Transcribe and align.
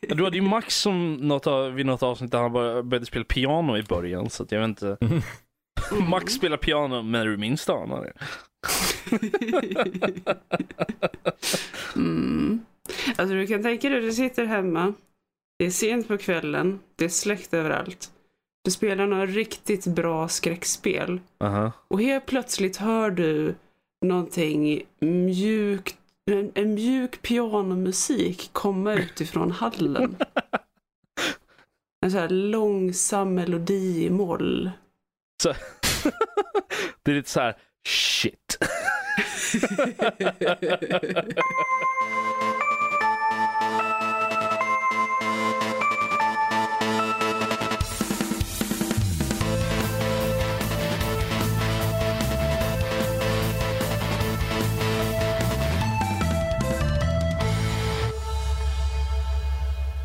Du 0.00 0.24
hade 0.24 0.36
ju 0.36 0.42
Max 0.42 0.76
som 0.76 1.14
något 1.14 1.46
av, 1.46 1.72
vid 1.72 1.86
något 1.86 2.02
avsnitt 2.02 2.30
där 2.30 2.38
han 2.38 2.52
bara 2.52 2.82
började 2.82 3.06
spela 3.06 3.24
piano 3.24 3.78
i 3.78 3.82
början. 3.82 4.30
Så 4.30 4.42
att 4.42 4.52
jag 4.52 4.60
vet 4.60 4.68
inte. 4.68 4.96
Mm. 5.00 5.20
Max 6.10 6.32
spelar 6.32 6.56
piano 6.56 7.02
men 7.02 7.26
du 7.26 7.36
minst 7.36 7.70
anar 7.70 8.04
det. 8.04 8.12
Mm. 11.96 12.64
Alltså 13.16 13.34
du 13.34 13.46
kan 13.46 13.62
tänka 13.62 13.88
dig, 13.88 14.00
du 14.00 14.12
sitter 14.12 14.44
hemma. 14.44 14.94
Det 15.58 15.66
är 15.66 15.70
sent 15.70 16.08
på 16.08 16.18
kvällen. 16.18 16.80
Det 16.96 17.04
är 17.04 17.08
släckt 17.08 17.54
överallt. 17.54 18.10
Du 18.64 18.70
spelar 18.70 19.06
något 19.06 19.30
riktigt 19.30 19.86
bra 19.86 20.28
skräckspel. 20.28 21.20
Aha. 21.40 21.72
Och 21.88 22.00
helt 22.02 22.26
plötsligt 22.26 22.76
hör 22.76 23.10
du 23.10 23.54
någonting 24.06 24.82
mjukt, 25.00 25.96
en, 26.32 26.52
en 26.54 26.74
mjuk 26.74 27.22
pianomusik 27.22 28.50
komma 28.52 28.94
utifrån 28.94 29.50
hallen. 29.50 30.16
En 32.02 32.10
så 32.10 32.18
här 32.18 32.28
långsam 32.28 33.34
melodi 33.34 34.04
i 34.04 34.10
moll. 34.10 34.70
Det 37.02 37.10
är 37.10 37.14
lite 37.14 37.30
så 37.30 37.40
här 37.40 37.56
shit. 37.88 38.58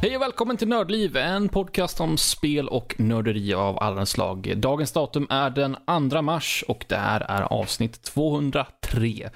Hej 0.06 0.16
och 0.16 0.22
välkommen 0.22 0.58
till 0.58 0.68
Nördliv, 0.68 1.18
en 1.18 1.50
podcast 1.50 2.02
om 2.02 2.18
spel 2.18 2.68
och 2.68 2.96
nörderi 2.98 3.54
av 3.54 3.80
alla 3.80 4.06
slag. 4.06 4.54
Dagens 4.58 4.92
datum 4.92 5.28
är 5.30 5.50
den 5.50 5.78
2 6.12 6.22
mars 6.22 6.64
och 6.68 6.86
det 6.90 6.96
här 6.96 7.22
är 7.22 7.42
avsnitt 7.42 8.02
203. 8.04 9.30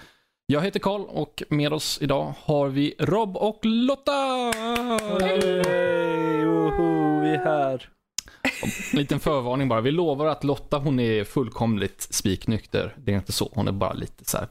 Jag 0.45 0.61
heter 0.61 0.79
Karl 0.79 1.01
och 1.01 1.43
med 1.49 1.73
oss 1.73 1.99
idag 2.01 2.33
har 2.39 2.67
vi 2.67 2.95
Rob 2.99 3.37
och 3.37 3.59
Lotta! 3.63 4.11
Hej, 5.21 6.45
woho, 6.45 7.21
vi 7.21 7.29
är 7.29 7.43
här. 7.43 7.89
En 8.93 8.99
liten 8.99 9.19
förvarning 9.19 9.67
bara, 9.69 9.81
vi 9.81 9.91
lovar 9.91 10.25
att 10.25 10.43
Lotta 10.43 10.77
hon 10.77 10.99
är 10.99 11.23
fullkomligt 11.23 12.01
spiknykter. 12.01 12.95
Det 12.97 13.11
är 13.11 13.15
inte 13.15 13.31
så, 13.31 13.49
hon 13.53 13.67
är 13.67 13.71
bara 13.71 13.93
lite 13.93 14.25
så 14.25 14.37
här 14.37 14.47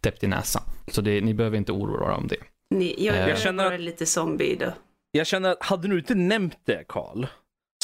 täppt 0.00 0.24
i 0.24 0.26
näsan. 0.26 0.62
Så 0.92 1.00
det, 1.00 1.20
ni 1.20 1.34
behöver 1.34 1.56
inte 1.56 1.72
oroa 1.72 2.12
er 2.12 2.16
om 2.16 2.26
det. 2.28 2.36
Ni, 2.74 2.94
jag, 2.98 3.16
jag 3.16 3.28
jag 3.28 3.38
känner 3.38 3.62
känner 3.62 3.74
att- 3.74 3.80
lite 3.80 4.06
zombie 4.06 4.56
då. 4.60 4.72
Jag 5.12 5.26
känner 5.26 5.50
att 5.50 5.62
hade 5.62 5.88
du 5.88 5.98
inte 5.98 6.14
nämnt 6.14 6.58
det 6.64 6.84
Karl 6.88 7.26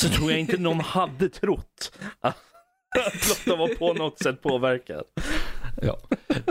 så 0.00 0.08
tror 0.08 0.30
jag 0.30 0.40
inte 0.40 0.56
någon 0.56 0.80
hade 0.80 1.28
trott 1.28 1.92
att 2.20 2.36
Lotta 3.28 3.56
var 3.56 3.74
på 3.74 3.92
något 3.92 4.18
sätt 4.18 4.42
påverkad. 4.42 5.04
Ja. 5.82 5.98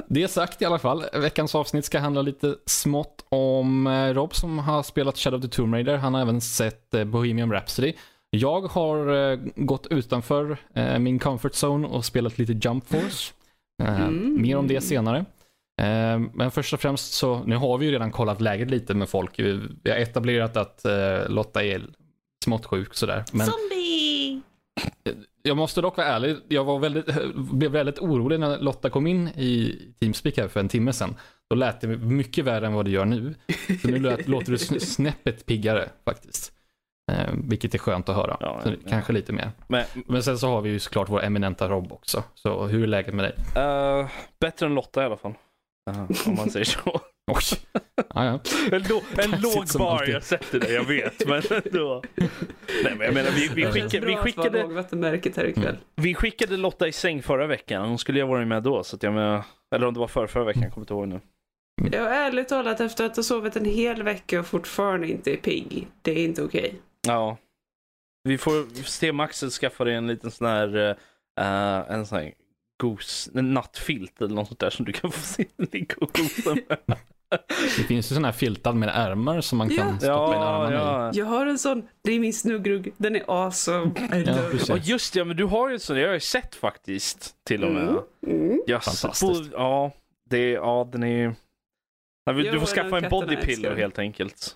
Det 0.08 0.28
sagt 0.28 0.62
i 0.62 0.66
alla 0.66 0.80
fall. 0.80 1.06
Veckans 1.14 1.56
avsnitt 1.56 1.86
ska 1.86 2.00
handla 2.00 2.22
lite 2.22 2.56
smått 2.66 3.26
om 3.30 3.88
eh, 3.88 4.14
Rob 4.14 4.36
som 4.36 4.60
har 4.60 4.84
spelat 4.84 5.18
Shadow 5.18 5.38
of 5.38 5.42
the 5.46 5.50
Tomb 5.50 5.74
Raider. 5.74 5.98
Han 5.98 6.14
har 6.14 6.22
även 6.22 6.42
sett 6.42 6.94
eh, 6.94 7.04
Bohemian 7.04 7.52
Rhapsody. 7.52 7.94
Jag 8.30 8.62
har 8.62 9.32
eh, 9.32 9.40
gått 9.56 9.88
utanför 9.88 10.58
min 11.00 11.20
comfort 11.20 11.52
zone 11.64 11.88
och 11.88 12.06
spelat 12.06 12.38
lite 12.38 12.54
Jump 12.54 12.88
Force. 12.88 13.34
Mm. 13.84 14.42
Mer 14.42 14.58
om 14.58 14.68
det 14.68 14.82
senare. 14.82 15.26
Eh, 15.82 16.20
Men 16.34 16.52
först 16.52 16.74
och 16.74 16.80
främst 16.80 17.14
så, 17.14 17.44
nu 17.44 17.56
har 17.56 17.78
vi 17.78 17.86
ju 17.86 17.92
redan 17.92 18.12
kollat 18.12 18.42
läget 18.42 18.70
lite 18.72 18.94
med 18.94 19.10
folk. 19.10 19.40
Vi 19.40 19.90
har 19.92 19.98
etablerat 19.98 20.58
att 20.58 20.86
eh, 20.86 21.30
Lotta 21.30 21.64
är 21.64 21.82
smått 22.44 22.66
sjuk 22.66 22.94
sådär. 22.94 23.24
Men 23.32 23.46
Zombie! 23.48 24.42
jag 25.44 25.58
måste 25.58 25.82
dock 25.82 25.98
vara 25.98 26.08
ärlig, 26.08 26.38
jag 26.48 26.64
var 26.64 26.80
väldigt, 26.80 27.06
blev 27.36 27.72
väldigt 27.72 28.00
orolig 28.00 28.40
när 28.40 28.60
Lotta 28.60 28.90
kom 28.90 29.08
in 29.08 29.28
i 29.28 29.80
Teamspeak 30.00 30.38
här 30.38 30.48
för 30.48 30.60
en 30.60 30.70
timme 30.70 30.94
sedan. 30.94 31.16
Då 31.50 31.56
lät 31.56 31.82
det 31.82 31.88
mycket 31.88 32.46
värre 32.46 32.66
än 32.68 32.74
vad 32.74 32.86
det 32.86 32.92
gör 32.92 33.06
nu. 33.06 33.36
Så 33.82 33.88
nu 33.88 34.00
lät, 34.00 34.28
låter 34.28 34.52
du 34.52 34.58
sn- 34.58 34.80
snäppet 34.80 35.46
piggare 35.46 35.90
faktiskt. 36.06 36.52
Eh, 37.12 37.34
vilket 37.44 37.74
är 37.74 37.78
skönt 37.78 38.10
att 38.10 38.16
höra. 38.16 38.38
Ja, 38.40 38.62
ja. 38.66 38.72
Kanske 38.90 39.14
lite 39.14 39.34
mer. 39.34 39.52
Men 39.68 39.86
Men 40.08 40.24
sen 40.24 40.38
så 40.38 40.48
har 40.48 40.62
vi 40.62 40.70
ju 40.70 40.80
såklart 40.80 41.10
vår 41.10 41.24
eminenta 41.24 41.70
Rob 41.70 41.92
också. 41.92 42.24
Så 42.36 42.66
hur 42.68 42.84
är 42.84 42.88
läget 42.88 43.14
med 43.14 43.26
dig? 43.26 43.64
eh, 43.64 44.08
bättre 44.40 44.66
än 44.66 44.74
Lotta 44.76 45.02
i 45.02 45.06
alla 45.06 45.18
fall. 45.18 45.34
Eh, 45.90 46.28
om 46.28 46.36
man 46.36 46.50
säger 46.50 46.66
så. 46.66 47.02
Oj. 47.32 47.44
Ja, 48.14 48.26
ja. 48.26 48.40
En, 48.72 48.84
lo- 48.84 49.04
en 49.18 49.32
låg 49.42 49.66
bar 49.80 49.92
alltid. 49.98 50.16
jag 50.16 50.24
sätter 50.24 50.60
det, 50.60 50.74
jag 50.74 50.84
vet. 50.84 51.28
Men 51.28 51.42
ändå. 51.66 52.04
Nej 52.84 52.96
men 52.98 53.00
jag 53.06 53.14
menar 53.14 53.32
vi, 53.32 53.48
vi, 53.56 53.66
skickade, 53.72 54.06
vi, 54.06 54.16
skickade, 54.16 55.48
ikväll. 55.50 55.78
vi 55.96 56.14
skickade 56.16 56.58
Lotta 56.58 56.88
i 56.88 56.92
säng 56.92 57.24
förra 57.24 57.48
veckan. 57.48 57.88
Hon 57.90 57.98
skulle 58.00 58.20
ju 58.20 58.24
ha 58.26 58.30
varit 58.32 58.48
med 58.48 58.64
då. 58.64 58.84
Så 58.84 58.96
att 58.96 59.04
jag 59.04 59.14
menar, 59.14 59.44
eller 59.76 59.88
om 59.88 59.94
det 59.94 60.00
var 60.00 60.08
förra, 60.08 60.28
förra 60.28 60.44
veckan, 60.44 60.62
jag 60.64 60.74
kommer 60.74 60.84
inte 60.84 60.94
ihåg 60.94 61.08
nu. 61.08 61.20
Jag 61.92 62.02
har 62.02 62.10
ärligt 62.10 62.48
talat 62.50 62.80
efter 62.80 63.06
att 63.06 63.16
ha 63.16 63.24
sovit 63.24 63.56
en 63.56 63.66
hel 63.66 64.04
vecka 64.04 64.40
och 64.40 64.46
fortfarande 64.46 65.08
inte 65.08 65.34
är 65.34 65.38
pigg. 65.38 65.88
Det 66.02 66.12
är 66.12 66.26
inte 66.26 66.44
okej. 66.44 66.76
Ja. 67.08 67.38
Vi 68.24 68.38
får 68.38 68.84
se 68.84 69.10
om 69.10 69.20
Axel 69.20 69.50
skaffar 69.50 69.86
dig 69.86 69.94
en 69.94 70.08
liten 70.08 70.32
sån 70.32 70.48
här, 70.48 70.90
eh, 71.40 71.92
en 71.96 72.06
sån 72.06 72.18
här 72.18 72.34
gos, 72.82 73.30
nattfilt 73.34 74.22
eller 74.22 74.36
något 74.36 74.48
sånt 74.48 74.60
där 74.60 74.70
som 74.70 74.86
du 74.86 74.92
kan 74.92 75.12
få 75.12 75.20
se 75.20 75.46
ligga 75.72 75.96
och 76.02 76.12
gosa 76.14 76.56
med. 76.86 76.98
Det 77.78 77.84
finns 77.84 78.06
ju 78.06 78.16
sådana 78.16 78.28
här 78.28 78.34
filtar 78.34 78.74
med 78.74 78.90
ärmar 78.94 79.42
som 79.42 79.58
man 79.58 79.70
kan 79.70 79.78
Ja. 79.78 79.98
stoppa 79.98 80.36
in 80.36 80.42
Ja, 80.42 80.46
armarna 80.48 80.72
i. 80.72 80.78
ja. 80.78 81.12
Jag 81.14 81.26
har 81.26 81.46
en 81.46 81.60
sån, 81.60 81.88
det 82.04 82.12
är 82.12 82.20
min 82.20 82.34
snuggrugg. 82.34 82.94
Den 82.98 83.16
är 83.16 83.24
awesome. 83.28 83.92
I 84.14 84.24
Ja. 84.28 84.50
Ja 84.68 84.78
just 84.78 85.14
det, 85.14 85.20
ja, 85.20 85.26
men 85.26 85.38
du 85.38 85.44
har 85.46 85.70
ju 85.70 85.74
en 85.74 85.80
sån, 85.80 85.98
jag 86.00 86.08
har 86.08 86.14
ju 86.14 86.20
sett 86.20 86.56
faktiskt 86.56 87.36
till 87.44 87.64
och 87.64 87.72
med. 87.72 87.84
Mm. 87.88 88.00
Mm. 88.28 88.60
Yes. 88.68 88.86
Fantastiskt. 88.86 89.52
Ja, 89.54 89.92
det, 90.30 90.38
är- 90.38 90.54
ja 90.54 90.90
den 90.92 91.04
är 91.04 91.36
Du 92.26 92.42
Jo, 92.54 92.60
får 92.60 92.68
skaffa 92.68 92.98
en 92.98 93.04
katterna 93.04 93.10
body 93.10 93.36
pillow 93.36 93.50
älskar. 93.72 93.76
helt 93.76 94.00
enkelt. 94.00 94.56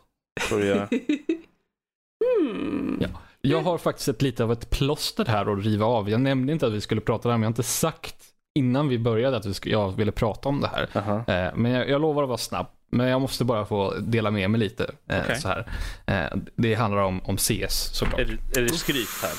Du 0.49 0.65
göra. 0.65 0.87
hmm. 2.41 2.97
Ja. 3.01 3.07
Jag 3.41 3.61
har 3.61 3.77
faktiskt 3.77 4.07
ett 4.07 4.21
lite 4.21 4.43
av 4.43 4.51
ett 4.51 4.69
plåster 4.69 5.25
här 5.25 5.53
att 5.53 5.65
riva 5.65 5.85
av. 5.85 6.09
Jag 6.09 6.21
nämnde 6.21 6.53
inte 6.53 6.67
att 6.67 6.73
vi 6.73 6.81
skulle 6.81 7.01
prata 7.01 7.29
det 7.29 7.33
här, 7.33 7.37
men 7.37 7.43
jag 7.43 7.47
har 7.47 7.51
inte 7.51 7.63
sagt 7.63 8.15
innan 8.55 8.87
vi 8.87 8.99
började 8.99 9.37
att 9.37 9.45
vi 9.45 9.53
skulle, 9.53 9.75
jag 9.75 9.91
ville 9.91 10.11
prata 10.11 10.49
om 10.49 10.61
det 10.61 10.67
här. 10.67 10.89
Aha. 10.93 11.15
Eh, 11.17 11.55
men 11.55 11.71
jag, 11.71 11.89
jag 11.89 12.01
lovar 12.01 12.23
att 12.23 12.29
vara 12.29 12.37
snabb. 12.37 12.67
Men 12.91 13.07
jag 13.07 13.21
måste 13.21 13.45
bara 13.45 13.65
få 13.65 13.93
dela 13.99 14.31
med 14.31 14.49
mig 14.49 14.59
lite. 14.59 14.91
Eh, 15.09 15.19
Okej. 15.23 15.35
så 15.35 15.47
här. 15.47 15.71
Eh, 16.05 16.39
det 16.55 16.73
handlar 16.73 17.01
om, 17.01 17.21
om 17.25 17.37
CS 17.37 17.89
såklart. 17.93 18.19
Är, 18.19 18.39
är 18.57 18.61
det 18.61 18.69
skryt 18.69 19.07
här? 19.21 19.31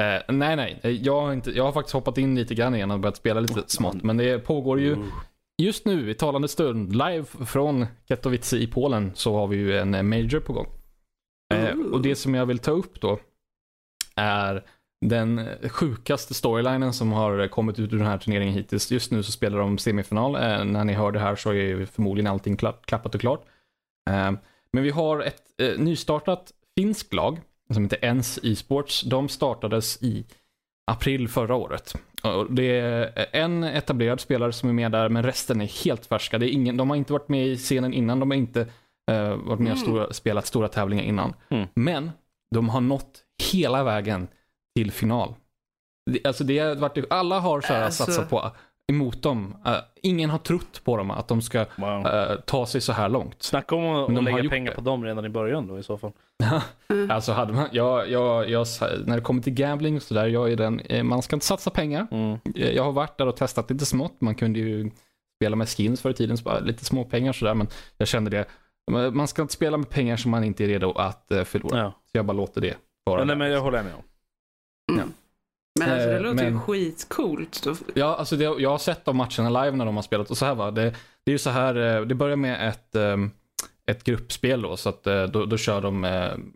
Eh, 0.00 0.22
nej, 0.28 0.56
nej. 0.56 1.00
Jag 1.02 1.20
har, 1.20 1.32
inte, 1.32 1.50
jag 1.50 1.64
har 1.64 1.72
faktiskt 1.72 1.94
hoppat 1.94 2.18
in 2.18 2.34
lite 2.34 2.54
grann 2.54 2.74
igen 2.74 2.90
och 2.90 3.00
börjat 3.00 3.16
spela 3.16 3.40
lite 3.40 3.62
smått. 3.66 4.02
Men 4.02 4.16
det 4.16 4.38
pågår 4.38 4.80
ju 4.80 4.96
just 5.62 5.84
nu 5.84 6.10
i 6.10 6.14
talande 6.14 6.48
stund 6.48 6.92
live 6.92 7.24
från 7.46 7.86
Katowice 8.08 8.56
i 8.56 8.66
Polen 8.66 9.12
så 9.14 9.34
har 9.36 9.46
vi 9.46 9.56
ju 9.56 9.78
en 9.78 10.08
major 10.08 10.40
på 10.40 10.52
gång. 10.52 10.66
Ooh. 11.54 11.92
och 11.92 12.02
det 12.02 12.14
som 12.14 12.34
jag 12.34 12.46
vill 12.46 12.58
ta 12.58 12.70
upp 12.70 13.00
då 13.00 13.18
är 14.18 14.64
den 15.06 15.46
sjukaste 15.68 16.34
storylinen 16.34 16.92
som 16.92 17.12
har 17.12 17.48
kommit 17.48 17.78
ut 17.78 17.92
ur 17.92 17.98
den 17.98 18.06
här 18.06 18.18
turneringen 18.18 18.54
hittills. 18.54 18.90
Just 18.92 19.12
nu 19.12 19.22
så 19.22 19.32
spelar 19.32 19.58
de 19.58 19.78
semifinal. 19.78 20.34
Eh, 20.36 20.64
när 20.64 20.84
ni 20.84 20.92
hör 20.92 21.12
det 21.12 21.18
här 21.20 21.36
så 21.36 21.52
är 21.52 21.86
förmodligen 21.86 22.32
allting 22.32 22.56
kla- 22.56 22.84
klappat 22.84 23.14
och 23.14 23.20
klart. 23.20 23.44
Eh, 24.10 24.32
men 24.72 24.82
vi 24.82 24.90
har 24.90 25.20
ett 25.20 25.42
eh, 25.62 25.78
nystartat 25.78 26.52
finskt 26.78 27.12
lag 27.14 27.40
som 27.74 27.82
heter 27.82 27.98
Ens 28.04 28.38
e-sports. 28.42 29.02
De 29.02 29.28
startades 29.28 30.02
i 30.02 30.24
april 30.90 31.28
förra 31.28 31.54
året. 31.54 31.94
Och 32.22 32.52
Det 32.52 32.80
är 32.80 33.26
en 33.32 33.64
etablerad 33.64 34.20
spelare 34.20 34.52
som 34.52 34.68
är 34.68 34.72
med 34.72 34.92
där, 34.92 35.08
men 35.08 35.22
resten 35.22 35.60
är 35.60 35.84
helt 35.84 36.06
färska. 36.06 36.38
Det 36.38 36.46
är 36.46 36.52
ingen, 36.52 36.76
de 36.76 36.90
har 36.90 36.96
inte 36.96 37.12
varit 37.12 37.28
med 37.28 37.46
i 37.46 37.56
scenen 37.56 37.92
innan, 37.92 38.20
de 38.20 38.30
har 38.30 38.38
inte 38.38 38.60
eh, 39.10 39.28
varit 39.36 39.44
med 39.46 39.52
och 39.52 39.60
Mm. 39.60 39.76
stora, 39.76 40.12
spelat 40.12 40.46
stora 40.46 40.68
tävlingar 40.68 41.04
innan. 41.04 41.34
Mm. 41.48 41.68
Men 41.74 42.10
de 42.54 42.68
har 42.68 42.80
nått 42.80 43.24
hela 43.52 43.84
vägen 43.84 44.28
till 44.76 44.90
final. 44.92 45.34
Alltså 46.24 46.44
det 46.44 46.58
har 46.58 46.74
varit, 46.74 47.04
alla 47.10 47.40
har 47.40 47.60
så 47.60 47.72
här 47.72 47.84
Alltså- 47.84 48.04
satsat 48.04 48.30
på 48.30 48.50
emot 48.92 49.22
dem. 49.22 49.56
Eh, 49.66 49.76
ingen 50.02 50.30
har 50.30 50.38
trott 50.38 50.84
på 50.84 50.96
dem 50.96 51.10
att 51.10 51.28
de 51.28 51.42
ska 51.42 51.64
Wow. 51.76 52.06
eh, 52.06 52.36
ta 52.46 52.66
sig 52.66 52.80
så 52.80 52.92
här 52.92 53.08
långt. 53.08 53.42
Snacka 53.42 53.74
om 53.74 53.84
att 53.94 54.14
de 54.14 54.24
lägga 54.24 54.48
pengar 54.48 54.70
det. 54.70 54.76
på 54.76 54.80
dem 54.80 55.04
redan 55.04 55.24
i 55.24 55.28
början 55.28 55.66
då 55.66 55.78
i 55.78 55.82
så 55.82 55.98
fall. 55.98 56.12
Mm. 56.90 57.10
Alltså 57.10 57.32
hade 57.32 57.52
man, 57.52 57.68
jag, 57.72 58.10
jag, 58.10 58.50
jag, 58.50 58.66
när 59.06 59.16
det 59.16 59.22
kommer 59.22 59.42
till 59.42 59.52
gambling 59.54 59.96
och 59.96 60.02
sådär, 60.02 60.26
jag 60.26 60.52
är 60.52 60.56
den, 60.56 60.80
eh, 60.80 61.02
man 61.02 61.22
ska 61.22 61.36
inte 61.36 61.46
satsa 61.46 61.70
pengar. 61.70 62.06
Mm. 62.10 62.38
Jag 62.54 62.84
har 62.84 62.92
varit 62.92 63.18
där 63.18 63.26
och 63.26 63.36
testat 63.36 63.70
lite 63.70 63.86
smått. 63.86 64.20
Man 64.20 64.34
kunde 64.34 64.58
ju 64.58 64.90
spela 65.42 65.56
med 65.56 65.68
skins 65.68 66.00
förr 66.00 66.10
i 66.10 66.14
tiden, 66.14 66.36
lite 66.62 66.84
små 66.84 67.04
pengar 67.04 67.32
sådär. 67.32 67.54
Men 67.54 67.66
jag 67.96 68.08
kände 68.08 68.30
det, 68.30 68.44
man 69.12 69.28
ska 69.28 69.42
inte 69.42 69.54
spela 69.54 69.76
med 69.76 69.88
pengar 69.90 70.16
som 70.16 70.30
man 70.30 70.44
inte 70.44 70.64
är 70.64 70.68
redo 70.68 70.92
att 70.92 71.32
förlora. 71.44 71.78
Ja. 71.78 71.90
Så 71.90 72.18
jag 72.18 72.26
bara 72.26 72.32
låter 72.32 72.60
det 72.60 72.74
vara. 73.08 73.20
Ja, 73.20 73.24
nej, 73.24 73.36
men 73.36 73.50
jag 73.50 73.60
håller 73.60 73.82
med 73.82 73.94
om. 73.94 74.02
Men 75.80 75.90
alltså, 75.92 76.08
det 76.08 76.16
Eh, 76.16 76.22
låter 76.22 76.44
ju 76.44 76.50
men- 76.50 76.60
skitcoolt. 76.60 77.62
Då- 77.64 77.74
Ja, 77.94 78.16
alltså 78.16 78.36
det, 78.36 78.44
jag 78.44 78.70
har 78.70 78.78
sett 78.78 79.04
de 79.04 79.16
matcherna 79.16 79.64
live 79.64 79.76
när 79.76 79.84
de 79.86 79.96
har 79.96 80.02
spelat 80.02 80.30
och 80.30 80.38
så 80.38 80.44
här 80.46 80.54
va. 80.54 80.70
Det, 80.70 80.82
det 81.24 81.30
är 81.30 81.32
ju 81.32 81.38
så 81.38 81.50
här, 81.50 81.96
eh, 81.96 82.02
det 82.06 82.14
börjar 82.14 82.36
med 82.36 82.68
ett, 82.68 82.94
ehm, 82.94 83.30
ett 83.90 84.04
gruppspel 84.04 84.62
då, 84.62 84.76
så 84.76 84.88
att 84.88 85.06
eh, 85.06 85.22
då, 85.24 85.44
då 85.44 85.56
kör 85.56 85.80
de 85.80 86.06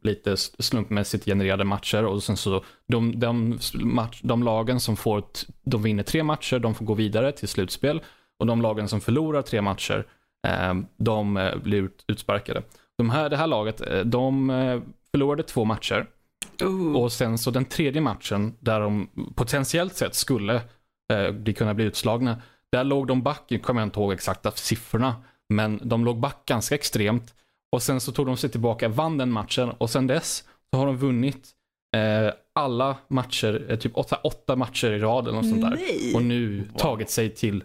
lite 0.02 0.36
slumpmässigt 0.36 1.24
genererade 1.24 1.64
matcher 1.64 2.04
och 2.04 2.22
sen 2.22 2.36
så 2.36 2.64
de, 2.88 3.18
de, 3.20 3.58
match, 3.74 4.20
de 4.22 4.42
lagen 4.42 4.80
som 4.80 4.96
får, 4.96 5.22
de 5.64 5.82
vinner 5.82 6.02
tre 6.02 6.22
matcher, 6.22 6.58
de 6.58 6.74
får 6.74 6.84
gå 6.84 6.94
vidare 6.94 7.32
till 7.32 7.48
slutspel 7.48 8.00
och 8.38 8.46
de 8.46 8.62
lagen 8.62 8.88
som 8.88 9.00
förlorar 9.00 9.42
tre 9.42 9.62
matcher, 9.62 10.06
eh, 10.46 10.74
de 10.96 11.50
blir 11.62 11.82
ut, 11.82 12.04
utsparkade. 12.08 12.62
De 12.98 13.10
här, 13.10 13.28
det 13.30 13.36
här 13.36 13.46
laget, 13.46 13.82
de 14.04 14.48
förlorade 15.10 15.42
två 15.42 15.64
matcher 15.64 16.06
Oh. 16.60 16.96
och 16.96 17.12
sen 17.12 17.38
så 17.38 17.50
den 17.50 17.64
tredje 17.64 18.00
matchen 18.00 18.54
där 18.60 18.80
de 18.80 19.08
potentiellt 19.34 19.96
sett 19.96 20.14
skulle 20.14 20.54
eh, 21.12 21.28
de 21.28 21.52
kunna 21.52 21.74
bli 21.74 21.84
utslagna. 21.84 22.42
Där 22.72 22.84
låg 22.84 23.06
de 23.06 23.22
back, 23.22 23.44
jag 23.48 23.62
kommer 23.62 23.82
inte 23.82 24.00
ihåg 24.00 24.12
exakta 24.12 24.50
siffrorna, 24.50 25.14
men 25.48 25.80
de 25.82 26.04
låg 26.04 26.20
back 26.20 26.46
ganska 26.46 26.74
extremt. 26.74 27.34
Och 27.72 27.82
sen 27.82 28.00
så 28.00 28.12
tog 28.12 28.26
de 28.26 28.36
sig 28.36 28.50
tillbaka, 28.50 28.88
vann 28.88 29.18
den 29.18 29.32
matchen 29.32 29.70
och 29.70 29.90
sen 29.90 30.06
dess 30.06 30.44
så 30.70 30.78
har 30.78 30.86
de 30.86 30.96
vunnit 30.96 31.50
eh, 31.96 32.32
alla 32.54 32.96
matcher, 33.08 33.66
eh, 33.68 33.78
typ 33.78 33.96
åtta, 33.96 34.16
åtta 34.16 34.56
matcher 34.56 34.90
i 34.90 34.98
rad 34.98 35.28
eller 35.28 35.36
något 35.36 35.48
sånt 35.48 35.62
där. 35.62 35.70
Nej! 35.70 36.14
Och 36.14 36.22
nu 36.22 36.68
tagit 36.76 37.10
sig 37.10 37.34
till, 37.34 37.64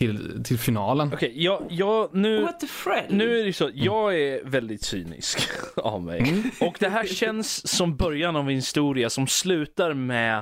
till, 0.00 0.44
till 0.44 0.58
finalen. 0.58 1.10
Okej, 1.14 1.32
jag, 1.44 1.66
jag, 1.70 2.14
nu, 2.14 2.42
What 2.42 2.60
the 2.60 2.66
friend? 2.66 3.06
nu 3.10 3.40
är 3.40 3.44
det 3.44 3.52
så, 3.52 3.70
jag 3.74 4.18
är 4.18 4.44
väldigt 4.44 4.82
cynisk 4.82 5.38
av 5.76 6.02
mig. 6.02 6.18
Mm. 6.18 6.50
Och 6.60 6.76
det 6.80 6.88
här 6.88 7.06
känns 7.06 7.68
som 7.76 7.96
början 7.96 8.36
av 8.36 8.48
en 8.48 8.54
historia 8.54 9.10
som 9.10 9.26
slutar 9.26 9.94
med 9.94 10.38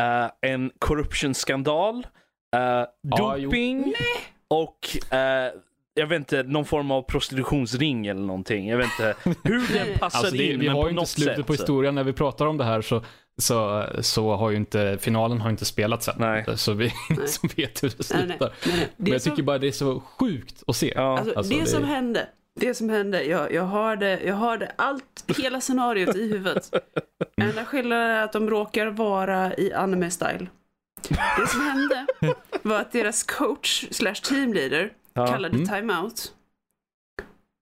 eh, 0.00 0.50
en 0.50 0.70
korruptionsskandal, 0.78 1.96
uh, 2.56 2.62
jo. 3.02 3.16
doping 3.16 3.94
och 4.48 5.12
eh, 5.14 5.52
jag 5.94 6.06
vet 6.06 6.18
inte, 6.18 6.42
någon 6.42 6.64
form 6.64 6.90
av 6.90 7.02
prostitutionsring 7.02 8.06
eller 8.06 8.20
någonting. 8.20 8.68
Jag 8.68 8.76
vet 8.76 8.86
inte 8.86 9.14
hur 9.44 9.74
den 9.74 9.98
passar 9.98 10.18
Alltså 10.18 10.36
det, 10.36 10.52
in, 10.52 10.60
vi 10.60 10.68
har 10.68 10.84
ju 10.84 10.90
inte 10.90 11.06
slutet 11.06 11.36
sätt. 11.36 11.46
på 11.46 11.52
historien 11.52 11.94
när 11.94 12.04
vi 12.04 12.12
pratar 12.12 12.46
om 12.46 12.56
det 12.56 12.64
här 12.64 12.82
så, 12.82 13.02
så, 13.38 13.86
så 14.00 14.36
har 14.36 14.50
ju 14.50 14.56
inte, 14.56 14.98
finalen 15.00 15.40
har 15.40 15.50
inte 15.50 15.64
spelats 15.64 16.08
än. 16.08 16.14
Nej. 16.18 16.44
Så 16.56 16.72
vi 16.72 16.92
som 17.26 17.48
vet 17.56 17.82
hur 17.82 17.92
det 17.96 18.02
slutar. 18.04 18.26
nej, 18.26 18.36
nej, 18.40 18.50
nej. 18.66 18.88
Men 18.96 19.04
Det 19.04 19.10
jag 19.10 19.22
som- 19.22 19.30
tycker 19.32 19.42
bara 19.42 19.58
det 19.58 19.68
är 19.68 19.72
så 19.72 20.00
sjukt 20.00 20.62
att 20.66 20.76
se. 20.76 20.92
Ja. 20.96 21.18
Alltså, 21.18 21.34
Alltså, 21.38 21.54
det, 21.54 21.60
det- 21.60 21.66
som 21.66 21.84
hände, 21.84 22.28
det 22.60 22.74
som 22.74 22.88
hände, 22.88 23.22
jag, 23.24 23.52
jag, 23.52 23.64
hörde, 23.66 24.20
jag 24.24 24.34
hörde 24.34 24.72
allt, 24.76 25.24
hela 25.38 25.60
scenariot 25.60 26.16
i 26.16 26.28
huvudet. 26.28 26.70
Enda 27.36 27.64
skillnaden 27.64 28.10
är 28.10 28.22
att 28.24 28.32
de 28.32 28.50
råkar 28.50 28.86
vara 28.86 29.54
i 29.54 29.72
anime-style. 29.72 30.46
Det 31.40 31.46
som 31.46 31.60
hände 31.60 32.06
var 32.62 32.80
att 32.80 32.92
deras 32.92 33.22
coach 33.22 33.84
slash 33.90 34.14
teamleader 34.14 34.92
Ja. 35.12 35.26
kallade 35.26 35.54
Mm. 35.56 35.68
timeout. 35.68 36.32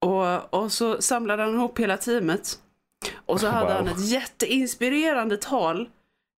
Och, 0.05 0.55
och 0.55 0.73
så 0.73 1.03
samlade 1.03 1.43
han 1.43 1.55
ihop 1.55 1.79
hela 1.81 1.97
teamet. 1.97 2.59
Och 3.27 3.41
så 3.41 3.47
hade 3.49 3.67
Wow. 3.67 3.75
han 3.75 3.89
ett 3.89 4.09
jätteinspirerande 4.09 5.37
tal 5.37 5.89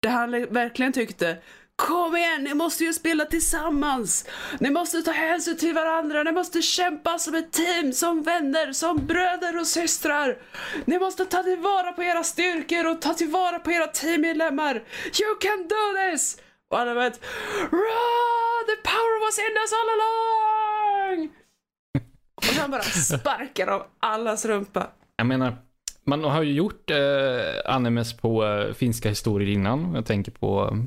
där 0.02 0.10
han 0.10 0.30
verkligen 0.30 0.92
tyckte 0.92 1.36
Kom 1.76 2.16
igen, 2.16 2.44
ni 2.44 2.54
måste 2.54 2.84
ju 2.84 2.92
spela 2.92 3.24
tillsammans! 3.24 4.24
Ni 4.60 4.70
måste 4.70 5.02
ta 5.02 5.10
hänsyn 5.10 5.56
till 5.56 5.74
varandra, 5.74 6.22
ni 6.22 6.32
måste 6.32 6.62
kämpa 6.62 7.18
som 7.18 7.34
ett 7.34 7.52
team, 7.52 7.92
som 7.92 8.22
vänner, 8.22 8.72
som 8.72 9.06
bröder 9.06 9.58
och 9.58 9.66
systrar! 9.66 10.38
Ni 10.84 10.98
måste 10.98 11.24
ta 11.24 11.42
tillvara 11.42 11.92
på 11.92 12.02
era 12.02 12.22
styrkor 12.24 12.86
och 12.86 13.00
ta 13.00 13.14
tillvara 13.14 13.58
på 13.58 13.72
era 13.72 13.86
teammedlemmar! 13.86 14.74
You 15.20 15.34
can 15.40 15.68
do 15.68 16.10
this! 16.10 16.36
Och 16.70 16.78
alla 16.78 16.94
vet 16.94 17.20
Run! 17.60 18.64
The 18.66 18.76
power 18.82 19.26
was 19.26 19.38
in 19.38 19.56
us 19.62 19.72
all 19.72 19.88
along! 19.98 21.30
Och 22.34 22.44
han 22.44 22.70
bara 22.70 22.82
sparkar 22.82 23.66
av 23.66 23.86
allas 24.00 24.44
rumpa. 24.44 24.90
Jag 25.16 25.26
menar, 25.26 25.56
man 26.08 26.24
har 26.24 26.42
ju 26.42 26.52
gjort 26.52 26.90
eh, 26.90 26.96
animes 27.74 28.16
på 28.16 28.44
eh, 28.46 28.72
finska 28.74 29.08
historier 29.08 29.48
innan. 29.54 29.94
Jag 29.94 30.06
tänker 30.06 30.32
på, 30.32 30.78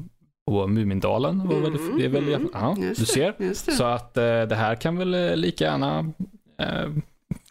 på 0.48 0.68
Mumindalen. 0.68 1.48
var 1.48 1.56
väl- 1.60 1.76
Mm, 1.76 1.98
det 1.98 2.06
är 2.06 2.10
väl, 2.10 2.34
mm, 2.34 2.50
ja, 2.54 2.76
just 2.80 3.00
du 3.00 3.06
ser. 3.06 3.54
Så 3.72 3.84
att 3.84 4.18
eh, 4.18 4.42
det 4.42 4.56
här 4.56 4.76
kan 4.76 4.98
väl 4.98 5.14
eh, 5.14 5.36
lika 5.36 5.64
gärna 5.64 6.12
eh, 6.58 6.90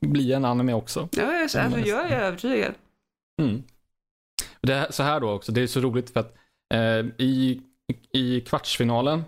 bli 0.00 0.32
en 0.32 0.44
anime 0.44 0.74
också. 0.74 1.08
Ja, 1.12 1.22
jag, 1.32 1.42
alltså, 1.42 1.58
jag 1.88 2.10
är 2.10 2.20
övertygad. 2.20 2.72
Mm. 3.42 3.62
Det 4.60 4.72
är 4.74 4.86
så 4.92 5.02
här 5.02 5.20
då 5.20 5.30
också, 5.30 5.52
det 5.52 5.62
är 5.62 5.66
så 5.66 5.80
roligt 5.80 6.10
för 6.10 6.20
att 6.20 6.34
eh, 6.74 7.06
i, 7.26 7.60
i 8.12 8.40
kvartsfinalen 8.40 9.24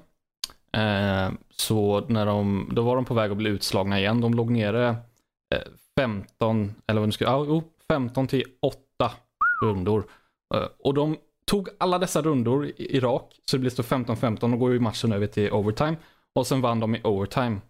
så 1.57 2.05
när 2.09 2.27
de, 2.27 2.69
då 2.73 2.83
var 2.83 2.97
de 2.97 3.05
på 3.05 3.15
väg 3.15 3.31
att 3.31 3.37
bli 3.37 3.51
utslagna 3.51 3.99
igen. 3.99 4.21
De 4.21 4.35
låg 4.35 4.51
nere 4.51 4.89
eh, 5.55 5.63
15, 5.99 6.75
eller 6.87 7.01
vad 7.01 7.09
nu 7.09 7.13
ska, 7.13 7.25
ja, 7.25 7.45
jo, 7.49 7.63
15 7.93 8.27
till 8.27 8.45
8 8.63 9.11
rundor. 9.63 10.05
Eh, 10.55 10.67
och 10.79 10.95
de 10.95 11.17
tog 11.47 11.69
alla 11.79 11.99
dessa 11.99 12.23
rundor 12.23 12.67
i, 12.67 13.01
rak, 13.01 13.41
så 13.45 13.57
det 13.57 13.61
blev 13.61 13.71
så 13.71 13.83
15-15 13.83 14.53
och 14.53 14.59
går 14.59 14.73
ju 14.73 14.81
matchen 14.81 15.13
över 15.13 15.27
till 15.27 15.53
overtime. 15.53 15.97
Och 16.35 16.47
sen 16.47 16.61
vann 16.61 16.81
de 16.81 16.95
i 16.95 17.01
overtime. 17.05 17.61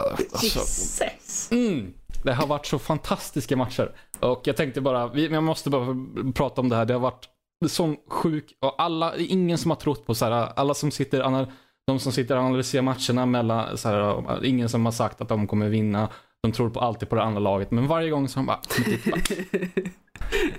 Alltså, 0.00 0.44
Jesus. 0.44 1.52
Mm. 1.52 1.94
Det 2.24 2.32
har 2.32 2.46
varit 2.46 2.66
så 2.66 2.78
fantastiska 2.78 3.56
matcher. 3.56 3.92
Och 4.20 4.40
jag 4.44 4.56
tänkte 4.56 4.80
bara, 4.80 5.08
vi, 5.08 5.26
jag 5.28 5.42
måste 5.42 5.70
bara 5.70 5.96
prata 6.34 6.60
om 6.60 6.68
det 6.68 6.76
här. 6.76 6.84
Det 6.84 6.92
har 6.92 7.00
varit 7.00 7.28
sån 7.68 7.96
sjuk, 8.08 8.56
och 8.60 8.82
alla, 8.82 9.16
ingen 9.16 9.58
som 9.58 9.70
har 9.70 9.78
trott 9.78 10.06
på 10.06 10.14
så 10.14 10.24
här, 10.24 10.52
alla 10.56 10.74
som 10.74 10.90
sitter, 10.90 11.46
de 11.86 11.98
som 11.98 12.12
sitter 12.12 12.36
och 12.36 12.42
analyserar 12.42 12.82
matcherna 12.82 13.26
mellan, 13.26 13.78
så 13.78 13.88
här, 13.88 14.44
ingen 14.44 14.68
som 14.68 14.84
har 14.84 14.92
sagt 14.92 15.20
att 15.20 15.28
de 15.28 15.46
kommer 15.46 15.68
vinna. 15.68 16.08
De 16.42 16.52
tror 16.52 16.70
på 16.70 16.80
alltid 16.80 17.08
på 17.08 17.14
det 17.16 17.22
andra 17.22 17.40
laget, 17.40 17.70
men 17.70 17.86
varje 17.86 18.10
gång 18.10 18.28
så 18.28 18.40
har 18.40 18.42
de 18.42 18.46
bara, 18.46 18.60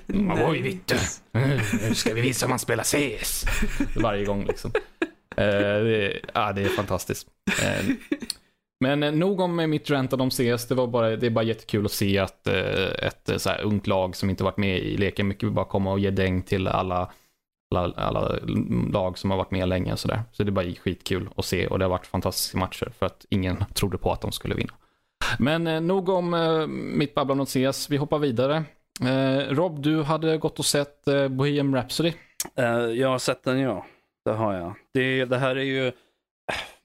Nej. 0.08 0.46
oj 0.50 0.62
vittu, 0.62 0.96
nu 1.32 1.96
ska 1.96 2.14
vi 2.14 2.22
visa 2.22 2.46
hur 2.46 2.50
man 2.50 2.60
spelar 2.60 2.84
CS. 2.84 3.46
Varje 3.96 4.26
gång 4.26 4.46
liksom. 4.46 4.72
Eh, 5.36 5.46
det, 5.48 6.06
är- 6.08 6.20
ja, 6.34 6.54
det 6.54 6.62
är 6.62 6.70
fantastiskt. 6.70 7.28
Eh, 7.64 7.86
men 8.84 9.04
eh, 9.04 9.12
nog 9.12 9.40
om 9.40 9.56
mitt 9.56 9.90
rant 9.90 10.14
om 10.14 10.30
CS. 10.30 10.68
Det, 10.68 10.76
var 10.76 10.88
bara, 10.88 11.16
det 11.16 11.26
är 11.26 11.30
bara 11.32 11.46
jättekul 11.46 11.86
att 11.86 11.92
se 11.92 12.18
att 12.20 12.48
eh, 12.48 13.06
ett 13.08 13.30
eh, 13.30 13.38
så 13.38 13.50
här 13.50 13.62
ungt 13.62 13.88
lag 13.88 14.16
som 14.16 14.30
inte 14.30 14.44
varit 14.44 14.58
med 14.58 14.80
i 14.80 14.98
leken 14.98 15.28
mycket 15.28 15.44
vill 15.44 15.52
bara 15.52 15.66
komma 15.66 15.92
och 15.92 16.00
ge 16.00 16.10
däng 16.12 16.42
till 16.42 16.68
alla, 16.68 17.12
alla, 17.76 17.94
alla 17.96 18.40
lag 18.92 19.18
som 19.18 19.32
har 19.32 19.38
varit 19.38 19.52
med 19.52 19.70
länge. 19.70 19.98
Så, 19.98 20.08
där. 20.08 20.22
så 20.32 20.44
det 20.44 20.50
är 20.50 20.52
bara 20.52 20.66
skitkul 20.74 21.30
att 21.36 21.46
se 21.46 21.68
och 21.68 21.80
det 21.80 21.86
har 21.86 21.90
varit 21.90 22.08
fantastiska 22.08 22.58
matcher 22.58 22.92
för 23.00 23.06
att 23.06 23.26
ingen 23.30 23.64
trodde 23.74 23.98
på 23.98 24.12
att 24.12 24.22
de 24.22 24.32
skulle 24.32 24.56
vinna. 24.56 24.74
Men 25.40 25.68
eh, 25.68 25.82
nog 25.82 26.10
om 26.10 26.34
eh, 26.34 26.68
mitt 26.68 27.16
babblande 27.16 27.42
om 27.42 27.74
CS. 27.74 27.90
Vi 27.90 27.98
hoppar 27.98 28.20
vidare. 28.20 28.64
Eh, 29.02 29.38
Rob, 29.56 29.82
du 29.82 30.04
hade 30.04 30.38
gått 30.38 30.60
och 30.60 30.66
sett 30.66 31.08
eh, 31.08 31.28
Bohemian 31.28 31.76
Rhapsody. 31.76 32.14
Eh, 32.56 32.66
jag 32.76 33.10
har 33.10 33.20
sett 33.20 33.44
den 33.44 33.60
ja. 33.60 33.86
Det 34.26 34.32
har 34.32 34.54
jag. 34.54 34.76
Det, 34.94 35.26
det 35.26 35.38
här 35.38 35.56
är 35.56 35.64
ju, 35.64 35.92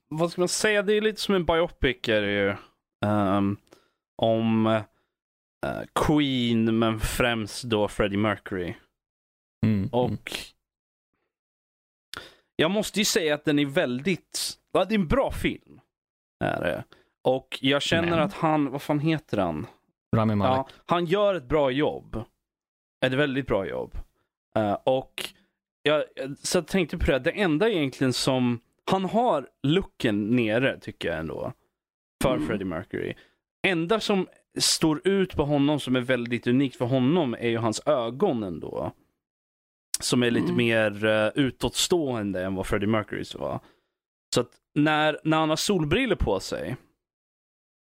vad 0.08 0.32
ska 0.32 0.40
man 0.40 0.48
säga, 0.48 0.82
det 0.82 0.94
är 0.94 1.00
lite 1.00 1.20
som 1.20 1.34
en 1.34 1.44
biopic 1.44 2.08
är 2.08 2.22
det 2.22 2.32
ju. 2.32 2.54
Ehm, 3.06 3.56
om 4.22 4.66
eh, 4.66 4.82
Queen 5.94 6.78
men 6.78 7.00
främst 7.00 7.62
då 7.64 7.88
Freddie 7.88 8.16
Mercury. 8.16 8.74
Mm, 9.66 9.88
Och 9.92 10.08
mm. 10.08 10.18
jag 12.56 12.70
måste 12.70 12.98
ju 12.98 13.04
säga 13.04 13.34
att 13.34 13.44
den 13.44 13.58
är 13.58 13.66
väldigt, 13.66 14.58
ja, 14.72 14.84
det 14.84 14.94
är 14.94 14.98
en 14.98 15.08
bra 15.08 15.30
film. 15.30 15.80
Är 16.44 16.60
det. 16.60 16.84
Och 17.24 17.58
jag 17.62 17.82
känner 17.82 18.10
Men. 18.10 18.18
att 18.18 18.32
han, 18.32 18.70
vad 18.70 18.82
fan 18.82 18.98
heter 19.00 19.38
han? 19.38 19.66
Rami 20.16 20.34
Malek. 20.34 20.66
Ja, 20.76 20.82
han 20.86 21.04
gör 21.06 21.34
ett 21.34 21.48
bra 21.48 21.70
jobb. 21.70 22.24
Ett 23.06 23.12
väldigt 23.12 23.46
bra 23.46 23.66
jobb. 23.66 23.98
Eh, 24.56 24.72
och 24.84 25.24
jag, 25.82 26.04
så 26.42 26.58
jag 26.58 26.66
tänkte 26.66 26.98
på 26.98 27.04
det, 27.10 27.18
det 27.18 27.30
enda 27.30 27.68
egentligen 27.70 28.12
som, 28.12 28.60
han 28.90 29.04
har 29.04 29.48
looken 29.62 30.36
nere 30.36 30.78
tycker 30.80 31.08
jag 31.08 31.18
ändå. 31.18 31.52
För 32.22 32.34
Mm. 32.34 32.46
Freddie 32.46 32.64
Mercury. 32.64 33.14
Enda 33.66 34.00
som 34.00 34.26
står 34.58 35.08
ut 35.08 35.36
på 35.36 35.44
honom 35.44 35.80
som 35.80 35.96
är 35.96 36.00
väldigt 36.00 36.46
unikt 36.46 36.76
för 36.76 36.84
honom 36.84 37.34
är 37.34 37.48
ju 37.48 37.56
hans 37.58 37.86
ögon 37.86 38.42
ändå. 38.42 38.92
Som 40.00 40.22
är 40.22 40.30
lite 40.30 40.44
Mm. 40.52 40.56
mer 40.56 41.04
uh, 41.06 41.30
utåtstående 41.34 42.44
än 42.44 42.54
vad 42.54 42.66
Freddie 42.66 42.86
Mercurys 42.86 43.34
var. 43.34 43.60
Så 44.34 44.40
att 44.40 44.50
när, 44.74 45.18
när 45.24 45.36
han 45.38 45.48
har 45.48 45.56
solbriller 45.56 46.16
på 46.16 46.40
sig 46.40 46.76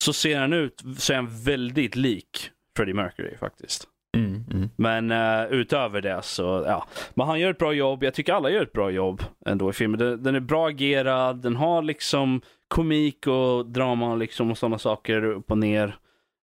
så 0.05 0.13
ser 0.13 0.39
han 0.39 0.53
ut, 0.53 0.83
så 0.99 1.13
är 1.13 1.17
han 1.17 1.45
väldigt 1.45 1.97
lik 1.97 2.51
Freddie 2.77 2.95
Mercury 2.95 3.37
faktiskt. 3.37 3.89
Mm, 4.17 4.45
mm. 4.53 4.71
Men 4.77 5.11
eh, 5.11 5.53
utöver 5.53 6.01
det 6.01 6.23
så, 6.23 6.65
ja. 6.67 6.87
Men 7.15 7.27
han 7.27 7.41
gör 7.41 7.51
ett 7.51 7.59
bra 7.59 7.73
jobb. 7.73 8.05
Jag 8.05 8.15
tycker 8.15 8.33
alla 8.33 8.51
gör 8.51 8.63
ett 8.63 8.73
bra 8.73 8.91
jobb 8.91 9.23
ändå 9.47 9.71
i 9.71 9.73
filmen. 9.73 9.99
Den, 9.99 10.23
den 10.23 10.35
är 10.35 10.41
bra 10.41 10.69
agerad. 10.69 11.43
Den 11.43 11.57
har 11.57 11.83
liksom 11.83 12.41
komik 12.69 13.27
och 13.27 13.67
drama 13.67 14.15
liksom 14.15 14.51
och 14.51 14.59
sådana 14.59 14.79
saker 14.79 15.25
upp 15.25 15.51
och 15.51 15.59
ner. 15.59 15.97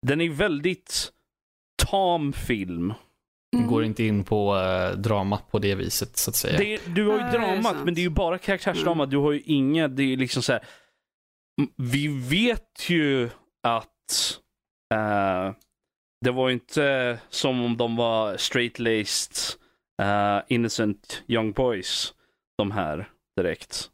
Den 0.07 0.21
är 0.21 0.31
väldigt 0.31 1.11
tam 1.87 2.33
film. 2.33 2.95
Mm. 3.57 3.67
Går 3.67 3.85
inte 3.85 4.05
in 4.05 4.25
på 4.25 4.57
eh, 4.57 4.99
dramat 4.99 5.51
på 5.51 5.59
det 5.59 5.75
viset 5.75 6.17
så 6.17 6.31
att 6.31 6.37
säga. 6.37 6.59
Det, 6.59 6.81
du 6.95 7.07
har 7.07 7.15
ju 7.15 7.39
dramat, 7.39 7.77
men 7.85 7.95
det 7.95 8.01
är 8.01 8.03
ju 8.03 8.11
bara 8.11 8.39
karaktärsdrama. 8.39 9.07
Du 9.07 9.17
har 9.17 9.33
ju 9.33 9.41
inga, 9.45 9.89
det 9.89 10.13
är 10.13 10.17
liksom 10.17 10.43
så 10.43 10.53
här. 10.53 10.63
Vi 11.76 12.08
vet 12.28 12.90
ju 12.90 13.30
att 13.62 14.40
eh, 14.94 15.52
det 16.25 16.30
var 16.30 16.50
inte 16.50 17.18
som 17.28 17.64
om 17.64 17.76
de 17.76 17.96
var 17.96 18.37
straight-laced, 18.37 19.58
uh, 20.02 20.42
innocent 20.49 21.23
young 21.26 21.52
boys, 21.52 22.14
de 22.58 22.70
här 22.70 23.08
direkt. 23.37 23.90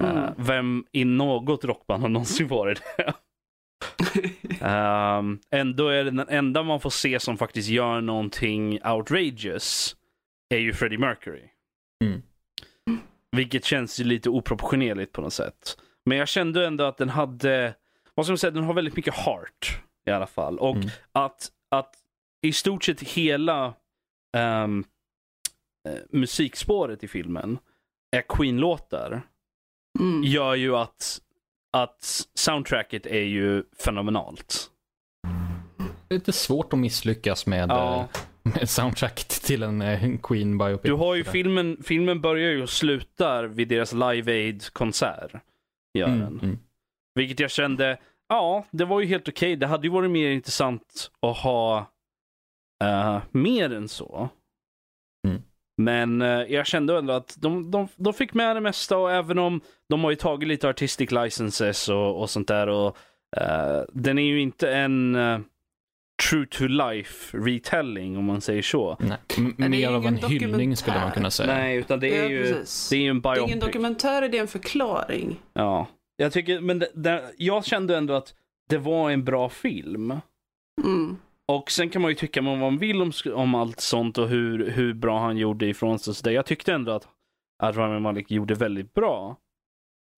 Mm. 0.00 0.16
Uh, 0.16 0.30
vem 0.36 0.84
i 0.92 1.04
något 1.04 1.64
rockband 1.64 2.02
har 2.02 2.08
någonsin 2.08 2.48
varit 2.48 2.82
det? 2.96 3.14
um, 4.66 5.40
ändå 5.50 5.88
är 5.88 6.04
det 6.04 6.10
den 6.10 6.28
enda 6.28 6.62
man 6.62 6.80
får 6.80 6.90
se 6.90 7.20
som 7.20 7.38
faktiskt 7.38 7.68
gör 7.68 8.00
någonting 8.00 8.78
outrageous 8.84 9.96
är 10.54 10.58
ju 10.58 10.72
Freddie 10.72 10.98
Mercury. 10.98 11.48
Mm. 12.04 12.22
Vilket 13.36 13.64
känns 13.64 14.00
ju 14.00 14.04
lite 14.04 14.30
oproportionerligt 14.30 15.12
på 15.12 15.20
något 15.20 15.32
sätt. 15.32 15.76
Men 16.04 16.18
jag 16.18 16.28
kände 16.28 16.66
ändå 16.66 16.84
att 16.84 16.96
den 16.96 17.08
hade, 17.08 17.74
vad 18.14 18.26
ska 18.26 18.30
man 18.32 18.38
säga, 18.38 18.50
den 18.50 18.64
har 18.64 18.74
väldigt 18.74 18.96
mycket 18.96 19.14
heart 19.14 19.80
i 20.06 20.10
alla 20.10 20.26
fall. 20.26 20.58
Och 20.58 20.76
Mm. 20.76 20.88
att, 21.12 21.50
att 21.70 21.94
i 22.42 22.52
stort 22.52 22.84
sett 22.84 23.00
hela 23.02 23.66
eh, 24.36 24.66
musikspåret 26.10 27.04
i 27.04 27.08
filmen 27.08 27.58
är 28.16 28.22
Queen-låtar 28.28 29.22
Mm. 30.00 30.22
gör 30.24 30.54
ju 30.54 30.76
att, 30.76 31.20
att 31.72 32.26
soundtracket 32.34 33.06
är 33.06 33.22
ju 33.22 33.64
fenomenalt. 33.84 34.70
Lite 36.10 36.32
svårt 36.32 36.72
att 36.72 36.78
misslyckas 36.78 37.46
med, 37.46 37.70
Ja. 37.70 38.00
eh, 38.44 38.52
med 38.58 38.68
soundtracket 38.70 39.28
till 39.28 39.62
en 39.62 39.82
eh, 39.82 40.18
Queen 40.22 40.58
biopic. 40.58 40.82
Du 40.88 40.92
har 40.92 41.14
ju 41.14 41.24
filmen, 41.24 41.82
filmen 41.84 42.20
börjar 42.20 42.50
ju 42.50 42.62
och 42.62 42.70
slutar 42.70 43.44
vid 43.44 43.68
deras 43.68 43.92
Live 43.92 44.32
Aid-konsert. 44.32 45.32
Gör 45.94 46.06
Mm, 46.06 46.20
den. 46.20 46.40
mm. 46.42 46.58
Vilket 47.14 47.40
jag 47.40 47.50
kände, 47.50 47.98
ja, 48.28 48.64
det 48.70 48.84
var 48.84 49.00
ju 49.00 49.06
helt 49.06 49.28
okej. 49.28 49.56
Det 49.56 49.66
hade 49.66 49.86
ju 49.86 49.92
varit 49.92 50.10
mer 50.10 50.30
intressant 50.30 51.10
att 51.20 51.36
ha 51.36 51.86
eh, 52.84 53.20
mer 53.30 53.72
än 53.72 53.88
så. 53.88 54.28
Mm. 55.28 55.42
Men 55.76 56.22
eh, 56.22 56.28
jag 56.28 56.66
kände 56.66 56.98
ändå 56.98 57.12
att 57.12 57.34
de, 57.38 57.70
de, 57.70 57.88
de 57.96 58.14
fick 58.14 58.34
med 58.34 58.56
det 58.56 58.60
mesta 58.60 58.98
och 58.98 59.12
även 59.12 59.38
om 59.38 59.60
de 59.88 60.04
har 60.04 60.10
ju 60.10 60.16
tagit 60.16 60.48
lite 60.48 60.68
artistic 60.68 61.10
licenses 61.10 61.88
och, 61.88 62.20
och 62.20 62.30
sånt 62.30 62.48
där. 62.48 62.66
Och, 62.68 62.96
eh, 63.36 63.82
den 63.92 64.18
är 64.18 64.22
ju 64.26 64.40
inte 64.40 64.72
en 64.74 65.14
true 66.30 66.46
to 66.46 66.66
life 66.66 67.38
retelling 67.38 68.16
om 68.18 68.24
man 68.24 68.40
säger 68.40 68.62
så. 68.62 68.96
Nej. 69.00 69.18
M- 69.38 69.54
det 69.58 69.64
är 69.64 69.68
mer 69.68 69.90
av 69.92 70.06
en 70.06 70.16
hyllning 70.16 70.76
skulle 70.76 71.00
man 71.00 71.10
kunna 71.12 71.30
säga. 71.30 71.54
Nej, 71.54 71.76
utan 71.76 72.00
det 72.00 72.18
är 72.18 72.22
Ja, 72.22 72.28
ju, 72.30 72.42
det 72.90 72.96
är 72.96 73.00
ju 73.00 73.08
en 73.08 73.22
Det 73.22 73.28
är 73.28 73.38
ingen 73.38 73.58
biopic. 73.58 73.60
dokumentär, 73.60 74.28
det 74.28 74.36
är 74.38 74.40
en 74.42 74.48
förklaring. 74.48 75.40
Ja, 75.52 75.86
jag 76.16 76.32
tycker, 76.32 76.60
men 76.60 76.78
det, 76.78 76.88
det, 76.94 77.32
jag 77.36 77.64
kände 77.64 77.96
ändå 77.96 78.14
att 78.14 78.34
det 78.68 78.78
var 78.78 79.10
en 79.10 79.24
bra 79.24 79.48
film. 79.48 80.10
Mm. 80.84 81.16
Och 81.48 81.70
sen 81.70 81.90
kan 81.90 82.02
man 82.02 82.10
ju 82.10 82.14
tycka 82.14 82.42
vad 82.42 82.58
man 82.58 82.78
vill 82.78 83.02
om, 83.02 83.12
om 83.34 83.54
allt 83.54 83.80
sånt 83.80 84.18
och 84.18 84.28
hur, 84.28 84.70
hur 84.70 84.94
bra 84.94 85.18
han 85.20 85.36
gjorde 85.36 85.66
ifrån 85.66 85.98
sig. 85.98 86.14
Så 86.14 86.24
det, 86.24 86.32
jag 86.32 86.46
tyckte 86.46 86.72
ändå 86.72 86.92
att, 86.92 87.08
att 87.62 87.76
Rami 87.76 88.00
Malek 88.00 88.30
gjorde 88.30 88.54
väldigt 88.54 88.94
bra. 88.94 89.36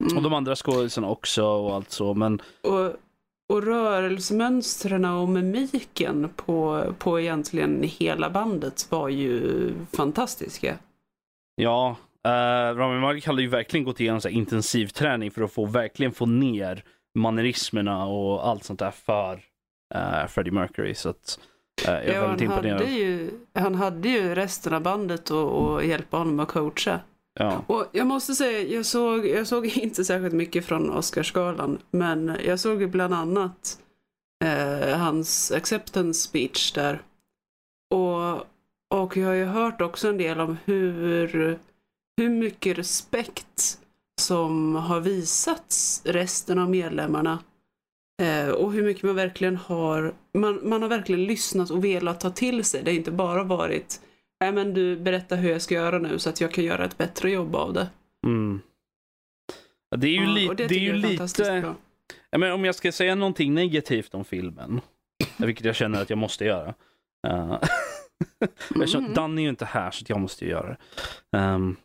Mm. 0.05 0.17
Och 0.17 0.23
de 0.23 0.35
andra 0.35 0.57
skådisarna 0.57 1.09
också 1.09 1.45
och 1.45 1.75
allt 1.75 1.91
så. 1.91 2.15
Men 2.15 2.43
Och, 2.63 2.93
och 3.49 3.63
rörelsemönstren 3.63 5.05
och 5.05 5.29
mimiken 5.29 6.29
på, 6.37 6.85
på 6.99 7.21
egentligen 7.21 7.83
hela 7.83 8.31
bandet 8.31 8.87
var 8.91 9.09
ju 9.09 9.73
fantastiska. 9.93 10.79
ja, 11.57 11.97
uh, 12.29 12.77
Rami 12.79 13.01
Malek 13.01 13.27
hade 13.27 13.43
ju 13.43 13.49
verkligen 13.49 13.85
gått 13.85 14.01
igenom 14.01 14.21
så 14.21 14.29
intensiv 14.29 14.87
träning 14.87 15.31
för 15.31 15.43
att 15.43 15.53
få 15.53 15.65
verkligen 15.65 16.13
få 16.13 16.27
ner 16.27 16.85
mannerismerna 17.19 18.07
och 18.07 18.49
allt 18.49 18.65
sånt 18.65 18.79
där 18.79 18.91
för 18.91 19.35
uh, 19.95 20.27
Freddie 20.29 20.51
Mercury. 20.51 20.95
Så 20.95 21.09
att, 21.09 21.39
eh, 21.87 21.93
jag 21.95 22.05
är 22.05 22.15
Ja, 22.15 22.27
väldigt 22.27 22.49
han, 22.49 22.57
imponerad. 22.57 22.81
hade 22.81 22.93
ju, 22.93 23.31
han 23.55 23.75
hade 23.75 24.09
ju 24.09 24.35
resten 24.35 24.75
av 24.75 24.83
bandet 24.83 25.31
och, 25.31 25.51
och 25.51 25.85
hjälpa 25.85 26.17
honom 26.17 26.41
att 26.41 26.49
coacha. 26.49 27.01
Ja. 27.35 27.65
Och 27.67 27.87
jag 27.93 28.07
måste 28.07 28.35
säga, 28.35 28.63
jag 28.63 28.87
såg, 28.87 29.27
jag 29.27 29.47
såg 29.47 29.67
inte 29.77 30.05
särskilt 30.05 30.35
mycket 30.35 30.65
från 30.65 30.91
Oscarsgalan, 30.91 31.79
men 31.91 32.37
jag 32.45 32.61
såg 32.61 32.81
ju 32.81 32.87
bland 32.87 33.15
annat 33.15 33.79
eh, 34.45 34.99
hans 34.99 35.53
acceptance 35.53 36.29
speech 36.29 36.73
där. 36.73 37.03
Och, 37.91 38.37
och 39.01 39.17
jag 39.17 39.27
har 39.27 39.35
ju 39.35 39.45
hört 39.45 39.81
också 39.81 40.09
en 40.09 40.19
del 40.19 40.41
om 40.41 40.57
hur, 40.65 41.59
hur 42.17 42.29
mycket 42.29 42.79
respekt 42.79 43.79
som 44.21 44.75
har 44.75 45.01
visats 45.01 46.03
resten 46.05 46.59
av 46.59 46.71
medlemmarna. 46.71 47.39
Eh, 48.23 48.49
och 48.49 48.73
hur 48.73 48.83
mycket 48.83 49.03
man 49.03 49.15
verkligen 49.15 49.57
har, 49.57 50.15
man, 50.35 50.61
man 50.69 50.83
har 50.83 50.89
verkligen 50.89 51.25
lyssnat 51.25 51.71
och 51.71 51.85
velat 51.85 52.21
ta 52.21 52.31
till 52.31 52.65
sig. 52.65 52.83
Det 52.83 52.91
har 52.91 52.97
inte 52.97 53.11
bara 53.11 53.45
varit 53.45 54.01
Nej 54.45 54.53
men 54.53 54.75
du 54.75 54.97
berättar 54.97 55.37
hur 55.37 55.51
jag 55.51 55.63
ska 55.63 55.75
göra 55.75 55.99
nu 55.99 56.19
så 56.19 56.29
att 56.31 56.41
jag 56.41 56.53
kan 56.53 56.65
göra 56.65 56.85
ett 56.85 56.99
bättre 56.99 57.31
jobb 57.31 57.57
av 57.57 57.73
det. 57.73 57.89
Mm. 58.27 58.61
Ja, 59.91 59.97
Det 59.97 60.07
är 60.07 60.11
ju, 60.11 60.25
Ja, 60.25 60.31
li- 60.35 60.49
och 60.49 60.57
det 60.57 60.65
är 60.65 60.69
tycker 60.69 60.83
ju 60.83 60.93
lite... 60.93 61.75
Ja, 62.31 62.39
men 62.39 62.53
om 62.53 62.65
jag 62.65 62.75
ska 62.75 62.93
säga 62.93 63.15
någonting 63.15 63.55
negativt 63.55 64.15
om 64.15 64.25
filmen, 64.25 64.81
vilket 65.37 65.65
jag 65.67 65.77
känner 65.77 66.03
att 66.03 66.11
jag 66.11 66.19
måste 66.19 66.45
göra. 66.45 66.75
Uh, 67.27 67.63
Mm. 68.95 69.15
Dan 69.15 69.39
är 69.39 69.43
ju 69.43 69.49
inte 69.49 69.65
här 69.65 69.91
så 69.91 70.05
jag 70.09 70.21
måste 70.21 70.45
ju 70.45 70.51
göra 70.51 70.69
det. 70.69 70.79
Ehm, 71.39 71.77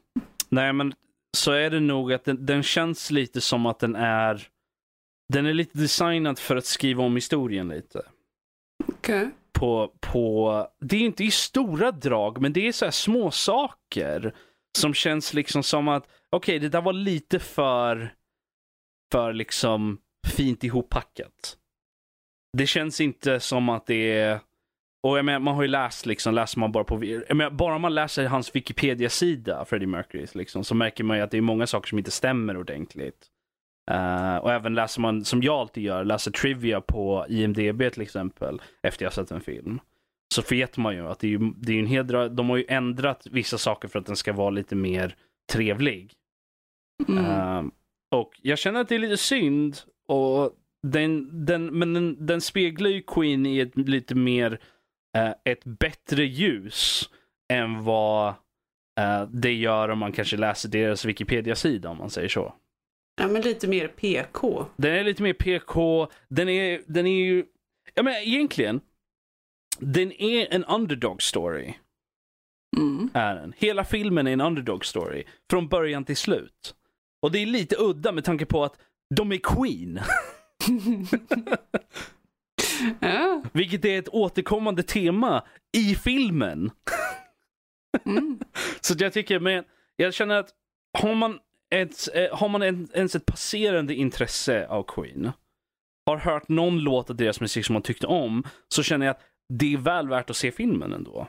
nej 0.50 0.74
men 0.74 0.94
så 1.38 1.52
är 1.52 1.70
det 1.70 1.80
nog 1.80 2.14
att 2.14 2.26
den, 2.26 2.46
den 2.46 2.64
känns 2.64 3.12
lite 3.12 3.42
som 3.42 3.66
att 3.66 3.80
den 3.80 3.96
är 3.96 4.48
den 5.34 5.46
är 5.46 5.54
lite 5.54 5.78
designad 5.78 6.40
för 6.40 6.56
att 6.56 6.66
skriva 6.66 7.04
om 7.04 7.16
historien 7.16 7.68
lite. 7.68 8.02
Okej. 8.88 9.30
På, 9.52 9.94
på, 10.00 10.68
det 10.80 10.96
är 10.96 11.02
inte 11.02 11.24
i 11.24 11.32
stora 11.32 11.92
drag, 11.92 12.42
men 12.42 12.54
det 12.54 12.68
är 12.68 12.72
så 12.72 12.86
här 12.86 12.92
små 12.92 13.32
saker 13.32 14.36
som 14.78 14.94
känns 14.94 15.34
liksom 15.34 15.64
som 15.64 15.88
att, 15.88 16.08
okej, 16.30 16.60
det 16.60 16.70
där 16.70 16.82
var 16.82 16.94
lite 16.94 17.40
för, 17.40 18.14
för 19.12 19.34
liksom 19.34 19.98
fint 20.28 20.64
ihoppackat. 20.64 21.58
Det 22.58 22.68
känns 22.68 23.02
inte 23.02 23.40
som 23.40 23.70
att 23.70 23.86
det 23.86 24.12
är, 24.12 24.40
och 25.08 25.18
jag 25.18 25.26
menar, 25.26 25.40
man 25.40 25.56
har 25.56 25.62
ju 25.62 25.68
läst 25.68 26.06
liksom, 26.06 26.34
läser 26.34 26.60
man 26.60 26.72
bara 26.72 26.84
på, 26.84 27.06
jag 27.06 27.38
menar, 27.38 27.52
bara 27.52 27.78
man 27.78 27.96
läser 27.96 28.26
hans 28.26 28.56
Wikipedia-sida, 28.56 29.66
Freddie 29.66 29.88
Mercurys, 29.88 30.36
liksom, 30.36 30.64
så 30.64 30.76
märker 30.76 31.04
man 31.04 31.18
ju 31.18 31.24
att 31.24 31.32
det 31.32 31.38
är 31.38 31.42
många 31.42 31.68
saker 31.68 31.90
som 31.90 31.98
inte 31.98 32.12
stämmer 32.12 32.58
ordentligt. 32.58 33.28
Eh, 33.90 34.38
och 34.38 34.52
även 34.52 34.76
läser 34.76 35.02
man, 35.02 35.26
som 35.26 35.44
jag 35.44 35.56
alltid 35.56 35.84
gör, 35.84 36.04
läser 36.04 36.32
trivia 36.32 36.82
på 36.82 37.26
IMDB 37.30 37.92
till 37.94 38.02
exempel, 38.02 38.62
efter 38.82 39.06
jag 39.06 39.14
sett 39.14 39.32
en 39.32 39.42
film. 39.42 39.80
Så 40.36 40.42
vet 40.50 40.78
man 40.78 40.96
ju 40.96 41.08
att 41.08 41.20
det 41.20 41.28
är, 41.28 41.32
ju, 41.32 41.54
det 41.58 41.74
är 41.74 41.80
en 41.80 41.86
hel 41.86 42.08
dra- 42.08 42.30
de 42.30 42.50
har 42.50 42.58
ju 42.58 42.66
ändrat 42.68 43.28
vissa 43.32 43.58
saker 43.58 43.88
för 43.88 44.00
att 44.00 44.06
den 44.06 44.16
ska 44.16 44.34
vara 44.34 44.50
lite 44.50 44.76
mer 44.76 45.16
trevlig. 45.52 46.14
Mm. 47.08 47.26
Eh, 47.26 47.64
och 48.16 48.32
jag 48.42 48.60
känner 48.60 48.82
att 48.82 48.90
det 48.90 48.96
är 48.96 49.00
lite 49.00 49.18
synd. 49.18 49.78
Och 50.08 50.52
den, 50.88 51.46
den, 51.46 51.66
men 51.66 51.94
den, 51.94 52.26
den 52.26 52.42
speglar 52.42 52.90
ju 52.90 53.02
Queen 53.02 53.46
i 53.46 53.60
ett 53.60 53.78
lite 53.78 54.16
mer, 54.16 54.60
eh, 55.18 55.34
ett 55.46 55.64
bättre 55.64 56.26
ljus 56.26 57.10
än 57.54 57.84
vad 57.84 58.34
det 59.30 59.54
gör 59.54 59.90
om 59.90 60.00
man 60.00 60.12
kanske 60.12 60.38
läser 60.38 60.70
deras 60.70 61.06
Wikipedia-sida 61.06 61.90
om 61.90 61.98
man 61.98 62.10
säger 62.10 62.30
så. 62.30 62.54
Ja 63.20 63.28
men 63.28 63.42
lite 63.42 63.68
mer 63.68 63.88
PK. 63.88 64.66
Den 64.76 64.94
är 64.94 65.04
lite 65.04 65.24
mer 65.24 65.34
PK, 65.34 66.08
den 66.28 66.50
är, 66.50 66.82
den 66.88 67.08
är 67.08 67.26
ju, 67.26 67.46
jag 67.94 68.06
menar 68.06 68.20
egentligen, 68.20 68.82
den 69.80 70.12
är 70.12 70.54
en 70.54 70.66
underdog 70.66 71.22
story. 71.22 71.74
Mm. 72.78 73.10
Är 73.14 73.36
den. 73.36 73.54
Hela 73.58 73.84
filmen 73.86 74.28
är 74.28 74.34
en 74.34 74.42
underdog 74.42 74.86
story. 74.86 75.24
Från 75.50 75.68
början 75.68 76.06
till 76.06 76.18
slut. 76.18 76.76
Och 77.22 77.32
det 77.32 77.40
är 77.40 77.46
lite 77.46 77.76
udda 77.80 78.12
med 78.12 78.24
tanke 78.24 78.46
på 78.46 78.64
att 78.64 78.78
de 79.16 79.32
är 79.32 79.40
Queen. 79.44 80.00
ja. 83.00 83.44
Vilket 83.52 83.86
är 83.86 84.00
ett 84.00 84.10
återkommande 84.10 84.84
tema 84.84 85.44
i 85.78 85.96
filmen. 85.96 86.72
Mm. 88.06 88.40
Så 88.82 88.96
jag 88.98 89.14
tycker, 89.14 89.40
men 89.40 89.64
jag 89.96 90.14
känner 90.14 90.36
att 90.36 90.50
har 90.98 91.16
man, 91.16 91.40
ett, 91.76 92.10
eh, 92.14 92.38
har 92.38 92.50
man 92.50 92.62
en, 92.62 92.88
ens 92.94 93.16
ett 93.16 93.26
passerande 93.26 93.96
intresse 93.96 94.68
av 94.68 94.84
Queen, 94.84 95.32
har 96.06 96.18
hört 96.18 96.50
någon 96.50 96.80
låt 96.80 97.10
av 97.10 97.16
deras 97.16 97.42
musik 97.42 97.66
som 97.66 97.74
man 97.74 97.82
tyckte 97.82 98.08
om, 98.08 98.44
så 98.68 98.84
känner 98.84 99.06
jag 99.06 99.16
att 99.16 99.22
det 99.54 99.74
är 99.74 99.78
väl 99.78 100.10
värt 100.10 100.30
att 100.30 100.36
se 100.36 100.52
filmen 100.52 100.94
ändå. 100.94 101.28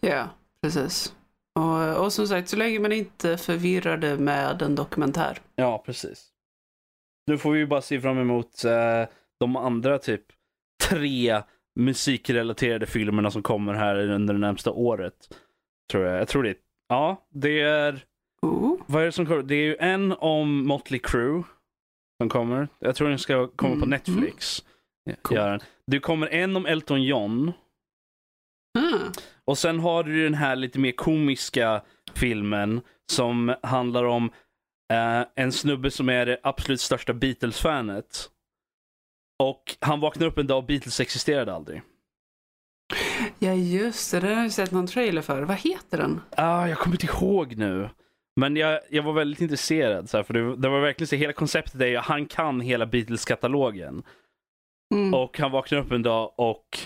ja, 0.00 0.28
precis. 0.62 1.14
Och, 1.58 2.04
och 2.04 2.12
som 2.12 2.26
sagt, 2.26 2.48
så 2.48 2.56
länge 2.56 2.78
man 2.78 2.92
inte 2.92 3.36
förvirrade 3.36 4.18
med 4.18 4.62
en 4.62 4.74
dokumentär. 4.74 5.38
Ja, 5.54 5.82
precis. 5.86 6.28
Nu 7.26 7.38
får 7.38 7.52
vi 7.52 7.58
ju 7.58 7.66
bara 7.66 7.82
se 7.82 8.00
fram 8.00 8.18
emot 8.18 8.64
eh, 8.64 9.08
de 9.40 9.56
andra 9.56 9.98
typ 9.98 10.24
tre 10.88 11.42
musikrelaterade 11.80 12.86
filmerna 12.86 13.30
som 13.30 13.42
kommer 13.42 13.74
här 13.74 13.96
under 13.96 14.34
det 14.34 14.40
närmsta 14.40 14.70
året. 14.70 15.14
Tror 15.90 16.04
jag. 16.04 16.20
Jag 16.20 16.28
tror 16.28 16.42
det. 16.42 16.54
Ja, 16.88 17.26
det 17.30 17.60
är 17.60 18.04
Oh. 18.42 18.80
Vad 18.86 19.02
är 19.02 19.06
det 19.06 19.12
som 19.12 19.26
kommer? 19.26 19.42
Det 19.42 19.54
är 19.54 19.64
ju 19.64 19.76
en 19.76 20.12
om 20.12 20.66
Motley 20.66 21.00
Crue 21.00 21.42
som 22.22 22.28
kommer. 22.28 22.68
Jag 22.78 22.96
tror 22.96 23.08
den 23.08 23.18
ska 23.18 23.46
komma 23.48 23.70
på 23.74 23.76
Mm. 23.76 23.90
Netflix 23.90 24.64
Coolt. 25.22 25.36
Göra 25.38 25.50
den. 25.50 25.60
Du 25.86 26.00
kommer 26.00 26.26
en 26.26 26.56
om 26.56 26.66
Elton 26.66 27.02
John. 27.02 27.52
Ah. 28.78 29.12
Och 29.44 29.58
sen 29.58 29.80
har 29.80 30.04
du 30.04 30.24
den 30.24 30.34
här 30.34 30.56
lite 30.56 30.78
mer 30.78 30.92
komiska 30.92 31.82
filmen 32.14 32.80
som 33.12 33.54
handlar 33.62 34.04
om 34.04 34.30
eh, 34.92 35.22
en 35.34 35.52
snubbe 35.52 35.90
som 35.90 36.08
är 36.08 36.26
det 36.26 36.40
absolut 36.42 36.80
största 36.80 37.12
Beatles-fanet. 37.12 38.28
Och 39.42 39.76
han 39.80 40.00
vaknar 40.00 40.26
upp 40.26 40.38
en 40.38 40.46
dag 40.46 40.58
och 40.58 40.64
Beatles 40.64 41.00
existerade 41.00 41.54
aldrig. 41.54 41.82
Ja, 43.38 43.52
just 43.52 44.10
det. 44.12 44.20
Den 44.20 44.36
har 44.36 44.42
jag 44.42 44.52
sett 44.52 44.70
någon 44.72 44.86
trailer 44.86 45.22
för. 45.22 45.42
Vad 45.42 45.56
heter 45.56 45.98
den? 45.98 46.20
Ah, 46.30 46.66
jag 46.66 46.78
kommer 46.78 46.96
inte 46.96 47.06
ihåg 47.06 47.56
nu. 47.56 47.90
Men 48.38 48.56
jag, 48.56 48.80
jag 48.90 49.02
var 49.02 49.12
väldigt 49.12 49.40
intresserad. 49.40 50.10
Så 50.10 50.16
här, 50.16 50.24
för 50.24 50.34
det, 50.34 50.56
det 50.56 50.68
var 50.68 50.80
verkligen 50.80 51.08
så 51.08 51.16
hela 51.16 51.32
konceptet 51.32 51.80
är 51.80 51.86
ju 51.86 51.96
att 51.96 52.04
han 52.04 52.26
kan 52.26 52.60
hela 52.60 52.86
Beatles-katalogen. 52.86 54.02
Mm. 54.94 55.14
Och 55.14 55.38
han 55.38 55.50
vaknar 55.50 55.78
upp 55.78 55.92
en 55.92 56.02
dag 56.02 56.32
och 56.36 56.78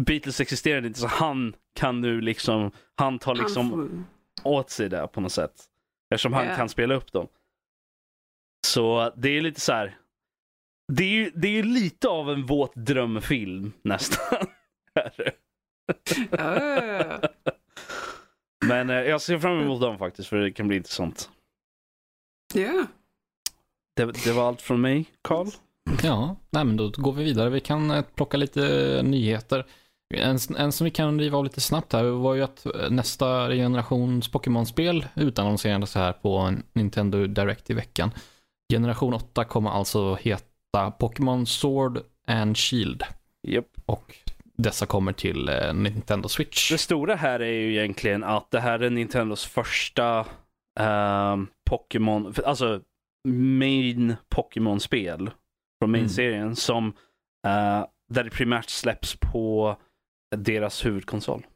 Beatles 0.00 0.40
existerade 0.40 0.86
inte 0.86 1.00
så 1.00 1.06
han 1.06 1.54
kan 1.74 2.00
nu 2.00 2.20
liksom, 2.20 2.70
han 2.96 3.18
tar 3.18 3.34
liksom 3.34 3.70
Han 3.72 4.06
åt 4.44 4.70
sig 4.70 4.88
det 4.88 5.08
på 5.12 5.20
något 5.20 5.32
sätt. 5.32 5.64
Eftersom 6.14 6.32
han 6.32 6.46
Ja. 6.46 6.56
kan 6.56 6.68
spela 6.68 6.94
upp 6.94 7.12
dem. 7.12 7.28
Så 8.66 9.12
det 9.16 9.28
är 9.28 9.40
lite 9.40 9.60
så 9.60 9.72
här. 9.72 9.96
Det 10.92 11.04
är 11.04 11.08
ju 11.08 11.30
det 11.34 11.48
är 11.48 11.52
ju 11.52 11.62
lite 11.62 12.08
av 12.08 12.30
en 12.30 12.46
våt 12.46 12.74
drömfilm 12.74 13.72
nästan. 13.82 14.46
Ja, 16.30 16.60
ja, 16.60 16.84
ja. 16.84 17.49
Men 18.70 18.90
eh, 18.90 18.96
jag 18.96 19.20
ser 19.22 19.38
fram 19.38 19.60
emot 19.60 19.80
dem 19.80 19.98
faktiskt 19.98 20.28
för 20.28 20.36
det 20.36 20.50
kan 20.52 20.68
bli 20.68 20.76
intressant. 20.76 21.30
ja. 22.54 22.86
Det, 23.96 24.24
det 24.24 24.32
var 24.32 24.48
allt 24.48 24.62
från 24.62 24.80
mig, 24.80 25.04
Karl. 25.22 25.46
Ja, 26.02 26.36
nej 26.50 26.64
men 26.64 26.76
då 26.76 26.92
går 26.96 27.12
vi 27.12 27.24
vidare. 27.24 27.50
Vi 27.50 27.60
kan 27.60 27.90
eh, 27.90 28.02
plocka 28.14 28.36
lite 28.36 28.96
eh, 28.96 29.02
nyheter. 29.02 29.66
En, 30.14 30.38
en 30.58 30.72
som 30.72 30.84
vi 30.84 30.90
kan 30.90 31.20
riva 31.20 31.38
av 31.38 31.44
lite 31.44 31.60
snabbt 31.60 31.92
här 31.92 32.04
var 32.04 32.34
ju 32.34 32.42
att 32.42 32.66
nästa 32.90 33.48
generations 33.48 34.28
Pokémon-spel 34.28 35.06
utannonserades 35.14 35.94
här 35.94 36.12
på 36.12 36.54
Nintendo 36.72 37.26
Direct 37.26 37.70
i 37.70 37.74
veckan. 37.74 38.10
Generation 38.72 39.14
8 39.14 39.44
kommer 39.44 39.70
alltså 39.70 40.14
heta 40.14 40.90
Pokémon 40.98 41.46
Sword 41.46 42.00
and 42.26 42.56
Shield 42.56 43.02
Yep. 43.48 43.66
och 43.86 44.16
dessa 44.62 44.86
kommer 44.86 45.12
till 45.12 45.48
eh, 45.48 45.74
Nintendo 45.74 46.28
Switch. 46.28 46.70
Det 46.70 46.78
stora 46.78 47.14
här 47.14 47.40
är 47.40 47.52
ju 47.52 47.72
egentligen 47.78 48.24
att 48.24 48.50
det 48.50 48.60
här 48.60 48.80
är 48.80 48.90
Nintendos 48.90 49.44
första 49.46 50.26
ehm, 50.80 51.46
Pokémon, 51.70 52.34
alltså 52.44 52.80
main 53.28 54.16
Pokémon-spel 54.34 55.30
från 55.82 55.90
main-serien 55.90 56.56
som 56.56 56.86
eh, 57.46 57.86
där 58.12 58.24
det 58.24 58.30
primärt 58.30 58.68
släpps 58.70 59.16
på 59.16 59.76
deras 60.36 60.86
huvudkonsol. 60.86 61.46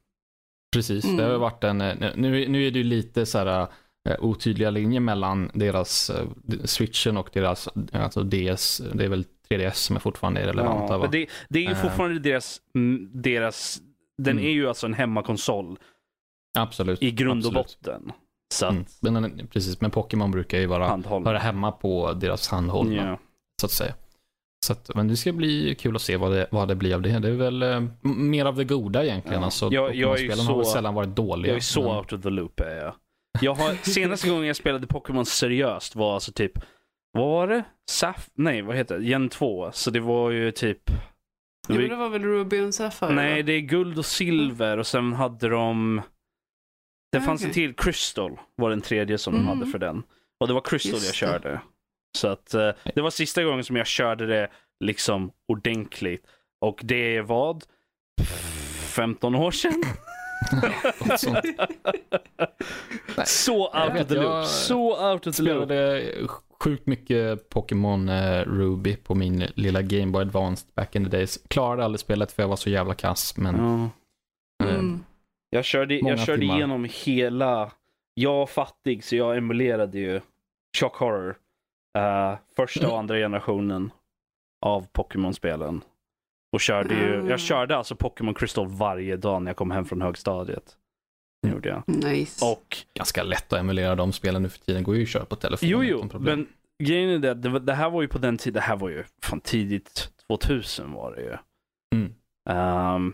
Precis, 0.74 1.04
Mm. 1.04 1.16
det 1.16 1.24
har 1.24 1.38
varit 1.38 1.64
en, 1.64 1.80
eh, 1.80 2.10
nu, 2.16 2.48
nu 2.48 2.66
är 2.66 2.70
det 2.70 2.78
ju 2.78 2.84
lite 2.84 3.26
så 3.26 3.38
här 3.38 3.66
eh, 4.08 4.16
otydliga 4.24 4.70
linjer 4.70 5.00
mellan 5.00 5.50
deras 5.54 6.10
eh, 6.10 6.26
switchen 6.64 7.16
och 7.16 7.30
deras, 7.32 7.68
alltså 7.92 8.22
DS, 8.22 8.82
det 8.94 9.04
är 9.04 9.08
väl 9.08 9.24
3DS 9.58 9.74
som 9.74 9.96
är 9.96 10.00
fortfarande 10.00 10.46
relevanta 10.46 10.98
Ja, 10.98 11.06
det, 11.12 11.26
det 11.48 11.58
är 11.58 11.62
ju 11.62 11.70
Eh. 11.70 11.76
fortfarande 11.82 12.18
deras, 12.18 12.60
mm, 12.74 13.10
deras 13.14 13.80
den 14.18 14.32
Mm. 14.38 14.44
är 14.44 14.50
ju 14.50 14.68
alltså 14.68 14.86
en 14.86 14.94
hemmakonsol 14.94 15.78
Absolut. 16.58 17.02
i 17.02 17.10
grund 17.10 17.46
och 17.46 17.56
absolut. 17.56 17.80
botten. 17.82 18.12
Så 18.54 18.66
att 18.66 18.72
Mm. 18.72 19.22
Men, 19.22 19.46
precis, 19.48 19.80
men 19.80 19.90
Pokémon 19.90 20.30
brukar 20.30 20.58
ju 20.58 20.66
vara, 20.66 20.86
handhåll. 20.88 21.26
höra 21.26 21.38
hemma 21.38 21.72
på 21.72 22.12
deras 22.12 22.48
handhållna, 22.48 22.94
Ja. 23.08 23.18
så 23.60 23.66
att 23.66 23.72
säga. 23.72 23.94
Så 24.66 24.72
att, 24.72 24.90
men 24.94 25.08
det 25.08 25.16
ska 25.16 25.32
bli 25.32 25.74
kul 25.74 25.96
att 25.96 26.02
se 26.02 26.16
vad 26.16 26.32
det, 26.32 26.46
vad 26.50 26.68
det 26.68 26.74
blir 26.74 26.94
av 26.94 27.02
det. 27.02 27.18
Det 27.18 27.28
är 27.28 27.32
väl 27.32 27.62
eh, 27.62 27.82
mer 28.02 28.44
av 28.44 28.56
det 28.56 28.64
goda 28.64 29.04
egentligen. 29.04 29.38
Ja. 29.40 29.44
Alltså, 29.44 29.68
Jag- 29.72 29.94
jag 29.94 30.20
är 30.20 30.46
har 30.46 30.56
väl 30.56 30.66
sällan 30.66 30.94
varit 30.94 31.16
dåliga. 31.16 31.52
Jag 31.52 31.56
är 31.56 31.60
så 31.60 31.82
men- 31.82 31.96
out 31.98 32.12
of 32.12 32.22
the 32.22 32.30
loop 32.30 32.60
är 32.60 32.76
jag. 32.76 32.94
jag 33.40 33.54
har, 33.54 33.74
senaste 33.90 34.28
gången 34.30 34.46
jag 34.46 34.56
spelade 34.56 34.86
Pokémon 34.86 35.26
seriöst 35.26 35.96
var 35.96 36.14
alltså 36.14 36.32
typ, 36.32 36.52
vad 37.14 37.24
var 37.30 37.46
det? 37.48 37.64
Saf? 37.90 38.28
Nej, 38.34 38.62
vad 38.62 38.76
heter 38.76 38.98
det? 38.98 39.04
Gen 39.04 39.28
2. 39.28 39.72
Så 39.72 39.90
det 39.90 40.00
var 40.00 40.30
ju 40.30 40.50
typ... 40.50 40.82
Ja, 41.68 41.74
men 41.74 41.88
det 41.88 41.96
var 41.96 42.08
väl 42.08 42.22
Ruby 42.22 42.60
och 42.60 42.74
Sapphire? 42.74 43.12
Nej, 43.14 43.42
va? 43.42 43.46
det 43.46 43.52
är 43.52 43.60
guld 43.60 43.98
och 43.98 44.06
silver 44.06 44.78
och 44.78 44.86
sen 44.86 45.12
hade 45.12 45.48
de... 45.48 46.02
Det 47.12 47.18
Ah, 47.18 47.20
fanns 47.20 47.42
en 47.44 47.50
okej. 47.50 47.54
till, 47.54 47.74
Crystal 47.76 48.38
var 48.56 48.70
den 48.70 48.80
tredje 48.80 49.18
som 49.18 49.32
de 49.34 49.40
Mm. 49.40 49.48
hade 49.58 49.70
för 49.70 49.78
den. 49.78 50.02
Och 50.40 50.48
det 50.48 50.54
var 50.54 50.60
Crystal 50.60 50.92
Just 50.92 51.22
jag 51.22 51.30
det. 51.30 51.34
körde. 51.42 51.60
Så 52.18 52.28
att 52.28 52.54
eh, 52.54 52.70
det 52.94 53.00
var 53.00 53.10
sista 53.10 53.44
gången 53.44 53.64
som 53.64 53.76
jag 53.76 53.86
körde 53.86 54.26
det 54.26 54.48
liksom 54.84 55.30
ordentligt. 55.48 56.26
Och 56.60 56.80
det 56.84 57.16
är 57.16 57.22
vad? 57.22 57.64
15 58.94 59.34
år 59.34 59.50
sedan? 59.50 59.82
Så 63.26 63.66
out 63.66 64.00
of 64.00 64.08
the 64.08 64.14
loop. 64.14 64.44
Så 64.46 65.12
out 65.12 65.26
of 65.26 65.36
the 65.36 65.42
loop. 65.42 65.64
spelade 65.64 66.12
sjukt 66.64 66.86
mycket 66.86 67.48
Pokémon 67.48 68.08
eh, 68.08 68.40
Ruby 68.44 68.96
på 68.96 69.14
min 69.14 69.38
lilla 69.54 69.82
Game 69.82 70.06
Boy 70.12 70.22
Advance 70.22 70.66
back 70.74 70.96
in 70.96 71.04
the 71.04 71.10
days. 71.10 71.38
Klarade 71.48 71.84
aldrig 71.84 72.00
spelet 72.00 72.32
för 72.32 72.42
jag 72.42 72.48
var 72.48 72.56
så 72.56 72.70
jävla 72.70 72.94
kass, 72.94 73.36
men 73.36 73.54
Ja. 74.58 74.68
eh, 74.68 74.74
Mm. 74.74 75.04
Jag 75.50 75.64
körde, 75.64 75.94
jag 75.94 76.18
körde 76.20 76.38
timmar. 76.40 76.56
igenom 76.56 76.88
hela... 77.04 77.72
Jag 78.14 78.32
var 78.32 78.46
fattig 78.46 79.04
så 79.04 79.16
jag 79.16 79.36
emulerade 79.36 79.98
ju 79.98 80.20
Shock 80.80 80.96
Horror. 80.96 81.36
eh, 81.98 82.38
första 82.56 82.90
och 82.92 82.98
andra 82.98 83.16
generationen 83.16 83.90
av 84.66 84.86
Pokémon-spelen. 84.92 85.82
Och 86.52 86.60
körde 86.60 86.94
ju, 86.94 87.30
jag 87.30 87.40
körde 87.40 87.76
alltså 87.76 87.96
Pokémon 87.96 88.34
Crystal 88.34 88.66
varje 88.68 89.16
dag 89.16 89.42
när 89.42 89.50
jag 89.50 89.56
kom 89.56 89.70
hem 89.70 89.84
från 89.84 90.02
högstadiet. 90.02 90.76
Det 91.44 91.52
gjorde 91.54 91.68
jag. 91.68 91.82
Nice. 92.04 92.44
Och 92.44 92.76
ganska 92.94 93.22
lätt 93.22 93.52
att 93.52 93.58
emulera 93.60 93.94
de 93.94 94.12
spelen 94.12 94.42
nu 94.42 94.48
för 94.48 94.58
tiden. 94.58 94.82
Går 94.82 94.96
ju 94.96 95.02
att 95.02 95.08
köra 95.08 95.24
på 95.24 95.36
telefon 95.36 95.68
jo, 95.68 95.82
jo, 95.84 96.08
men 96.18 96.48
grejen 96.84 97.10
är 97.10 97.18
det, 97.18 97.30
att 97.30 97.42
det, 97.42 97.48
var- 97.48 97.60
det 97.60 97.74
här 97.74 97.90
var 97.90 98.02
ju 98.02 98.08
på 98.08 98.18
den 98.18 98.38
tiden, 98.38 98.54
det 98.54 98.60
här 98.60 98.76
var 98.76 98.88
ju 98.88 99.04
fan 99.22 99.40
tidigt 99.40 100.10
2000 100.28 100.92
var 100.92 101.14
det 101.14 101.22
ju. 101.22 101.36
Mm. 101.94 102.12
Ehm, 102.50 103.12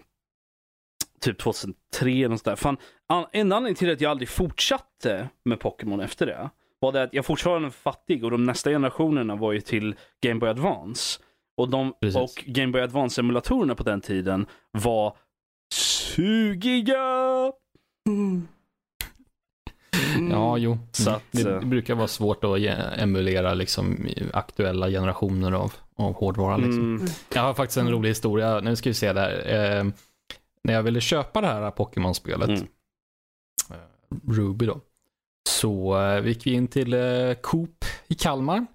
typ 1.20 1.38
2003 1.38 1.74
eller 2.10 2.28
något 2.28 2.38
sånt 2.38 2.44
där. 2.44 2.56
Fan, 2.56 2.76
an- 3.08 3.26
en 3.32 3.52
anledning 3.52 3.74
till 3.74 3.92
att 3.92 4.00
jag 4.00 4.10
aldrig 4.10 4.28
fortsatte 4.28 5.28
med 5.44 5.60
Pokémon 5.60 6.00
efter 6.00 6.26
det 6.26 6.50
var 6.82 6.92
det 6.92 7.02
att 7.02 7.14
jag 7.14 7.24
fortfarande 7.26 7.66
var 7.66 7.70
fattig 7.72 8.24
och 8.24 8.30
de 8.30 8.44
nästa 8.44 8.70
generationerna 8.70 9.36
var 9.36 9.52
ju 9.52 9.60
till 9.60 9.94
Game 10.20 10.40
Boy 10.40 10.48
Advance. 10.50 11.20
Och, 11.56 11.68
de, 11.70 11.92
Precis. 12.00 12.16
och 12.16 12.44
Game 12.46 12.72
Boy 12.72 12.82
Advance-emulatorerna 12.82 13.74
på 13.74 13.82
den 13.82 14.00
tiden 14.00 14.46
var 14.70 15.16
sugiga. 15.74 17.04
Mm. 18.08 18.48
Mm. 20.16 20.30
Ja, 20.30 20.58
jo. 20.58 20.78
Så 20.92 21.10
att, 21.10 21.22
det, 21.30 21.40
eh, 21.50 21.60
det 21.60 21.66
brukar 21.66 21.94
vara 21.94 22.08
svårt 22.08 22.44
att 22.44 22.58
emulera 22.98 23.54
liksom, 23.54 24.08
aktuella 24.32 24.88
generationer 24.88 25.52
av, 25.52 25.72
av 25.96 26.14
hårdvara. 26.14 26.56
Liksom. 26.56 26.96
Mm, 26.96 27.06
Jag 27.34 27.42
har 27.42 27.54
faktiskt 27.54 27.76
en 27.76 27.90
rolig 27.90 28.08
historia. 28.08 28.60
Nu 28.60 28.76
ska 28.76 28.90
vi 28.90 28.94
se 28.94 29.12
där. 29.12 29.54
Eh, 29.78 29.84
när 30.64 30.74
jag 30.74 30.82
ville 30.82 31.00
köpa 31.00 31.40
det 31.40 31.46
här 31.46 31.70
Pokémon-spelet, 31.70 32.48
Mm. 32.48 32.66
eh, 33.70 33.76
Ruby 34.32 34.66
då, 34.66 34.80
så 35.48 36.00
eh, 36.02 36.26
gick 36.26 36.46
vi 36.46 36.52
in 36.52 36.68
till 36.68 36.92
eh, 36.94 37.34
Coop 37.42 37.84
i 38.08 38.14
Kalmar. 38.14 38.66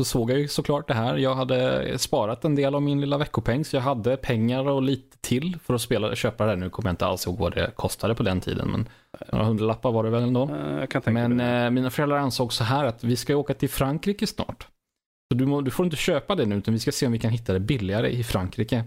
Så 0.00 0.04
såg 0.04 0.30
jag 0.30 0.38
ju 0.38 0.48
såklart 0.48 0.88
det 0.88 0.94
här. 0.94 1.16
Jag 1.16 1.34
hade 1.34 1.98
sparat 1.98 2.44
en 2.44 2.54
del 2.54 2.74
av 2.74 2.82
min 2.82 3.00
lilla 3.00 3.18
veckopeng, 3.18 3.64
så 3.64 3.76
jag 3.76 3.80
hade 3.80 4.16
pengar 4.16 4.68
och 4.68 4.82
lite 4.82 5.18
till 5.20 5.58
för 5.64 5.74
att 5.74 5.80
spela, 5.80 6.14
köpa 6.14 6.44
det 6.44 6.50
här. 6.50 6.56
Nu 6.56 6.70
kommer 6.70 6.88
jag 6.88 6.92
inte 6.92 7.06
alls 7.06 7.26
ihåg 7.26 7.38
vad 7.38 7.54
det 7.54 7.70
kostade 7.76 8.14
på 8.14 8.22
den 8.22 8.40
tiden, 8.40 8.68
men 8.70 8.88
några 9.32 9.44
hundralappar 9.44 9.92
var 9.92 10.04
det 10.04 10.10
väl 10.10 10.22
ändå. 10.22 10.42
eh, 10.42 10.86
Men 11.12 11.40
eh, 11.40 11.70
mina 11.70 11.90
föräldrar 11.90 12.16
ansåg 12.18 12.52
så 12.52 12.64
här 12.64 12.84
att 12.84 13.04
vi 13.04 13.16
ska 13.16 13.36
åka 13.36 13.54
till 13.54 13.68
Frankrike 13.68 14.26
snart. 14.26 14.66
Så 15.32 15.38
du, 15.38 15.46
må, 15.46 15.60
du 15.60 15.70
får 15.70 15.84
inte 15.84 15.96
köpa 15.96 16.34
det 16.34 16.46
nu, 16.46 16.56
utan 16.56 16.74
vi 16.74 16.80
ska 16.80 16.92
se 16.92 17.06
om 17.06 17.12
vi 17.12 17.18
kan 17.18 17.30
hitta 17.30 17.52
det 17.52 17.60
billigare 17.60 18.10
i 18.10 18.24
Frankrike. 18.24 18.84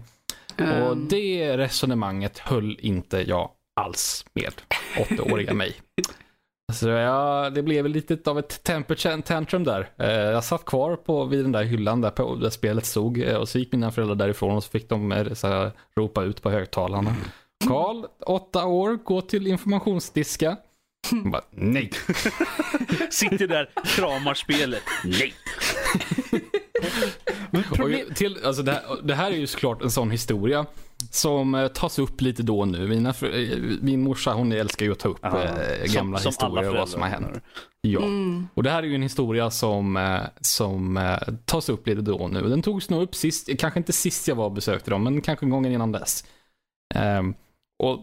Och 0.54 0.60
Ehm, 0.60 1.08
det 1.10 1.56
resonemanget 1.56 2.38
höll 2.38 2.78
inte 2.80 3.24
jag 3.28 3.50
alls 3.80 4.24
med 4.32 4.52
åttaåriga 5.00 5.54
mig. 5.54 5.74
Så 6.74 6.88
ja, 6.88 7.50
det 7.54 7.62
blev 7.62 7.88
lite 7.88 8.30
av 8.30 8.38
ett 8.38 8.62
temper 8.64 9.22
tantrum 9.22 9.64
där. 9.64 9.90
Eh, 9.98 10.08
Jag 10.10 10.44
satt 10.44 10.64
kvar 10.64 10.96
på, 10.96 11.24
vid 11.24 11.44
den 11.44 11.52
där 11.52 11.62
hyllan 11.64 12.00
där, 12.00 12.10
på, 12.10 12.34
där 12.34 12.50
spelet 12.50 12.86
stod 12.86 13.22
eh, 13.22 13.36
och 13.36 13.48
så 13.48 13.58
gick 13.58 13.72
mina 13.72 13.90
föräldrar 13.92 14.14
därifrån 14.16 14.56
och 14.56 14.64
så 14.64 14.70
fick 14.70 14.88
de 14.88 15.12
eh, 15.12 15.32
så 15.32 15.46
här, 15.46 15.70
ropa 15.96 16.22
ut 16.22 16.42
på 16.42 16.50
högtalarna. 16.50 17.14
Karl, 17.68 18.04
åtta 18.26 18.66
år, 18.66 18.98
gå 19.04 19.20
till 19.20 19.46
informationsdiska. 19.46 20.56
Jag 21.10 21.30
Bara, 21.32 21.42
nej. 21.50 21.90
Sitter 23.10 23.46
där, 23.48 23.70
kramar 23.84 24.34
spelet. 24.34 24.82
Nej. 25.04 25.34
Och 27.52 28.14
till, 28.16 28.38
alltså 28.44 28.62
det, 28.62 28.72
här, 28.72 28.82
det 29.02 29.14
här 29.14 29.30
är 29.30 29.36
ju 29.36 29.46
såklart 29.46 29.82
en 29.82 29.90
sån 29.90 30.10
historia 30.10 30.66
som 31.10 31.54
eh, 31.54 31.68
tas 31.68 31.98
upp 31.98 32.20
lite 32.20 32.42
då 32.42 32.60
och 32.60 32.68
nu. 32.68 32.88
Mina, 32.88 33.08
eh, 33.08 33.58
min 33.80 34.00
morsa 34.00 34.32
hon 34.32 34.52
älskar 34.52 34.86
ju 34.86 34.92
att 34.92 34.98
ta 34.98 35.08
upp 35.08 35.18
Ja, 35.22 35.42
eh, 35.42 35.92
gamla 35.92 36.18
som, 36.18 36.28
historier 36.28 36.70
och 36.70 36.76
vad 36.76 36.88
som 36.88 37.02
har 37.02 37.08
hänt. 37.08 37.42
Ja. 37.80 38.02
Mm. 38.02 38.48
Och 38.54 38.62
det 38.62 38.70
här 38.70 38.82
är 38.82 38.86
ju 38.86 38.94
en 38.94 39.02
historia 39.02 39.50
som, 39.50 40.18
som 40.40 41.16
tas 41.44 41.68
upp 41.68 41.86
lite 41.86 42.00
då 42.00 42.16
och 42.16 42.30
nu. 42.30 42.40
Den 42.42 42.62
togs 42.62 42.90
nog 42.90 43.02
upp 43.02 43.14
sist, 43.14 43.58
kanske 43.58 43.80
inte 43.80 43.92
sist 43.92 44.28
jag 44.28 44.34
var 44.34 44.44
och 44.44 44.52
besökte 44.52 44.90
dem, 44.90 45.04
men 45.04 45.20
kanske 45.20 45.46
gången 45.46 45.72
innan 45.72 45.92
dess. 45.92 46.24
Ehm, 46.94 47.34
och 47.82 47.98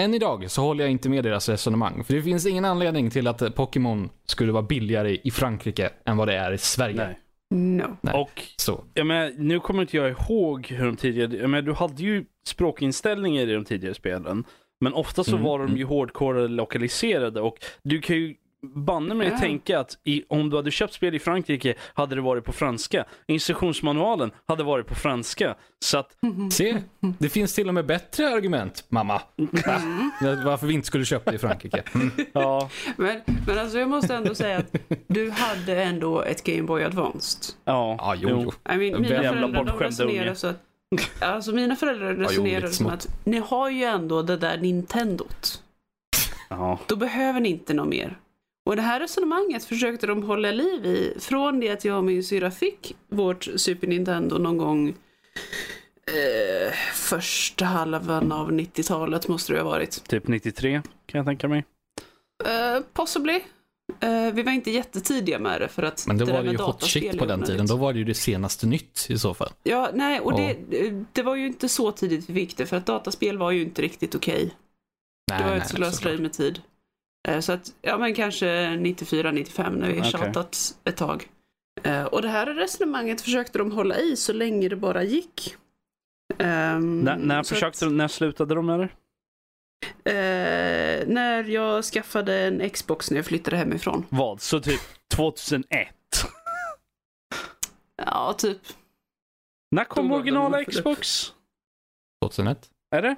än 0.00 0.14
idag 0.14 0.50
så 0.50 0.62
håller 0.62 0.84
jag 0.84 0.90
inte 0.90 1.08
med 1.08 1.24
deras 1.24 1.48
resonemang. 1.48 2.04
För 2.04 2.14
det 2.14 2.22
finns 2.22 2.46
ingen 2.46 2.64
anledning 2.64 3.10
till 3.10 3.26
att 3.26 3.54
Pokémon 3.54 4.10
skulle 4.26 4.52
vara 4.52 4.62
billigare 4.62 5.18
i 5.24 5.30
Frankrike 5.30 5.90
än 6.04 6.16
vad 6.16 6.28
det 6.28 6.36
är 6.36 6.52
i 6.52 6.58
Sverige. 6.58 6.96
Nej. 6.96 7.18
No. 7.50 7.96
Nej. 8.00 8.14
Och 8.14 8.42
Så. 8.56 8.84
jag 8.94 9.06
menar, 9.06 9.32
nu 9.38 9.60
kommer 9.60 9.82
inte 9.82 9.96
jag 9.96 10.10
ihåg 10.10 10.66
hur 10.66 10.86
de 10.86 10.96
tidigare... 10.96 11.36
Jag 11.36 11.50
menar, 11.50 11.62
du 11.62 11.72
hade 11.72 12.02
ju 12.02 12.24
språkinställningar 12.46 13.48
i 13.48 13.52
de 13.52 13.64
tidigare 13.64 13.94
spelen. 13.94 14.44
Men 14.80 14.92
ofta 14.94 15.24
så 15.24 15.30
Mm, 15.32 15.44
var 15.44 15.58
de 15.58 15.64
mm. 15.66 15.78
ju 15.78 15.84
hårdcore 15.84 16.48
lokaliserade 16.48 17.40
och 17.40 17.56
du 17.82 18.00
kan 18.00 18.16
ju 18.16 18.34
banne 18.74 19.14
mig 19.14 19.28
Ja. 19.28 19.38
tänka 19.38 19.80
att 19.80 19.98
i, 20.04 20.24
om 20.28 20.50
du 20.50 20.56
hade 20.56 20.70
köpt 20.70 20.92
spel 20.94 21.14
i 21.14 21.18
Frankrike 21.18 21.74
hade 21.94 22.14
det 22.14 22.20
varit 22.20 22.44
på 22.44 22.52
franska. 22.52 23.04
Instruktionsmanualen 23.26 24.30
hade 24.46 24.64
varit 24.64 24.86
på 24.86 24.94
franska. 24.94 25.54
Så 25.84 25.98
att, 25.98 26.16
Se, 26.52 26.82
det 27.18 27.28
finns 27.28 27.54
till 27.54 27.68
och 27.68 27.74
med 27.74 27.86
bättre 27.86 28.28
argument, 28.28 28.84
mamma. 28.88 29.22
Va? 29.36 29.80
Varför 30.44 30.66
vi 30.66 30.74
inte 30.74 30.86
skulle 30.86 31.04
köpa 31.04 31.30
det 31.30 31.34
i 31.34 31.38
Frankrike. 31.38 31.82
Mm. 31.94 32.10
ja, 32.32 32.70
Men, 32.96 33.20
men 33.46 33.58
alltså 33.58 33.78
jag 33.78 33.88
måste 33.88 34.14
ändå 34.14 34.34
säga 34.34 34.58
att 34.58 34.76
du 35.06 35.30
hade 35.30 35.82
ändå 35.82 36.22
ett 36.22 36.44
Game 36.44 36.62
Boy 36.62 36.82
Advanced. 36.84 37.54
ja, 37.64 37.96
Ja, 37.98 38.14
jo, 38.18 38.28
jo. 38.28 38.74
I 38.74 38.76
mean, 38.78 39.02
mina 39.02 39.08
Jävla 39.22 39.30
föräldrar 39.40 39.64
de 39.64 39.78
resonerar 39.84 40.34
så 40.34 40.46
att 40.46 40.56
Alltså 41.20 41.52
mina 41.52 41.76
föräldrar 41.76 42.14
resonerar 42.14 42.60
lite 42.60 42.72
som 42.72 42.86
att 42.86 43.08
ni 43.24 43.38
har 43.38 43.70
ju 43.70 43.84
ändå 43.84 44.22
det 44.22 44.36
där 44.36 44.58
Nintendot. 44.58 45.62
ja. 46.48 46.78
Då 46.86 46.96
behöver 46.96 47.40
ni 47.40 47.48
inte 47.48 47.74
något 47.74 47.88
mer. 47.88 48.18
Och 48.66 48.76
det 48.76 48.82
här 48.82 49.00
resonemanget 49.00 49.64
försökte 49.64 50.06
de 50.06 50.22
hålla 50.22 50.50
liv 50.50 50.86
i 50.86 51.16
från 51.20 51.60
det 51.60 51.70
att 51.70 51.84
jag 51.84 51.98
och 51.98 52.04
min 52.04 52.24
syra 52.24 52.50
fick 52.50 52.96
vårt 53.08 53.48
Super 53.56 53.86
Nintendo 53.86 54.38
någon 54.38 54.58
gång 54.58 54.88
eh, 56.06 56.72
första 56.94 57.64
halvan 57.64 58.32
av 58.32 58.52
90-talet 58.52 59.28
måste 59.28 59.52
det 59.52 59.58
ha 59.60 59.70
varit. 59.70 60.08
Typ 60.08 60.28
93 60.28 60.82
kan 61.06 61.18
jag 61.18 61.26
tänka 61.26 61.48
mig. 61.48 61.64
Eh, 62.44 62.80
possibly. 62.92 63.40
Eh, 64.00 64.34
vi 64.34 64.42
var 64.42 64.52
inte 64.52 64.70
jättetidiga 64.70 65.38
med 65.38 65.60
det 65.60 65.68
för 65.68 65.82
att 65.82 66.06
Men 66.06 66.18
det 66.18 66.24
där 66.24 66.32
var 66.32 66.42
med 66.42 66.52
ju 66.52 66.58
hot 66.58 66.66
dataspel 66.66 67.02
shit 67.02 67.18
på 67.18 67.26
den 67.26 67.42
tiden. 67.42 67.66
Då 67.66 67.76
var 67.76 67.92
det 67.92 67.98
ju 67.98 68.04
det 68.04 68.14
senaste 68.14 68.66
nytt 68.66 69.06
i 69.08 69.18
så 69.18 69.34
fall. 69.34 69.50
Ja, 69.62 69.90
nej, 69.94 70.20
och 70.20 70.32
Ja. 70.32 70.36
det, 70.70 71.04
det 71.12 71.22
var 71.22 71.36
ju 71.36 71.46
inte 71.46 71.68
så 71.68 71.92
tidigt 71.92 72.30
vi 72.30 72.34
fick 72.34 72.56
det 72.56 72.66
för 72.66 72.76
att 72.76 72.86
dataspel 72.86 73.38
var 73.38 73.50
ju 73.50 73.62
inte 73.62 73.82
riktigt 73.82 74.14
okej. 74.14 74.54
Nej, 75.30 75.38
Det 75.38 75.44
var 75.44 75.50
nej, 75.50 75.60
ett 75.60 75.68
slöseri 75.68 76.18
med 76.18 76.32
tid. 76.32 76.60
Eh, 77.26 77.40
Så 77.40 77.52
att, 77.52 77.72
ja 77.82 77.98
men 77.98 78.14
kanske 78.14 78.76
94, 78.76 79.30
95 79.32 79.74
när 79.74 79.88
vi 79.92 80.00
Okej. 80.00 80.10
tjatat 80.10 80.78
ett 80.84 80.96
tag. 80.96 81.30
Eh, 81.82 82.04
Och 82.04 82.22
det 82.22 82.28
här 82.28 82.46
resonemanget 82.54 83.20
försökte 83.20 83.58
de 83.58 83.72
hålla 83.72 83.98
i 83.98 84.16
så 84.16 84.32
länge 84.32 84.68
det 84.68 84.76
bara 84.76 85.02
gick. 85.02 85.56
Ehm, 86.38 87.00
När, 87.00 87.16
när, 87.16 87.42
försökte, 87.42 87.86
att, 87.86 87.92
när 87.92 88.08
slutade 88.08 88.54
de 88.54 88.66
med 88.66 88.78
det? 88.80 88.88
eh, 90.10 91.08
när 91.08 91.44
jag 91.44 91.84
skaffade 91.84 92.34
en 92.46 92.70
Xbox 92.70 93.10
när 93.10 93.18
jag 93.18 93.26
flyttade 93.26 93.56
hemifrån. 93.56 94.06
Vad? 94.08 94.40
Så 94.40 94.60
typ 94.60 94.80
2001? 95.14 95.88
Ja, 98.06 98.34
typ. 98.38 98.58
När 99.70 99.84
kom 99.84 100.12
originala. 100.12 100.64
Xbox? 100.64 101.32
2001? 102.24 102.70
Är 102.90 103.02
det? 103.02 103.16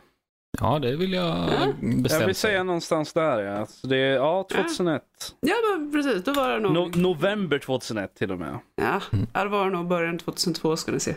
Ja, 0.60 0.78
det 0.78 0.96
vill 0.96 1.12
jag 1.12 1.26
Ja. 1.26 1.72
bestämt 1.80 2.20
Jag 2.20 2.26
vill 2.26 2.34
säga. 2.34 2.62
någonstans 2.62 3.12
där 3.12 3.38
ja. 3.42 3.66
Så 3.66 3.86
det 3.86 3.96
är, 3.96 4.14
ja, 4.14 4.46
2001. 4.52 5.02
Ja, 5.40 5.54
men 5.78 5.92
precis. 5.92 6.24
Då 6.24 6.32
var 6.32 6.48
det 6.48 6.58
nog... 6.60 6.72
No, 6.72 6.90
november 7.02 7.58
2001 7.58 8.14
till 8.14 8.32
och 8.32 8.38
med. 8.38 8.58
Ja, 8.76 9.00
Mm. 9.12 9.26
ja, 9.34 9.42
det 9.44 9.50
var 9.50 9.70
nog 9.70 9.88
början 9.88 10.18
2002 10.18 10.76
ska 10.76 10.92
ni 10.92 11.00
se. 11.00 11.14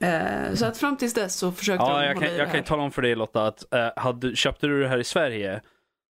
Eh, 0.00 0.54
så 0.54 0.66
att 0.66 0.78
fram 0.78 0.96
tills 0.96 1.14
dess 1.14 1.34
så 1.36 1.52
försökte 1.52 1.84
Ja, 1.84 1.98
de 2.00 2.04
jag 2.06 2.14
hålla 2.14 2.26
kan, 2.26 2.34
i 2.34 2.38
jag 2.38 2.46
det 2.46 2.50
kan 2.50 2.60
här. 2.60 2.66
tala 2.66 2.82
om 2.82 2.90
för 2.92 3.02
dig 3.02 3.14
Lotta 3.14 3.46
att 3.46 3.74
eh, 3.74 3.88
hade, 3.96 4.36
köpte 4.36 4.66
du 4.66 4.82
det 4.82 4.88
här 4.88 4.98
i 4.98 5.04
Sverige 5.04 5.60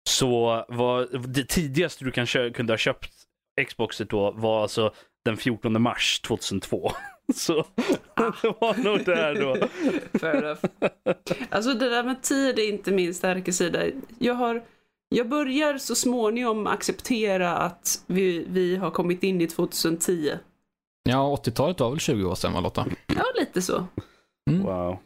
så 0.10 0.66
var 0.70 1.08
det 1.28 1.48
tidigaste 1.50 2.06
du 2.06 2.12
kan 2.12 2.26
kunde 2.28 2.74
ha 2.74 2.78
köpt 2.78 3.12
Xboxet 3.68 4.10
då 4.10 4.32
var 4.32 4.62
alltså 4.62 4.94
den 5.26 5.38
14 5.38 5.82
mars 5.82 6.20
2002. 6.22 6.92
Så 7.36 7.54
det 8.16 8.54
var 8.62 8.84
nog 8.84 9.06
där 9.06 9.36
då. 9.36 9.58
Alltså 11.50 11.74
det 11.74 11.90
där 11.90 12.04
med 12.04 12.22
tid 12.24 12.60
är 12.60 12.70
inte 12.70 12.92
min 12.92 13.14
starka 13.14 13.52
sida. 13.52 13.80
Jag, 14.20 14.34
har, 14.34 14.64
jag 15.10 15.30
börjar 15.30 15.78
så 15.78 15.96
småningom 15.96 16.68
acceptera 16.68 17.58
att 17.58 18.04
vi, 18.08 18.46
vi 18.50 18.76
har 18.76 18.92
kommit 18.92 19.24
in 19.24 19.42
i 19.42 19.48
2010. 19.48 20.32
Ja, 21.04 21.36
80-talet 21.44 21.80
var 21.80 21.90
väl 21.90 22.00
20 22.00 22.26
år 22.26 22.36
sedan 22.36 22.54
va 22.54 22.60
Lotta? 22.60 22.86
Ja, 23.08 23.24
lite 23.40 23.62
så. 23.62 23.88
Wow. 24.52 24.98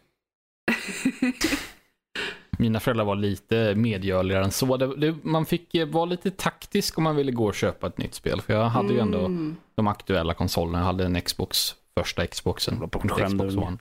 Mina 2.57 2.79
föräldrar 2.79 3.05
var 3.05 3.15
lite 3.15 3.75
medgörligare 3.75 4.43
än 4.43 4.51
så. 4.51 4.77
Det, 4.77 4.95
det, 4.95 5.15
man 5.23 5.45
fick 5.45 5.75
eh, 5.75 5.87
vara 5.87 6.05
lite 6.05 6.31
taktisk 6.31 6.97
om 6.97 7.03
man 7.03 7.15
ville 7.15 7.31
gå 7.31 7.45
och 7.45 7.55
köpa 7.55 7.87
ett 7.87 7.97
nytt 7.97 8.13
spel. 8.13 8.41
För 8.41 8.53
jag 8.53 8.63
hade 8.65 8.93
ju 8.93 8.99
ändå 8.99 9.19
Mm. 9.19 9.55
de 9.75 9.87
aktuella 9.87 10.33
konsolerna. 10.33 10.77
Jag 10.77 10.85
hade 10.85 11.05
en 11.05 11.21
Xbox, 11.21 11.75
första 11.99 12.27
Xboxen. 12.27 12.89
Xbox. 13.27 13.55
One. 13.55 13.77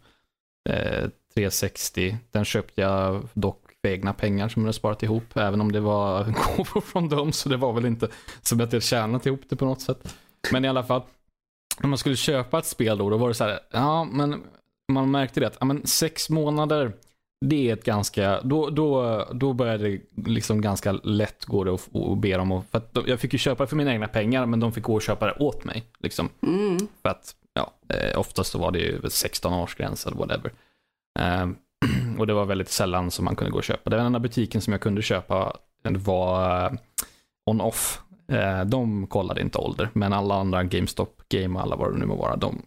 Eh, 0.69 1.09
360. 1.35 2.17
Den 2.31 2.45
köpte 2.45 2.81
jag 2.81 3.29
dock 3.35 3.63
för 3.83 3.89
egna 3.89 4.13
pengar 4.13 4.49
som 4.49 4.63
jag 4.63 4.67
hade 4.67 4.73
sparat 4.73 5.03
ihop. 5.03 5.37
Även 5.37 5.61
om 5.61 5.73
det 5.73 5.81
var 5.81 6.25
gåvor 6.57 6.81
från 6.81 7.09
dem. 7.09 7.33
Så 7.33 7.49
det 7.49 7.57
var 7.57 7.73
väl 7.73 7.87
inte 7.87 8.09
som 8.43 8.61
att 8.61 8.73
jag 8.73 8.83
tjänat 8.83 9.27
ihop 9.27 9.41
det 9.49 9.57
på 9.57 9.65
något 9.65 9.81
sätt. 9.81 10.17
Men 10.53 10.65
i 10.65 10.69
alla 10.69 10.83
fall. 10.83 11.03
När 11.81 11.89
man 11.89 11.99
skulle 11.99 12.17
köpa 12.17 12.59
ett 12.59 12.67
spel 12.67 12.99
då, 12.99 13.11
då 13.11 13.17
var 13.17 13.29
det 13.29 13.35
så 13.35 13.45
här. 13.45 13.61
Ja, 13.71 14.05
men 14.05 14.43
man 14.93 15.11
märkte 15.11 15.41
det 15.41 15.47
att 15.47 15.57
ja, 15.61 15.67
men 15.67 15.87
sex 15.87 16.31
månader. 16.31 16.93
Det 17.45 17.69
är 17.69 17.73
ett 17.73 17.85
ganska, 17.85 18.41
då, 18.43 18.71
då, 18.71 19.25
då 19.33 19.53
började 19.53 19.89
det 19.89 20.01
liksom 20.27 20.61
ganska 20.61 20.93
lätt 20.93 21.45
gå 21.45 21.65
det 21.65 21.75
att 21.75 21.97
att 21.97 22.19
be 22.19 22.37
dem 22.37 22.53
att, 22.53 22.71
för 22.71 22.79
att 22.79 22.95
de- 22.95 23.05
jag 23.07 23.21
fick 23.21 23.33
ju 23.33 23.39
köpa 23.39 23.65
det 23.65 23.69
för 23.69 23.77
mina 23.77 23.93
egna 23.93 24.09
pengar 24.09 24.47
men 24.47 24.61
de 24.61 24.73
fick 24.73 24.85
gå 24.85 24.95
och 24.95 25.03
köpa 25.03 25.27
det 25.27 25.33
åt 25.33 25.65
mig. 25.65 25.85
Liksom. 25.99 26.29
Mm. 26.43 26.79
För 27.03 27.09
att, 27.09 27.35
ja, 27.55 27.73
eh, 27.89 28.19
oftast 28.19 28.53
så 28.53 28.59
var 28.59 28.71
det 28.71 28.79
ju 28.79 29.01
16 29.11 29.53
års 29.53 29.75
gräns 29.75 30.07
eller 30.07 30.17
whatever. 30.17 30.53
Ehm, 31.19 31.57
och 32.19 32.27
det 32.27 32.35
var 32.35 32.45
väldigt 32.45 32.69
sällan 32.69 33.11
som 33.11 33.25
man 33.25 33.37
kunde 33.37 33.51
gå 33.51 33.59
och 33.59 33.65
köpa. 33.65 33.91
Den 33.91 34.07
enda 34.07 34.19
butiken 34.19 34.61
som 34.61 34.73
jag 34.73 34.81
kunde 34.81 35.03
köpa 35.03 35.57
var 35.85 36.65
eh, 36.67 36.73
on-off. 37.51 38.01
Eh, 38.29 38.65
de 38.65 39.07
kollade 39.07 39.41
inte 39.41 39.59
ålder, 39.59 39.89
men 39.93 40.13
alla 40.13 40.35
andra 40.35 40.65
GameStop, 40.65 41.23
Game 41.29 41.55
och 41.59 41.63
alla 41.63 41.77
vad 41.77 41.93
det 41.93 41.99
nu 41.99 42.07
må 42.07 42.17
vara, 42.17 42.37
de 42.37 42.63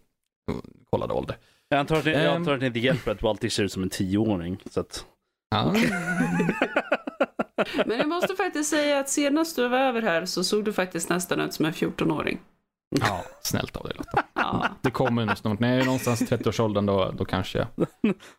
kollade 0.90 1.14
ålder. 1.14 1.36
Jag 1.68 1.80
antar, 1.80 1.96
att 1.96 2.04
det, 2.04 2.10
jag 2.10 2.24
Ehm. 2.24 2.36
antar 2.36 2.54
att 2.54 2.60
det 2.60 2.66
inte 2.66 2.78
hjälper 2.78 3.10
att 3.10 3.18
du 3.18 3.26
alltid 3.28 3.52
ser 3.52 3.62
ut 3.64 3.72
som 3.72 3.82
en 3.82 3.90
tioåring. 3.90 4.62
Så 4.70 4.80
att... 4.80 5.04
Ja, 5.50 5.72
Men 7.86 7.98
jag 7.98 8.08
måste 8.08 8.34
faktiskt 8.34 8.70
säga 8.70 8.98
att 9.00 9.08
senast 9.08 9.56
du 9.56 9.68
var 9.68 9.78
över 9.78 10.02
här 10.02 10.24
så 10.24 10.44
såg 10.44 10.64
du 10.64 10.72
faktiskt 10.72 11.08
nästan 11.08 11.40
ut 11.40 11.54
som 11.54 11.64
en 11.64 11.72
14-åring. 11.72 12.38
Ja 13.00 13.22
snällt 13.42 13.76
av 13.76 13.84
dig 13.84 13.92
Lotta. 13.96 14.22
Ja. 14.34 14.66
Det 14.82 14.90
kommer 14.90 15.24
nog 15.26 15.38
snart. 15.38 15.60
När 15.60 15.68
jag 15.72 15.80
är 15.80 15.84
någonstans 15.84 16.22
i 16.22 16.24
30-årsåldern 16.24 16.86
då, 16.86 17.10
då 17.18 17.24
kanske 17.24 17.58
jag... 17.58 17.66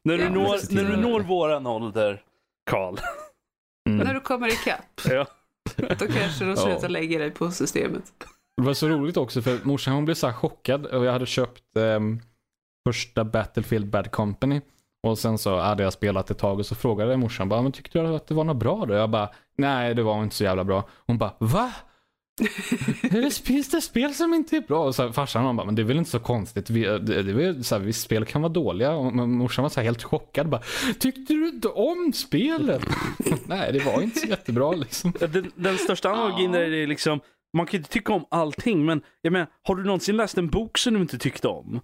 När, 0.03 0.17
du 0.17 0.23
Ja, 0.23 0.29
når, 0.29 0.73
när 0.75 0.83
du 0.83 0.97
når 0.97 1.19
våran 1.19 1.67
ålder, 1.67 2.21
Karl. 2.69 2.97
Mm. 3.89 4.07
När 4.07 4.13
du 4.13 4.19
kommer 4.19 4.47
ikapp, 4.47 5.01
Ja. 5.09 5.25
då 5.75 6.07
kanske 6.07 6.45
de 6.45 6.49
Ja. 6.49 6.55
slutar 6.55 6.89
lägga 6.89 7.19
dig 7.19 7.31
på 7.31 7.51
systemet. 7.51 8.03
Det 8.57 8.63
var 8.63 8.73
så 8.73 8.87
roligt 8.87 9.17
också 9.17 9.41
för 9.41 9.59
morsan 9.63 9.93
hon 9.93 10.05
blev 10.05 10.15
så 10.15 10.27
här 10.27 10.33
chockad 10.33 10.85
och 10.85 11.05
jag 11.05 11.11
hade 11.13 11.25
köpt 11.25 11.77
ehm, 11.77 12.19
första 12.87 13.23
Battlefield 13.23 13.89
Bad 13.89 14.11
Company 14.11 14.61
och 15.07 15.17
sen 15.19 15.37
så 15.37 15.59
hade 15.59 15.83
jag 15.83 15.93
spelat 15.93 16.31
ett 16.31 16.37
tag 16.37 16.59
och 16.59 16.65
så 16.65 16.75
frågade 16.75 17.11
jag 17.11 17.19
morsan 17.19 17.49
bara, 17.49 17.61
men 17.61 17.71
tyckte 17.71 17.99
du 17.99 18.15
att 18.15 18.27
det 18.27 18.33
var 18.33 18.43
något 18.43 18.57
bra 18.57 18.85
då? 18.85 18.93
Jag 18.93 19.09
bara, 19.09 19.29
nej 19.57 19.93
det 19.95 20.03
var 20.03 20.23
inte 20.23 20.35
så 20.35 20.43
jävla 20.43 20.63
bra. 20.63 20.83
Hon 21.07 21.17
bara, 21.17 21.33
va? 21.39 21.71
Finns 23.43 23.69
det 23.69 23.81
spel 23.81 24.13
som 24.13 24.33
inte 24.33 24.57
är 24.57 24.61
bra? 24.61 24.85
Och 24.85 24.95
så 24.95 25.03
här, 25.03 25.11
farsan 25.11 25.45
han 25.45 25.55
bara, 25.55 25.65
men 25.65 25.75
det 25.75 25.81
är 25.81 25.83
väl 25.83 25.97
inte 25.97 26.09
så 26.09 26.19
konstigt. 26.19 26.69
Vi, 26.69 26.81
det, 26.81 26.99
det 27.23 27.45
är 27.45 27.63
så 27.63 27.75
här, 27.75 27.81
visst 27.81 28.01
spel 28.01 28.25
kan 28.25 28.41
vara 28.41 28.53
dåliga. 28.53 28.91
Och 28.91 29.13
morsan 29.13 29.63
var 29.63 29.69
så 29.69 29.79
här 29.79 29.85
helt 29.85 30.03
chockad 30.03 30.49
bara, 30.49 30.61
tyckte 30.99 31.33
du 31.33 31.47
inte 31.47 31.67
om 31.67 32.13
spelet? 32.13 32.81
nej 33.45 33.73
det 33.73 33.85
var 33.85 34.01
inte 34.01 34.19
så 34.19 34.27
jättebra 34.27 34.71
liksom. 34.71 35.13
Den, 35.19 35.51
den 35.55 35.77
största 35.77 36.11
analogin 36.11 36.51
där 36.51 36.73
är 36.73 36.87
liksom, 36.87 37.19
man 37.57 37.65
kan 37.65 37.71
ju 37.71 37.77
inte 37.77 37.89
tycka 37.89 38.13
om 38.13 38.25
allting, 38.31 38.85
men 38.85 39.01
jag 39.21 39.33
menar, 39.33 39.47
har 39.63 39.75
du 39.75 39.83
någonsin 39.83 40.17
läst 40.17 40.37
en 40.37 40.47
bok 40.47 40.77
som 40.77 40.93
du 40.93 40.99
inte 41.01 41.17
tyckte 41.17 41.47
om? 41.47 41.81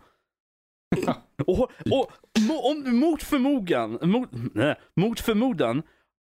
och, 1.46 1.60
och 1.92 2.12
mo- 2.40 2.62
om 2.72 2.84
du 2.84 2.92
mot 2.92 3.24
förmodan, 3.24 4.00
mot, 4.02 4.30
nej, 4.54 4.76
mot 4.96 5.20
förmodan 5.20 5.84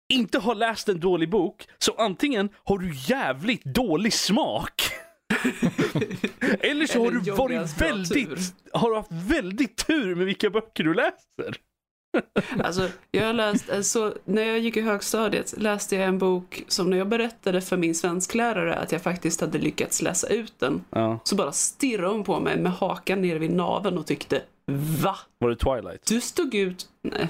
inte 0.09 0.39
har 0.39 0.55
läst 0.55 0.89
en 0.89 1.01
dålig 1.01 1.31
bok, 1.31 1.69
så 1.79 1.93
antingen 1.99 2.49
har 2.65 2.79
du 2.79 2.93
jävligt 2.95 3.65
dålig 3.65 4.13
smak, 4.13 4.83
Eller 6.61 6.87
så 6.87 7.05
har 7.05 7.11
du 7.11 7.31
varit 7.33 7.81
väldigt, 7.81 8.55
har 8.73 8.91
du 8.91 8.97
haft 8.97 9.13
väldigt 9.13 9.87
tur 9.87 10.15
med 10.15 10.27
vilka 10.27 10.51
böcker 10.51 10.85
du 10.85 10.95
läser. 10.95 11.57
Alltså, 12.65 12.89
jag 13.11 13.27
har 13.27 13.33
läst, 13.33 13.71
alltså, 13.71 14.15
när 14.25 14.43
jag 14.43 14.59
gick 14.59 14.77
i 14.77 14.81
högstadiet 14.81 15.55
läste 15.59 15.97
jag 15.97 16.05
en 16.05 16.19
bok 16.19 16.65
som 16.69 16.91
när 16.91 16.97
jag 16.97 17.09
berättade 17.09 17.61
för 17.61 17.77
min 17.77 17.95
svensklärare 17.95 18.75
att 18.75 18.93
jag 18.93 19.03
faktiskt 19.03 19.41
hade 19.41 19.59
lyckats 19.59 20.03
läsa 20.03 20.29
ut 20.29 20.55
den, 20.59 20.85
Ja. 20.91 21.19
så 21.25 21.37
bara 21.37 21.53
stirrade 21.53 22.09
hon 22.13 22.25
på 22.25 22.41
mig 22.41 22.59
med 22.59 22.73
hakan 22.73 23.23
nere 23.23 23.39
vid 23.39 23.51
naveln 23.51 23.99
och 23.99 24.07
tyckte 24.07 24.43
Va? 25.03 25.17
Var 25.39 25.51
det 25.51 25.57
Twilight? 25.57 26.07
Du 26.07 26.21
stod 26.21 26.55
ut... 26.55 26.87
Nej. 27.03 27.29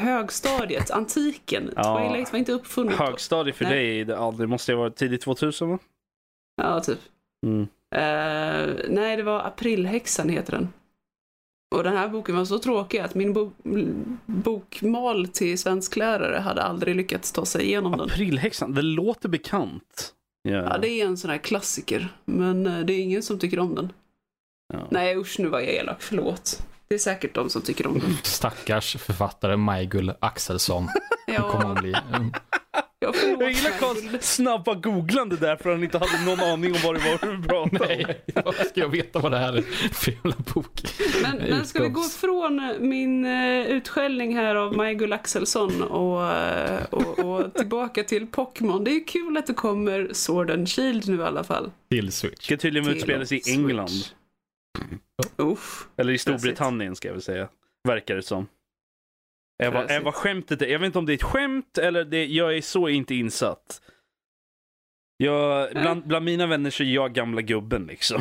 Högstadiet, 0.00 0.90
antiken. 0.90 1.72
Ja. 1.76 1.98
Twilight 1.98 2.32
var 2.32 2.38
inte 2.38 2.52
uppfunnet 2.52 2.98
då. 2.98 3.04
Högstadie 3.04 3.52
för 3.52 3.64
Nej. 3.64 4.04
dig, 4.04 4.16
det, 4.38 4.46
måste 4.46 4.72
ju 4.72 4.78
vara 4.78 4.90
tidigt 4.90 5.22
2000 5.22 5.68
va? 5.68 5.78
Ja, 6.62 6.80
typ. 6.80 6.98
Mm. 7.46 7.62
Eh, 7.94 8.74
nej, 8.88 9.16
det 9.16 9.22
var 9.22 9.40
Aprilhäxan 9.40 10.28
heter 10.28 10.52
den. 10.52 10.68
Och 11.74 11.84
den 11.84 11.96
här 11.96 12.08
boken 12.08 12.36
var 12.36 12.44
så 12.44 12.58
tråkig 12.58 12.98
att 12.98 13.14
min 13.14 13.32
bo 13.32 13.52
bokmal 14.26 15.28
till 15.28 15.58
svensklärare 15.58 16.38
hade 16.38 16.62
aldrig 16.62 16.96
lyckats 16.96 17.32
ta 17.32 17.44
sig 17.44 17.64
igenom 17.64 17.92
den. 17.92 18.00
Aprilhäxan, 18.00 18.74
det 18.74 18.82
låter 18.82 19.28
bekant. 19.28 20.14
Ja. 20.42 20.50
Ja, 20.50 20.78
det 20.78 20.88
är 20.88 21.06
en 21.06 21.16
sån 21.16 21.30
här 21.30 21.38
klassiker, 21.38 22.08
men 22.24 22.66
eh, 22.66 22.78
det 22.78 22.92
är 22.92 23.00
ingen 23.00 23.22
som 23.22 23.38
tycker 23.38 23.58
om 23.58 23.74
den. 23.74 23.92
Ja. 24.72 24.86
Nej 24.90 25.16
usch, 25.16 25.36
nu 25.38 25.48
var 25.48 25.60
jag 25.60 25.68
elak, 25.74 25.96
förlåt. 26.02 26.62
Det 26.88 26.94
är 26.94 26.98
säkert 26.98 27.34
de 27.34 27.50
som 27.50 27.62
tycker 27.62 27.86
om 27.86 27.98
den. 27.98 28.16
Stackars 28.22 28.96
författare 28.96 29.56
Majgull 29.56 30.12
Axelsson. 30.20 30.88
Han 31.36 31.50
kommer 31.50 31.64
Ja, 31.64 31.72
att 31.72 31.80
bli... 31.82 31.94
mm, 32.14 32.32
jag 33.00 33.16
förlåt 33.16 33.40
Jag 33.40 33.52
gillar. 33.52 33.70
Karls 33.70 34.22
snabba 34.24 34.74
googlande 34.74 35.36
där 35.36 35.56
för 35.56 35.70
han 35.70 35.84
inte 35.84 35.98
hade 35.98 36.24
någon 36.24 36.40
aning 36.40 36.72
om 36.72 36.78
vad 36.84 36.94
det 36.94 37.00
var 37.00 37.32
du 37.36 37.42
pratade 37.48 37.58
om. 37.58 37.70
Nej, 37.88 38.24
vad 38.44 38.54
ska 38.54 38.80
jag 38.80 38.88
veta 38.88 39.18
vad 39.18 39.32
det 39.32 39.38
här 39.38 39.52
är 39.52 39.62
för 39.92 40.10
jävla 40.12 40.34
bok? 40.54 40.82
Men, 41.22 41.36
men 41.36 41.66
ska 41.66 41.82
vi 41.82 41.88
gå 41.88 42.02
från 42.02 42.74
min 42.80 43.24
uh, 43.24 43.66
utskällning 43.66 44.36
här 44.36 44.54
av 44.54 44.76
Majgull 44.76 45.12
Axelsson 45.12 45.82
och, 45.82 46.26
eh, 46.32 46.82
och, 46.90 47.18
och 47.18 47.54
tillbaka 47.54 48.04
till 48.04 48.26
Pokémon. 48.26 48.84
Det 48.84 48.90
är 48.90 48.94
ju 48.94 49.04
kul 49.04 49.36
att 49.36 49.46
det 49.46 49.54
kommer 49.54 50.08
Sword 50.12 50.50
and 50.50 50.68
Shield 50.68 51.08
nu 51.08 51.16
i 51.16 51.22
alla 51.22 51.44
fall. 51.44 51.70
Till 51.90 52.12
Switch. 52.12 52.44
Ska 52.44 52.56
tydligen 52.56 52.88
utspelas 52.88 53.32
i 53.32 53.40
Switch. 53.40 54.10
Uff. 55.36 55.88
Eller 55.96 56.12
i 56.12 56.18
Storbritannien 56.18 56.96
ska 56.96 57.08
jag 57.08 57.12
väl 57.12 57.22
säga. 57.22 57.48
Verkar 57.88 58.16
det 58.16 58.22
som. 58.22 58.46
Var 60.02 60.12
skämtet 60.12 60.62
är. 60.62 60.66
Jag 60.66 60.78
vet 60.78 60.86
inte 60.86 60.98
om 60.98 61.06
det 61.06 61.12
är 61.12 61.14
ett 61.14 61.22
skämt 61.22 61.78
eller 61.78 62.04
det, 62.04 62.26
jag 62.26 62.56
är 62.56 62.60
så 62.60 62.88
inte 62.88 63.14
insatt. 63.14 63.82
Jag, 65.16 65.70
bland, 65.72 66.06
bland 66.06 66.24
mina 66.24 66.46
vänner 66.46 66.70
så 66.70 66.82
är 66.82 66.86
jag 66.86 67.12
gamla 67.12 67.42
gubben 67.42 67.86
liksom. 67.86 68.20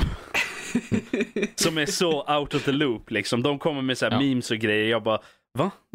Som 1.55 1.77
är 1.77 1.85
så 1.85 2.37
out 2.39 2.53
of 2.53 2.63
the 2.63 2.71
loop 2.71 3.11
liksom. 3.11 3.43
De 3.43 3.59
kommer 3.59 3.81
med 3.81 3.97
så 3.97 4.05
här 4.05 4.11
Ja. 4.11 4.19
memes 4.19 4.51
och 4.51 4.57
grejer. 4.57 4.89
Jag 4.89 5.03
bara, 5.03 5.19
va? 5.57 5.71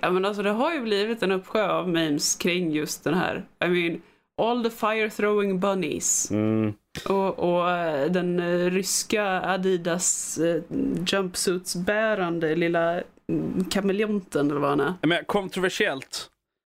ja 0.00 0.10
men 0.10 0.24
alltså 0.24 0.42
det 0.42 0.50
har 0.50 0.72
ju 0.72 0.80
blivit 0.80 1.22
en 1.22 1.32
uppsjö 1.32 1.68
av 1.68 1.88
memes 1.88 2.36
kring 2.36 2.72
just 2.72 3.04
den 3.04 3.14
här. 3.14 3.46
I 3.64 3.68
mean, 3.68 4.02
all 4.42 4.64
the 4.64 4.70
fire 4.70 5.10
throwing 5.10 5.60
bunnies. 5.60 6.30
Mm. 6.30 6.74
Och, 7.04 7.38
och 7.38 7.70
eh, 7.70 8.10
den 8.10 8.40
eh, 8.40 8.70
ryska 8.70 9.24
Adidas 9.24 10.38
eh, 10.38 10.62
jumpsuits-bärande 11.06 12.54
lilla 12.54 13.02
mm, 13.28 13.64
kameleonten 13.64 14.50
eller 14.50 14.60
vad 14.60 14.70
han 14.70 14.80
är. 14.80 14.94
Men 15.02 15.24
kontroversiellt. 15.24 16.30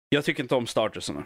Jag 0.10 0.26
tycker 0.26 0.44
inte 0.44 0.56
om 0.56 0.68
startersarna. 0.68 1.24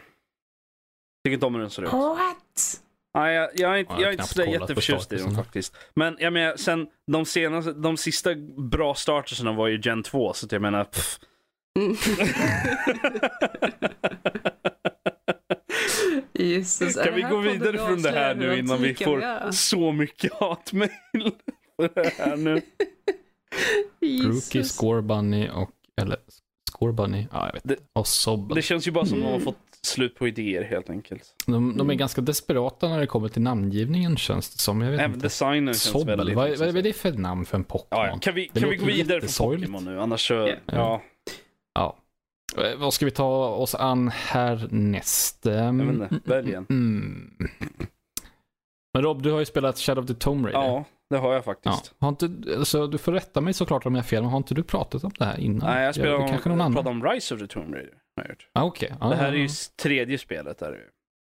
Tycker 1.25 1.33
inte 1.33 1.45
om 1.45 1.53
hur 1.53 1.61
den 1.61 1.69
ser 1.69 1.83
ut. 1.83 1.91
What? 1.91 2.81
Nej, 3.13 3.35
jag, 3.35 3.49
jag 3.53 3.73
är 3.73 3.77
inte, 3.77 3.93
Ja, 3.93 4.01
jag 4.01 4.07
är 4.07 4.11
inte 4.11 4.27
sådär 4.27 4.45
jätteförtjust 4.45 5.13
i 5.13 5.17
dem 5.17 5.35
faktiskt. 5.35 5.75
Men 5.93 6.17
jag 6.19 6.33
menar, 6.33 6.57
sen 6.57 6.87
de 7.11 7.25
senaste, 7.25 7.73
de 7.73 7.97
sista 7.97 8.35
bra 8.57 8.95
startersarna 8.95 9.51
var 9.51 9.67
ju 9.67 9.79
Gen 9.83 10.03
2, 10.03 10.33
så 10.33 10.45
att 10.45 10.51
jag 10.51 10.61
menar... 10.61 10.83
Pff. 10.83 11.19
Mm. 11.79 11.95
Jesus, 16.33 16.95
kan 16.95 17.15
vi 17.15 17.21
gå 17.21 17.37
vidare 17.37 17.77
från 17.77 18.01
det 18.01 18.11
här 18.11 18.35
nu 18.35 18.59
innan 18.59 18.81
vi 18.81 18.93
får 18.95 19.23
är? 19.23 19.51
så 19.51 19.91
mycket 19.91 20.33
hatmejl? 20.33 20.91
Rookie, 24.01 24.61
Jesus. 24.61 24.71
Score 24.75 25.01
Bunny 25.01 25.49
och... 25.49 25.69
Eller 26.01 26.17
Score 26.71 26.93
Bunny? 26.93 27.27
Ja, 27.31 27.45
jag 27.45 27.53
vet 27.53 27.63
Det-. 27.63 27.77
Och 27.93 28.07
Sobel. 28.07 28.55
Det 28.55 28.61
känns 28.61 28.87
ju 28.87 28.91
bara 28.91 29.05
som 29.05 29.17
att 29.17 29.21
de 29.23 29.25
har 29.27 29.33
Mm. 29.33 29.45
fått 29.45 29.57
slut 29.85 30.15
på 30.15 30.27
idéer 30.27 30.63
helt 30.63 30.89
enkelt. 30.89 31.23
De, 31.45 31.53
de 31.53 31.79
är 31.79 31.83
Mm. 31.83 31.97
ganska 31.97 32.21
desperata 32.21 32.87
när 32.89 32.99
det 32.99 33.07
kommer 33.07 33.27
till 33.29 33.41
namngivningen 33.41 34.17
känns 34.17 34.49
det 34.53 34.59
som. 34.59 34.81
Jag 34.81 34.91
vet 34.91 34.99
Även 34.99 35.13
inte. 35.13 35.25
designen 35.25 35.73
känns 35.73 35.81
Sobel, 35.83 36.17
väldigt... 36.17 36.35
vad, 36.35 36.57
vad 36.57 36.77
är 36.77 36.81
det 36.81 36.93
för 36.93 37.11
namn 37.11 37.45
för 37.45 37.57
en 37.57 37.63
Pokémon? 37.63 37.87
Ja, 38.05 38.07
ja. 38.07 38.17
Kan 38.21 38.35
vi, 38.35 38.49
Det 38.53 38.59
kan 38.59 38.69
vi 38.69 38.75
gå 38.77 38.85
vidare 38.85 39.21
från. 39.21 39.55
Pokémon 39.55 39.85
nu? 39.85 39.99
Annars 40.01 40.27
så, 40.27 40.33
Ja. 40.33 40.55
ja. 40.65 41.01
Ja. 41.73 41.97
Eh, 42.57 42.75
Vad 42.77 42.93
ska 42.93 43.05
vi 43.05 43.11
ta 43.11 43.47
oss 43.47 43.75
an 43.75 44.07
härnäst? 44.09 45.45
Jag 45.45 45.73
vet 45.73 46.11
inte, 46.11 46.19
välj 46.29 46.53
en. 46.53 46.65
mm. 46.69 47.37
Men 48.93 49.03
Rob, 49.03 49.21
du 49.23 49.31
har 49.31 49.39
ju 49.39 49.45
spelat 49.45 49.77
Shadow 49.77 50.03
of 50.03 50.07
the 50.07 50.13
Tomb 50.13 50.45
Raider. 50.45 50.59
ja, 50.59 50.85
det 51.09 51.17
har 51.17 51.29
jag 51.29 51.37
Ja. 51.37 51.41
faktiskt. 51.43 51.93
Har 51.99 52.09
inte, 52.09 52.29
alltså, 52.57 52.87
du 52.87 52.97
får 52.97 53.11
rätta 53.11 53.41
mig 53.41 53.53
såklart 53.53 53.85
om 53.85 53.95
jag 53.95 54.01
har 54.03 54.07
fel, 54.07 54.21
men 54.21 54.31
har 54.31 54.37
inte 54.37 54.53
du 54.53 54.63
pratat 54.63 55.03
om 55.03 55.11
det 55.17 55.25
här 55.25 55.39
innan? 55.39 55.69
Nej, 55.73 55.85
jag 55.85 55.95
spelar 55.95 56.11
det 56.11 56.17
om, 56.17 56.27
kanske 56.29 56.49
någon 56.49 56.61
annan. 56.61 56.73
pratar 56.73 56.89
om 56.91 57.03
Rise 57.03 57.33
of 57.35 57.39
the 57.41 57.47
Tomb 57.47 57.73
Raider. 57.73 57.93
Ah, 58.53 58.63
okej. 58.63 58.93
Ah, 58.99 59.09
Det 59.09 59.15
här 59.15 59.27
är 59.33 59.37
ju 59.37 59.47
tredje 59.81 60.17
spelet. 60.17 60.59
Där. 60.59 60.67
är 60.67 60.71
det 60.71 60.77
ju. 60.77 60.89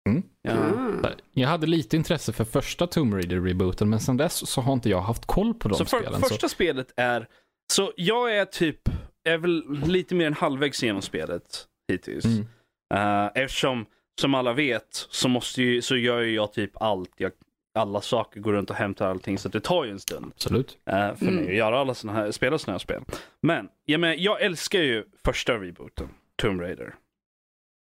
Mm. 0.09 0.23
Ja. 0.43 0.51
Mm. 0.51 1.05
ah. 1.05 1.09
Jag 1.33 1.49
hade 1.49 1.67
lite 1.67 1.97
intresse 1.97 2.33
för 2.33 2.45
första 2.45 2.87
Tomb 2.87 3.15
Raider-rebooten, 3.15 3.85
men 3.89 4.01
sen 4.01 4.17
dess 4.17 4.51
så 4.51 4.61
har 4.61 4.73
inte 4.73 4.91
jag 4.91 5.01
haft 5.01 5.27
koll 5.27 5.55
på 5.55 5.69
de 5.69 5.75
Så 5.79 5.85
för, 5.85 6.01
spelen. 6.01 6.21
första 6.21 6.49
spelet 6.49 6.93
är... 6.97 7.29
Så 7.73 7.93
jag 7.97 8.37
är 8.37 8.45
typ... 8.45 8.81
är 9.25 9.39
väl 9.39 9.65
lite 9.87 10.15
mer 10.15 10.27
än 10.27 10.35
halvvägs 10.35 10.83
genom 10.83 11.03
spelet 11.03 11.67
hittills. 11.89 12.25
Mm. 12.25 12.47
Eh, 12.95 13.31
eftersom, 13.35 13.87
som 14.21 14.35
alla 14.35 14.53
vet, 14.53 14.89
så, 15.11 15.29
måste 15.29 15.63
ju, 15.63 15.83
så 15.83 15.97
gör 15.97 16.21
ju 16.21 16.35
jag 16.35 16.53
typ 16.53 16.83
allt. 16.83 17.11
Jag, 17.17 17.33
alla 17.79 18.01
saker, 18.01 18.41
går 18.41 18.53
runt 18.53 18.71
och 18.71 18.77
hämtar 18.77 19.11
allting, 19.11 19.39
så 19.39 19.49
det 19.49 19.61
tar 19.61 19.85
ju 19.85 19.91
en 19.91 20.01
stund. 20.01 20.33
Absolut. 20.35 20.79
eh, 20.87 21.15
för 21.15 21.23
Mm. 21.27 21.35
mig 21.35 21.49
att 21.49 21.55
göra 21.57 21.79
alla 21.79 21.95
såna 21.95 22.13
här, 22.13 22.31
spela 22.31 22.59
såna 22.59 22.73
här 22.73 22.79
spel. 22.79 23.03
Men, 23.41 23.69
jag, 23.85 24.01
men 24.01 24.23
jag 24.23 24.43
älskar 24.43 24.81
ju 24.81 25.05
första 25.25 25.53
rebooten, 25.59 26.09
Tomb 26.37 26.61
Raider. 26.61 26.95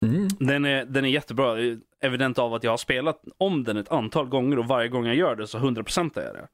Mm. 0.06 0.28
Den 0.40 0.66
är, 0.66 0.86
den 0.86 1.06
är 1.06 1.10
jättebra. 1.10 1.60
Är 1.62 1.80
evident 2.02 2.40
av 2.40 2.54
att 2.54 2.64
jag 2.64 2.72
har 2.72 2.78
spelat 2.78 3.24
om 3.38 3.64
den 3.64 3.78
ett 3.78 3.92
antal 3.92 4.26
gånger 4.26 4.60
och 4.60 4.66
varje 4.66 4.88
gång 4.90 5.06
jag 5.06 5.16
gör 5.16 5.36
det 5.36 5.48
så 5.48 5.58
100% 5.60 6.20
är 6.20 6.26
jag 6.26 6.34
det. 6.36 6.48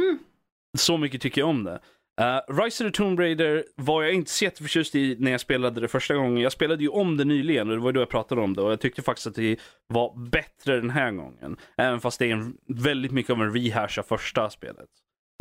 Mm. 0.00 0.18
Så 0.78 0.96
mycket 0.98 1.22
tycker 1.22 1.40
jag 1.40 1.48
om 1.48 1.64
det. 1.64 1.80
Uh, 2.20 2.62
Rise 2.62 2.84
of 2.84 2.92
the 2.92 2.96
Tomb 2.96 3.18
Raider 3.20 3.64
var 3.76 4.02
jag 4.02 4.12
inte 4.12 4.30
så 4.30 4.44
jätteförtjust 4.44 4.94
i 4.94 5.16
när 5.18 5.30
jag 5.30 5.40
spelade 5.40 5.80
det 5.80 5.88
första 5.88 6.14
gången. 6.14 6.42
Jag 6.42 6.52
spelade 6.52 6.82
ju 6.82 6.88
om 6.88 7.16
det 7.16 7.24
nyligen 7.24 7.70
och 7.70 7.76
det 7.76 7.82
var 7.82 7.92
då 7.92 8.00
jag 8.00 8.08
pratade 8.08 8.40
om 8.40 8.54
det 8.54 8.62
och 8.62 8.72
jag 8.72 8.80
tyckte 8.80 9.02
faktiskt 9.02 9.26
att 9.26 9.34
det 9.34 9.56
var 9.86 10.28
bättre 10.30 10.76
den 10.76 10.90
här 10.90 11.10
gången. 11.12 11.56
Även 11.76 12.00
fast 12.00 12.18
det 12.18 12.26
är 12.26 12.32
en, 12.32 12.56
väldigt 12.66 13.12
mycket 13.12 13.32
av 13.32 13.42
en 13.42 13.54
rehash 13.54 13.98
av 13.98 14.02
första 14.02 14.50
spelet. 14.50 14.88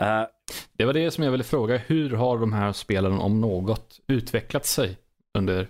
Eh, 0.02 0.24
Det 0.74 0.86
var 0.86 0.94
det 0.94 1.12
som 1.12 1.24
jag 1.24 1.32
ville 1.32 1.44
fråga. 1.44 1.78
Hur 1.78 2.10
har 2.10 2.38
de 2.40 2.54
här 2.54 2.74
spelen, 2.74 3.14
om 3.14 3.42
något, 3.42 4.00
utvecklat 4.08 4.66
sig 4.66 4.98
under 5.38 5.68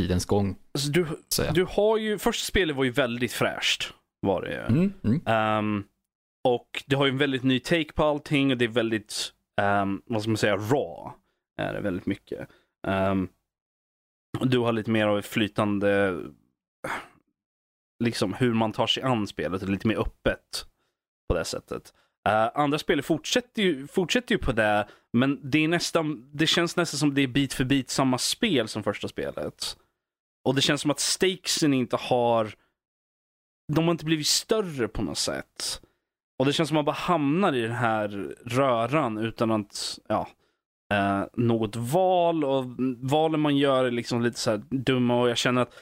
tidens 0.00 0.24
gång? 0.24 0.56
alltså 0.74 0.90
du, 0.90 1.06
du 1.54 1.66
har 1.70 1.98
ju, 1.98 2.18
första 2.18 2.44
spelet 2.44 2.76
var 2.76 2.84
ju 2.84 2.90
väldigt 2.90 3.32
fräscht. 3.32 3.92
Var 4.20 4.42
det 4.42 4.50
ju. 4.52 4.60
Mm. 4.60 4.92
Mm. 5.04 5.22
Ehm, 5.26 5.84
och 6.48 6.84
det 6.86 6.96
har 6.96 7.06
ju 7.06 7.10
en 7.10 7.18
väldigt 7.18 7.42
ny 7.42 7.60
take 7.60 7.92
på 7.92 8.04
allting 8.04 8.50
och 8.50 8.56
det 8.56 8.64
är 8.64 8.68
väldigt, 8.68 9.32
um, 9.58 10.02
vad 10.06 10.22
ska 10.22 10.30
man 10.30 10.36
säga, 10.36 10.56
raw. 10.56 11.12
Är 11.60 11.74
det 11.74 11.80
väldigt 11.80 12.06
mycket. 12.06 12.48
Um, 12.86 13.28
du 14.40 14.58
har 14.58 14.72
lite 14.72 14.90
mer 14.90 15.06
av 15.06 15.18
ett 15.18 15.26
flytande, 15.26 16.22
liksom 18.04 18.34
hur 18.34 18.54
man 18.54 18.72
tar 18.72 18.86
sig 18.86 19.02
an 19.02 19.26
spelet, 19.26 19.62
och 19.62 19.68
lite 19.68 19.86
mer 19.86 20.00
öppet 20.00 20.66
på 21.28 21.34
det 21.38 21.44
sättet. 21.44 21.94
Uh, 22.28 22.50
andra 22.54 22.78
spel 22.78 23.02
fortsätter 23.02 23.62
ju, 23.62 23.86
fortsätter 23.86 24.34
ju 24.34 24.38
på 24.38 24.52
det, 24.52 24.88
men 25.12 25.50
det 25.50 25.64
är 25.64 25.68
nästan, 25.68 26.30
det 26.32 26.46
känns 26.46 26.76
nästan 26.76 26.98
som 26.98 27.14
det 27.14 27.22
är 27.22 27.28
bit 27.28 27.52
för 27.52 27.64
bit 27.64 27.90
samma 27.90 28.18
spel 28.18 28.68
som 28.68 28.82
första 28.82 29.08
spelet. 29.08 29.78
Och 30.44 30.54
det 30.54 30.60
känns 30.60 30.80
som 30.80 30.90
att 30.90 31.00
stakesen 31.00 31.74
inte 31.74 31.96
har 31.96 32.54
de 33.72 33.84
har 33.84 33.92
inte 33.92 34.04
blivit 34.04 34.26
större 34.26 34.88
på 34.88 35.02
något 35.02 35.18
sätt. 35.18 35.82
Och 36.38 36.46
det 36.46 36.52
känns 36.52 36.68
som 36.68 36.76
att 36.76 36.78
man 36.78 36.84
bara 36.84 36.96
hamnar 36.96 37.52
i 37.52 37.60
den 37.60 37.72
här 37.72 38.34
röran 38.44 39.18
utan 39.18 39.50
att, 39.50 39.98
ja, 40.08 40.28
eh, 40.92 41.24
något 41.32 41.76
val 41.76 42.44
och 42.44 42.64
valen 42.98 43.40
man 43.40 43.56
gör 43.56 43.84
är 43.84 43.90
liksom 43.90 44.22
lite 44.22 44.38
så 44.38 44.56
dumma 44.70 45.20
och 45.20 45.28
jag 45.30 45.36
känner 45.38 45.62
att 45.62 45.74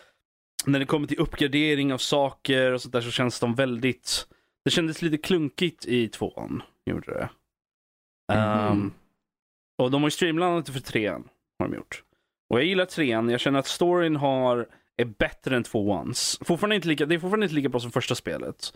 när 0.66 0.78
det 0.78 0.86
kommer 0.86 1.06
till 1.06 1.18
uppgradering 1.18 1.92
av 1.92 1.98
saker 1.98 2.72
och 2.72 2.82
sånt 2.82 2.92
där 2.92 3.00
så 3.00 3.10
känns 3.10 3.40
de 3.40 3.54
väldigt, 3.54 4.26
det 4.64 4.70
kändes 4.70 5.02
lite 5.02 5.16
klunkigt 5.18 5.86
i 5.86 6.08
tvåan, 6.08 6.62
gjorde 6.86 7.12
det. 7.14 7.28
Ehm, 8.34 8.68
Mhm. 8.78 8.92
och 9.78 9.90
de 9.90 10.02
har 10.02 10.06
ju 10.06 10.10
streamlandat 10.10 10.68
för 10.68 10.80
trean, 10.80 11.28
har 11.58 11.68
de 11.68 11.74
gjort. 11.76 12.02
Och 12.50 12.58
jag 12.58 12.66
gillar 12.66 12.84
trean, 12.84 13.28
jag 13.28 13.40
känner 13.40 13.58
att 13.58 13.66
storyn 13.66 14.16
har 14.16 14.66
är 14.96 15.04
bättre 15.04 15.56
än 15.56 15.62
tvåans. 15.62 16.38
Fortfarande 16.44 16.76
inte 16.76 16.88
lika, 16.88 17.06
det 17.06 17.14
är 17.14 17.18
fortfarande 17.18 17.46
inte 17.46 17.54
lika 17.56 17.68
bra 17.68 17.80
som 17.80 17.90
första 17.92 18.14
spelet. 18.14 18.72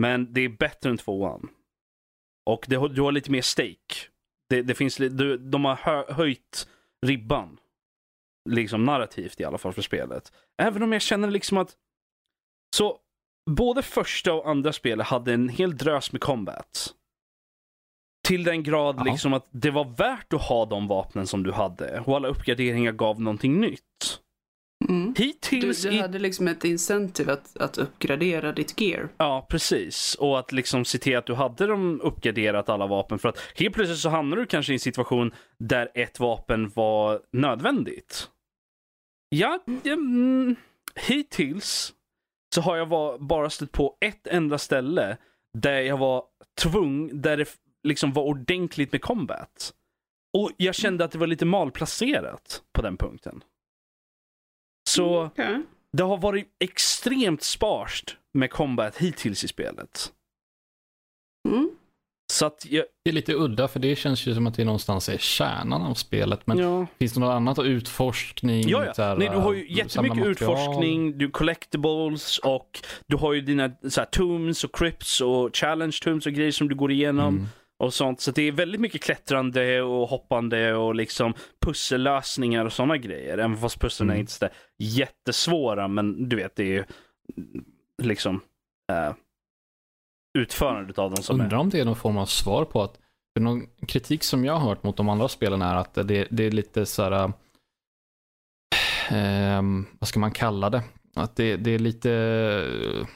Men 0.00 0.32
det 0.32 0.40
är 0.40 0.48
bättre 0.48 0.90
än 0.90 0.98
tvåan. 0.98 1.48
Och 2.50 2.64
det, 2.68 2.88
du 2.88 3.02
har 3.02 3.12
lite 3.12 3.30
mer 3.30 3.42
stake. 3.42 3.94
Det, 4.48 4.62
det 4.62 4.74
finns, 4.74 4.96
du, 4.96 5.38
de 5.38 5.64
har 5.64 5.76
hö, 5.76 6.12
höjt 6.12 6.68
ribban. 7.06 7.60
Liksom 8.50 8.84
narrativt 8.84 9.40
i 9.40 9.44
alla 9.44 9.58
fall 9.58 9.72
för 9.72 9.82
spelet. 9.82 10.32
Även 10.62 10.82
om 10.82 10.92
jag 10.92 11.02
känner 11.02 11.30
liksom 11.30 11.58
att... 11.58 11.76
Så 12.76 12.98
både 13.50 13.82
första 13.82 14.34
och 14.34 14.48
andra 14.48 14.72
spelet 14.72 15.06
hade 15.06 15.34
en 15.34 15.48
hel 15.48 15.76
drös 15.76 16.12
med 16.12 16.20
combat. 16.20 16.94
Till 18.26 18.44
den 18.44 18.62
grad 18.62 19.04
liksom 19.04 19.32
att 19.32 19.48
det 19.50 19.70
var 19.70 19.84
värt 19.84 20.32
att 20.32 20.42
ha 20.42 20.64
de 20.64 20.88
vapnen 20.88 21.26
som 21.26 21.42
du 21.42 21.52
hade. 21.52 22.00
Och 22.00 22.16
alla 22.16 22.28
uppgraderingar 22.28 22.92
gav 22.92 23.20
någonting 23.20 23.60
nytt. 23.60 24.23
Mm. 24.88 25.12
Du, 25.12 25.22
Hittills 25.22 25.82
du 25.82 25.92
i 25.92 25.98
hade 25.98 26.18
liksom 26.18 26.48
ett 26.48 26.64
incentive 26.64 27.32
att, 27.32 27.56
att 27.56 27.78
uppgradera 27.78 28.52
ditt 28.52 28.80
gear. 28.80 29.08
Ja, 29.16 29.46
precis. 29.50 30.14
Och 30.14 30.38
att 30.38 30.52
liksom 30.52 30.84
se 30.84 30.98
till 30.98 31.16
att 31.16 31.26
du 31.26 31.34
hade 31.34 31.66
de 31.66 32.00
uppgraderat 32.00 32.68
alla 32.68 32.86
vapen. 32.86 33.18
För 33.18 33.28
att 33.28 33.38
helt 33.54 33.74
plötsligt 33.74 33.98
så 33.98 34.08
hamnar 34.08 34.36
du 34.36 34.46
kanske 34.46 34.72
i 34.72 34.74
en 34.74 34.80
situation 34.80 35.32
där 35.58 35.88
ett 35.94 36.20
vapen 36.20 36.72
var 36.74 37.20
nödvändigt. 37.32 38.28
Ja, 39.28 39.58
mm, 39.84 40.56
hittills 40.94 41.92
så 42.54 42.60
har 42.60 42.76
jag 42.76 42.86
var, 42.86 43.18
bara 43.18 43.50
stött 43.50 43.72
på 43.72 43.96
ett 44.00 44.26
enda 44.26 44.58
ställe 44.58 45.16
där 45.58 45.80
jag 45.80 45.96
var 45.96 46.24
tvungen, 46.62 47.22
där 47.22 47.36
det 47.36 47.48
liksom 47.82 48.12
var 48.12 48.22
ordentligt 48.22 48.92
med 48.92 49.02
combat. 49.02 49.72
Och 50.32 50.50
jag 50.56 50.74
kände 50.74 51.04
att 51.04 51.12
det 51.12 51.18
var 51.18 51.26
lite 51.26 51.44
malplacerat 51.44 52.62
på 52.72 52.82
den 52.82 52.96
punkten. 52.96 53.42
Så 54.94 55.24
Okej. 55.24 55.62
det 55.92 56.02
har 56.02 56.16
varit 56.16 56.46
extremt 56.60 57.42
sparst 57.42 58.16
med 58.34 58.50
combat 58.50 58.96
hittills 58.96 59.44
i 59.44 59.48
spelet. 59.48 60.12
Mm. 61.48 61.70
Så 62.32 62.46
att 62.46 62.66
jag, 62.70 62.84
Det 63.04 63.10
är 63.10 63.14
lite 63.14 63.34
udda 63.34 63.68
för 63.68 63.80
det 63.80 63.96
känns 63.96 64.26
ju 64.26 64.34
som 64.34 64.46
att 64.46 64.54
det 64.54 64.64
någonstans 64.64 65.08
är 65.08 65.18
kärnan 65.18 65.82
av 65.82 65.94
spelet. 65.94 66.46
Men 66.46 66.58
ja. 66.58 66.86
finns 66.98 67.12
det 67.12 67.20
något 67.20 67.32
annat? 67.32 67.58
Utforskning? 67.58 68.68
Ja, 68.68 68.84
ja. 68.84 68.92
här, 69.04 69.16
Nej, 69.16 69.28
du 69.28 69.36
har 69.36 69.52
ju 69.52 69.64
äh, 69.64 69.76
jättemycket 69.76 70.26
utforskning, 70.26 71.18
du 71.18 71.30
collectibles 71.30 72.38
och 72.38 72.80
du 73.06 73.16
har 73.16 73.32
ju 73.32 73.40
dina 73.40 73.70
så 73.88 74.00
här, 74.00 74.06
tombs 74.06 74.64
och 74.64 74.76
crypts 74.76 75.20
och 75.20 75.56
challenge 75.56 75.98
tombs 76.02 76.26
och 76.26 76.32
grejer 76.32 76.52
som 76.52 76.68
du 76.68 76.74
går 76.74 76.92
igenom. 76.92 77.34
Mm. 77.34 77.46
Och 77.78 77.94
sånt. 77.94 78.20
Så 78.20 78.30
det 78.30 78.42
är 78.42 78.52
väldigt 78.52 78.80
mycket 78.80 79.02
klättrande 79.02 79.82
och 79.82 80.08
hoppande 80.08 80.74
och 80.74 80.94
liksom 80.94 81.34
pussellösningar 81.64 82.64
och 82.64 82.72
sådana 82.72 82.96
grejer. 82.96 83.38
Även 83.38 83.56
fast 83.56 83.80
pusslen 83.80 84.10
är 84.10 84.14
Mm. 84.14 84.20
inte 84.20 84.32
så 84.32 84.44
där 84.44 84.54
jättesvåra, 84.78 85.88
men 85.88 86.28
du 86.28 86.36
vet, 86.36 86.56
det 86.56 86.62
är 86.62 86.66
ju 86.66 86.84
liksom 88.02 88.34
uh, 88.92 89.14
utförandet 90.38 90.98
av 90.98 91.10
dem 91.10 91.22
som 91.22 91.40
är. 91.40 91.44
Undrar 91.44 91.58
om 91.58 91.70
det 91.70 91.80
är 91.80 91.84
någon 91.84 91.96
form 91.96 92.16
av 92.16 92.26
svar 92.26 92.64
på 92.64 92.82
att 92.82 92.98
för 93.36 93.40
någon 93.40 93.66
kritik 93.88 94.24
som 94.24 94.44
jag 94.44 94.52
har 94.52 94.68
hört 94.68 94.82
mot 94.82 94.96
de 94.96 95.08
andra 95.08 95.28
spelen 95.28 95.62
är 95.62 95.74
att 95.74 95.94
det, 95.94 96.26
det 96.30 96.44
är 96.44 96.50
lite 96.50 96.86
så 96.86 97.02
här. 97.02 97.32
ehm, 99.10 99.86
vad 99.98 100.08
ska 100.08 100.20
man 100.20 100.30
kalla 100.32 100.70
det? 100.70 100.82
Att 101.16 101.36
det, 101.36 101.56
det 101.56 101.70
är 101.70 101.78
lite 101.78 102.12
eh, 103.00 103.06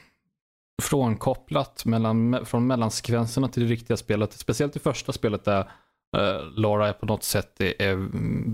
frånkopplat 0.79 1.85
mellan, 1.85 2.45
från 2.45 2.67
mellansekvenserna 2.67 3.47
till 3.47 3.63
det 3.63 3.69
riktiga 3.69 3.97
spelet. 3.97 4.33
Speciellt 4.33 4.75
i 4.75 4.79
första 4.79 5.11
spelet 5.11 5.45
där 5.45 5.59
eh, 6.17 6.41
Laura 6.55 6.87
är 6.87 6.93
på 6.93 7.05
något 7.05 7.23
sätt 7.23 7.61
är, 7.61 7.81
är 7.81 8.07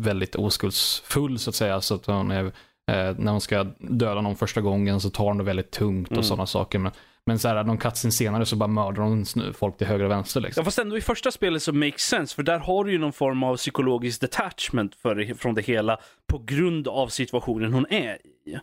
väldigt 0.03 0.35
oskuldsfull 0.35 1.39
så 1.39 1.49
att 1.49 1.55
säga. 1.55 1.81
Så 1.81 1.95
att 1.95 2.05
hon 2.05 2.31
är, 2.31 2.45
eh, 2.45 3.15
när 3.17 3.31
hon 3.31 3.41
ska 3.41 3.63
döda 3.79 4.21
någon 4.21 4.35
första 4.35 4.61
gången 4.61 5.01
så 5.01 5.09
tar 5.09 5.25
hon 5.25 5.37
det 5.37 5.43
väldigt 5.43 5.71
tungt 5.71 6.07
och 6.07 6.13
Mm. 6.13 6.23
sådana 6.23 6.45
saker. 6.45 6.79
Men, 6.79 6.91
men 7.25 7.39
så 7.39 7.47
här, 7.47 7.63
någon 7.63 7.77
cutscene 7.77 8.11
senare 8.11 8.45
så 8.45 8.55
bara 8.55 8.67
mördar 8.67 9.03
snu- 9.03 9.53
folk 9.53 9.77
till 9.77 9.87
höger 9.87 10.05
och 10.05 10.11
vänster. 10.11 10.41
Liksom. 10.41 10.61
Ja, 10.61 10.65
fast 10.65 10.79
ändå 10.79 10.97
i 10.97 11.01
första 11.01 11.31
spelet 11.31 11.63
så 11.63 11.73
makes 11.73 12.01
sense, 12.01 12.35
för 12.35 12.43
där 12.43 12.59
har 12.59 12.83
du 12.83 12.91
ju 12.91 12.97
någon 12.97 13.13
form 13.13 13.43
av 13.43 13.57
psykologisk 13.57 14.21
detachment 14.21 14.95
för, 14.95 15.33
från 15.33 15.55
det 15.55 15.61
hela 15.61 15.97
på 16.27 16.41
grund 16.45 16.87
av 16.87 17.07
situationen 17.07 17.73
hon 17.73 17.85
är 17.89 18.15
i. 18.47 18.57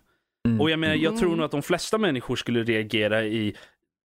Mm. 0.49 0.61
Och 0.61 0.71
jag 0.71 0.79
menar, 0.79 0.95
jag 0.95 1.17
tror 1.17 1.27
Mm. 1.29 1.37
nog 1.37 1.45
att 1.45 1.51
de 1.51 1.63
flesta 1.63 1.99
människor 1.99 2.37
skulle 2.37 2.63
reagera 2.63 3.25
i, 3.25 3.55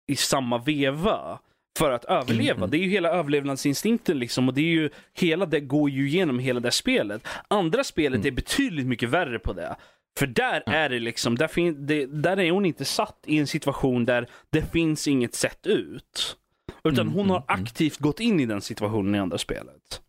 i 0.07 0.15
samma 0.15 0.57
veva 0.57 1.39
för 1.77 1.91
att 1.91 2.05
överleva. 2.05 2.57
Mm. 2.57 2.69
Det 2.69 2.77
är 2.77 2.79
ju 2.79 2.89
hela 2.89 3.09
överlevnadsinstinkten 3.09 4.19
liksom 4.19 4.47
och 4.47 4.53
det 4.53 4.61
är 4.61 4.65
ju 4.71 4.89
hela 5.13 5.45
det 5.45 5.59
går 5.59 5.89
ju 5.89 6.07
igenom 6.07 6.39
hela 6.39 6.59
det 6.59 6.71
spelet. 6.71 7.27
Andra 7.47 7.83
spelet 7.83 8.17
Mm. 8.17 8.27
är 8.27 8.31
betydligt 8.31 8.87
mycket 8.87 9.09
värre 9.09 9.39
på 9.39 9.53
det. 9.53 9.75
För 10.19 10.27
där 10.27 10.63
är 10.65 10.89
det 10.89 10.99
liksom, 10.99 11.35
där, 11.37 11.47
fin- 11.47 11.85
det, 11.87 12.05
där 12.05 12.39
är 12.39 12.51
hon 12.51 12.65
inte 12.65 12.85
satt 12.85 13.23
i 13.25 13.37
en 13.37 13.47
situation 13.47 14.05
där 14.05 14.27
det 14.49 14.71
finns 14.71 15.07
inget 15.07 15.35
sätt 15.35 15.67
ut. 15.67 16.37
Utan 16.83 16.99
Mm, 17.07 17.13
hon 17.13 17.29
har 17.29 17.37
mm, 17.37 17.49
mm. 17.49 17.63
aktivt 17.63 17.97
gått 17.97 18.19
in 18.19 18.39
i 18.39 18.45
den 18.45 18.61
situationen 18.61 19.15
i 19.15 19.19
andra 19.19 19.37
spelet. 19.37 20.01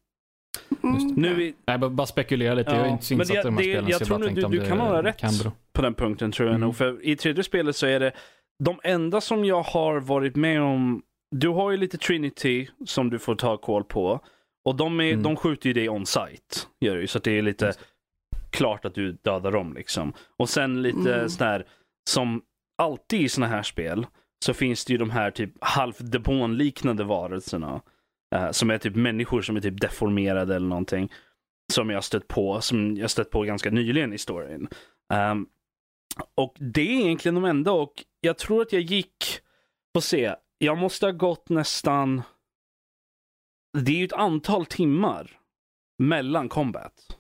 Mm. 0.83 1.07
Nu 1.17 1.43
i, 1.43 1.55
Nej, 1.67 1.79
bara, 1.79 2.07
spekulera 2.07 2.55
lite. 2.55 2.71
jag 2.71 2.81
är 2.81 2.85
Ja, 2.85 2.93
inte 2.93 3.05
så 3.05 3.15
men 3.15 3.21
insatt 3.21 3.35
det- 3.35 3.41
i 3.41 3.43
de 3.45 3.57
här 3.57 3.63
det- 3.65 3.71
spelen. 3.71 3.89
jag 3.91 3.99
så 3.99 4.05
tror 4.05 4.19
nog 4.19 4.35
du- 4.35 4.59
du 4.61 4.67
kan 4.67 4.81
ha 4.81 5.03
rätt. 5.03 5.17
Kan 5.17 5.39
bero. 5.43 5.53
på 5.73 5.83
den 5.83 5.95
punkten 5.95 6.33
tror 6.33 6.49
jag 6.49 6.55
Mm. 6.57 6.67
nog. 6.67 6.77
För 6.77 7.05
i 7.07 7.17
tredje 7.17 7.45
spelet 7.45 7.77
så 7.77 7.87
är 7.87 8.01
det 8.01 8.13
de 8.65 8.81
enda 8.83 9.21
som 9.21 9.45
jag 9.45 9.63
har 9.63 10.01
varit 10.01 10.37
med 10.37 10.63
om. 10.63 11.03
Du 11.31 11.49
har 11.49 11.71
ju 11.71 11.77
lite 11.77 11.99
Trinity 11.99 12.69
som 12.87 13.11
du 13.11 13.19
får 13.19 13.35
ta 13.35 13.57
koll 13.57 13.85
på. 13.85 14.21
Och 14.65 14.77
de, 14.77 15.01
är, 15.01 15.05
Mm. 15.13 15.23
de 15.23 15.37
skjuter 15.37 15.67
ju 15.67 15.73
dig 15.73 15.89
on 15.89 16.07
site. 16.07 16.57
Gör 16.81 16.95
det 16.95 17.01
ju, 17.01 17.07
så 17.07 17.19
att 17.19 17.25
det 17.25 17.39
är 17.39 17.43
lite 17.43 17.73
klart 18.51 18.85
att 18.85 18.95
du 18.95 19.13
dödar 19.13 19.53
dem 19.53 19.73
liksom. 19.75 20.13
Och 20.37 20.49
sen 20.49 20.83
lite 20.83 21.15
Mm. 21.15 21.29
sån 21.29 21.47
här, 21.47 21.67
som 22.11 22.43
alltid 22.83 23.21
i 23.21 23.29
såna 23.29 23.47
här 23.47 23.63
spel, 23.63 24.07
så 24.45 24.55
finns 24.55 24.85
det 24.85 24.93
ju 24.93 24.99
de 24.99 25.11
här 25.11 25.31
typ 25.31 25.51
halvdemonliknande 25.61 27.05
varelserna. 27.05 27.81
Eh, 28.35 28.51
som 28.51 28.71
är 28.71 28.79
typ 28.79 28.95
människor 28.95 29.43
som 29.43 29.57
är 29.57 29.61
typ 29.61 29.81
deformerade 29.81 30.57
eller 30.57 30.69
någonting. 30.69 31.13
Som 31.73 31.91
jag 31.91 31.97
har 31.97 32.03
stött 32.03 32.29
på, 32.29 32.61
som 32.61 32.97
jag 32.97 33.11
stött 33.11 33.31
på 33.31 33.43
ganska 33.43 33.71
nyligen 33.71 34.13
i 34.13 34.19
storyn. 34.19 34.69
Um, 35.15 35.49
och 36.35 36.57
det 36.59 36.81
är 36.81 37.01
egentligen 37.01 37.35
de 37.35 37.45
enda 37.45 37.73
och 37.73 38.05
jag 38.21 38.39
tror 38.39 38.63
att 38.63 38.73
jag 38.73 38.83
gick, 38.83 39.41
får 39.95 40.01
se, 40.01 40.35
jag 40.59 40.79
måste 40.79 41.07
ha 41.07 41.13
gått 41.13 41.49
nästan, 41.49 42.23
det 43.79 43.93
är 43.93 43.97
ju 43.97 44.05
ett 44.05 44.13
antal 44.13 44.67
timmar 44.67 45.41
mellan 45.99 46.49
combat. 46.49 47.19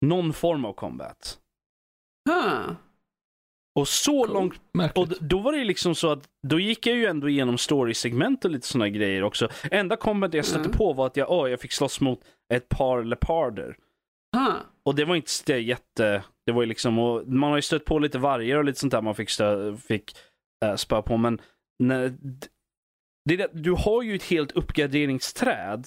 Någon 0.00 0.32
form 0.32 0.64
av 0.64 0.72
combat. 0.72 1.38
Huh. 2.30 2.72
Och 3.74 3.88
så 3.88 4.24
Cool. 4.24 4.34
långt 4.34 4.54
Märkligt. 4.74 4.98
och 5.20 5.24
då 5.26 5.38
var 5.38 5.52
det 5.52 5.64
liksom 5.64 5.94
så 5.94 6.10
att 6.12 6.28
då 6.48 6.60
gick 6.60 6.86
jag 6.86 6.96
ju 6.96 7.06
ändå 7.06 7.28
igenom 7.28 7.56
story-segment 7.58 8.44
och 8.44 8.50
lite 8.50 8.66
sådana 8.66 8.88
grejer 8.88 9.22
också. 9.22 9.48
Enda 9.70 9.96
combat 9.96 10.34
jag 10.34 10.44
stötte 10.44 10.64
Mm. 10.64 10.76
på 10.78 10.92
var 10.92 11.06
att 11.06 11.16
jag, 11.16 11.30
åh, 11.30 11.50
jag 11.50 11.60
fick 11.60 11.72
slåss 11.72 12.00
mot 12.00 12.20
ett 12.54 12.68
par 12.68 13.04
leparder. 13.04 13.76
Huh. 14.36 14.54
Och 14.84 14.94
det 14.94 15.04
var 15.04 15.16
inte 15.16 15.30
så 15.30 15.52
jätte, 15.52 16.22
det 16.46 16.52
var 16.52 16.62
ju 16.62 16.68
liksom, 16.68 16.98
och 16.98 17.28
man 17.28 17.50
har 17.50 17.58
ju 17.58 17.62
stött 17.62 17.84
på 17.84 17.98
lite 17.98 18.18
vargar 18.18 18.56
och 18.56 18.64
lite 18.64 18.78
sånt 18.80 18.90
där 18.90 19.02
man 19.02 19.14
fick, 19.14 19.30
stö, 19.30 19.76
fick 19.76 20.16
äh, 20.64 20.74
spö 20.76 21.02
på. 21.02 21.16
Men 21.16 21.40
när, 21.78 22.08
det 23.28 23.36
det, 23.36 23.50
du 23.52 23.72
har 23.72 24.02
ju 24.02 24.14
ett 24.14 24.22
helt 24.22 24.52
uppgraderingsträd 24.52 25.86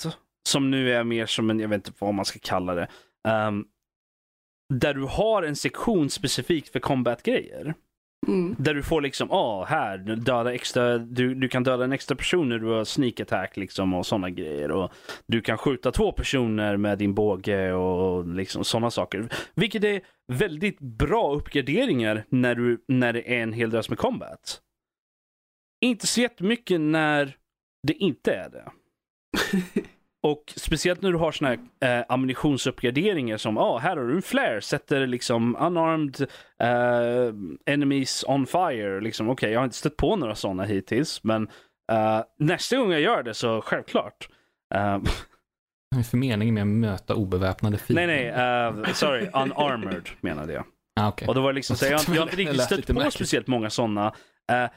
som 0.49 0.71
nu 0.71 0.93
är 0.93 1.03
mer 1.03 1.25
som 1.25 1.49
en, 1.49 1.59
jag 1.59 1.67
vet 1.67 1.87
inte 1.87 1.97
vad 1.99 2.13
man 2.13 2.25
ska 2.25 2.39
kalla 2.41 2.75
det. 2.75 2.87
ehm, 3.27 3.65
där 4.73 4.93
du 4.93 5.03
har 5.03 5.43
en 5.43 5.55
sektion 5.55 6.09
specifikt 6.09 6.69
för 6.69 6.79
combat-grejer. 6.79 7.73
Mm. 8.27 8.55
Där 8.59 8.73
du 8.73 8.83
får 8.83 9.01
liksom, 9.01 9.31
ah, 9.31 9.65
här, 9.65 9.97
döda 9.97 10.53
extra, 10.53 10.97
du, 10.97 11.35
du 11.35 11.47
kan 11.47 11.63
döda 11.63 11.83
en 11.83 11.91
extra 11.91 12.15
person 12.15 12.49
när 12.49 12.59
du 12.59 12.67
har 12.67 12.83
sneak 12.83 13.19
attack 13.19 13.57
liksom 13.57 13.93
och 13.93 14.05
sådana 14.05 14.29
grejer. 14.29 14.71
Och 14.71 14.91
du 15.27 15.41
kan 15.41 15.57
skjuta 15.57 15.91
två 15.91 16.11
personer 16.11 16.77
med 16.77 16.97
din 16.97 17.13
båge 17.13 17.73
och 17.73 18.27
liksom 18.27 18.63
sådana 18.63 18.91
saker. 18.91 19.29
Vilket 19.55 19.83
är 19.83 20.01
väldigt 20.33 20.79
bra 20.79 21.33
uppgraderingar 21.35 22.23
när, 22.29 22.55
du, 22.55 22.83
när 22.87 23.13
det 23.13 23.35
är 23.35 23.43
en 23.43 23.53
hel 23.53 23.69
drös 23.69 23.89
med 23.89 23.97
combat. 23.97 24.61
Inte 25.81 26.07
så 26.07 26.21
jättemycket 26.21 26.81
när 26.81 27.37
det 27.87 27.93
inte 27.93 28.33
är 28.33 28.49
det. 28.49 28.71
Och 30.25 30.53
speciellt 30.55 31.01
när 31.01 31.11
du 31.11 31.17
har 31.17 31.31
såna 31.31 31.49
här 31.49 31.99
eh, 31.99 32.05
ammunitionsuppgraderingar 32.09 33.37
som, 33.37 33.57
ah, 33.57 33.77
här 33.77 33.97
har 33.97 34.03
du 34.03 34.15
en 34.15 34.21
flare, 34.21 34.61
sätter 34.61 35.07
liksom 35.07 35.55
unarmed 35.59 36.21
eh, 36.61 37.33
enemies 37.73 38.23
on 38.27 38.47
fire. 38.47 39.01
Liksom, 39.01 39.29
Okej, 39.29 39.51
jag 39.51 39.59
har 39.59 39.65
inte 39.65 39.75
stött 39.75 39.97
på 39.97 40.15
några 40.15 40.35
sådana 40.35 40.63
hittills, 40.63 41.23
men 41.23 41.47
eh, 41.91 42.21
nästa 42.39 42.77
gång 42.77 42.91
jag 42.91 43.01
gör 43.01 43.23
det 43.23 43.33
så 43.33 43.61
självklart. 43.61 44.29
Eh, 44.75 44.81
Vad 45.91 45.99
är 45.99 46.03
för 46.03 46.17
mening 46.17 46.53
med 46.53 46.61
att 46.61 46.67
möta 46.67 47.15
obeväpnade 47.15 47.77
fiender? 47.77 48.07
nej, 48.07 48.31
nej, 48.31 48.87
eh, 48.87 48.93
sorry, 48.93 49.27
unarmored 49.33 50.09
menade 50.21 50.53
jag. 50.53 50.65
Ah, 50.99 51.07
okej. 51.07 51.27
Och 51.27 51.35
då 51.35 51.41
var 51.41 51.53
det 51.53 51.55
liksom 51.55 51.75
så, 51.75 51.85
jag, 51.85 52.01
jag 52.07 52.15
har 52.15 52.23
inte 52.23 52.35
Det 52.35 52.41
riktigt 52.41 52.61
stött 52.61 52.87
på 52.87 53.11
speciellt 53.11 53.47
många 53.47 53.69
sådana. 53.69 54.13
Eh, 54.51 54.69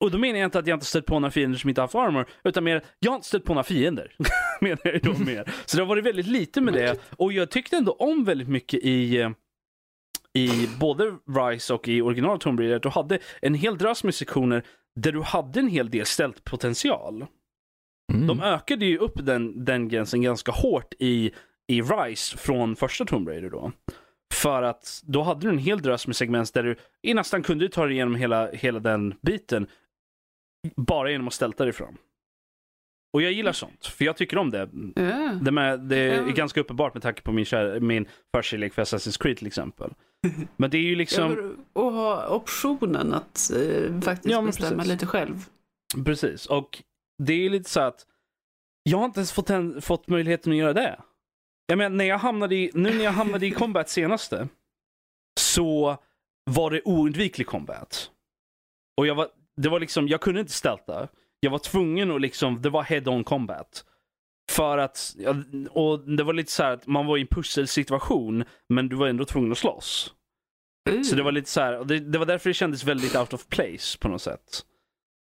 och 0.00 0.10
då 0.10 0.18
menar 0.18 0.38
jag 0.38 0.46
inte 0.46 0.58
att 0.58 0.66
jag 0.66 0.76
inte 0.76 0.86
stött 0.86 1.06
på 1.06 1.18
några 1.18 1.30
fiender 1.30 1.58
som 1.58 1.68
inte 1.68 1.80
haft 1.80 1.94
armor, 1.94 2.26
utan 2.44 2.64
mer, 2.64 2.84
jag 2.98 3.10
har 3.10 3.16
inte 3.16 3.28
stött 3.28 3.44
på 3.44 3.54
några 3.54 3.64
fiender. 3.64 4.14
menar 4.60 4.78
jag 4.84 5.02
då 5.02 5.24
mer. 5.24 5.52
Så 5.66 5.76
det 5.76 5.82
har 5.82 5.88
varit 5.88 6.04
väldigt 6.04 6.26
lite 6.26 6.60
med 6.60 6.74
det. 6.74 7.00
Och 7.16 7.32
jag 7.32 7.50
tyckte 7.50 7.76
ändå 7.76 7.92
om 7.92 8.24
väldigt 8.24 8.48
mycket 8.48 8.80
i, 8.82 9.20
eh, 9.20 9.30
i 10.34 10.68
både 10.80 11.16
Rise 11.38 11.74
och 11.74 11.88
i 11.88 12.02
original 12.02 12.38
Tomb 12.38 12.60
Raider, 12.60 12.78
du 12.78 12.88
hade 12.88 13.18
en 13.42 13.54
hel 13.54 13.78
drös 13.78 14.04
med 14.04 14.14
sektioner 14.14 14.62
där 14.96 15.12
du 15.12 15.22
hade 15.22 15.60
en 15.60 15.68
hel 15.68 15.90
del 15.90 16.06
ställt 16.06 16.44
potential. 16.44 17.26
Mm. 18.12 18.26
De 18.26 18.40
ökade 18.40 18.86
ju 18.86 18.98
upp 18.98 19.26
den, 19.26 19.64
den 19.64 19.88
gränsen 19.88 20.22
ganska 20.22 20.52
hårt 20.52 20.94
i, 20.98 21.32
i 21.68 21.82
Rise 21.82 22.38
från 22.38 22.76
första 22.76 23.04
Tomb 23.04 23.28
Raider 23.28 23.50
då. 23.50 23.72
För 24.34 24.62
att 24.62 25.02
då 25.06 25.22
hade 25.22 25.40
du 25.40 25.48
en 25.48 25.58
hel 25.58 25.82
drös 25.82 26.06
med 26.06 26.16
segment 26.16 26.54
där 26.54 26.62
du 26.62 26.76
nästan 27.14 27.42
kunde 27.42 27.68
ta 27.68 27.84
dig 27.84 27.94
igenom 27.94 28.14
hela, 28.14 28.50
hela 28.50 28.80
den 28.80 29.14
biten 29.22 29.66
bara 30.76 31.10
genom 31.10 31.28
att 31.28 31.34
stälta 31.34 31.64
dig 31.64 31.72
fram. 31.72 31.96
Och 33.12 33.22
jag 33.22 33.32
gillar 33.32 33.52
sånt, 33.52 33.86
för 33.86 34.04
jag 34.04 34.16
tycker 34.16 34.38
om 34.38 34.50
det. 34.50 34.68
Ja. 34.94 35.38
Det, 35.42 35.50
med, 35.50 35.80
det 35.80 35.96
är 35.96 36.16
Ja. 36.26 36.32
ganska 36.34 36.60
uppenbart 36.60 36.94
med 36.94 37.02
tanke 37.02 37.22
på 37.22 37.32
min, 37.32 37.44
kär, 37.44 37.80
min 37.80 38.08
förkärlek 38.34 38.74
för 38.74 38.82
Assassin's 38.82 39.22
Creed 39.22 39.36
till 39.36 39.46
exempel. 39.46 39.94
Men 40.56 40.70
det 40.70 40.78
är 40.78 40.82
ju 40.82 40.94
liksom, 40.96 41.56
och 41.72 41.92
ha 41.92 42.28
optionen 42.28 43.14
att 43.14 43.50
eh, 43.56 44.00
faktiskt 44.00 44.32
Ja, 44.32 44.42
bestämma 44.42 44.70
precis. 44.76 44.92
lite 44.92 45.06
själv. 45.06 45.44
precis. 46.04 46.46
Och 46.46 46.82
det 47.22 47.32
är 47.32 47.50
lite 47.50 47.70
så 47.70 47.80
att 47.80 48.06
jag 48.82 48.98
har 48.98 49.04
inte 49.04 49.20
ens 49.20 49.32
fått, 49.32 49.50
en, 49.50 49.82
fått 49.82 50.08
möjligheten 50.08 50.52
att 50.52 50.58
göra 50.58 50.72
det. 50.72 51.00
Jag 51.66 51.78
menar, 51.78 51.96
när 51.96 52.04
jag 52.04 52.18
hamnade 52.18 52.54
i, 52.56 52.70
nu 52.74 52.94
när 52.94 53.04
jag 53.04 53.12
hamnade 53.12 53.46
i 53.46 53.50
combat 53.50 53.88
senaste 53.88 54.48
så 55.40 55.96
var 56.50 56.70
det 56.70 56.82
oundviklig 56.84 57.46
combat. 57.46 58.10
Och 58.96 59.06
jag 59.06 59.14
var, 59.14 59.28
det 59.58 59.68
var 59.68 59.80
liksom, 59.80 60.08
jag 60.08 60.20
kunde 60.20 60.40
inte 60.40 60.52
stälta. 60.52 61.08
Jag 61.40 61.50
var 61.50 61.58
tvungen 61.58 62.10
att 62.10 62.20
liksom, 62.20 62.62
det 62.62 62.70
var 62.70 62.82
head-on 62.82 63.24
combat. 63.24 63.84
För 64.50 64.78
att, 64.78 65.16
och 65.70 66.00
det 66.00 66.22
var 66.24 66.32
lite 66.32 66.52
så 66.52 66.62
här 66.62 66.72
att 66.72 66.86
man 66.86 67.06
var 67.06 67.16
i 67.16 67.20
en 67.20 67.26
pusselsituation, 67.26 68.44
men 68.68 68.88
du 68.88 68.96
var 68.96 69.06
ändå 69.06 69.24
tvungen 69.24 69.52
att 69.52 69.58
slåss. 69.58 70.14
Mm. 70.90 71.04
Så 71.04 71.16
det 71.16 71.22
var 71.22 71.32
lite 71.32 71.50
så 71.50 71.60
här, 71.60 71.84
det, 71.84 71.98
det 71.98 72.18
var 72.18 72.26
därför 72.26 72.50
det 72.50 72.54
kändes 72.54 72.84
väldigt 72.84 73.16
out 73.16 73.32
of 73.32 73.46
place 73.48 73.98
på 73.98 74.08
något 74.08 74.22
sätt. 74.22 74.64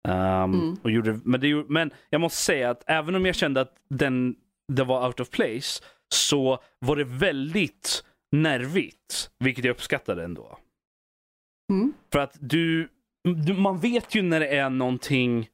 Ehm, 0.08 0.54
Mm. 0.54 0.76
och 0.82 0.90
gjorde, 0.90 1.20
men, 1.24 1.40
det, 1.40 1.54
men 1.54 1.90
jag 2.10 2.20
måste 2.20 2.38
säga 2.42 2.70
att 2.70 2.84
även 2.86 3.14
om 3.14 3.26
jag 3.26 3.34
kände 3.34 3.60
att 3.60 3.74
den, 3.90 4.36
det 4.72 4.84
var 4.84 5.06
out 5.06 5.20
of 5.20 5.30
place, 5.30 5.82
så 6.08 6.62
var 6.78 6.96
det 6.96 7.04
väldigt 7.04 8.04
nervigt, 8.32 9.30
vilket 9.38 9.64
jag 9.64 9.72
uppskattade 9.72 10.24
ändå. 10.24 10.58
Mm. 11.72 11.92
För 12.12 12.18
att 12.18 12.36
du 12.40 12.88
man 13.58 13.78
vet 13.80 14.14
ju 14.14 14.22
när 14.22 14.40
det 14.40 14.48
är 14.48 14.70
någonting, 14.70 15.48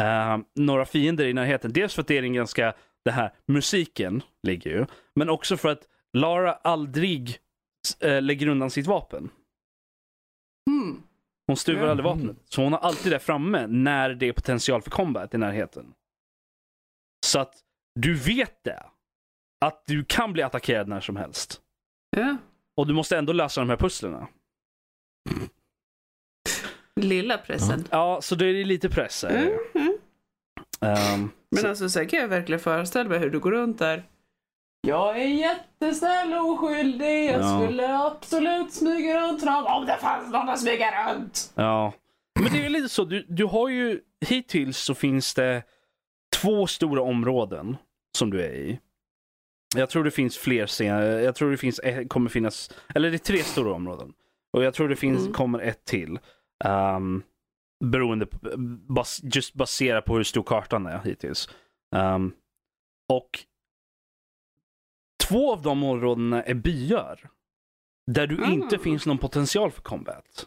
eh, 0.00 0.38
några 0.54 0.84
fiender 0.86 1.26
i 1.26 1.32
närheten. 1.32 1.72
Dels 1.72 1.94
för 1.94 2.02
att 2.02 2.08
det 2.08 2.18
är 2.18 2.22
en 2.22 2.32
ganska, 2.32 2.74
det 3.04 3.10
här, 3.10 3.32
musiken 3.46 4.22
ligger 4.42 4.70
ju. 4.70 4.86
Men 5.14 5.28
också 5.30 5.56
för 5.56 5.68
att 5.68 5.88
Lara 6.12 6.52
aldrig 6.52 7.38
eh, 8.00 8.22
lägger 8.22 8.46
undan 8.46 8.70
sitt 8.70 8.86
vapen. 8.86 9.30
Mm. 10.70 11.02
Hon 11.46 11.56
stuvar 11.56 11.84
Ja. 11.84 11.90
aldrig 11.90 12.04
vapnet. 12.04 12.36
Så 12.44 12.62
hon 12.62 12.72
har 12.72 12.80
alltid 12.80 13.12
det 13.12 13.18
framme 13.18 13.66
när 13.66 14.10
det 14.10 14.28
är 14.28 14.32
potential 14.32 14.82
för 14.82 14.90
combat 14.90 15.34
i 15.34 15.38
närheten. 15.38 15.94
Så 17.26 17.38
att 17.38 17.54
du 18.00 18.14
vet 18.14 18.64
det. 18.64 18.86
Att 19.64 19.82
du 19.86 20.04
kan 20.04 20.32
bli 20.32 20.42
attackerad 20.42 20.88
när 20.88 21.00
som 21.00 21.16
helst. 21.16 21.60
Ja. 22.10 22.36
Och 22.76 22.86
du 22.86 22.94
måste 22.94 23.18
ändå 23.18 23.32
lösa 23.32 23.60
de 23.60 23.70
här 23.70 23.76
pusslerna. 23.76 24.28
Lilla 27.00 27.38
pressen. 27.38 27.84
Ja, 27.90 28.20
så 28.22 28.34
då 28.34 28.44
är 28.44 28.52
det 28.52 28.64
lite 28.64 28.88
press. 28.88 29.24
Mm. 29.24 29.48
Mm. 29.74 29.98
Ehm, 30.80 31.30
Men 31.50 31.60
så- 31.62 31.68
alltså 31.68 31.88
sen 31.88 32.06
kan 32.08 32.18
jag 32.18 32.28
verkligen 32.28 32.60
föreställa 32.60 33.08
mig 33.10 33.18
hur 33.18 33.30
du 33.30 33.38
går 33.40 33.50
runt 33.52 33.78
där. 33.78 34.04
Jag 34.86 35.20
är 35.22 35.26
jättesnäll 35.26 36.32
och 36.32 36.48
oskyldig. 36.48 37.24
Jag 37.30 37.40
Ja. 37.40 37.60
skulle 37.62 37.98
absolut 37.98 38.72
smyga 38.72 39.20
runt 39.20 39.44
någon 39.44 39.64
om 39.66 39.86
det 39.86 39.96
fanns 40.00 40.32
någon 40.32 40.48
att 40.48 40.60
smyga 40.60 41.14
runt. 41.14 41.52
Ja. 41.54 41.92
Men 42.40 42.52
det 42.52 42.66
är 42.66 42.70
lite 42.70 42.88
så, 42.88 43.04
du, 43.04 43.26
du 43.28 43.44
har 43.44 43.68
ju 43.68 44.00
hittills 44.26 44.78
så 44.78 44.94
finns 44.94 45.34
det 45.34 45.62
två 46.36 46.66
stora 46.66 47.02
områden 47.02 47.76
som 48.18 48.30
du 48.30 48.42
är 48.42 48.52
i. 48.54 48.78
Jag 49.76 49.90
tror 49.90 50.04
det 50.04 50.10
finns 50.10 50.38
fler 50.38 50.66
senare. 50.66 51.22
Jag 51.22 51.34
tror 51.34 51.50
det 51.50 51.56
finns, 51.56 51.78
ett- 51.84 52.08
kommer 52.08 52.30
finnas, 52.30 52.70
eller 52.94 53.10
det 53.10 53.16
är 53.16 53.18
tre 53.18 53.42
stora 53.42 53.72
områden. 53.72 54.12
Och 54.52 54.64
jag 54.64 54.74
tror 54.74 54.88
det 54.88 54.96
finns, 54.96 55.20
Mm. 55.20 55.32
kommer 55.32 55.58
ett 55.58 55.84
till. 55.84 56.18
Um, 56.64 57.22
beroende 57.84 58.26
på, 58.26 58.38
bas, 58.88 59.20
just 59.22 59.54
baserat 59.54 60.04
på 60.04 60.16
hur 60.16 60.24
stor 60.24 60.42
kartan 60.42 60.86
är 60.86 60.98
hittills. 60.98 61.48
Um, 61.96 62.32
och 63.12 63.30
två 65.28 65.52
av 65.52 65.62
de 65.62 65.84
områdena 65.84 66.42
är 66.42 66.54
byar. 66.54 67.30
Där 68.06 68.26
du 68.26 68.44
Ah. 68.44 68.50
inte 68.50 68.78
finns 68.78 69.06
någon 69.06 69.18
potential 69.18 69.70
för 69.70 69.82
combat. 69.82 70.46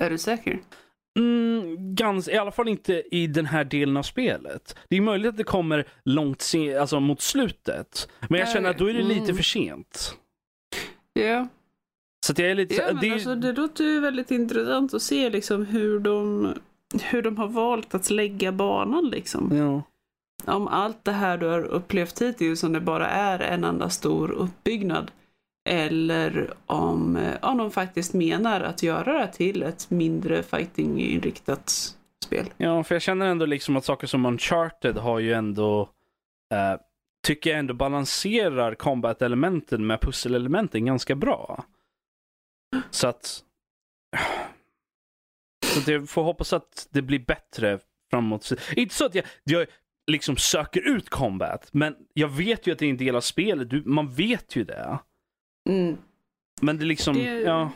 Är 0.00 0.10
du 0.10 0.18
säker? 0.18 0.60
Mm, 1.18 1.94
gans, 1.94 2.28
I 2.28 2.36
alla 2.36 2.50
fall 2.50 2.68
inte 2.68 3.02
i 3.16 3.26
den 3.26 3.46
här 3.46 3.64
delen 3.64 3.96
av 3.96 4.02
spelet. 4.02 4.78
Det 4.88 4.96
är 4.96 5.00
möjligt 5.00 5.28
att 5.28 5.36
det 5.36 5.44
kommer 5.44 5.88
långt 6.04 6.42
se, 6.42 6.76
alltså 6.76 7.00
mot 7.00 7.20
slutet. 7.20 8.08
Men 8.28 8.40
jag 8.40 8.48
känner 8.48 8.70
att 8.70 8.78
då 8.78 8.90
är 8.90 8.94
det 8.94 9.02
lite 9.02 9.22
mm. 9.22 9.36
för 9.36 9.42
sent. 9.42 10.16
Ja. 11.12 11.48
Så 12.26 12.32
att 12.32 12.38
jag 12.38 12.50
är 12.50 12.54
lite 12.54 12.74
så- 12.74 12.80
Ja, 12.80 12.86
men 12.86 13.00
det, 13.00 13.08
är- 13.08 13.12
alltså, 13.12 13.34
det 13.34 13.52
låter 13.52 13.84
ju 13.84 14.00
väldigt 14.00 14.30
intressant 14.30 14.94
att 14.94 15.02
se 15.02 15.30
liksom 15.30 15.66
hur 15.66 15.98
de, 16.00 16.52
hur 17.02 17.22
de 17.22 17.36
har 17.38 17.48
valt 17.48 17.94
att 17.94 18.10
lägga 18.10 18.52
banan 18.52 19.08
liksom. 19.08 19.56
ja. 19.56 19.82
Om 20.54 20.68
allt 20.68 21.04
det 21.04 21.12
här 21.12 21.38
du 21.38 21.46
har 21.46 21.60
upplevt 21.62 22.22
hittills 22.22 22.60
som 22.60 22.72
det 22.72 22.80
bara 22.80 23.06
är 23.08 23.38
en 23.38 23.64
enda 23.64 23.90
stor 23.90 24.30
uppbyggnad. 24.30 25.10
Eller 25.68 26.54
om, 26.66 27.16
eh, 27.16 27.34
om 27.50 27.58
de 27.58 27.70
faktiskt 27.70 28.14
menar 28.14 28.60
att 28.60 28.82
göra 28.82 29.18
det 29.18 29.32
till 29.32 29.62
ett 29.62 29.90
mindre 29.90 30.42
fighting-inriktat 30.42 31.94
spel. 32.24 32.46
ja, 32.56 32.82
för 32.84 32.94
jag 32.94 33.02
känner 33.02 33.26
ändå 33.26 33.46
liksom 33.46 33.76
att 33.76 33.84
saker 33.84 34.06
som 34.06 34.26
Uncharted 34.26 34.96
har 34.96 35.18
ju 35.18 35.32
ändå, 35.32 35.80
eh, 36.54 36.80
tycker 37.26 37.50
jag 37.50 37.58
ändå 37.58 37.74
balanserar 37.74 38.74
combat-elementen 38.74 39.86
med 39.86 40.00
pusselelementen 40.00 40.84
ganska 40.86 41.14
bra. 41.14 41.64
Så 42.90 43.08
att, 43.08 43.42
så 45.66 45.80
att 45.80 45.88
jag 45.88 46.08
får 46.08 46.22
hoppas 46.22 46.52
att 46.52 46.88
det 46.90 47.02
blir 47.02 47.18
bättre 47.18 47.78
framåt. 48.10 48.52
Inte 48.76 48.94
så 48.94 49.06
att 49.06 49.14
jag, 49.14 49.24
jag 49.44 49.66
liksom 50.10 50.36
söker 50.36 50.80
ut 50.96 51.08
combat, 51.10 51.68
men 51.72 51.96
jag 52.12 52.28
vet 52.28 52.66
ju 52.66 52.72
att 52.72 52.78
det 52.78 52.86
är 52.86 52.90
en 52.90 52.96
del 52.96 53.16
av 53.16 53.20
spelet. 53.20 53.70
Du, 53.70 53.82
man 53.86 54.10
vet 54.14 54.56
ju 54.56 54.64
det. 54.64 54.98
Mm. 55.68 55.96
Men 56.60 56.78
det 56.78 56.84
är 56.84 56.86
liksom, 56.86 57.14
Det- 57.14 57.40
ja, 57.40 57.70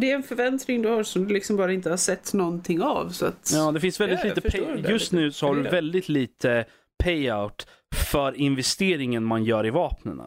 Det 0.00 0.10
är 0.10 0.14
en 0.14 0.22
förväntning 0.22 0.82
du 0.82 0.88
har 0.88 1.02
som 1.02 1.24
du 1.28 1.34
liksom 1.34 1.56
bara 1.56 1.72
inte 1.72 1.90
har 1.90 1.96
sett 1.96 2.32
någonting 2.32 2.82
av. 2.82 3.08
Så 3.08 3.26
att... 3.26 3.50
ja, 3.54 3.72
det 3.72 3.80
finns 3.80 4.00
väldigt 4.00 4.18
Ja, 4.24 4.34
lite 4.34 4.50
pay, 4.50 4.90
Just 4.90 5.12
nu 5.12 5.32
så 5.32 5.46
har 5.46 5.54
du 5.54 5.62
väldigt 5.62 6.08
lite 6.08 6.64
payout 7.04 7.66
för 7.96 8.34
investeringen 8.34 9.24
man 9.24 9.44
gör 9.44 9.66
i 9.66 9.70
vapnen. 9.70 10.22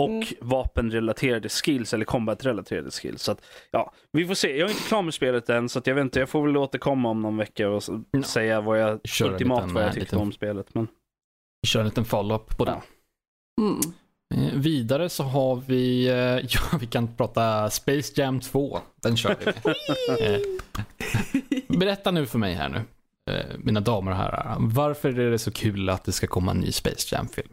Och 0.00 0.10
Mm. 0.10 0.26
vapenrelaterade 0.40 1.48
skills 1.48 1.94
eller 1.94 2.04
combat-relaterade 2.04 2.90
skills. 2.90 3.22
Så 3.22 3.32
att, 3.32 3.44
ja, 3.70 3.92
vi 4.12 4.26
får 4.26 4.34
se. 4.34 4.58
Jag 4.58 4.66
är 4.70 4.72
inte 4.72 4.88
klar 4.88 5.02
med 5.02 5.14
spelet 5.14 5.48
än 5.50 5.68
så 5.68 5.80
jag 5.84 5.94
vet 5.94 6.02
inte. 6.02 6.18
Jag 6.20 6.28
får 6.28 6.46
väl 6.46 6.56
återkomma 6.56 7.08
om 7.10 7.22
någon 7.22 7.36
vecka 7.36 7.68
och 7.68 7.82
Ja. 8.10 8.22
säga 8.22 8.60
vad 8.60 8.80
jag 8.80 9.00
Kör 9.04 9.32
ultimat 9.32 9.58
liten, 9.62 9.74
vad 9.74 9.82
jag 9.82 9.88
eh, 9.88 9.94
tyckte 9.94 10.06
liten- 10.06 10.18
om 10.18 10.32
spelet. 10.32 10.74
Men 10.74 10.88
Vi 11.62 11.66
kör 11.68 11.80
en 11.80 11.86
liten 11.86 12.04
follow-up 12.04 12.56
på 12.58 12.64
det. 12.64 12.70
Ja. 12.70 12.82
Mm. 13.64 13.80
Eh, 14.34 14.54
Vidare 14.60 15.08
så 15.08 15.22
har 15.22 15.56
vi, 15.66 16.08
eh, 16.08 16.14
ja 16.50 16.78
vi 16.80 16.86
kan 16.86 17.14
prata 17.16 17.70
Space 17.70 18.20
Jam 18.20 18.40
2. 18.40 18.78
Den 19.02 19.16
kör 19.16 19.36
vi 19.38 19.44
med. 19.46 20.40
Berätta 21.78 22.10
nu 22.10 22.26
för 22.26 22.38
mig 22.38 22.54
här 22.54 22.68
nu, 22.68 22.82
mina 23.58 23.80
damer 23.80 24.10
och 24.10 24.16
herrar. 24.16 24.56
Varför 24.58 25.18
är 25.18 25.30
det 25.30 25.38
så 25.38 25.50
kul 25.52 25.88
att 25.88 26.04
det 26.04 26.12
ska 26.12 26.26
komma 26.26 26.50
en 26.50 26.58
ny 26.60 26.72
Space 26.72 27.14
Jam-film? 27.14 27.48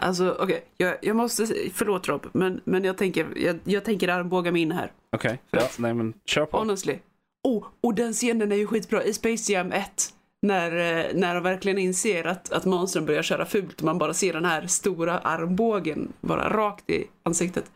Alltså 0.00 0.36
okej, 0.38 0.64
jag, 0.76 0.96
jag 1.02 1.16
måste, 1.16 1.46
förlåt 1.74 2.08
Rob, 2.08 2.26
men, 2.32 2.60
men 2.64 2.84
jag 2.84 2.96
tänker, 2.96 3.26
jag, 3.36 3.58
jag 3.64 3.84
tänker 3.84 4.08
armbåga 4.08 4.52
mig 4.52 4.62
in 4.62 4.72
här. 4.72 4.92
okej, 5.12 5.40
ja, 5.50 5.68
nej 5.78 5.94
men 5.94 6.14
kör 6.26 6.46
på. 6.46 6.58
Honestly. 6.58 6.98
Oh, 7.42 7.66
och 7.80 7.94
den 7.94 8.12
scenen 8.12 8.52
är 8.52 8.56
ju 8.56 8.66
skitbra 8.66 9.04
i 9.04 9.12
Space 9.12 9.52
Jam 9.52 9.72
1. 9.72 10.14
När, 10.42 10.72
eh, 10.72 11.14
när 11.14 11.34
de 11.34 11.42
verkligen 11.42 11.78
inser 11.78 12.26
att, 12.26 12.52
att 12.52 12.64
monstren 12.64 13.06
börjar 13.06 13.22
köra 13.22 13.46
fult 13.46 13.78
och 13.78 13.84
man 13.84 13.98
bara 13.98 14.14
ser 14.14 14.32
den 14.32 14.44
här 14.44 14.66
stora 14.66 15.18
armbågen 15.18 16.12
bara 16.20 16.48
rakt 16.48 16.90
i 16.90 17.06
ansiktet. 17.22 17.70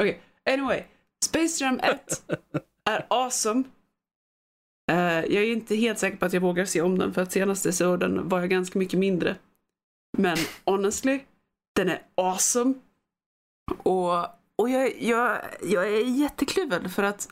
Okej, 0.00 0.20
anyway. 0.50 0.82
Space 1.24 1.64
Jam 1.64 1.80
1 1.82 2.22
är 2.90 3.06
awesome. 3.08 3.64
Eh, 4.90 4.96
jag 5.04 5.42
är 5.44 5.52
inte 5.52 5.76
helt 5.76 5.98
säker 5.98 6.16
på 6.16 6.26
att 6.26 6.32
jag 6.32 6.40
vågar 6.40 6.64
se 6.64 6.80
om 6.82 6.98
den 6.98 7.14
för 7.14 7.22
att 7.22 7.32
senaste 7.32 7.72
så 7.72 7.96
den 7.96 8.28
var 8.28 8.40
jag 8.40 8.50
ganska 8.50 8.78
mycket 8.78 8.98
mindre. 8.98 9.36
Men 10.18 10.36
honestly, 10.64 11.20
den 11.72 11.88
är 11.88 12.02
awesome. 12.14 12.74
Och, 13.82 14.12
och 14.56 14.68
jag, 14.68 15.02
jag, 15.02 15.40
jag 15.62 15.88
är 15.88 16.04
jättekluven 16.04 16.90
för 16.90 17.02
att 17.02 17.28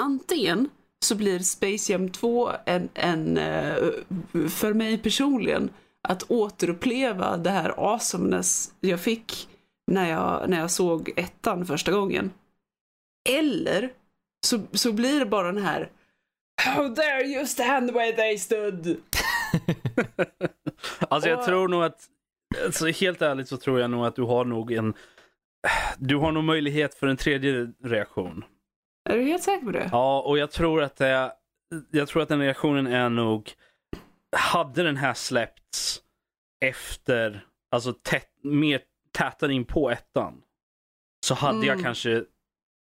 antingen 0.00 0.70
så 1.04 1.14
blir 1.14 1.38
Space 1.38 1.92
Jam 1.92 2.10
2 2.10 2.50
en, 2.66 2.88
en 2.94 3.36
eh, 3.36 3.76
för 4.48 4.74
mig 4.74 4.98
personligen, 4.98 5.70
att 6.08 6.30
återuppleva 6.30 7.36
det 7.36 7.50
här 7.50 7.74
awesomeness 7.92 8.74
jag 8.80 9.00
fick 9.00 9.48
när 9.86 10.10
jag, 10.10 10.50
när 10.50 10.60
jag 10.60 10.70
såg 10.70 11.12
ettan 11.16 11.66
första 11.66 11.92
gången. 11.92 12.30
Eller 13.28 13.92
så, 14.46 14.60
så 14.72 14.92
blir 14.92 15.18
det 15.18 15.26
bara 15.26 15.52
den 15.52 15.64
här 15.64 15.90
How 16.64 16.88
dare 16.88 17.24
you 17.24 17.46
stand 17.46 17.90
way 17.90 18.16
they 18.16 18.38
stood? 18.38 18.96
Alltså 20.98 21.28
jag 21.28 21.44
tror 21.44 21.68
nog 21.68 21.84
att, 21.84 22.08
alltså 22.64 22.86
helt 22.86 23.22
ärligt 23.22 23.48
så 23.48 23.56
tror 23.56 23.80
jag 23.80 23.90
nog 23.90 24.06
att 24.06 24.16
du 24.16 24.22
har 24.22 24.44
nog 24.44 24.72
en, 24.72 24.94
du 25.98 26.16
har 26.16 26.32
nog 26.32 26.44
möjlighet 26.44 26.94
för 26.94 27.06
en 27.06 27.16
tredje 27.16 27.72
reaktion. 27.84 28.44
Är 29.10 29.16
du 29.18 29.24
helt 29.24 29.42
säker 29.42 29.64
på 29.66 29.72
det? 29.72 29.88
Ja, 29.92 30.20
och 30.22 30.38
jag 30.38 30.50
tror 30.50 30.82
att 30.82 30.96
det 30.96 31.32
jag 31.90 32.08
tror 32.08 32.22
att 32.22 32.28
den 32.28 32.40
reaktionen 32.40 32.86
är 32.86 33.08
nog, 33.08 33.52
hade 34.36 34.82
den 34.82 34.96
här 34.96 35.14
släppts 35.14 36.02
efter, 36.64 37.46
alltså 37.70 37.92
tätt, 37.92 38.28
mer 38.42 38.80
tätare 39.12 39.52
in 39.52 39.64
på 39.64 39.90
ettan, 39.90 40.42
så 41.26 41.34
hade 41.34 41.66
jag 41.66 41.74
Mm. 41.74 41.84
kanske 41.84 42.24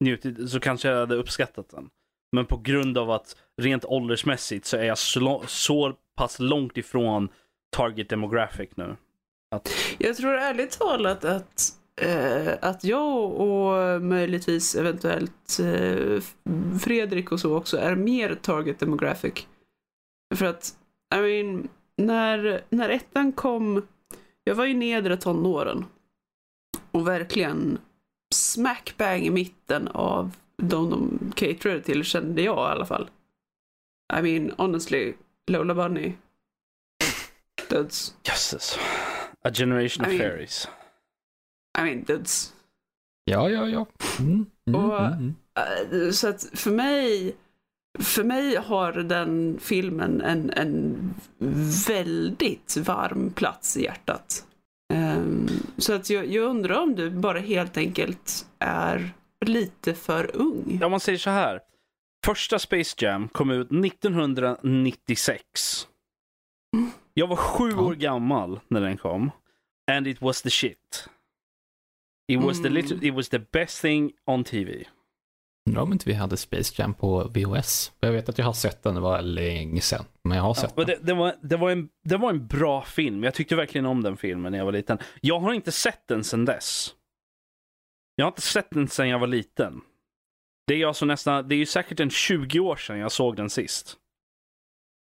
njutit, 0.00 0.50
så 0.50 0.60
kanske 0.60 0.88
jag 0.88 0.96
hade 1.00 1.14
uppskattat 1.14 1.68
den. 1.68 1.90
Men 2.32 2.46
på 2.46 2.56
grund 2.56 2.98
av 2.98 3.10
att 3.10 3.36
rent 3.62 3.84
åldersmässigt 3.84 4.66
så 4.66 4.76
är 4.76 4.84
jag 4.84 4.98
så, 4.98 5.42
så 5.46 5.92
pass 6.16 6.38
långt 6.38 6.76
ifrån 6.76 7.28
target 7.76 8.08
demographic 8.08 8.70
nu. 8.74 8.96
Jag 9.98 10.16
tror 10.16 10.34
ärligt 10.34 10.78
talat 10.78 11.24
att, 11.24 11.72
eh, 12.00 12.54
att 12.60 12.84
jag 12.84 13.32
och 13.32 14.02
möjligtvis 14.02 14.74
eventuellt 14.74 15.58
eh, 15.60 16.22
Fredrik 16.80 17.32
och 17.32 17.40
så 17.40 17.56
också 17.56 17.76
är 17.76 17.94
mer 17.94 18.34
target 18.34 18.78
demographic. 18.78 19.46
För 20.34 20.46
att, 20.46 20.74
I 21.14 21.18
mean, 21.18 21.68
när, 21.96 22.64
när 22.68 22.88
ettan 22.88 23.32
kom, 23.32 23.86
jag 24.44 24.54
var 24.54 24.66
i 24.66 24.74
nedre 24.74 25.16
tonåren 25.16 25.84
och 26.90 27.08
verkligen 27.08 27.78
smack 28.34 28.94
bang 28.96 29.26
i 29.26 29.30
mitten 29.30 29.88
av 29.88 30.30
de 30.56 30.90
de 30.90 31.32
caterade 31.34 31.80
till 31.80 32.04
kände 32.04 32.42
jag 32.42 32.56
i 32.56 32.72
alla 32.72 32.86
fall. 32.86 33.10
I 34.18 34.22
mean, 34.22 34.54
honestly, 34.58 35.14
Lola 35.46 35.74
Bunny. 35.74 36.12
Dudes. 37.68 38.14
Jösses. 38.22 38.78
A 39.46 39.50
generation 39.54 40.06
of 40.06 40.12
I 40.12 40.18
mean- 40.18 40.30
fairies. 40.30 40.68
I 41.78 41.82
mean, 41.82 42.04
dudes. 42.04 42.52
Ja, 43.24 43.50
ja, 43.50 43.68
ja. 43.68 43.86
Mm, 44.20 44.46
mm, 44.68 44.84
Och- 44.84 45.00
mm, 45.06 45.12
mm. 45.12 45.34
Eh, 45.58 46.10
Så 46.10 46.28
att 46.28 46.46
för 46.54 46.70
mig, 46.70 47.36
för 47.98 48.24
mig 48.24 48.56
har 48.56 48.92
den 48.92 49.58
filmen 49.60 50.20
en, 50.20 50.50
en 50.50 51.14
väldigt 51.88 52.76
varm 52.76 53.30
plats 53.30 53.76
i 53.76 53.84
hjärtat. 53.84 54.44
Ehm, 54.94 55.48
så 55.78 55.92
att 55.94 56.10
jag, 56.10 56.26
jag 56.26 56.44
undrar 56.44 56.80
om 56.82 56.94
du 56.94 57.10
bara 57.10 57.38
helt 57.38 57.76
enkelt 57.76 58.46
är 58.58 59.10
lite 59.46 59.94
för 59.94 60.36
ung. 60.36 60.80
Om 60.84 60.90
man 60.90 61.00
säger 61.00 61.18
så 61.18 61.30
här. 61.30 61.60
Första 62.26 62.58
Space 62.58 62.96
Jam 63.04 63.28
kom 63.28 63.50
ut 63.50 63.70
1996. 63.70 65.86
Jag 67.18 67.26
var 67.26 67.36
sju 67.36 67.70
Ja. 67.70 67.80
år 67.80 67.94
gammal 67.94 68.60
när 68.68 68.80
den 68.80 68.96
kom. 68.96 69.30
And 69.90 70.06
it 70.06 70.20
was 70.22 70.42
the 70.42 70.50
shit. 70.50 71.08
It 72.32 72.40
was, 72.42 72.62
the, 72.62 72.68
Mm. 72.68 72.82
lit- 72.82 73.02
it 73.04 73.14
was 73.14 73.28
the 73.28 73.38
best 73.38 73.82
thing 73.82 74.12
on 74.26 74.44
TV. 74.44 74.84
Undrar 75.68 75.82
om 75.82 75.92
inte 75.92 76.08
vi 76.08 76.14
hade 76.14 76.36
Space 76.36 76.82
Jam 76.82 76.94
på 76.94 77.24
VHS. 77.28 77.92
Jag 78.00 78.12
vet 78.12 78.28
att 78.28 78.38
jag 78.38 78.44
har 78.44 78.52
sett 78.52 78.82
den, 78.82 78.94
det 78.94 79.00
var 79.00 79.22
länge 79.22 79.80
sedan. 79.80 80.04
Men 80.24 80.36
jag 80.36 80.44
har 80.44 80.54
sett 80.54 80.76
Men 80.76 80.86
den. 80.86 80.96
det, 81.00 81.06
det, 81.06 81.14
var, 81.14 81.34
det, 81.42 81.56
var 81.56 81.70
en, 81.70 81.88
det 82.04 82.16
var 82.16 82.30
en 82.30 82.46
bra 82.46 82.82
film. 82.82 83.24
Jag 83.24 83.34
tyckte 83.34 83.56
verkligen 83.56 83.86
om 83.86 84.02
den 84.02 84.16
filmen 84.16 84.52
när 84.52 84.58
jag 84.58 84.64
var 84.64 84.72
liten. 84.72 84.98
Jag 85.20 85.40
har 85.40 85.52
inte 85.52 85.72
sett 85.72 86.08
den 86.08 86.24
sedan 86.24 86.44
dess. 86.44 86.94
Jag 88.16 88.24
har 88.24 88.30
inte 88.30 88.42
sett 88.42 88.70
den 88.70 88.88
sedan 88.88 89.08
jag 89.08 89.18
var 89.18 89.26
liten. 89.26 89.80
Det 90.66 90.82
är, 90.82 90.86
alltså 90.86 91.04
nästan, 91.04 91.48
det 91.48 91.54
är 91.54 91.58
ju 91.58 91.66
säkert 91.66 92.00
en 92.00 92.10
20 92.10 92.60
år 92.60 92.76
sedan 92.76 92.98
jag 92.98 93.12
såg 93.12 93.36
den 93.36 93.50
sist. 93.50 93.96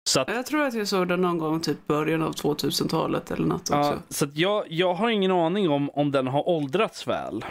Så 0.06 0.20
att, 0.20 0.28
Jag 0.28 0.46
tror 0.46 0.62
att 0.62 0.74
jag 0.74 0.88
såg 0.88 1.08
den 1.08 1.20
någon 1.20 1.38
gång 1.38 1.60
typ 1.60 1.86
början 1.86 2.22
av 2.22 2.32
2000-talet 2.34 3.30
eller 3.30 3.46
något 3.46 3.60
också. 3.60 3.72
ja, 3.74 3.98
så 4.08 4.26
jag, 4.34 4.64
jag 4.68 4.94
har 4.94 5.10
ingen 5.10 5.30
aning 5.30 5.70
om, 5.70 5.90
om 5.90 6.10
den 6.10 6.26
har 6.26 6.48
åldrats 6.48 7.06
väl. 7.06 7.44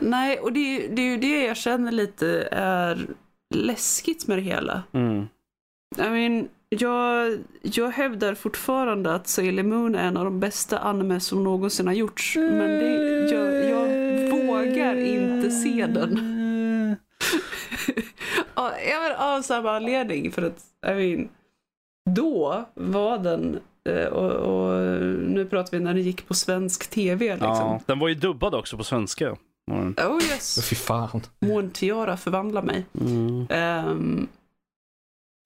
Nej, 0.00 0.38
och 0.38 0.52
det, 0.52 0.86
det 0.88 1.02
är 1.02 1.10
ju 1.10 1.16
det 1.16 1.44
jag 1.44 1.56
känner 1.56 1.92
lite 1.92 2.48
är 2.52 3.06
läskigt 3.54 4.26
med 4.26 4.38
det 4.38 4.42
hela. 4.42 4.82
Mm. 4.92 5.28
I 5.98 6.08
mean, 6.10 6.48
jag, 6.68 7.38
jag 7.62 7.90
hävdar 7.90 8.34
fortfarande 8.34 9.14
att 9.14 9.28
Sailor 9.28 9.62
Moon 9.62 9.94
är 9.94 10.08
en 10.08 10.16
av 10.16 10.24
de 10.24 10.40
bästa 10.40 10.78
anime 10.78 11.20
som 11.20 11.44
någonsin 11.44 11.86
har 11.86 11.94
gjorts. 11.94 12.36
Men 12.36 12.68
det, 12.68 13.30
jag, 13.30 13.70
jag 13.70 14.46
vågar 14.46 14.96
inte 14.96 15.50
se 15.50 15.86
den. 15.86 16.41
Ja, 18.54 18.72
jag 18.78 19.02
menar, 19.02 19.36
av 19.36 19.42
samma 19.42 19.70
anledning. 19.76 20.32
För 20.32 20.42
att, 20.42 20.62
I 20.86 20.94
mean, 20.94 21.28
då 22.10 22.64
var 22.74 23.18
den, 23.18 23.60
eh, 23.88 24.06
och, 24.06 24.32
och 24.32 24.80
nu 25.22 25.46
pratar 25.50 25.78
vi 25.78 25.84
när 25.84 25.94
den 25.94 26.02
gick 26.02 26.28
på 26.28 26.34
svensk 26.34 26.90
tv 26.90 27.32
liksom. 27.32 27.48
Ja, 27.48 27.80
den 27.86 27.98
var 27.98 28.08
ju 28.08 28.14
dubbad 28.14 28.54
också 28.54 28.76
på 28.76 28.84
svenska. 28.84 29.36
Mm. 29.70 29.94
Oh 29.98 30.22
yes, 30.22 30.68
Fy 30.68 30.76
fan. 30.76 31.20
Måntiara 31.40 32.16
förvandla 32.16 32.62
mig. 32.62 32.84
Mm. 33.00 33.46
Ehm, 33.50 34.28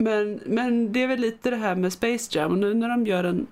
men, 0.04 0.40
men 0.46 0.92
det 0.92 1.02
är 1.02 1.06
väl 1.06 1.20
lite 1.20 1.50
det 1.50 1.56
här 1.56 1.74
med 1.74 1.92
Space 1.92 2.38
Jam 2.38 2.52
och 2.52 2.58
nu 2.58 2.74
när 2.74 2.88
de 2.88 3.06
gör 3.06 3.24
en 3.24 3.46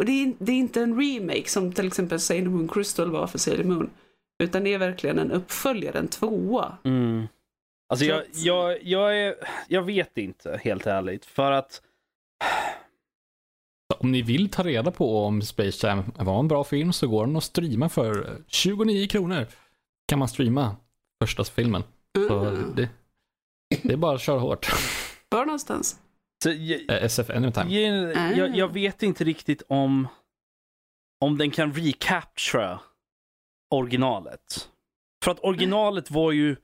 och 0.00 0.06
det 0.06 0.12
är, 0.12 0.32
det 0.38 0.52
är 0.52 0.56
inte 0.56 0.82
en 0.82 1.00
remake 1.00 1.48
som 1.48 1.72
till 1.72 1.86
exempel 1.86 2.20
Sailor 2.20 2.50
Moon 2.50 2.68
Crystal 2.68 3.10
var 3.10 3.26
för 3.26 3.38
Sailor 3.38 3.64
Moon. 3.64 3.90
Utan 4.42 4.64
det 4.64 4.74
är 4.74 4.78
verkligen 4.78 5.18
en 5.18 5.30
uppföljare, 5.30 5.98
en 5.98 6.08
tvåa. 6.08 6.72
Mm. 6.84 7.26
Alltså 7.90 8.04
Så 8.04 8.10
jag, 8.10 8.24
jag, 8.32 8.82
jag, 8.82 9.18
är, 9.18 9.34
jag 9.68 9.82
vet 9.82 10.18
inte 10.18 10.60
helt 10.64 10.86
ärligt. 10.86 11.24
För 11.26 11.52
att 11.52 11.82
Om 13.98 14.12
ni 14.12 14.22
vill 14.22 14.50
ta 14.50 14.62
reda 14.62 14.90
på 14.90 15.24
om 15.24 15.42
Space 15.42 15.86
Jam 15.86 16.02
var 16.18 16.40
en 16.40 16.48
bra 16.48 16.64
film 16.64 16.92
så 16.92 17.08
går 17.08 17.26
den 17.26 17.36
att 17.36 17.44
streama 17.44 17.88
för 17.88 18.42
29 18.46 19.06
kronor. 19.08 19.46
Kan 20.08 20.18
man 20.18 20.28
streama 20.28 20.76
första 21.24 21.44
filmen. 21.44 21.82
Så 22.28 22.38
Mm. 22.44 22.74
det, 22.76 22.88
det 23.82 23.92
är 23.92 23.96
bara 23.96 24.14
att 24.14 24.20
köra 24.20 24.38
hårt. 24.38 24.66
Var 25.28 25.44
någonstans? 25.46 25.98
så, 26.42 26.50
jag, 26.50 26.80
Eh, 26.90 27.04
SF 27.04 27.30
Anytime. 27.30 27.70
jag, 27.80 28.36
jag, 28.36 28.56
jag 28.56 28.72
vet 28.72 29.02
inte 29.02 29.24
riktigt 29.24 29.62
om, 29.68 30.08
om 31.20 31.38
den 31.38 31.50
kan 31.50 31.72
recaptura 31.72 32.80
originalet. 33.70 34.68
För 35.24 35.30
att 35.30 35.40
originalet 35.44 36.10
var 36.10 36.32
ju 36.32 36.56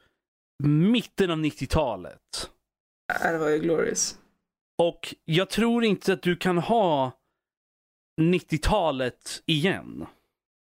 mitten 0.64 1.30
av 1.30 1.38
90-talet. 1.38 2.50
Ja, 3.22 3.32
det 3.32 3.38
var 3.38 3.48
ju 3.48 3.58
glorious. 3.58 4.18
Och 4.82 5.14
jag 5.24 5.50
tror 5.50 5.84
inte 5.84 6.12
att 6.12 6.22
du 6.22 6.36
kan 6.36 6.58
ha 6.58 7.12
90-talet 8.20 9.42
igen. 9.46 10.06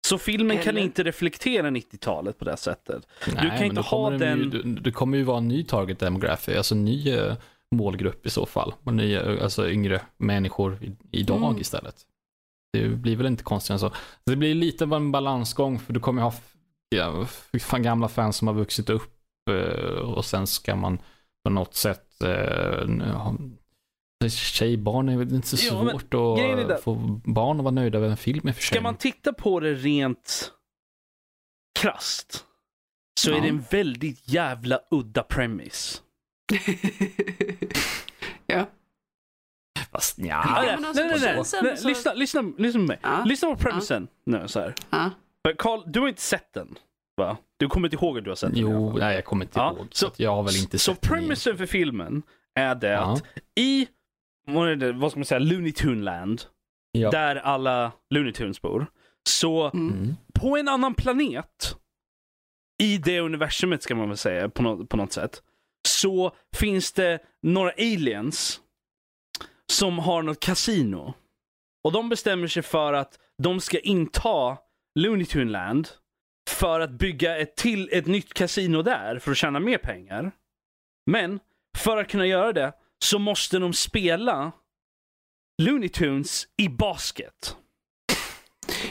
Så 0.07 0.18
filmen 0.18 0.59
kan 0.59 0.68
Eller- 0.68 0.80
inte 0.82 1.03
reflektera 1.03 1.70
90-talet 1.70 2.39
på 2.39 2.45
det 2.45 2.57
sättet. 2.57 3.07
Nej, 3.26 3.37
kan 3.37 3.47
men 3.49 3.64
inte 3.64 3.80
ha 3.80 4.11
den... 4.11 4.39
Ju, 4.39 4.45
du, 4.51 4.62
du 4.62 4.93
kommer 4.93 5.18
ju 5.18 5.24
vara 5.24 5.39
en 5.39 5.49
ny 5.49 5.64
target 5.64 5.99
demography, 5.99 6.55
alltså 6.57 6.74
en 6.74 6.85
ny 6.85 7.11
eh, 7.11 7.35
målgrupp 7.70 8.26
i 8.26 8.30
så 8.30 8.47
fall. 8.47 8.74
Och 8.85 8.95
nya, 8.95 9.43
alltså 9.43 9.70
yngre 9.70 10.01
människor 10.16 10.78
i, 10.85 10.97
idag 11.11 11.43
Mm. 11.51 11.61
istället. 11.61 11.97
Det 12.72 12.89
blir 12.89 13.16
väl 13.16 13.26
inte 13.26 13.43
konstigt 13.45 13.70
än 13.70 13.78
så. 13.78 13.93
Det 14.26 14.37
blir 14.37 14.55
lite 14.55 14.85
av 14.85 14.93
en 14.95 15.12
balansgång 15.12 15.78
för 15.78 15.93
du 15.93 16.01
kommer 16.01 16.22
ha 16.22 16.28
f- 16.28 16.55
ja, 16.89 17.26
fan 17.61 17.82
gamla 17.82 18.09
fans 18.09 18.37
som 18.37 18.49
har 18.49 18.55
vuxit 18.55 18.91
upp 18.91 19.03
eh, 19.03 19.14
och 20.16 20.24
sen 20.24 20.47
ska 20.47 20.76
man 20.76 20.99
på 21.45 21.51
något 21.51 21.74
sätt 21.74 22.22
eh, 22.22 22.86
Tjejbarn 24.28 25.09
är 25.09 25.16
väl 25.16 25.34
inte 25.34 25.49
så 25.49 25.66
Ja, 25.66 25.70
svårt 25.90 26.14
är 26.14 26.70
att 26.74 26.82
få 26.82 26.95
barn 27.24 27.59
att 27.59 27.64
vara 27.64 27.74
nöjda 27.74 28.01
med 28.01 28.11
en 28.11 28.16
film 28.16 28.49
i 28.49 28.51
och 28.51 28.55
för 28.55 28.62
sig. 28.62 28.74
Ska 28.76 28.80
man 28.80 28.97
titta 28.97 29.32
på 29.32 29.61
det 29.61 29.74
rent 29.74 30.53
krast 31.80 32.45
så 33.20 33.30
är 33.30 33.34
Ja. 33.34 33.42
det 33.42 33.49
en 33.49 33.61
väldigt 33.70 34.28
jävla 34.28 34.80
udda 34.90 35.22
premise. 35.22 35.99
ja. 38.47 38.66
Fast 39.92 40.18
Ja, 40.18 40.24
nja. 40.24 40.62
nej, 40.62 40.70
alltså, 40.70 41.03
nej, 41.03 41.11
nej, 41.11 41.20
nej. 41.20 41.34
nej 41.62 41.76
så- 41.76 41.88
lyssna, 41.88 42.12
lyssna, 42.14 42.42
lyssna 42.57 42.80
på 42.80 42.86
mig. 42.86 42.99
Ja. 43.03 43.24
Lyssna 43.24 43.49
på 43.49 43.57
premisen 43.57 44.09
nu 44.26 44.49
så 44.49 44.61
här. 44.61 44.74
Ja. 44.90 45.11
Carl, 45.59 45.82
du 45.86 46.01
har 46.01 46.09
inte 46.09 46.22
sett 46.22 46.53
den. 46.53 46.78
Va? 47.17 47.37
Du 47.57 47.69
kommer 47.69 47.89
inte 47.89 47.97
ihåg 48.05 48.19
att 48.19 48.25
du 48.25 48.31
har 48.31 48.35
sett 48.37 48.51
den? 48.53 48.61
Jo, 48.61 48.99
nej 48.99 49.15
jag 49.15 49.25
kommer 49.25 49.45
inte 49.45 49.59
Ja, 49.59 49.73
ihåg. 49.77 49.87
så- 49.91 50.11
jag 50.17 50.35
har 50.37 50.43
väl 50.43 50.57
inte 50.57 50.79
Så 50.79 50.93
sett 50.95 51.01
premisen 51.01 51.59
för 51.59 51.67
filmen 51.67 52.23
är 52.55 52.75
det 52.75 52.89
Ja. 52.89 53.12
att 53.12 53.25
i, 53.55 53.89
vad, 54.47 54.69
är 54.69 54.77
det, 54.77 54.93
vad 54.93 55.11
ska 55.11 55.19
man 55.21 55.25
säga, 55.25 55.39
Looney 55.39 55.73
Tune 55.73 56.03
Land, 56.03 56.43
Ja. 56.93 57.11
där 57.11 57.37
alla 57.37 57.93
Looney 58.11 58.33
Tunes 58.33 58.62
bor, 58.62 58.87
så 59.29 59.71
Mm. 59.71 59.89
Mm. 59.99 60.15
på 60.35 60.57
en 60.57 60.69
annan 60.69 60.95
planet, 60.95 61.77
i 62.83 62.99
det 62.99 63.21
universumet 63.21 63.83
ska 63.83 63.95
man 63.95 64.09
väl 64.09 64.17
säga 64.19 64.49
på 64.49 64.62
något, 64.62 64.89
på 64.89 64.97
något 64.97 65.12
sätt, 65.12 65.43
så 65.89 66.33
finns 66.57 66.93
det 66.93 67.19
några 67.43 67.71
aliens 67.71 68.61
som 69.73 69.99
har 69.99 70.23
något 70.23 70.41
kasino. 70.41 71.15
Och 71.85 71.93
de 71.93 72.09
bestämmer 72.09 72.47
sig 72.49 72.62
för 72.62 72.93
att 72.93 73.19
de 73.43 73.61
ska 73.61 73.79
inta 73.79 74.59
Looney 74.95 75.27
Tune 75.27 75.51
Land 75.51 75.89
för 76.51 76.80
att 76.80 76.90
bygga 76.90 77.36
ett, 77.38 77.57
till, 77.57 77.88
ett 77.92 78.07
nytt 78.07 78.34
kasino 78.34 78.82
där 78.82 79.18
för 79.18 79.30
att 79.30 79.36
tjäna 79.36 79.61
mer 79.61 79.78
pengar. 79.78 80.32
Men 81.11 81.40
för 81.78 81.97
att 81.97 82.09
kunna 82.09 82.26
göra 82.26 82.53
det 82.53 82.72
så 83.05 83.18
måste 83.18 83.59
de 83.59 83.72
spela 83.72 84.53
Looney 85.62 85.88
Tunes 85.88 86.47
i 86.57 86.68
basket. 86.68 87.57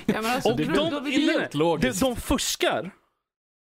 Ja, 0.05 0.17
alltså, 0.33 0.51
Och 0.51 0.57
då- 0.57 0.63
de, 0.63 0.89
då 0.89 0.99
nej, 0.99 1.47
de, 1.81 1.91
de 1.99 2.15
fuskar 2.15 2.91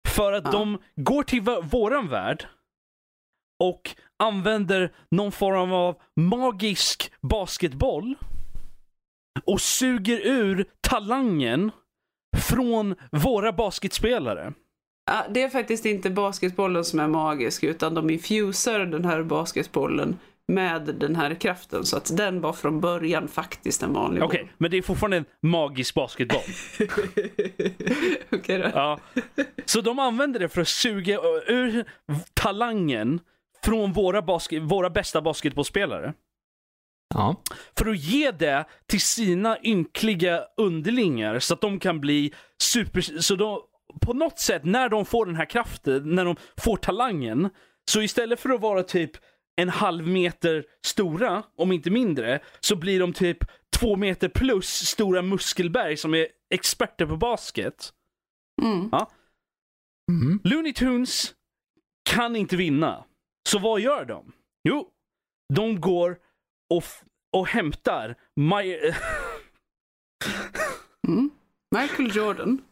för 0.08 0.32
att 0.32 0.44
Ja. 0.44 0.50
de 0.50 0.82
går 0.96 1.22
till 1.22 1.40
våran 1.62 2.08
värld 2.08 2.46
och 3.62 3.96
använder 4.16 4.92
någon 5.10 5.32
form 5.32 5.72
av 5.72 6.00
magisk 6.16 7.12
basketboll 7.20 8.14
och 9.44 9.60
suger 9.60 10.20
ur 10.26 10.64
talangen 10.80 11.70
från 12.36 12.94
våra 13.12 13.52
basketspelare. 13.52 14.52
Ja, 15.06 15.24
det 15.30 15.42
är 15.42 15.48
faktiskt 15.48 15.86
inte 15.86 16.10
basketbollen 16.10 16.84
som 16.84 17.00
är 17.00 17.08
magisk 17.08 17.62
utan 17.62 17.94
de 17.94 18.10
infusar 18.10 18.80
den 18.80 19.04
här 19.04 19.22
basketbollen 19.22 20.16
med 20.48 20.82
den 20.82 21.16
här 21.16 21.34
kraften 21.34 21.84
så 21.84 21.96
att 21.96 22.16
den 22.16 22.40
var 22.40 22.52
från 22.52 22.80
början 22.80 23.28
faktiskt 23.28 23.82
en 23.82 23.92
vanlig 23.92 24.22
Okej, 24.22 24.52
men 24.58 24.70
det 24.70 24.78
är 24.78 24.82
fortfarande 24.82 25.16
en 25.16 25.24
magisk 25.42 25.94
basketboll. 25.94 26.40
boll. 26.78 26.88
Okej 28.30 28.58
då. 28.58 28.70
Ja. 28.74 28.98
Så 29.64 29.80
de 29.80 29.98
använder 29.98 30.40
det 30.40 30.48
för 30.48 30.60
att 30.60 30.68
suga 30.68 31.18
ur 31.46 31.84
talangen 32.34 33.20
från 33.64 33.92
våra, 33.92 34.22
basket, 34.22 34.62
våra 34.62 34.90
bästa 34.90 35.22
basketbollspelare. 35.22 36.14
Ja. 37.14 37.42
För 37.78 37.86
att 37.86 37.98
ge 37.98 38.30
det 38.30 38.64
till 38.86 39.00
sina 39.00 39.58
ynkliga 39.62 40.44
underlingar 40.56 41.38
så 41.38 41.54
att 41.54 41.60
de 41.60 41.80
kan 41.80 42.00
bli 42.00 42.34
super... 42.62 43.00
Så 43.00 43.36
de, 43.36 43.60
på 44.00 44.12
något 44.12 44.38
sätt, 44.38 44.64
när 44.64 44.88
de 44.88 45.04
får 45.04 45.26
den 45.26 45.36
här 45.36 45.44
kraften, 45.44 46.14
när 46.14 46.24
de 46.24 46.36
får 46.56 46.76
talangen, 46.76 47.50
så 47.90 48.02
istället 48.02 48.40
för 48.40 48.50
att 48.50 48.60
vara 48.60 48.82
typ 48.82 49.10
en 49.56 49.68
halv 49.68 50.06
meter 50.06 50.64
stora, 50.86 51.42
om 51.56 51.72
inte 51.72 51.90
mindre, 51.90 52.40
så 52.60 52.76
blir 52.76 53.00
de 53.00 53.12
typ 53.12 53.38
två 53.76 53.96
meter 53.96 54.28
plus 54.28 54.66
stora 54.66 55.22
muskelberg 55.22 55.96
som 55.96 56.14
är 56.14 56.26
experter 56.54 57.06
på 57.06 57.16
basket. 57.16 57.92
Mm. 58.62 58.90
Mm. 60.10 60.40
Looney 60.44 60.72
Tunes 60.72 61.34
kan 62.10 62.36
inte 62.36 62.56
vinna. 62.56 63.04
Så 63.48 63.58
vad 63.58 63.80
gör 63.80 64.04
de? 64.04 64.32
Jo, 64.68 64.88
de 65.54 65.80
går 65.80 66.18
och, 66.70 66.84
och 67.36 67.46
hämtar 67.46 68.14
My- 68.40 68.92
Mm. 71.08 71.30
Michael 71.76 72.16
Jordan. 72.16 72.62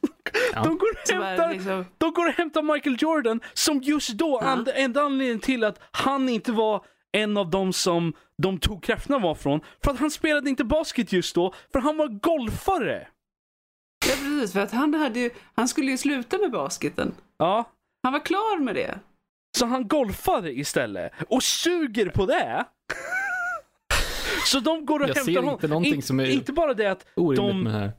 Ja. 0.55 0.63
de, 0.65 0.79
går 0.79 0.89
och 0.91 1.09
hämtar, 1.25 1.53
liksom, 1.53 1.85
de 1.99 2.13
går 2.13 2.27
och 2.27 2.33
hämtar 2.33 2.63
Michael 2.63 2.97
Jordan 3.01 3.41
som 3.55 3.81
just 3.83 4.11
då, 4.11 4.39
Ja. 4.43 4.47
and, 4.49 4.69
enda 4.75 5.03
anledningen 5.03 5.41
till 5.41 5.65
att 5.65 5.81
han 5.91 6.29
inte 6.29 6.53
var 6.53 6.85
en 7.13 7.37
av 7.37 7.51
dem 7.51 7.73
som 7.73 8.13
de 8.43 8.59
tog 8.59 8.83
krafterna 8.83 9.19
var 9.19 9.35
från, 9.35 9.61
för 9.85 9.91
att 9.91 9.99
han 9.99 10.11
spelade 10.11 10.51
inte 10.51 10.65
basket 10.65 11.13
just 11.13 11.35
då, 11.35 11.55
för 11.73 11.79
han 11.81 11.97
var 11.97 12.09
golfare. 12.09 13.09
ja, 14.09 14.15
precis, 14.15 14.53
för 14.53 14.61
att 14.61 14.73
han, 14.73 14.95
hade 14.95 15.21
ju, 15.21 15.31
han 15.55 15.69
skulle 15.69 15.91
ju 15.91 15.99
sluta 15.99 16.39
med 16.39 16.51
basketen. 16.51 17.15
Ja, 17.39 17.65
Han 18.03 18.13
var 18.13 18.21
klar 18.25 18.59
med 18.61 18.75
det. 18.75 18.99
Så 19.59 19.67
han 19.67 19.89
golfar 19.89 20.47
istället 20.49 21.13
och 21.29 21.43
suger 21.43 22.09
på 22.11 22.27
det. 22.27 22.65
Så 24.51 24.61
de 24.61 24.87
går 24.87 25.01
och 25.01 25.09
Jag 25.09 25.15
hämtar 25.15 25.33
ser 25.33 25.37
honom. 25.39 25.55
inte 25.55 25.69
någonting 25.69 25.95
In- 25.95 26.03
som 26.03 26.21
är- 26.21 26.31
Inte 26.31 26.53
bara 26.53 26.75
det 26.75 26.87
att 26.87 27.07
Orimligt 27.15 27.37
De- 27.49 27.63
med 27.63 27.73
det 27.73 27.79
här. 27.79 27.93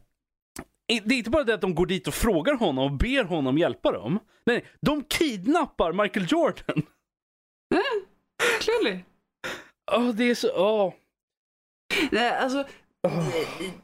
det 1.04 1.14
är 1.16 1.18
inte 1.18 1.30
bara 1.30 1.44
det 1.44 1.54
att 1.54 1.62
de 1.62 1.76
går 1.76 1.86
dit 1.86 2.08
och 2.08 2.14
frågar 2.14 2.54
honom 2.54 2.92
och 2.92 2.98
ber 2.98 3.24
honom 3.24 3.58
hjälpa 3.58 3.92
dem. 3.92 4.20
Nej, 4.46 4.66
de 4.82 5.04
kidnappar 5.04 5.94
Michael 5.94 6.26
Jordan. 6.30 6.82
Clearly. 8.60 9.00
Åh, 9.92 10.10
det 10.10 10.24
är 10.24 10.36
så... 10.36 10.50
åh. 10.56 10.94
Nej, 12.12 12.30
alltså. 12.32 12.64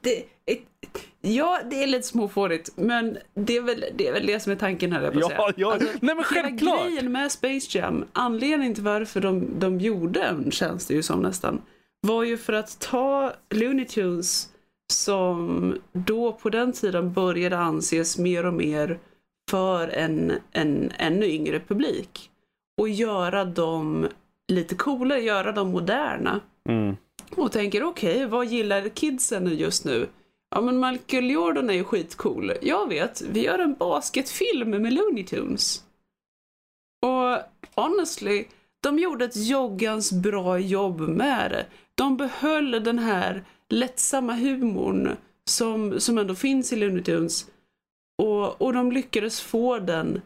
Det, 0.01 0.25
det, 0.45 0.59
ja, 1.21 1.59
det 1.69 1.83
är 1.83 1.87
lite 1.87 2.07
småfårigt, 2.07 2.69
men 2.77 3.17
det 3.33 3.57
är 3.57 3.61
väl 3.61 3.85
det, 3.95 4.07
är 4.07 4.13
väl 4.13 4.25
det 4.25 4.39
som 4.39 4.51
är 4.51 4.55
tanken 4.55 4.91
här, 4.91 5.01
jag 5.01 5.15
Ja, 5.15 5.27
säga. 5.29 5.53
ja. 5.57 5.73
Alltså, 5.73 5.87
Nej 5.87 5.97
men 6.01 6.09
Hela 6.09 6.23
självklart. 6.23 6.83
grejen 6.85 7.11
med 7.11 7.31
Space 7.31 7.77
Jam, 7.77 8.05
anledningen 8.13 8.73
till 8.75 8.83
varför 8.83 9.21
de, 9.21 9.59
de 9.59 9.79
gjorde 9.79 10.19
den, 10.19 10.51
känns 10.51 10.85
det 10.87 10.93
ju 10.93 11.03
som 11.03 11.21
nästan, 11.21 11.61
var 12.05 12.23
ju 12.23 12.37
för 12.37 12.53
att 12.53 12.79
ta 12.79 13.33
Looney 13.49 13.85
Tunes 13.85 14.49
som 14.93 15.77
då 15.91 16.33
på 16.33 16.49
den 16.49 16.73
tiden 16.73 17.13
började 17.13 17.57
anses 17.57 18.17
mer 18.17 18.45
och 18.45 18.53
mer 18.53 18.99
för 19.49 19.87
en, 19.87 20.33
en 20.51 20.91
ännu 20.97 21.25
yngre 21.25 21.59
publik 21.59 22.31
och 22.77 22.89
göra 22.89 23.45
dem 23.45 24.07
lite 24.47 24.75
coolare, 24.75 25.21
göra 25.21 25.51
dem 25.51 25.71
moderna. 25.71 26.41
Mm. 26.69 26.95
Och 27.35 27.51
tänker 27.51 27.83
okej, 27.83 28.25
vad 28.25 28.45
gillar 28.45 28.89
kidsen 28.89 29.57
just 29.57 29.85
nu? 29.85 30.07
Ja 30.49 30.61
men 30.61 30.79
Michael 30.79 31.31
Jordan 31.31 31.69
är 31.69 31.73
ju 31.73 31.83
skitcool. 31.83 32.51
Jag 32.61 32.89
vet, 32.89 33.21
vi 33.21 33.43
gör 33.43 33.59
en 33.59 33.73
basketfilm 33.73 34.69
med 34.69 34.93
Looney 34.93 35.23
Tunes. 35.23 35.83
Och 37.01 37.39
honestly, 37.75 38.45
de 38.83 38.99
gjorde 38.99 39.25
ett 39.25 39.35
joggans 39.35 40.11
bra 40.11 40.59
jobb 40.59 40.99
med 41.01 41.51
det. 41.51 41.65
De 41.95 42.17
behöll 42.17 42.71
den 42.83 42.99
här 42.99 43.43
lättsamma 43.69 44.33
humorn 44.33 45.17
som, 45.49 45.99
som 45.99 46.17
ändå 46.17 46.35
finns 46.35 46.73
i 46.73 46.75
Looney 46.75 47.03
Tunes. 47.03 47.45
Och, 48.17 48.61
och 48.61 48.73
de 48.73 48.91
lyckades 48.91 49.41
få 49.41 49.79
den 49.79 50.21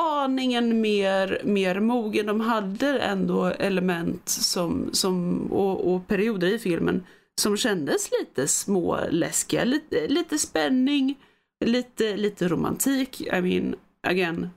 aningen 0.00 0.80
mer, 0.80 1.40
mer 1.44 1.80
mogen. 1.80 2.26
De 2.26 2.40
hade 2.40 2.98
ändå 2.98 3.44
element 3.44 4.28
som, 4.28 4.88
som, 4.92 5.46
och, 5.52 5.94
och 5.94 6.06
perioder 6.06 6.48
i 6.48 6.58
filmen 6.58 7.06
som 7.40 7.56
kändes 7.56 8.10
lite 8.20 8.48
småläskiga. 8.48 9.64
Lite, 9.64 10.08
lite 10.08 10.38
spänning, 10.38 11.18
lite, 11.64 12.16
lite 12.16 12.48
romantik. 12.48 13.20
I 13.20 13.40
mean, 13.40 13.74
again, 14.02 14.50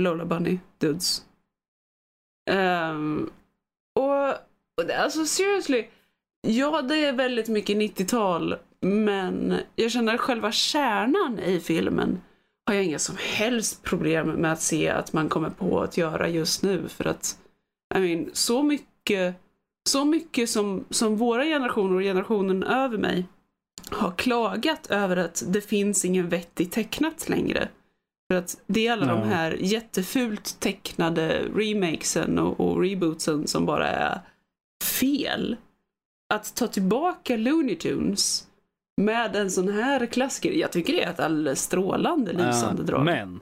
Lola 0.00 0.24
Bunny 0.24 0.58
dudes. 0.78 1.24
Um, 2.50 3.30
och, 3.94 4.34
alltså 4.98 5.24
seriously, 5.26 5.84
ja 6.42 6.82
det 6.82 7.04
är 7.04 7.12
väldigt 7.12 7.48
mycket 7.48 7.76
90-tal 7.76 8.56
men 8.80 9.54
jag 9.76 9.90
känner 9.90 10.14
att 10.14 10.20
själva 10.20 10.52
kärnan 10.52 11.38
i 11.38 11.60
filmen 11.60 12.20
har 12.66 12.74
jag 12.74 12.84
inga 12.84 12.98
som 12.98 13.16
helst 13.18 13.82
problem 13.82 14.28
med 14.28 14.52
att 14.52 14.62
se 14.62 14.88
att 14.88 15.12
man 15.12 15.28
kommer 15.28 15.50
på 15.50 15.80
att 15.80 15.96
göra 15.96 16.28
just 16.28 16.62
nu 16.62 16.88
för 16.88 17.04
att 17.04 17.38
I 17.94 17.98
mean, 17.98 18.30
så 18.32 18.62
mycket 18.62 19.34
så 19.88 20.04
mycket 20.04 20.50
som, 20.50 20.84
som 20.90 21.16
våra 21.16 21.44
generationer 21.44 21.96
och 21.96 22.02
generationen 22.02 22.62
över 22.62 22.98
mig 22.98 23.24
har 23.90 24.10
klagat 24.10 24.86
över 24.90 25.16
att 25.16 25.42
det 25.46 25.60
finns 25.60 26.04
ingen 26.04 26.28
vettig 26.28 26.70
tecknat 26.72 27.28
längre. 27.28 27.68
För 28.30 28.38
att 28.38 28.56
det 28.66 28.86
är 28.86 28.92
alla 28.92 29.06
Ja. 29.06 29.14
de 29.14 29.28
här 29.28 29.56
jättefult 29.60 30.60
tecknade 30.60 31.42
remakesen 31.54 32.38
och, 32.38 32.60
och 32.60 32.82
rebootsen 32.82 33.46
som 33.46 33.66
bara 33.66 33.88
är 33.88 34.20
fel. 34.82 35.56
Att 36.34 36.54
ta 36.54 36.66
tillbaka 36.66 37.36
Looney 37.36 37.76
Tunes 37.76 38.46
med 38.96 39.36
en 39.36 39.50
sån 39.50 39.68
här 39.68 40.06
klassiker, 40.06 40.52
jag 40.52 40.72
tycker 40.72 40.92
det 40.92 41.02
är 41.02 41.10
ett 41.10 41.20
alldeles 41.20 41.62
strålande 41.62 42.32
lysande 42.32 42.82
drag. 42.82 43.04
Men, 43.04 43.40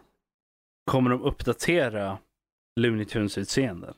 kommer 0.91 1.11
de 1.11 1.23
uppdatera 1.23 2.19
Looney 2.81 3.05
Tunes 3.05 3.39
utseende? 3.39 3.95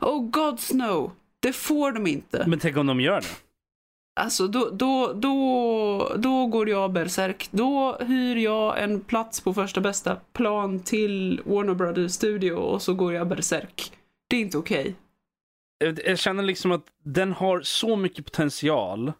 Oh 0.00 0.30
gods 0.30 0.72
no, 0.72 1.12
det 1.40 1.52
får 1.52 1.92
de 1.92 2.06
inte. 2.06 2.44
Men 2.46 2.58
tänk 2.58 2.76
om 2.76 2.86
de 2.86 3.00
gör 3.00 3.20
det? 3.20 3.26
Alltså 4.20 4.48
då, 4.48 4.70
då, 4.70 5.12
då, 5.12 6.14
då 6.16 6.46
går 6.46 6.68
jag 6.68 6.92
berserk. 6.92 7.48
Då 7.50 7.96
hyr 8.00 8.36
jag 8.36 8.82
en 8.82 9.00
plats 9.00 9.40
på 9.40 9.54
första 9.54 9.80
bästa 9.80 10.16
plan 10.32 10.80
till 10.80 11.40
Warner 11.44 11.74
Brothers 11.74 12.12
studio 12.12 12.52
och 12.52 12.82
så 12.82 12.94
går 12.94 13.12
jag 13.12 13.28
berserk. 13.28 13.92
Det 14.28 14.36
är 14.36 14.40
inte 14.40 14.58
okej. 14.58 14.84
jag 14.86 15.09
jag 15.80 16.18
känner 16.18 16.42
liksom 16.42 16.72
att 16.72 16.84
den 17.04 17.32
har 17.32 17.62
så 17.62 17.96
mycket 17.96 18.24
potential 18.24 19.12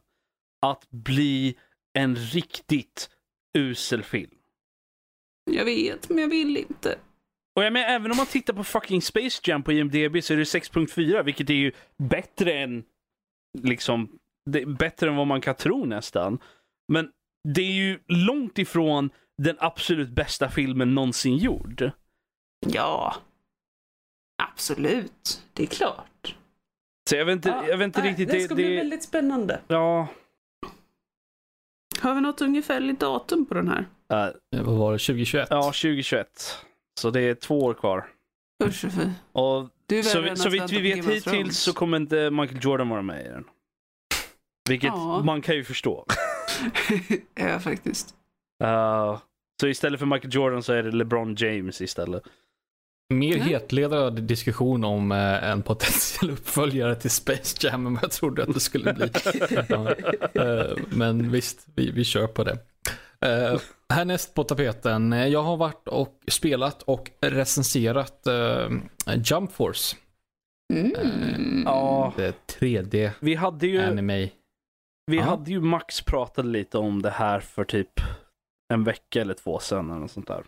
att 0.62 0.90
bli 0.90 1.56
en 1.92 2.16
riktigt 2.16 3.10
usel 3.58 4.02
film. 4.02 4.30
Jag 5.50 5.64
vet, 5.64 6.08
men 6.08 6.18
jag 6.18 6.28
vill 6.28 6.56
inte. 6.56 6.98
Och 7.56 7.64
jag 7.64 7.72
menar, 7.72 7.88
även 7.88 8.10
om 8.10 8.16
man 8.16 8.26
tittar 8.26 8.54
på 8.54 8.64
fucking 8.64 9.02
Space 9.02 9.40
Jam 9.44 9.62
på 9.62 9.72
IMDB 9.72 10.24
så 10.24 10.32
är 10.32 10.36
det 10.36 10.44
6.4, 10.44 11.22
vilket 11.22 11.50
är 11.50 11.54
ju 11.54 11.72
bättre 11.96 12.52
än 12.52 12.84
liksom, 13.58 14.18
bättre 14.78 15.08
än 15.08 15.16
vad 15.16 15.26
man 15.26 15.40
kan 15.40 15.54
tro 15.54 15.84
nästan. 15.84 16.38
Men 16.88 17.10
det 17.48 17.62
är 17.62 17.72
ju 17.72 17.98
långt 18.06 18.58
ifrån 18.58 19.10
den 19.42 19.56
absolut 19.58 20.08
bästa 20.08 20.48
filmen 20.48 20.94
någonsin 20.94 21.36
gjord. 21.36 21.90
Ja. 22.66 23.16
Absolut. 24.42 25.42
Det 25.52 25.62
är 25.62 25.66
klart. 25.66 26.09
Så 27.10 27.16
jag 27.16 27.24
vet 27.24 27.32
inte, 27.32 27.48
Ja, 27.48 27.68
jag 27.68 27.76
vet 27.78 27.84
inte 27.84 28.00
nej, 28.00 28.08
riktigt. 28.10 28.28
Det 28.28 28.36
Det, 28.36 28.40
ska 28.44 28.54
det, 28.54 28.62
bli 28.62 28.76
väldigt 28.76 29.02
spännande. 29.02 29.60
Ja, 29.68 30.08
Har 32.00 32.14
vi 32.14 32.20
något 32.20 32.40
ungefärligt 32.40 33.00
datum 33.00 33.46
på 33.46 33.54
den 33.54 33.68
här? 33.68 33.86
Eh, 34.12 34.62
Vad 34.62 34.76
var 34.78 34.92
det? 34.92 34.98
2021? 34.98 35.46
ja, 35.50 35.62
2021. 35.62 36.28
Så 37.00 37.10
det 37.10 37.20
är 37.20 37.34
två 37.34 37.60
år 37.60 37.74
kvar. 37.74 38.06
Usch 38.64 38.84
och 39.32 39.68
så, 40.04 40.22
än 40.22 40.36
så 40.36 40.48
vitt 40.48 40.72
vi 40.72 40.80
vet 40.94 41.06
hittills 41.06 41.58
så 41.58 41.72
kommer 41.72 41.96
inte 41.96 42.30
Michael 42.30 42.58
Jordan 42.64 42.88
vara 42.88 43.02
med 43.02 43.26
i 43.26 43.28
den. 43.28 43.44
Vilket 44.68 44.88
Ja. 44.88 45.22
man 45.24 45.42
kan 45.42 45.54
ju 45.54 45.64
förstå. 45.64 46.06
ja, 47.34 47.60
faktiskt. 47.60 48.14
Eh, 48.64 49.20
så 49.60 49.68
istället 49.68 50.00
för 50.00 50.06
Michael 50.06 50.34
Jordan 50.34 50.62
så 50.62 50.72
är 50.72 50.82
det 50.82 50.90
LeBron 50.90 51.34
James 51.34 51.80
istället. 51.80 52.22
Mer 53.10 53.36
Ja. 53.36 53.42
hetlevrad 53.44 54.22
diskussion 54.22 54.84
om 54.84 55.12
eh, 55.12 55.44
en 55.50 55.62
potentiell 55.62 56.30
uppföljare 56.32 56.94
till 56.94 57.10
Space 57.10 57.56
Jam 57.66 57.86
än 57.86 57.94
vad 57.94 58.02
jag 58.02 58.10
trodde 58.10 58.42
att 58.42 58.54
det 58.54 58.60
skulle 58.60 58.92
bli. 58.94 59.10
ja. 59.68 59.90
eh, 60.34 60.76
men 60.88 61.30
visst, 61.30 61.66
vi, 61.74 61.90
vi 61.90 62.04
kör 62.04 62.26
på 62.26 62.44
det. 62.44 62.58
Eh, 63.20 63.60
härnäst 63.92 64.34
på 64.34 64.44
tapeten. 64.44 65.12
Jag 65.12 65.42
har 65.42 65.56
varit 65.56 65.88
och 65.88 66.20
spelat 66.28 66.82
och 66.82 67.10
recenserat 67.20 68.26
eh, 68.26 68.68
Jump 69.24 69.52
Force. 69.52 69.96
Mm. 70.72 71.62
Ja, 71.64 72.12
Det 72.16 72.34
3D 72.60 73.10
vi 73.20 73.34
hade 73.34 73.66
ju, 73.66 73.82
anime. 73.82 74.30
vi 75.06 75.16
Ja. 75.16 75.22
hade 75.22 75.50
ju 75.50 75.60
Max 75.60 76.00
pratat 76.02 76.44
lite 76.46 76.78
om 76.78 77.02
det 77.02 77.10
här 77.10 77.40
för 77.40 77.64
typ 77.64 78.00
en 78.72 78.84
vecka 78.84 79.20
eller 79.20 79.34
två 79.34 79.58
sedan 79.58 79.90
eller 79.90 80.00
något 80.00 80.10
sånt 80.10 80.26
där. 80.28 80.42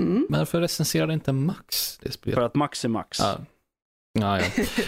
Mm. 0.00 0.26
Men 0.28 0.38
varför 0.38 0.60
recenserade 0.60 1.12
inte 1.12 1.32
Max 1.32 1.98
det 1.98 2.12
spelet? 2.12 2.34
För 2.34 2.42
att 2.42 2.54
Max 2.54 2.84
är 2.84 2.88
Max. 2.88 3.18
Ja. 3.20 3.38
Ja, 4.18 4.40
ja. 4.40 4.44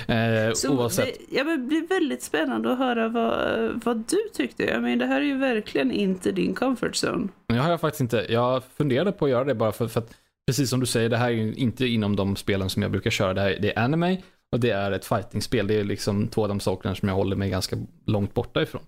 Eh, 0.15 0.53
Så 0.53 0.79
oavsett. 0.79 1.05
det, 1.05 1.37
ja, 1.37 1.45
det 1.45 1.59
blir 1.59 1.89
väldigt 1.89 2.23
spännande 2.23 2.73
att 2.73 2.79
höra 2.79 3.09
vad, 3.09 3.71
vad 3.85 3.97
du 3.97 4.29
tyckte. 4.33 4.65
Jag 4.65 4.83
menar, 4.83 4.97
det 4.97 5.07
här 5.07 5.21
är 5.21 5.25
ju 5.25 5.39
verkligen 5.39 5.93
inte 5.93 6.33
din 6.33 6.55
comfort 6.55 6.95
zone. 7.05 7.29
Men 7.47 7.57
jag 7.57 7.65
har 7.65 7.71
jag 7.71 7.81
faktiskt 7.81 8.01
inte. 8.01 8.27
Jag 8.29 8.63
funderade 8.65 9.13
på 9.13 9.25
att 9.25 9.31
göra 9.31 9.45
det 9.45 9.55
bara 9.55 9.73
för, 9.73 9.89
för 9.89 10.01
att 10.01 10.15
precis 10.47 10.71
som 10.71 10.81
du 10.81 10.87
säger, 10.87 11.09
det 11.09 11.17
här 11.17 11.27
är 11.27 11.33
ju 11.35 11.55
inte 11.55 11.87
inom 11.87 12.17
de 12.17 12.37
spelen 12.37 12.71
som 12.71 12.83
jag 12.83 12.91
brukar 12.91 13.11
köra. 13.11 13.35
Det, 13.35 13.41
här, 13.41 13.59
det 13.61 13.73
är 13.77 13.79
anime 13.79 14.23
och 14.53 14.61
det 14.61 14.71
är 14.71 14.93
ett 14.93 15.05
fightingspel. 15.05 15.67
Det 15.67 15.75
är 15.75 15.85
liksom 15.85 16.29
två 16.29 16.43
av 16.43 16.49
de 16.49 16.61
sakerna 16.61 16.95
som 16.95 17.09
jag 17.09 17.17
håller 17.17 17.37
mig 17.37 17.51
ganska 17.51 17.77
långt 18.07 18.35
borta 18.35 18.63
ifrån. 18.63 18.83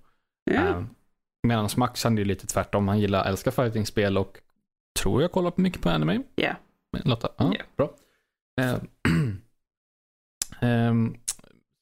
Ja. 0.51 0.61
Uh, 0.61 0.85
Medan 1.47 1.68
Max 1.77 2.05
han 2.05 2.14
är 2.14 2.18
ju 2.18 2.25
lite 2.25 2.47
tvärtom. 2.47 2.89
Han 2.89 3.01
gillar, 3.01 3.25
älskar 3.25 3.51
fightingspel 3.51 4.18
och 4.18 4.39
tror 5.03 5.22
jag 5.22 5.32
kollar 5.32 5.51
på 5.51 5.61
mycket 5.61 5.82
på 5.82 5.90
anime. 5.90 6.22
Ja. 6.34 6.55
Men 6.92 7.03
Lotta? 7.05 7.28
Ja, 7.36 7.55
Ja. 7.59 7.64
bra. 7.76 7.90
Ehm, 10.61 11.14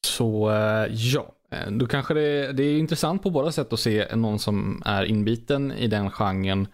så 0.07 0.51
eh, 0.51 0.87
ja, 0.91 1.35
Eh, 1.51 1.71
då 1.71 1.87
kanske 1.87 2.15
det, 2.15 2.53
det 2.53 2.63
är 2.63 2.79
intressant 2.79 3.23
på 3.23 3.31
båda 3.31 3.53
sätt 3.53 3.73
att 3.73 3.81
se 3.81 4.17
någon 4.17 4.39
som 4.39 4.83
är 4.85 5.05
inbiten 5.05 5.73
i 5.73 5.87
den 5.87 6.11
genren 6.11 6.69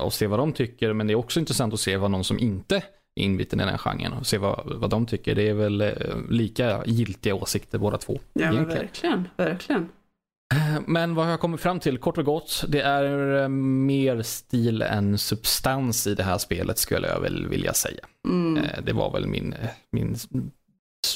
och 0.00 0.12
se 0.12 0.26
vad 0.26 0.38
de 0.38 0.52
tycker. 0.52 0.92
Men 0.92 1.06
det 1.06 1.12
är 1.12 1.14
också 1.14 1.40
intressant 1.40 1.74
att 1.74 1.80
se 1.80 1.96
vad 1.96 2.10
någon 2.10 2.24
som 2.24 2.38
inte 2.38 2.76
är 2.76 3.22
inbiten 3.22 3.60
i 3.60 3.64
den 3.64 3.78
genren 3.78 4.12
och 4.12 4.26
se 4.26 4.38
vad, 4.38 4.72
vad 4.76 4.90
de 4.90 5.06
tycker. 5.06 5.34
Det 5.34 5.48
är 5.48 5.54
väl 5.54 5.94
lika 6.30 6.82
giltiga 6.86 7.34
åsikter 7.34 7.78
båda 7.78 7.98
två. 7.98 8.20
Ja, 8.32 8.52
men 8.52 8.68
verkligen. 8.68 9.28
Verkligen. 9.36 9.88
Men 10.86 11.14
vad 11.14 11.32
jag 11.32 11.40
kommit 11.40 11.60
fram 11.60 11.80
till 11.80 11.98
kort 11.98 12.18
och 12.18 12.24
gott, 12.24 12.64
det 12.68 12.80
är 12.80 13.36
eh, 13.42 13.48
mer 13.48 14.22
stil 14.22 14.82
än 14.82 15.18
substans 15.18 16.06
i 16.06 16.14
det 16.14 16.22
här 16.22 16.38
spelet 16.38 16.78
skulle 16.78 17.08
jag 17.08 17.20
väl 17.20 17.48
vilja 17.48 17.72
säga. 17.72 18.04
Mm. 18.28 18.64
Eh, 18.64 18.82
Det 18.84 18.92
var 18.92 19.12
väl 19.12 19.26
min, 19.26 19.52
eh, 19.52 19.68
min 19.92 20.16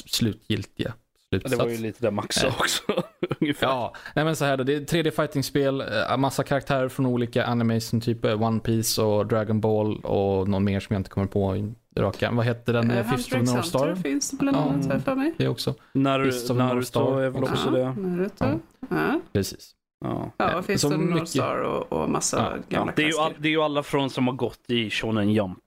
slutgiltiga 0.05 0.93
slutsats. 1.29 1.57
Det 1.57 1.63
var 1.63 1.71
ju 1.71 1.77
lite 1.77 2.01
där 2.01 2.11
Max 2.11 2.35
sa 2.35 2.47
också. 2.47 2.81
ungefär. 3.39 3.67
Ja, 3.67 3.93
nej 4.15 4.25
men 4.25 4.35
så 4.35 4.45
här 4.45 4.57
då, 4.57 4.63
det 4.63 4.73
är 4.75 4.79
3D 4.79 5.11
fighting-spel, 5.11 5.81
eh, 6.09 6.17
massa 6.17 6.43
karaktärer 6.43 6.89
från 6.89 7.05
olika 7.05 7.45
animes 7.45 7.87
som 7.87 8.01
typ 8.01 8.25
eh, 8.25 8.41
One 8.43 8.59
Piece 8.59 9.01
och 9.01 9.27
Dragon 9.27 9.61
Ball 9.61 9.97
och 10.05 10.47
någon 10.49 10.63
mer 10.63 10.79
som 10.79 10.93
jag 10.93 10.99
inte 10.99 11.09
kommer 11.09 11.27
på 11.27 11.55
i 11.55 11.73
raka. 11.99 12.31
Vad 12.31 12.45
hette 12.45 12.71
den? 12.71 12.91
Uh, 12.91 13.11
Fist 13.15 13.33
of 13.33 13.41
North 13.41 13.61
Star? 13.67 13.95
Finns 13.95 14.31
det 14.31 14.37
bland 14.37 14.57
Ja. 14.57 14.61
annat 14.61 14.85
här 14.85 14.99
för 14.99 15.15
mig. 15.15 15.33
Det 15.37 15.47
också. 15.47 15.75
Naru- 15.93 16.25
Fist 16.31 16.49
of 16.49 16.57
Naruto 16.57 16.85
Star 16.85 17.21
är 17.21 17.29
väl 17.29 17.43
också. 17.43 17.65
ja, 17.65 17.71
det. 17.95 18.01
Naruto. 18.01 18.45
Ja. 18.45 18.57
Ja. 18.89 19.19
Precis. 19.33 19.71
Ja. 20.05 20.31
Ja, 20.37 20.61
Fist 20.61 20.81
så 20.81 20.87
of 20.87 20.93
North 20.93 21.13
mycket- 21.13 21.29
Star 21.29 21.57
och, 21.61 21.93
och 21.93 22.09
massa 22.09 22.57
Ja, 22.69 22.75
gamla 22.77 22.93
Det 22.95 23.03
är, 23.03 23.07
ju 23.07 23.17
all, 23.17 23.33
det 23.37 23.47
är 23.47 23.51
ju 23.51 23.61
alla 23.61 23.83
från 23.83 24.09
som 24.09 24.27
har 24.27 24.33
gått 24.35 24.59
i 24.67 24.89
Shonen 24.89 25.31
Jump. 25.31 25.59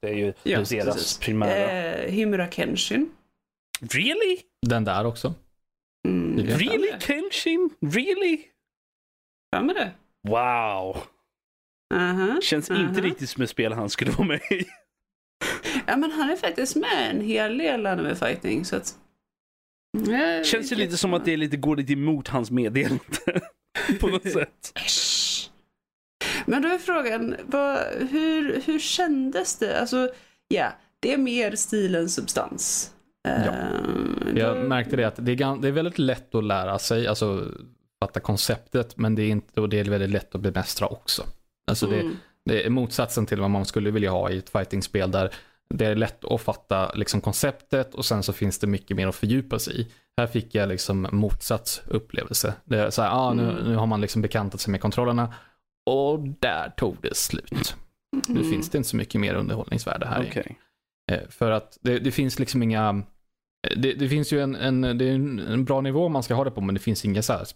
Det 0.00 0.08
är 0.08 0.14
ju 0.14 0.32
Just 0.42 0.70
deras 0.70 0.84
precis. 0.94 1.18
primära. 1.18 1.70
Eh, 1.94 2.10
Himura 2.12 2.46
Kenshin. 2.50 3.10
Really? 3.80 4.38
Den 4.66 4.84
där 4.84 5.04
också. 5.06 5.34
Mm, 6.08 6.46
Really? 6.46 6.92
Kenshin? 7.00 7.70
Really? 7.80 8.42
För 9.56 9.62
mig 9.62 9.74
det. 9.74 9.90
Wow. 10.28 10.96
Aha, 11.94 12.40
Känns 12.42 12.70
aha. 12.70 12.80
inte 12.80 13.00
riktigt 13.00 13.30
som 13.30 13.42
ett 13.42 13.50
spel 13.50 13.72
han 13.72 13.90
skulle 13.90 14.10
vara 14.10 14.28
med 14.28 14.40
i. 14.50 14.64
Ja, 15.86 15.96
men 15.96 16.10
han 16.10 16.30
är 16.30 16.36
faktiskt 16.36 16.76
med 16.76 17.10
en 17.10 17.20
hel 17.20 17.58
del 17.58 17.86
anime 17.86 18.14
fighting, 18.14 18.64
så 18.64 18.76
att... 18.76 18.94
Ja, 20.06 20.44
Känns 20.44 20.52
ju 20.54 20.58
vilket- 20.58 20.78
lite 20.78 20.96
som 20.96 21.14
att 21.14 21.24
det 21.24 21.32
är 21.32 21.36
lite 21.36 21.56
går 21.56 21.76
lite 21.76 21.92
emot 21.92 22.28
hans 22.28 22.50
meddelande. 22.50 23.04
På 24.00 24.06
något 24.08 24.32
sätt. 24.32 24.72
Men 26.46 26.62
då 26.62 26.68
är 26.68 26.78
frågan, 26.78 27.36
vad, 27.46 27.78
hur, 28.10 28.60
hur 28.66 28.78
kändes 28.78 29.58
det? 29.58 29.80
Alltså, 29.80 30.12
ja, 30.48 30.72
det 31.00 31.12
är 31.12 31.18
mer 31.18 31.56
stil 31.56 31.94
än 31.94 32.08
substans. 32.08 32.93
Ja. 33.24 33.30
Eh, 33.32 34.38
Jag 34.38 34.64
märkte 34.68 34.96
det 34.96 35.04
att 35.04 35.16
det 35.18 35.32
är, 35.32 35.60
det 35.62 35.68
är 35.68 35.72
väldigt 35.72 35.98
lätt 35.98 36.34
att 36.34 36.44
lära 36.44 36.78
sig, 36.78 37.06
alltså 37.06 37.44
fatta 38.00 38.20
konceptet, 38.20 38.96
men 38.96 39.14
det 39.14 39.22
är, 39.22 39.28
inte, 39.30 39.60
och 39.60 39.68
det 39.68 39.80
är 39.80 39.84
väldigt 39.84 40.10
lätt 40.10 40.34
att 40.34 40.40
bemästra 40.40 40.86
också. 40.86 41.22
Alltså 41.66 41.86
det, 41.86 42.00
Mm. 42.00 42.16
det 42.44 42.66
är 42.66 42.70
motsatsen 42.70 43.26
till 43.26 43.40
vad 43.40 43.50
man 43.50 43.64
skulle 43.64 43.90
vilja 43.90 44.10
ha 44.10 44.30
i 44.30 44.38
ett 44.38 44.50
fightingspel 44.50 45.10
där 45.10 45.30
det 45.68 45.86
är 45.86 45.94
lätt 45.94 46.24
att 46.24 46.40
fatta 46.40 46.92
liksom 46.94 47.20
konceptet 47.20 47.94
och 47.94 48.04
sen 48.04 48.22
så 48.22 48.32
finns 48.32 48.58
det 48.58 48.66
mycket 48.66 48.96
mer 48.96 49.06
att 49.08 49.14
fördjupa 49.14 49.58
sig 49.58 49.80
i. 49.80 49.88
Här 50.16 50.26
fick 50.26 50.54
jag 50.54 50.68
liksom 50.68 51.08
motsats 51.12 51.82
upplevelse. 51.86 52.54
Det 52.64 52.78
är 52.78 52.90
så 52.90 53.02
här, 53.02 53.10
ah, 53.12 53.32
nu, 53.34 53.42
Mm. 53.50 53.64
nu 53.64 53.76
har 53.76 53.86
man 53.86 54.00
liksom 54.00 54.22
bekantat 54.22 54.60
sig 54.60 54.70
med 54.70 54.80
kontrollerna 54.80 55.34
och 55.86 56.18
där 56.20 56.70
tog 56.76 56.96
det 57.02 57.16
slut. 57.16 57.76
Nu 58.28 58.40
Mm. 58.40 58.50
finns 58.50 58.70
det 58.70 58.78
inte 58.78 58.90
så 58.90 58.96
mycket 58.96 59.20
mer 59.20 59.34
underhållningsvärde 59.34 60.06
här. 60.06 60.26
Okej. 60.30 60.58
Eh, 61.12 61.28
För 61.28 61.50
att 61.50 61.78
det, 61.82 61.98
det 61.98 62.10
finns 62.10 62.38
liksom 62.38 62.62
inga, 62.62 63.02
det, 63.76 63.92
det 63.92 64.08
finns 64.08 64.32
ju 64.32 64.40
en, 64.40 64.54
en, 64.54 64.80
det 64.80 65.04
är 65.04 65.14
en, 65.14 65.64
bra 65.64 65.80
nivå 65.80 66.08
man 66.08 66.22
ska 66.22 66.34
ha 66.34 66.44
det 66.44 66.50
på 66.50 66.60
men 66.60 66.74
det 66.74 66.80
finns 66.80 67.04
inga 67.04 67.22
så 67.22 67.32
här 67.32 67.46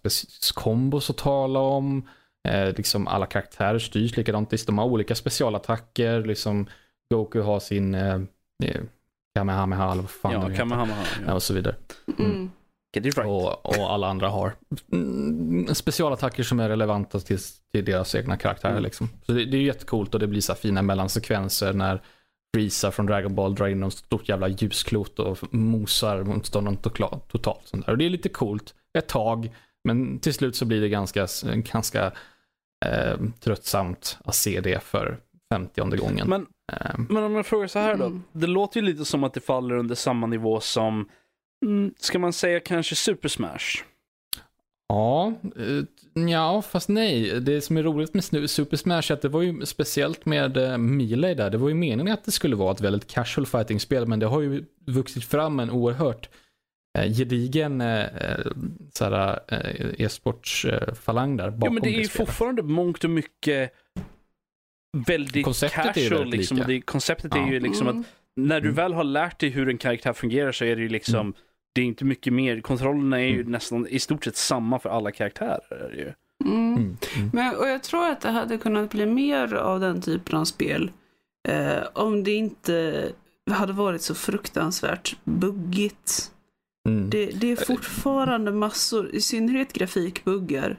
kombos 0.54 1.10
att 1.10 1.16
tala 1.16 1.60
om. 1.60 2.08
Eh, 2.48 2.74
liksom 2.76 3.08
alla 3.08 3.26
karaktärer 3.26 3.78
styrs 3.78 4.16
likadant. 4.16 4.52
Visst, 4.52 4.66
de 4.66 4.78
har 4.78 4.86
olika 4.86 5.14
specialattacker. 5.14 6.24
Liksom 6.24 6.66
Goku 7.10 7.40
har 7.40 7.60
sin 7.60 7.94
eh, 7.94 8.20
eh, 8.64 8.80
Kamehameha 9.34 9.92
eller 9.92 10.02
vad 10.02 10.10
fan 10.10 10.32
Ja. 10.32 10.56
Kamehameha. 10.56 11.04
Ja, 11.26 11.34
och 11.34 11.42
så 11.42 11.54
vidare. 11.54 11.74
Mm. 12.18 12.50
Get 12.96 13.06
it 13.06 13.18
right. 13.18 13.28
Och, 13.28 13.66
och 13.66 13.92
alla 13.92 14.06
andra 14.06 14.28
har 14.28 14.52
mm, 14.92 15.74
specialattacker 15.74 16.42
som 16.42 16.60
är 16.60 16.68
relevanta 16.68 17.20
till, 17.20 17.38
till 17.72 17.84
deras 17.84 18.14
egna 18.14 18.36
karaktärer. 18.36 18.72
Mm. 18.72 18.82
Liksom. 18.82 19.08
Så 19.26 19.32
det, 19.32 19.44
det 19.44 19.56
är 19.56 19.62
jättecoolt 19.62 20.14
och 20.14 20.20
det 20.20 20.26
blir 20.26 20.40
så 20.40 20.52
här 20.52 20.60
fina 20.60 20.82
mellansekvenser 20.82 21.72
när 21.72 22.02
Frieza 22.54 22.90
från 22.90 23.06
Dragon 23.06 23.34
Ball 23.34 23.54
drar 23.54 23.68
in 23.68 23.80
något 23.80 23.94
stort 23.94 24.28
jävla 24.28 24.48
ljusklot 24.48 25.18
och 25.18 25.54
mosar 25.54 26.22
motståndaren 26.22 26.76
totalt. 26.76 27.60
Sånt 27.64 27.86
där. 27.86 27.92
Och 27.92 27.98
det 27.98 28.06
är 28.06 28.10
lite 28.10 28.28
coolt 28.28 28.74
ett 28.98 29.08
tag, 29.08 29.54
men 29.84 30.18
till 30.18 30.34
slut 30.34 30.56
så 30.56 30.64
blir 30.64 30.80
det 30.80 30.88
ganska, 30.88 31.26
ganska 31.44 32.12
eh, 32.86 33.16
tröttsamt 33.40 34.18
att 34.24 34.34
se 34.34 34.60
det 34.60 34.82
för 34.82 35.18
femtionde 35.52 35.96
gången. 35.96 36.28
Men, 36.28 36.46
Eh, 36.72 36.98
men 37.08 37.24
om 37.24 37.34
jag 37.34 37.46
frågar 37.46 37.66
så 37.66 37.78
här 37.78 37.96
då. 37.96 38.04
Mm. 38.04 38.22
Det 38.32 38.46
låter 38.46 38.80
ju 38.80 38.86
lite 38.86 39.04
som 39.04 39.24
att 39.24 39.34
det 39.34 39.40
faller 39.40 39.76
under 39.76 39.94
samma 39.94 40.26
nivå 40.26 40.60
som, 40.60 41.08
mm, 41.64 41.94
ska 41.98 42.18
man 42.18 42.32
säga 42.32 42.60
kanske 42.60 42.94
Super 42.94 43.28
Smash? 43.28 43.84
Ja, 44.88 45.32
eh, 45.56 46.22
ja, 46.30 46.62
fast 46.62 46.88
nej. 46.88 47.40
Det 47.40 47.60
som 47.60 47.76
är 47.76 47.82
roligt 47.82 48.14
med 48.14 48.22
Snu- 48.22 48.46
Super 48.46 48.76
Smash 48.76 49.02
är 49.10 49.12
att 49.12 49.22
det 49.22 49.28
var 49.28 49.42
ju 49.42 49.66
speciellt 49.66 50.26
med 50.26 50.56
uh, 50.56 50.78
Melee 50.78 51.34
där. 51.34 51.50
Det 51.50 51.58
var 51.58 51.68
ju 51.68 51.74
meningen 51.74 52.12
att 52.14 52.24
det 52.24 52.30
skulle 52.30 52.56
vara 52.56 52.72
ett 52.72 52.80
väldigt 52.80 53.06
casual 53.06 53.46
fighting-spel, 53.46 54.06
men 54.06 54.18
det 54.18 54.26
har 54.26 54.40
ju 54.40 54.64
vuxit 54.86 55.24
fram 55.24 55.60
en 55.60 55.70
oerhört 55.70 56.28
uh, 56.98 57.04
gedigen 57.12 57.80
e-sportsfalang 59.98 61.36
där 61.36 61.50
bakom 61.50 61.66
Jo 61.66 61.72
men 61.72 61.82
det 61.82 61.88
är 61.98 62.00
ju 62.02 62.08
fortfarande 62.08 62.62
mångt 62.62 63.04
och 63.04 63.10
mycket 63.10 63.72
väldigt 65.06 65.44
Konceptet 65.44 65.78
är 65.86 65.92
casual. 65.92 66.18
väldigt 66.18 66.38
liksom, 66.40 66.62
det, 66.66 66.80
konceptet 66.80 67.32
Ja. 67.34 67.46
är 67.48 67.52
ju 67.52 67.60
liksom 67.60 67.88
Mm. 67.88 68.00
att 68.00 68.06
när 68.36 68.60
du 68.60 68.68
Mm. 68.68 68.76
väl 68.76 68.92
har 68.92 69.04
lärt 69.04 69.38
dig 69.40 69.50
hur 69.50 69.68
en 69.68 69.78
karaktär 69.78 70.12
fungerar 70.12 70.52
så 70.52 70.64
är 70.64 70.76
det 70.76 70.82
ju 70.82 70.88
liksom, 70.88 71.20
Mm. 71.20 71.34
Det 71.78 71.82
är 71.82 71.86
inte 71.86 72.04
mycket 72.04 72.32
mer. 72.32 72.60
Kontrollerna 72.60 73.20
är 73.20 73.26
ju 73.26 73.40
Mm. 73.40 73.52
nästan 73.52 73.86
i 73.86 73.98
stort 73.98 74.24
sett 74.24 74.36
samma 74.36 74.78
för 74.78 74.88
alla 74.90 75.10
karaktärer. 75.12 75.62
Är 75.70 75.90
det 75.90 75.96
ju. 75.96 76.12
Mm. 76.44 76.74
Mm. 76.76 76.96
Mm. 77.16 77.30
Men, 77.32 77.56
och 77.56 77.68
jag 77.68 77.82
tror 77.82 78.06
att 78.06 78.20
det 78.20 78.30
hade 78.30 78.58
kunnat 78.58 78.90
bli 78.90 79.06
mer 79.06 79.54
av 79.54 79.80
den 79.80 80.02
typen 80.02 80.38
av 80.38 80.44
spel 80.44 80.90
eh, 81.48 81.82
om 81.94 82.24
det 82.24 82.32
inte 82.32 83.08
hade 83.50 83.72
varit 83.72 84.02
så 84.02 84.14
fruktansvärt 84.14 85.16
buggigt. 85.24 86.30
Mm. 86.88 87.10
Det, 87.10 87.26
det 87.26 87.52
är 87.52 87.56
fortfarande 87.56 88.52
massor, 88.52 89.10
i 89.14 89.20
synnerhet 89.20 89.72
grafikbuggar. 89.72 90.78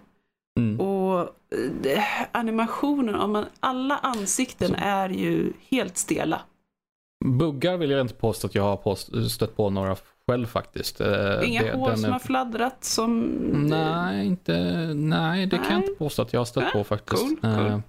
Mm. 0.59 0.79
Och 0.79 1.19
Och 1.19 1.19
eh, 1.19 1.71
det, 1.81 2.03
animationen, 2.31 3.15
om 3.15 3.31
man, 3.31 3.45
alla 3.59 3.97
ansikten 3.97 4.75
är 4.75 5.09
ju 5.09 5.53
helt 5.69 5.97
stela. 5.97 6.41
Buggar 7.25 7.77
vill 7.77 7.89
jag 7.91 8.01
inte 8.01 8.13
påstå 8.13 8.47
att 8.47 8.55
jag 8.55 8.63
har 8.63 8.77
påst- 8.77 9.31
stött 9.31 9.55
på 9.57 9.69
några 9.69 9.95
själv 10.29 10.45
faktiskt. 10.45 11.01
Eh, 11.01 11.09
Inga 11.43 11.63
det- 11.63 11.71
hår 11.73 11.95
som 11.95 12.05
är- 12.05 12.09
har 12.09 12.19
fladdrat 12.19 12.83
som... 12.83 13.21
Nej, 13.69 14.27
inte, 14.27 14.53
nej, 14.95 15.45
det 15.45 15.55
kan 15.57 15.65
jag 15.65 15.73
Nej. 15.79 15.83
inte 15.89 15.99
påstå 15.99 16.21
att 16.21 16.33
jag 16.33 16.39
har 16.39 16.45
stött 16.45 16.63
Nej, 16.63 16.73
på 16.73 16.83
faktiskt. 16.83 17.21
cool, 17.21 17.37
cool. 17.41 17.67
Eh, 17.67 17.79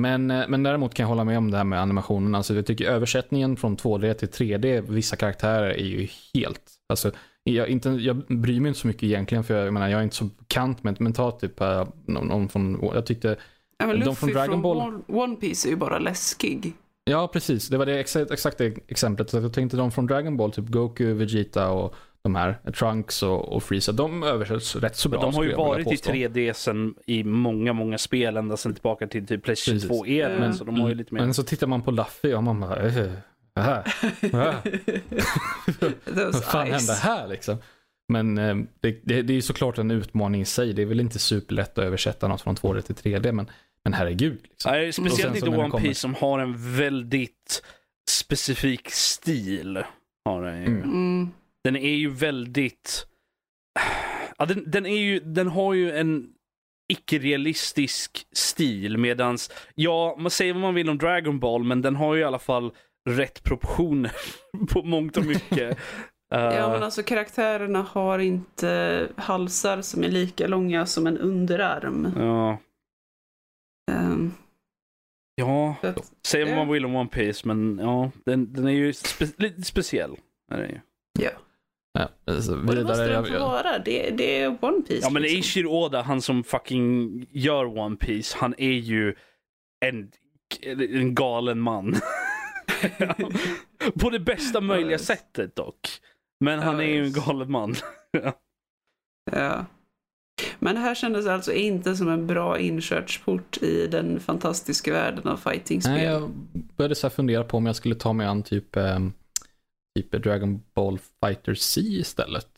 Men, 0.00 0.30
eh, 0.30 0.44
men 0.48 0.62
däremot 0.62 0.94
kan 0.94 1.04
jag 1.04 1.08
hålla 1.08 1.24
med 1.24 1.38
om 1.38 1.50
det 1.50 1.56
här 1.56 1.64
med 1.64 1.80
animationen. 1.80 2.34
Alltså, 2.34 2.54
jag 2.54 2.66
tycker 2.66 2.84
översättningen 2.84 3.56
från 3.56 3.76
2D 3.76 4.14
till 4.14 4.28
3D, 4.28 4.80
vissa 4.80 5.16
karaktärer 5.16 5.70
är 5.70 5.84
ju 5.84 6.08
helt... 6.34 6.60
Alltså, 6.88 7.10
jag, 7.44 7.68
inte, 7.68 7.88
jag 7.90 8.16
bryr 8.16 8.60
mig 8.60 8.68
inte 8.68 8.80
så 8.80 8.86
mycket 8.86 9.02
egentligen, 9.02 9.44
för 9.44 9.54
jag, 9.54 9.66
jag 9.66 9.72
menar, 9.74 9.88
jag 9.88 9.98
är 10.00 10.04
inte 10.04 10.16
så 10.16 10.24
bekant 10.24 10.82
med 10.82 11.00
men 11.00 11.12
ta 11.12 11.30
typ 11.30 11.60
någon, 12.06 12.26
någon 12.26 12.48
från, 12.48 12.78
jag 12.94 13.06
tyckte, 13.06 13.36
Ja, 13.78 13.86
men 13.86 14.00
de 14.00 14.04
Luffy 14.04 14.14
från 14.20 14.30
Dragon 14.32 14.62
Ball- 14.62 14.76
One- 14.80 15.02
One 15.22 15.36
Piece 15.36 15.68
är 15.68 15.70
ju 15.70 15.76
bara 15.76 15.98
läskig. 15.98 16.72
Ja 17.04 17.28
precis, 17.28 17.68
det 17.68 17.78
var 17.78 17.86
det 17.86 18.00
exakt, 18.00 18.30
exakt 18.30 18.58
det 18.58 18.74
exemplet. 18.88 19.30
Så 19.30 19.36
jag 19.36 19.52
tänkte 19.52 19.76
de 19.76 19.90
från 19.92 20.06
Dragon 20.06 20.36
Ball, 20.36 20.52
typ 20.52 20.68
Goku, 20.68 21.12
Vegeta 21.12 21.70
och 21.70 21.94
de 22.22 22.34
här, 22.34 22.58
Trunks 22.78 23.22
och, 23.22 23.48
och 23.52 23.62
Freeza, 23.62 23.92
de 23.92 24.22
översätts 24.22 24.76
rätt 24.76 24.96
så 24.96 25.08
bra. 25.08 25.20
de 25.20 25.34
har 25.34 25.44
ju 25.44 25.54
varit 25.54 25.86
i 25.86 25.90
påstå. 25.90 26.10
3D 26.10 26.52
sen 26.52 26.94
i 27.06 27.24
många, 27.24 27.72
många 27.72 27.98
spel, 27.98 28.36
ända 28.36 28.56
sen 28.56 28.74
tillbaka 28.74 29.06
till 29.06 29.26
typ 29.26 29.42
Playstation 29.44 29.80
Precis. 29.80 29.90
2-eran. 29.90 30.38
Men- 30.40 30.54
Så 30.54 30.64
de 30.64 30.80
har 30.80 30.88
ju 30.88 30.94
lite 30.94 31.14
mer... 31.14 31.20
Men 31.20 31.34
så 31.34 31.42
tittar 31.42 31.66
man 31.66 31.82
på 31.82 31.90
Luffy 31.90 32.32
och 32.34 32.42
man 32.42 32.60
bara, 32.60 32.76
äh, 32.76 32.98
äh, 32.98 33.12
äh. 33.56 34.54
Vad 36.14 36.44
fan 36.44 36.66
eyes. 36.66 36.88
hände 36.88 37.00
här 37.02 37.28
liksom? 37.28 37.56
Men 38.08 38.38
eh, 38.38 38.56
det, 38.80 39.00
det, 39.04 39.22
det 39.22 39.32
är 39.32 39.34
ju 39.34 39.42
såklart 39.42 39.78
en 39.78 39.90
utmaning 39.90 40.40
i 40.40 40.44
sig. 40.44 40.72
Det 40.72 40.82
är 40.82 40.86
väl 40.86 41.00
inte 41.00 41.18
superlätt 41.18 41.78
att 41.78 41.84
översätta 41.84 42.28
något 42.28 42.40
från 42.40 42.56
2D 42.56 42.80
till 42.80 42.94
3D, 42.94 43.32
men, 43.32 43.46
men 43.84 43.92
herregud. 43.94 44.38
Liksom. 44.42 44.72
Nej, 44.72 44.92
speciellt 44.92 45.36
inte 45.36 45.48
One 45.48 45.80
Piece 45.80 46.00
som 46.00 46.14
har 46.14 46.38
en 46.38 46.76
väldigt 46.76 47.62
specifik 48.10 48.90
stil. 48.90 49.84
Har 50.24 50.42
den, 50.42 50.60
ju. 50.60 50.66
Mm. 50.66 50.82
Mm. 50.82 51.28
den 51.64 51.76
är 51.76 51.94
ju 51.94 52.10
väldigt... 52.10 53.06
Ja, 54.38 54.46
den, 54.46 54.70
den, 54.70 54.86
är 54.86 54.96
ju, 54.96 55.20
den 55.20 55.48
har 55.48 55.74
ju 55.74 55.92
en 55.98 56.28
icke-realistisk 56.92 58.26
stil 58.32 58.98
medans, 58.98 59.50
ja, 59.74 60.16
man 60.18 60.30
säger 60.30 60.52
vad 60.52 60.62
man 60.62 60.74
vill 60.74 60.90
om 60.90 60.98
Dragon 60.98 61.40
Ball, 61.40 61.64
men 61.64 61.82
den 61.82 61.96
har 61.96 62.14
ju 62.14 62.20
i 62.20 62.24
alla 62.24 62.38
fall 62.38 62.72
rätt 63.10 63.42
proportioner 63.42 64.12
på 64.72 64.82
mångt 64.82 65.16
och 65.16 65.26
mycket. 65.26 65.78
Ja, 66.34 66.52
Eh, 66.52 66.70
men 66.70 66.82
alltså 66.82 67.02
karaktärerna 67.02 67.82
har 67.82 68.18
inte 68.18 69.08
halsar 69.16 69.82
som 69.82 70.04
är 70.04 70.08
lika 70.08 70.46
långa 70.46 70.86
som 70.86 71.06
en 71.06 71.18
underarm. 71.18 72.12
ja. 72.18 72.58
Ehm, 73.90 74.32
ja, 75.34 75.76
att, 75.82 76.12
säger 76.26 76.46
vad 76.46 76.56
man 76.56 76.68
vill 76.68 76.84
om 76.84 76.94
One 76.94 77.10
Piece, 77.10 77.48
men 77.48 77.78
ja, 77.78 78.10
den, 78.24 78.52
den 78.52 78.66
är 78.66 78.70
ju 78.70 78.92
spe, 78.92 79.26
lite 79.36 79.62
speciell. 79.62 80.16
Är 80.52 80.58
den 80.58 80.70
ju. 80.70 80.80
ja. 81.20 81.30
Ja, 81.98 82.08
alltså, 82.26 82.52
Och 82.52 82.58
det 82.58 82.66
måste 82.66 83.04
vidare, 83.04 83.06
den 83.22 83.24
jag, 83.24 83.28
få 83.28 83.38
vara. 83.38 83.78
Det, 83.78 84.10
det 84.10 84.40
är 84.40 84.58
One 84.60 84.82
Piece. 84.82 85.00
Ja, 85.02 85.10
men 85.10 85.22
liksom. 85.22 85.36
Eiichiro 85.36 85.68
Oda, 85.68 86.02
han 86.02 86.22
som 86.22 86.44
fucking 86.44 87.26
gör 87.30 87.78
One 87.78 87.96
Piece, 87.96 88.36
han 88.38 88.54
är 88.58 88.72
ju 88.72 89.14
en, 89.84 90.10
en 90.78 91.14
galen 91.14 91.60
man. 91.60 91.94
På 94.00 94.10
det 94.10 94.20
bästa 94.20 94.60
möjliga 94.60 94.98
sättet 94.98 95.56
dock. 95.56 95.88
Men 96.40 96.58
han 96.58 96.80
är 96.80 96.84
ju 96.84 97.04
en 97.04 97.12
galen 97.12 97.50
man. 97.50 97.74
Ja. 99.32 99.66
Men 100.58 100.74
det 100.74 100.80
här 100.80 100.94
kändes 100.94 101.26
alltså 101.26 101.52
inte 101.52 101.96
som 101.96 102.08
en 102.08 102.26
bra 102.26 102.58
inkörsport 102.58 103.62
i 103.62 103.86
den 103.86 104.20
fantastiska 104.20 104.92
världen 104.92 105.28
av 105.28 105.36
fightingspel. 105.36 105.92
nej, 105.94 106.04
jag 106.04 106.30
började 106.76 106.94
så 106.94 107.06
här 107.06 107.14
fundera 107.14 107.44
på 107.44 107.56
om 107.56 107.66
jag 107.66 107.76
skulle 107.76 107.94
ta 107.94 108.12
mig 108.12 108.26
an 108.26 108.42
typ, 108.42 108.76
um, 108.76 109.12
typ 109.98 110.22
Dragon 110.22 110.62
Ball 110.74 110.98
Fighter 111.24 111.54
C 111.54 111.80
istället. 111.80 112.48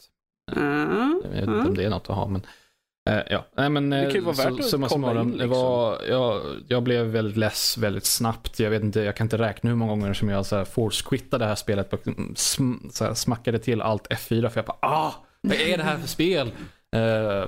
Ja, 0.52 1.20
Jag 1.24 1.30
vet 1.30 1.42
inte 1.42 1.68
om 1.68 1.74
det 1.74 1.84
är 1.84 1.90
något 1.90 2.10
att 2.10 2.16
ha, 2.16 2.26
men 2.28 2.42
eh, 3.10 3.22
ja. 3.30 3.44
Nej, 3.56 3.70
men, 3.70 3.90
Det 3.90 4.02
kan 4.02 4.12
ju 4.12 4.18
eh, 4.18 4.24
vara 4.24 4.34
så- 4.34 4.50
värt 4.50 4.60
att 4.60 4.64
summa 4.66 4.88
kolla 4.88 5.08
summarum, 5.08 5.26
in, 5.32 5.38
det 5.38 5.44
liksom. 5.44 5.62
var, 5.62 5.98
jag, 6.08 6.42
jag 6.68 6.82
blev 6.82 7.06
väldigt 7.06 7.36
less 7.36 7.78
väldigt 7.78 8.04
snabbt. 8.04 8.60
Jag 8.60 8.70
vet 8.70 8.82
inte, 8.82 9.00
jag 9.00 9.16
kan 9.16 9.24
inte 9.24 9.38
räkna 9.38 9.70
hur 9.70 9.76
många 9.76 9.92
gånger 9.92 10.14
som 10.14 10.28
jag 10.28 10.46
så 10.46 10.56
här 10.56 10.64
force-quittade 10.64 11.38
det 11.44 11.48
här 11.48 11.54
spelet 11.54 11.92
och 11.92 12.00
sm, 12.36 12.72
så 12.90 13.04
här, 13.04 13.14
smackade 13.14 13.58
till 13.58 13.80
allt 13.82 14.06
F4 14.08 14.48
för 14.48 14.58
jag 14.58 14.66
bara 14.66 14.78
ah, 14.80 15.12
vad 15.40 15.56
är 15.60 15.76
det 15.76 15.84
här 15.84 15.98
för 15.98 16.08
spel? 16.08 16.46
Uh, 16.96 17.44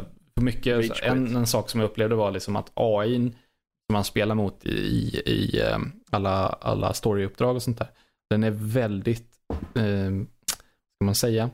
så, 0.89 0.95
quit. 0.95 1.03
en, 1.03 1.37
en 1.37 1.47
sak 1.47 1.71
som 1.71 1.81
jag 1.81 1.91
upplevde 1.91 2.15
var 2.15 2.31
liksom 2.31 2.57
att 2.57 2.73
AI 2.75 3.33
som 3.87 3.93
man 3.93 4.05
spelar 4.05 4.35
mot 4.35 4.67
i, 4.67 4.71
i, 4.71 5.23
i 5.27 5.61
eh, 5.61 5.79
alla, 6.11 6.49
alla 6.49 6.93
storyuppdrag 6.93 7.57
och 7.57 7.63
sånt 7.63 7.79
där, 7.79 7.89
den 8.31 8.45
är 8.45 8.51
väldigt, 8.51 9.29
eh, 9.75 10.11
ska 10.97 11.05
man 11.05 11.15
säga, 11.15 11.51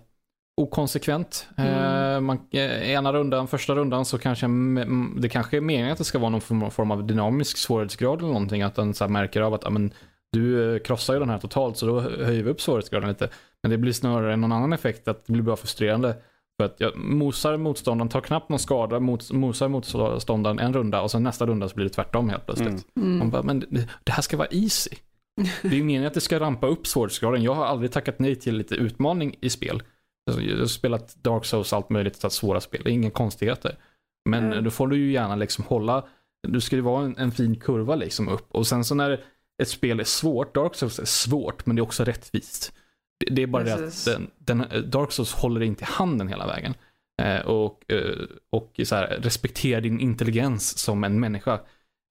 okonsekvent. 0.57 1.47
Mm. 1.57 1.75
Eh, 1.75 2.21
man, 2.21 2.39
eh, 2.51 2.91
ena 2.91 3.13
rundan, 3.13 3.49
första 3.49 3.75
rundan 3.75 4.05
så 4.05 4.19
kanske 4.19 4.47
det 5.17 5.29
kanske 5.29 5.57
är 5.57 5.61
meningen 5.61 5.93
att 5.93 5.99
det 5.99 6.05
ska 6.05 6.19
vara 6.19 6.31
någon 6.31 6.71
form, 6.71 6.91
av 6.91 7.07
dynamisk 7.07 7.57
svårighetsgrad 7.57 8.19
eller 8.19 8.29
någonting. 8.29 8.63
Att 8.63 8.75
den 8.75 8.95
så 8.95 9.09
märker 9.09 9.41
av 9.41 9.55
att 9.55 9.63
ja, 9.65 9.71
men, 9.71 9.93
du 10.33 10.75
eh, 10.75 10.83
krossar 10.83 11.15
ju 11.15 11.21
den 11.21 11.31
här 11.31 11.39
totalt 11.39 11.77
så 11.77 11.87
då 11.87 12.01
höjer 12.01 12.43
vi 12.43 12.51
upp 12.51 12.61
svårighetsgraden 12.61 13.09
lite. 13.09 13.29
Men 13.63 13.71
det 13.71 13.79
blir 13.79 13.93
snarare 13.93 14.37
någon 14.37 14.53
annan 14.53 14.73
effekt 14.73 15.09
att 15.09 15.27
det 15.27 15.33
blir 15.33 15.43
bara 15.43 15.57
frustrerande. 15.57 16.17
För 16.63 16.67
att 16.67 16.81
jag 16.81 16.97
mosar 16.97 17.57
motståndaren, 17.57 18.09
tar 18.09 18.21
knappt 18.21 18.49
någon 18.49 18.59
skada, 18.59 19.01
mot, 19.01 19.31
mosar 19.31 19.69
motståndaren 19.69 20.59
en 20.59 20.73
runda 20.73 21.01
och 21.01 21.11
sen 21.11 21.23
nästa 21.23 21.47
runda 21.47 21.69
så 21.69 21.75
blir 21.75 21.85
det 21.85 21.91
tvärtom 21.91 22.29
helt 22.29 22.47
plötsligt. 22.47 22.69
Mm. 22.69 22.83
Mm. 22.97 23.19
Man 23.19 23.31
bara, 23.31 23.43
men 23.43 23.61
det, 23.61 23.89
det 24.05 24.13
här 24.13 24.23
ska 24.23 24.37
vara 24.37 24.49
easy. 24.51 24.91
Det 25.63 25.69
är 25.69 25.73
ju 25.73 25.85
meningen 25.85 26.07
att 26.07 26.15
det 26.15 26.21
ska 26.21 26.41
rampa 26.41 26.67
upp 26.67 26.87
svårighetsgraden. 26.87 27.43
Jag 27.43 27.55
har 27.55 27.65
aldrig 27.67 27.93
tackat 27.93 28.19
nej 28.19 28.37
till 28.37 28.57
lite 28.57 28.75
utmaning 28.75 29.37
i 29.41 29.51
spel. 29.51 29.83
Jag 30.25 30.59
har 30.59 30.67
spelat 30.67 31.17
Dark 31.23 31.45
Souls 31.45 31.73
allt 31.73 31.91
möjligt, 31.91 32.17
så 32.17 32.31
svåra 32.31 32.61
spel. 32.61 32.81
Det 32.85 32.91
är 32.91 32.93
inga 32.93 33.11
konstigheter. 33.11 33.77
Men 34.29 34.45
Mm. 34.53 34.65
då 34.65 34.71
får 34.71 34.87
du 34.89 34.97
ju 34.97 35.13
gärna 35.13 35.37
liksom 35.37 35.65
hålla, 35.65 36.05
du 36.49 36.61
ska 36.61 36.77
ju 36.77 36.83
vara 36.83 37.05
en, 37.05 37.19
en 37.19 37.33
fin 37.33 37.57
kurva 37.57 37.95
liksom 37.95 38.29
upp. 38.29 38.47
Och 38.51 38.67
sen 38.67 38.85
så 38.85 38.95
när 38.95 39.25
ett 39.63 39.69
spel 39.69 40.01
är 40.01 40.05
svårt, 40.05 40.55
Dark 40.55 40.75
Souls 40.75 40.99
är 40.99 41.05
svårt, 41.05 41.67
men 41.67 41.77
det 41.77 41.81
är 41.81 41.83
också 41.85 42.05
rättvist. 42.05 42.73
Det, 43.27 43.35
det 43.35 43.43
är 43.43 43.47
bara 43.47 43.65
Precis. 43.65 44.05
det 44.05 44.17
att 44.17 44.23
den, 44.39 44.67
den, 44.71 44.91
Dark 44.91 45.13
Souls 45.13 45.33
håller 45.33 45.63
inte 45.63 45.85
i 45.85 45.87
handen 45.91 46.29
hela 46.29 46.47
vägen. 46.47 46.75
Eh, 47.23 47.41
och 47.41 47.93
eh, 47.93 48.15
och 48.51 48.81
så 48.85 48.95
här, 48.95 49.07
respektera 49.07 49.81
din 49.81 50.01
intelligens 50.01 50.79
som 50.79 51.05
en 51.05 51.21
människa. 51.21 51.61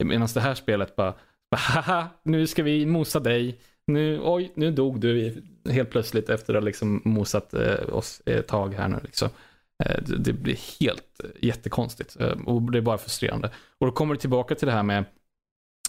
Medan 0.03 0.27
det 0.33 0.39
här 0.39 0.55
spelet 0.55 0.95
bara, 0.95 1.13
haha, 1.55 2.07
nu 2.23 2.47
ska 2.47 2.63
vi 2.63 2.85
mosa 2.85 3.19
dig. 3.19 3.59
Nu, 3.87 4.21
oj, 4.23 4.51
nu 4.55 4.71
dog 4.71 4.99
du 4.99 5.43
helt 5.69 5.89
plötsligt 5.89 6.29
efter 6.29 6.53
att 6.53 6.61
ha 6.61 6.65
liksom 6.65 7.01
mosat 7.05 7.53
eh, 7.53 7.93
oss 7.93 8.21
ett 8.25 8.47
tag 8.47 8.73
här 8.73 8.87
nu. 8.87 8.99
Liksom. 9.03 9.29
Eh, 9.83 10.01
det, 10.03 10.33
blir 10.33 10.79
helt 10.79 11.23
eh, 11.23 11.29
jättekonstigt 11.41 12.19
eh, 12.19 12.37
och 12.45 12.71
det 12.71 12.77
är 12.77 12.81
bara 12.81 12.97
frustrerande. 12.97 13.51
Och 13.77 13.87
då 13.87 13.91
kommer 13.91 14.13
det 14.13 14.21
tillbaka 14.21 14.55
till 14.55 14.65
det 14.65 14.73
här 14.73 14.83
med, 14.83 15.05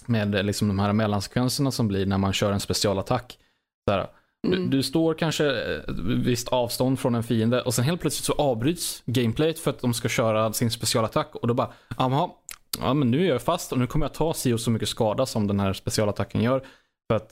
med 0.06 0.34
eh, 0.34 0.42
liksom 0.42 0.68
de 0.68 0.78
här 0.78 0.92
mellansekvenserna 0.92 1.70
som 1.70 1.88
blir 1.88 2.06
när 2.06 2.18
man 2.18 2.32
kör 2.32 2.52
en 2.52 2.60
specialattack. 2.60 3.38
Så 3.84 3.92
här, 3.92 4.00
du, 4.00 4.10
Mm. 4.46 4.70
du 4.70 4.82
står 4.82 5.14
kanske 5.14 5.46
ett 5.50 5.98
visst 5.98 6.48
avstånd 6.48 6.98
från 6.98 7.14
en 7.14 7.22
fiende 7.22 7.62
och 7.62 7.74
sen 7.74 7.84
helt 7.84 8.00
plötsligt 8.00 8.24
så 8.24 8.32
avbryts 8.32 9.02
gameplayet 9.06 9.58
för 9.58 9.70
att 9.70 9.80
de 9.80 9.94
ska 9.94 10.08
köra 10.08 10.52
sin 10.52 10.70
specialattack 10.70 11.34
och 11.34 11.48
då 11.48 11.54
bara, 11.54 11.72
jaha, 11.98 12.30
ja 12.80 12.94
men 12.94 13.10
nu 13.10 13.24
är 13.24 13.28
jag 13.28 13.42
fast 13.42 13.72
och 13.72 13.78
nu 13.78 13.86
kommer 13.86 14.06
jag 14.06 14.14
ta 14.14 14.34
si 14.34 14.52
och 14.52 14.60
så 14.60 14.70
mycket 14.70 14.88
skada 14.88 15.26
som 15.26 15.46
den 15.46 15.60
här 15.60 15.72
specialattacken 15.72 16.40
gör. 16.40 16.66
För 17.10 17.16
att 17.16 17.30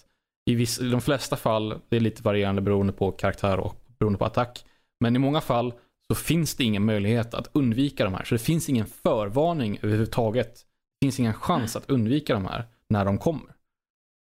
i, 0.50 0.54
viss, 0.54 0.80
i 0.80 0.88
de 0.88 1.00
flesta 1.00 1.36
fall, 1.36 1.80
det 1.88 1.96
är 1.96 2.00
lite 2.00 2.22
varierande 2.22 2.62
beroende 2.62 2.92
på 2.92 3.12
karaktär 3.12 3.61
och 3.61 3.74
beroende 3.98 4.18
på 4.18 4.24
attack, 4.24 4.64
men 5.00 5.16
i 5.16 5.18
många 5.18 5.40
fall 5.40 5.72
så 6.08 6.14
finns 6.14 6.54
det 6.54 6.64
ingen 6.64 6.84
möjlighet 6.84 7.34
att 7.34 7.50
undvika 7.52 8.04
de 8.04 8.14
här. 8.14 8.24
Så 8.24 8.34
det 8.34 8.38
finns 8.38 8.68
ingen 8.68 8.86
förvarning 8.86 9.78
överhuvudtaget. 9.82 10.54
Det 10.54 11.06
finns 11.06 11.20
ingen 11.20 11.34
chans 11.34 11.76
att 11.76 11.90
undvika 11.90 12.34
de 12.34 12.44
här 12.46 12.64
när 12.88 13.04
de 13.04 13.18
kommer. 13.18 13.54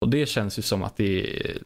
Och 0.01 0.09
det 0.09 0.25
känns 0.25 0.59
ju 0.59 0.61
som 0.61 0.83
att 0.83 0.97
det 0.97 1.39
är 1.41 1.57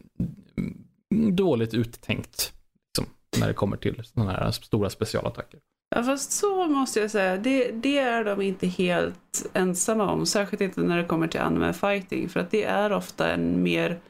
dåligt 1.36 1.74
uttänkt. 1.74 2.52
Liksom, 2.88 3.14
när 3.40 3.48
det 3.48 3.54
kommer 3.54 3.76
till 3.76 4.02
sådana 4.04 4.32
här 4.32 4.50
stora 4.50 4.90
specialattacker. 4.90 5.60
Ja, 5.96 6.02
fast 6.02 6.32
så 6.32 6.66
måste 6.66 7.00
jag 7.00 7.10
säga, 7.10 7.36
det, 7.36 7.70
det 7.70 7.98
är 7.98 8.24
de 8.24 8.40
inte 8.42 8.66
helt 8.66 9.50
ensamma 9.52 10.12
om. 10.12 10.26
Särskilt 10.26 10.60
inte 10.60 10.80
när 10.80 10.98
det 10.98 11.04
kommer 11.04 11.28
till 11.28 11.40
anime 11.40 11.72
fighting. 11.72 12.28
För 12.28 12.40
att 12.40 12.50
det 12.50 12.64
är 12.64 12.92
ofta 12.92 13.32
en 13.32 13.62
mer 13.62 14.00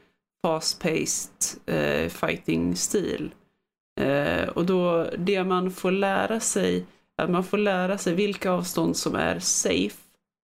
fast-paced 0.46 1.58
eh, 1.66 2.08
fighting-stil. 2.08 3.34
Eh, 4.00 4.48
och 4.48 4.66
då, 4.66 5.10
det 5.18 5.44
man 5.44 5.70
får 5.70 5.90
lära 5.90 6.40
sig, 6.40 6.84
att 7.22 7.30
man 7.30 7.44
får 7.44 7.58
lära 7.58 7.98
sig 7.98 8.14
vilka 8.14 8.50
avstånd 8.50 8.96
som 8.96 9.14
är 9.14 9.38
safe 9.38 10.04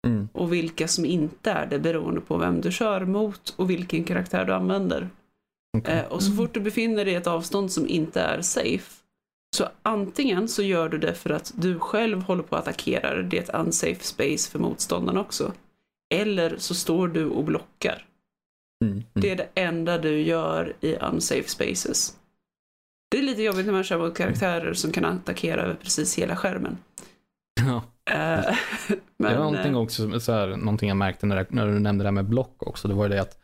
Mm. 0.06 0.28
och 0.32 0.52
vilka 0.52 0.88
som 0.88 1.04
inte 1.04 1.50
är 1.50 1.66
det 1.66 1.78
beroende 1.78 2.20
på 2.20 2.36
vem 2.36 2.60
du 2.60 2.72
kör 2.72 3.04
mot 3.04 3.54
och 3.56 3.70
vilken 3.70 4.04
karaktär 4.04 4.44
du 4.44 4.52
använder. 4.54 5.08
Okej. 5.78 5.94
Eh, 5.94 6.04
och 6.04 6.22
så 6.22 6.32
fort 6.32 6.54
du 6.54 6.60
befinner 6.60 7.04
dig 7.04 7.14
i 7.14 7.16
ett 7.16 7.26
avstånd 7.26 7.72
som 7.72 7.88
inte 7.88 8.20
är 8.20 8.42
safe 8.42 9.02
Så 9.56 9.68
antingen 9.82 10.48
så 10.48 10.62
gör 10.62 10.88
du 10.88 10.98
det 10.98 11.14
för 11.14 11.30
att 11.30 11.52
du 11.56 11.78
själv 11.78 12.22
håller 12.22 12.42
på 12.42 12.56
att 12.56 12.62
attackera, 12.62 13.22
det 13.22 13.38
är 13.38 13.42
ett 13.42 13.54
unsafe 13.54 14.00
space 14.00 14.50
för 14.50 14.58
motståndarna 14.58 15.20
också. 15.20 15.52
Eller 16.14 16.56
så 16.58 16.74
står 16.74 17.08
du 17.08 17.24
och 17.24 17.44
blockar. 17.44 18.06
Mm. 18.84 18.92
Mm. 18.92 19.04
Det 19.14 19.30
är 19.30 19.36
det 19.36 19.48
enda 19.54 19.98
du 19.98 20.20
gör 20.20 20.76
i 20.80 20.96
unsafe 20.96 21.48
spaces. 21.48 22.16
Det 23.10 23.18
är 23.18 23.22
lite 23.22 23.42
jobbigt 23.42 23.66
när 23.66 23.72
man 23.72 23.84
kör 23.84 23.98
mot 23.98 24.16
karaktärer 24.16 24.74
som 24.74 24.92
kan 24.92 25.04
attackera 25.04 25.62
över 25.62 25.74
precis 25.74 26.18
hela 26.18 26.36
skärmen. 26.36 26.78
Ja. 27.60 27.82
Eh, 28.10 28.40
det 28.88 28.98
men, 29.16 29.36
var 29.36 29.44
någonting 29.44 29.72
eh, 29.72 29.78
också, 29.78 30.20
så 30.20 30.32
här, 30.32 30.48
någonting 30.48 30.88
jag 30.88 30.96
märkte 30.96 31.26
när, 31.26 31.46
när 31.48 31.66
du 31.66 31.78
nämnde 31.78 32.04
det 32.04 32.08
här 32.08 32.12
med 32.12 32.24
block 32.24 32.66
också. 32.66 32.88
Det 32.88 32.94
var 32.94 33.04
ju 33.04 33.08
det 33.08 33.20
att 33.20 33.38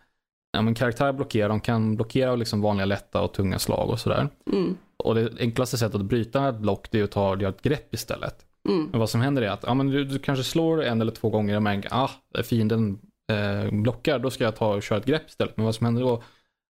ja, 0.54 0.62
men 0.62 0.74
karaktärer 0.74 1.12
blockerar, 1.12 1.48
de 1.48 1.60
kan 1.60 1.96
blockera 1.96 2.36
liksom 2.36 2.60
vanliga 2.60 2.84
lätta 2.86 3.20
och 3.22 3.32
tunga 3.34 3.58
slag 3.58 3.90
och 3.90 4.00
sådär. 4.00 4.28
mm, 4.52 4.76
Och 4.96 5.14
det 5.14 5.32
enklaste 5.40 5.78
sättet 5.78 5.94
att 6.00 6.04
bryta 6.06 6.48
ett 6.48 6.58
block 6.58 6.88
det 6.90 7.00
är 7.00 7.04
att 7.04 7.10
ta 7.10 7.36
göra 7.40 7.48
ett 7.48 7.62
grepp 7.62 7.94
istället. 7.94 8.46
mm, 8.68 8.88
Men 8.90 9.00
vad 9.00 9.10
som 9.10 9.20
händer 9.20 9.42
är 9.42 9.50
att 9.50 9.64
ja, 9.66 9.74
men 9.74 9.90
du, 9.90 10.04
du 10.04 10.18
kanske 10.18 10.44
slår 10.44 10.82
en 10.82 11.00
eller 11.00 11.12
två 11.12 11.30
gånger 11.30 11.56
och 11.56 11.62
märker 11.62 11.90
ah, 11.92 12.10
fienden 12.44 12.98
eh, 13.32 13.70
blockar, 13.82 14.18
då 14.18 14.30
ska 14.30 14.44
jag 14.44 14.56
ta 14.56 14.74
och 14.74 14.82
köra 14.82 14.98
ett 14.98 15.06
grepp 15.06 15.28
istället. 15.28 15.56
Men 15.56 15.64
vad 15.66 15.74
som 15.74 15.84
händer 15.86 16.02
då 16.02 16.22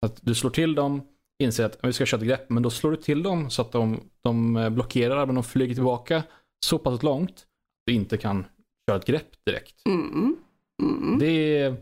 att 0.06 0.18
du 0.20 0.34
slår 0.34 0.50
till 0.50 0.74
dem, 0.74 1.02
inser 1.42 1.64
att 1.66 1.78
vi 1.82 1.92
ska 1.92 2.06
köra 2.06 2.20
ett 2.20 2.26
grepp, 2.26 2.50
men 2.50 2.62
då 2.62 2.70
slår 2.70 2.90
du 2.90 2.96
till 2.96 3.22
dem 3.22 3.50
så 3.50 3.62
att 3.62 3.72
de, 3.72 4.00
de 4.22 4.56
eh, 4.56 4.70
blockerar, 4.70 5.26
men 5.26 5.34
de 5.34 5.44
flyger 5.44 5.74
tillbaka 5.74 6.22
så 6.64 6.78
pass 6.78 7.02
långt 7.02 7.30
att 7.30 7.46
du 7.86 7.92
inte 7.92 8.16
kan 8.16 8.44
köra 8.88 8.96
ett 8.98 9.06
grepp 9.06 9.44
direkt. 9.46 9.74
mm, 10.82 11.02
mm. 11.02 11.18
Det 11.18 11.26
är 11.58 11.76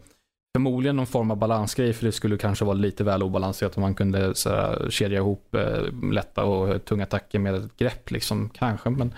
förmodligen 0.56 0.96
någon 0.96 1.06
form 1.06 1.30
av 1.30 1.36
balansgrej 1.36 1.92
för 1.92 2.06
det 2.06 2.12
skulle 2.12 2.36
kanske 2.38 2.64
vara 2.64 2.74
lite 2.74 3.04
väl 3.04 3.22
obalanserat 3.22 3.76
om 3.76 3.80
man 3.80 3.94
kunde 3.94 4.34
så 4.34 4.50
här, 4.50 4.90
kedja 4.90 5.18
ihop 5.18 5.54
eh, 5.54 5.82
lätta 6.12 6.44
och 6.44 6.84
tunga 6.84 7.02
attacker 7.04 7.38
med 7.38 7.54
ett 7.54 7.76
grepp 7.76 8.10
liksom 8.10 8.48
kanske. 8.54 8.90
Men 8.90 9.14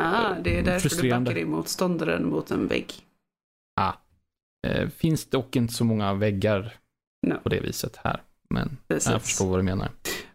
Ah, 0.00 0.34
det 0.44 0.58
är 0.58 0.62
därför 0.62 1.02
du 1.02 1.10
backar 1.10 1.38
in 1.38 1.50
motståndaren 1.50 2.28
mot 2.28 2.50
en 2.50 2.66
vägg. 2.66 2.92
eh, 4.66 4.88
finns 4.88 5.26
dock 5.30 5.56
inte 5.56 5.74
så 5.74 5.84
många 5.84 6.14
väggar 6.14 6.74
No. 7.26 7.34
på 7.42 7.48
det 7.48 7.60
viset 7.60 7.96
här. 8.04 8.20
Men 8.50 8.76
Precis. 8.88 9.10
jag 9.12 9.22
förstår 9.22 9.46
vad 9.46 9.58
du 9.58 9.62
menar. 9.62 9.88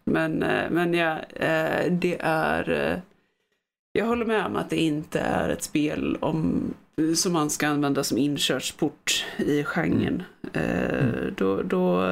Men, 0.04 0.42
eh, 0.42 0.70
men 0.70 0.94
ja, 0.94 1.18
eh, 1.18 1.92
det 1.92 2.16
är... 2.20 2.70
eh, 2.92 2.98
Jag 3.92 4.06
håller 4.06 4.24
med 4.26 4.46
om 4.46 4.56
att 4.56 4.70
det 4.70 4.76
inte 4.76 5.20
är 5.20 5.48
ett 5.48 5.62
spel 5.62 6.16
om, 6.20 6.74
som 7.16 7.32
man 7.32 7.50
ska 7.50 7.68
använda 7.68 8.04
som 8.04 8.18
inkörsport 8.18 9.24
i 9.38 9.64
genren. 9.64 10.22
Mm. 10.52 11.34
Då, 11.36 11.62
då, 11.62 12.06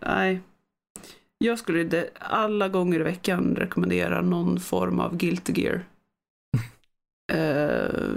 nej. 0.00 0.40
Jag 1.38 1.58
skulle 1.58 1.84
det, 1.84 2.10
alla 2.18 2.68
gånger 2.68 3.00
i 3.00 3.02
veckan 3.02 3.56
rekommendera 3.56 4.20
någon 4.20 4.60
form 4.60 5.00
av 5.00 5.16
Guilty 5.16 5.62
Gear. 5.62 5.84
Eh, 7.32 8.10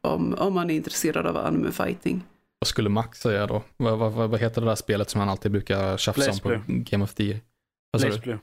om, 0.00 0.34
om 0.34 0.54
man 0.54 0.70
är 0.70 0.74
intresserad 0.74 1.26
av 1.26 1.36
anime 1.36 1.72
fighting. 1.72 2.22
Vad 2.58 2.68
skulle 2.68 2.88
Max 2.88 3.20
säga 3.20 3.46
då? 3.46 3.62
Vad, 3.76 3.98
vad, 3.98 4.30
vad 4.30 4.40
heter 4.40 4.60
det 4.60 4.66
där 4.66 4.74
spelet 4.74 5.10
som 5.10 5.20
han 5.20 5.28
alltid 5.28 5.52
brukar 5.52 5.96
tjafsa 5.96 6.30
om 6.30 6.38
på. 6.38 6.62
Game 6.66 7.04
of 7.04 7.14
the 7.14 7.24
Year? 7.24 7.40
Vad 7.90 8.02
Blaze? 8.02 8.20
Blue. 8.20 8.38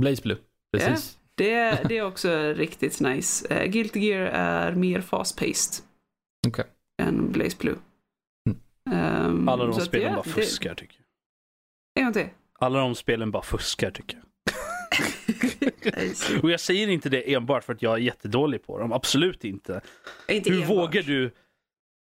Blaze 0.00 0.22
Blue. 0.22 0.36
Precis. 0.72 1.18
Det, 1.34 1.88
det 1.88 1.98
är 1.98 2.02
också 2.02 2.52
riktigt 2.52 3.00
nice. 3.00 3.54
Uh, 3.54 3.70
Guilty 3.70 4.00
Gear 4.00 4.26
är 4.26 4.74
mer 4.74 5.00
fast-paced. 5.00 5.82
Okej. 6.46 6.64
Än 7.02 7.32
Blaze 7.32 7.56
Blue. 7.60 7.76
Mm. 8.46 8.58
Ehm, 8.90 9.48
Alla 9.48 9.64
de 9.64 9.72
så 9.72 9.80
att 9.80 9.86
spelen 9.86 10.08
det- 10.12 10.16
bara 10.16 10.22
det- 10.22 10.30
fuskar 10.30 10.74
tycker 10.74 10.96
jag. 10.96 11.04
En 12.00 12.04
gång 12.04 12.12
till. 12.12 12.28
Alla 12.58 12.78
de 12.80 12.94
spelen 12.94 13.30
bara 13.30 13.42
fuskar 13.42 13.90
tycker 13.90 14.16
jag. 14.16 14.24
Och 16.44 16.50
jag 16.50 16.60
säger 16.60 16.88
inte 16.88 17.08
det 17.08 17.34
enbart 17.34 17.64
för 17.64 17.72
att 17.72 17.82
jag 17.82 17.94
är 17.94 17.98
jättedålig 17.98 18.66
på 18.66 18.78
dem. 18.78 18.92
Absolut 18.92 19.44
inte. 19.44 19.80
inte 20.28 20.50
Hur 20.50 20.62
enbart. 20.62 20.76
vågar 20.76 21.02
du 21.02 21.30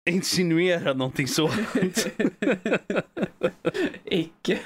insinuera 0.10 0.94
någonting 0.94 1.28
så? 1.28 1.50
Icke. 4.06 4.60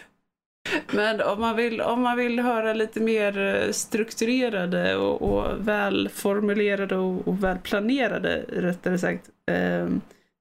Men 0.92 1.22
om 1.22 1.42
man, 1.42 1.56
vill, 1.56 1.82
om 1.82 2.02
man 2.02 2.18
vill 2.18 2.40
höra 2.40 2.74
lite 2.74 3.00
mer 3.00 3.38
eh, 3.38 3.72
strukturerade 3.72 4.96
och, 4.96 5.22
och 5.22 5.68
välformulerade 5.68 6.96
och, 6.96 7.28
och 7.28 7.44
välplanerade, 7.44 8.46
rättare 8.48 8.98
sagt, 8.98 9.30
eh, 9.52 9.88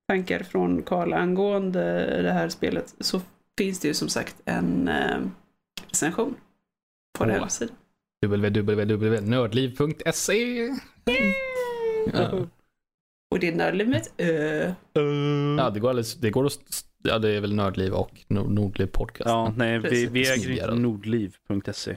tankar 0.09 0.43
från 0.43 0.83
Karl 0.83 1.13
angående 1.13 1.83
det 2.23 2.33
här 2.33 2.49
spelet 2.49 2.95
så 3.01 3.21
finns 3.59 3.81
det 3.81 3.89
ju 3.89 3.95
som 3.95 4.09
sagt 4.09 4.37
en 4.45 4.89
eh, 4.89 5.19
recension 5.89 6.35
på 7.19 7.25
den 7.25 7.41
hemsidan. 7.41 7.77
www.nördliv.se 8.27 10.69
ja. 12.13 12.47
Och 13.35 13.41
det 13.41 13.49
är 13.49 13.53
nördliv 13.55 13.89
med 13.89 14.01
ett 14.01 14.13
ö. 14.19 14.75
ja, 15.59 15.71
det 15.71 15.81
går 15.81 15.89
alldeles, 15.89 16.15
det 16.15 16.31
går 16.31 16.47
att, 16.47 16.85
ja 17.03 17.19
det 17.19 17.31
är 17.31 17.41
väl 17.41 17.55
Nördliv 17.55 17.93
och 17.95 18.25
Nord- 18.29 18.51
Nordliv 18.51 18.87
podcast. 18.87 19.29
Ja, 19.29 19.53
nej, 19.57 19.79
vi, 19.79 20.07
vi 20.07 20.31
äger 20.31 20.51
inte 20.51 20.75
nordliv.se. 20.75 21.97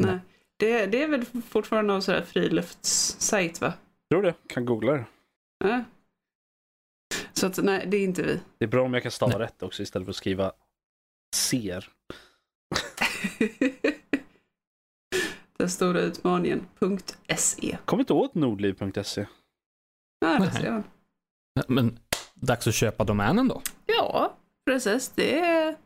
Nej. 0.00 0.18
Det, 0.56 0.86
det 0.86 1.02
är 1.02 1.08
väl 1.08 1.24
fortfarande 1.48 1.92
någon 1.92 2.02
sån 2.02 2.14
här 2.14 2.22
friluftssajt 2.22 3.60
va? 3.60 3.72
Tror 4.10 4.22
det, 4.22 4.34
kan 4.46 4.64
googla 4.64 4.92
det. 4.92 5.04
Ja. 5.64 5.84
Så 7.32 7.46
att 7.46 7.58
nej, 7.62 7.86
det 7.88 7.96
är 7.96 8.04
inte 8.04 8.22
vi. 8.22 8.40
Det 8.58 8.64
är 8.64 8.68
bra 8.68 8.84
om 8.84 8.94
jag 8.94 9.02
kan 9.02 9.12
stava 9.12 9.38
rätt 9.38 9.62
också 9.62 9.82
istället 9.82 10.06
för 10.06 10.10
att 10.10 10.16
skriva 10.16 10.52
ser. 11.36 11.88
Den 15.58 15.70
stora 15.70 16.00
utmaningen. 16.00 16.66
.se. 17.36 17.78
Kommer 17.84 18.00
inte 18.02 18.12
åt 18.12 18.34
nordliv.se. 18.34 19.26
Ja, 20.20 20.38
det 20.38 20.50
ser 20.50 20.70
man. 20.70 20.84
Men 21.68 21.98
dags 22.34 22.66
att 22.66 22.74
köpa 22.74 23.04
domänen 23.04 23.48
då. 23.48 23.62
Ja, 23.86 24.36
precis. 24.66 25.08
Det 25.08 25.38
är... 25.38 25.76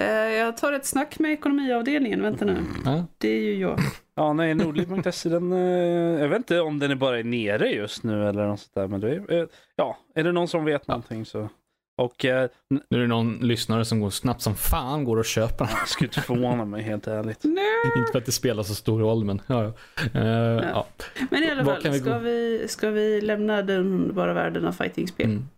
Eh, 0.00 0.08
jag 0.08 0.56
tar 0.56 0.72
ett 0.72 0.86
snack 0.86 1.18
med 1.18 1.32
ekonomiavdelningen. 1.32 2.22
Vänta 2.22 2.44
nu. 2.44 2.56
Ja. 2.84 3.04
Det 3.18 3.28
är 3.28 3.40
ju 3.40 3.54
jag. 3.60 3.78
Ja, 4.14 4.32
nej, 4.32 4.54
nordliv.se 4.54 5.28
den, 5.28 5.52
eh, 5.52 6.20
jag 6.20 6.28
vet 6.28 6.38
inte 6.38 6.60
om 6.60 6.78
den 6.78 6.90
är 6.90 6.94
bara 6.94 7.16
nere 7.16 7.68
just 7.68 8.02
nu 8.02 8.28
eller 8.28 8.46
något 8.46 8.60
sånt 8.60 8.74
där. 8.74 8.88
Men 8.88 9.00
det 9.00 9.10
är, 9.10 9.32
eh, 9.32 9.46
ja, 9.76 9.98
är 10.14 10.24
det 10.24 10.32
någon 10.32 10.48
som 10.48 10.64
vet 10.64 10.88
någonting 10.88 11.24
så. 11.24 11.48
Och 11.96 12.24
eh, 12.24 12.48
Nu 12.68 12.98
är 12.98 12.98
det 12.98 13.06
någon 13.06 13.38
lyssnare 13.38 13.84
som 13.84 14.00
går 14.00 14.10
snabbt 14.10 14.42
som 14.42 14.54
fan 14.54 15.04
går 15.04 15.16
och 15.16 15.24
köper 15.24 15.64
den. 15.64 15.76
skulle 15.86 16.08
inte 16.08 16.20
förvåna 16.20 16.64
mig 16.64 16.82
helt 16.82 17.06
ärligt. 17.06 17.44
Inte 17.96 18.12
för 18.12 18.18
att 18.18 18.26
det 18.26 18.32
spelar 18.32 18.62
så 18.62 18.74
stor 18.74 19.00
roll 19.00 19.24
men 19.24 19.42
ja. 19.46 19.72
ja. 20.12 20.20
Eh, 20.20 20.70
ja. 20.74 20.86
Men 21.30 21.42
i 21.42 21.50
alla 21.50 21.64
fall, 21.64 21.82
vi 21.82 22.00
ska, 22.00 22.18
vi, 22.18 22.64
ska 22.68 22.90
vi 22.90 23.20
lämna 23.20 23.62
den 23.62 23.78
underbara 23.78 24.32
världen 24.34 24.66
av 24.66 24.72
fightingspel? 24.72 25.26
Mm. 25.26 25.48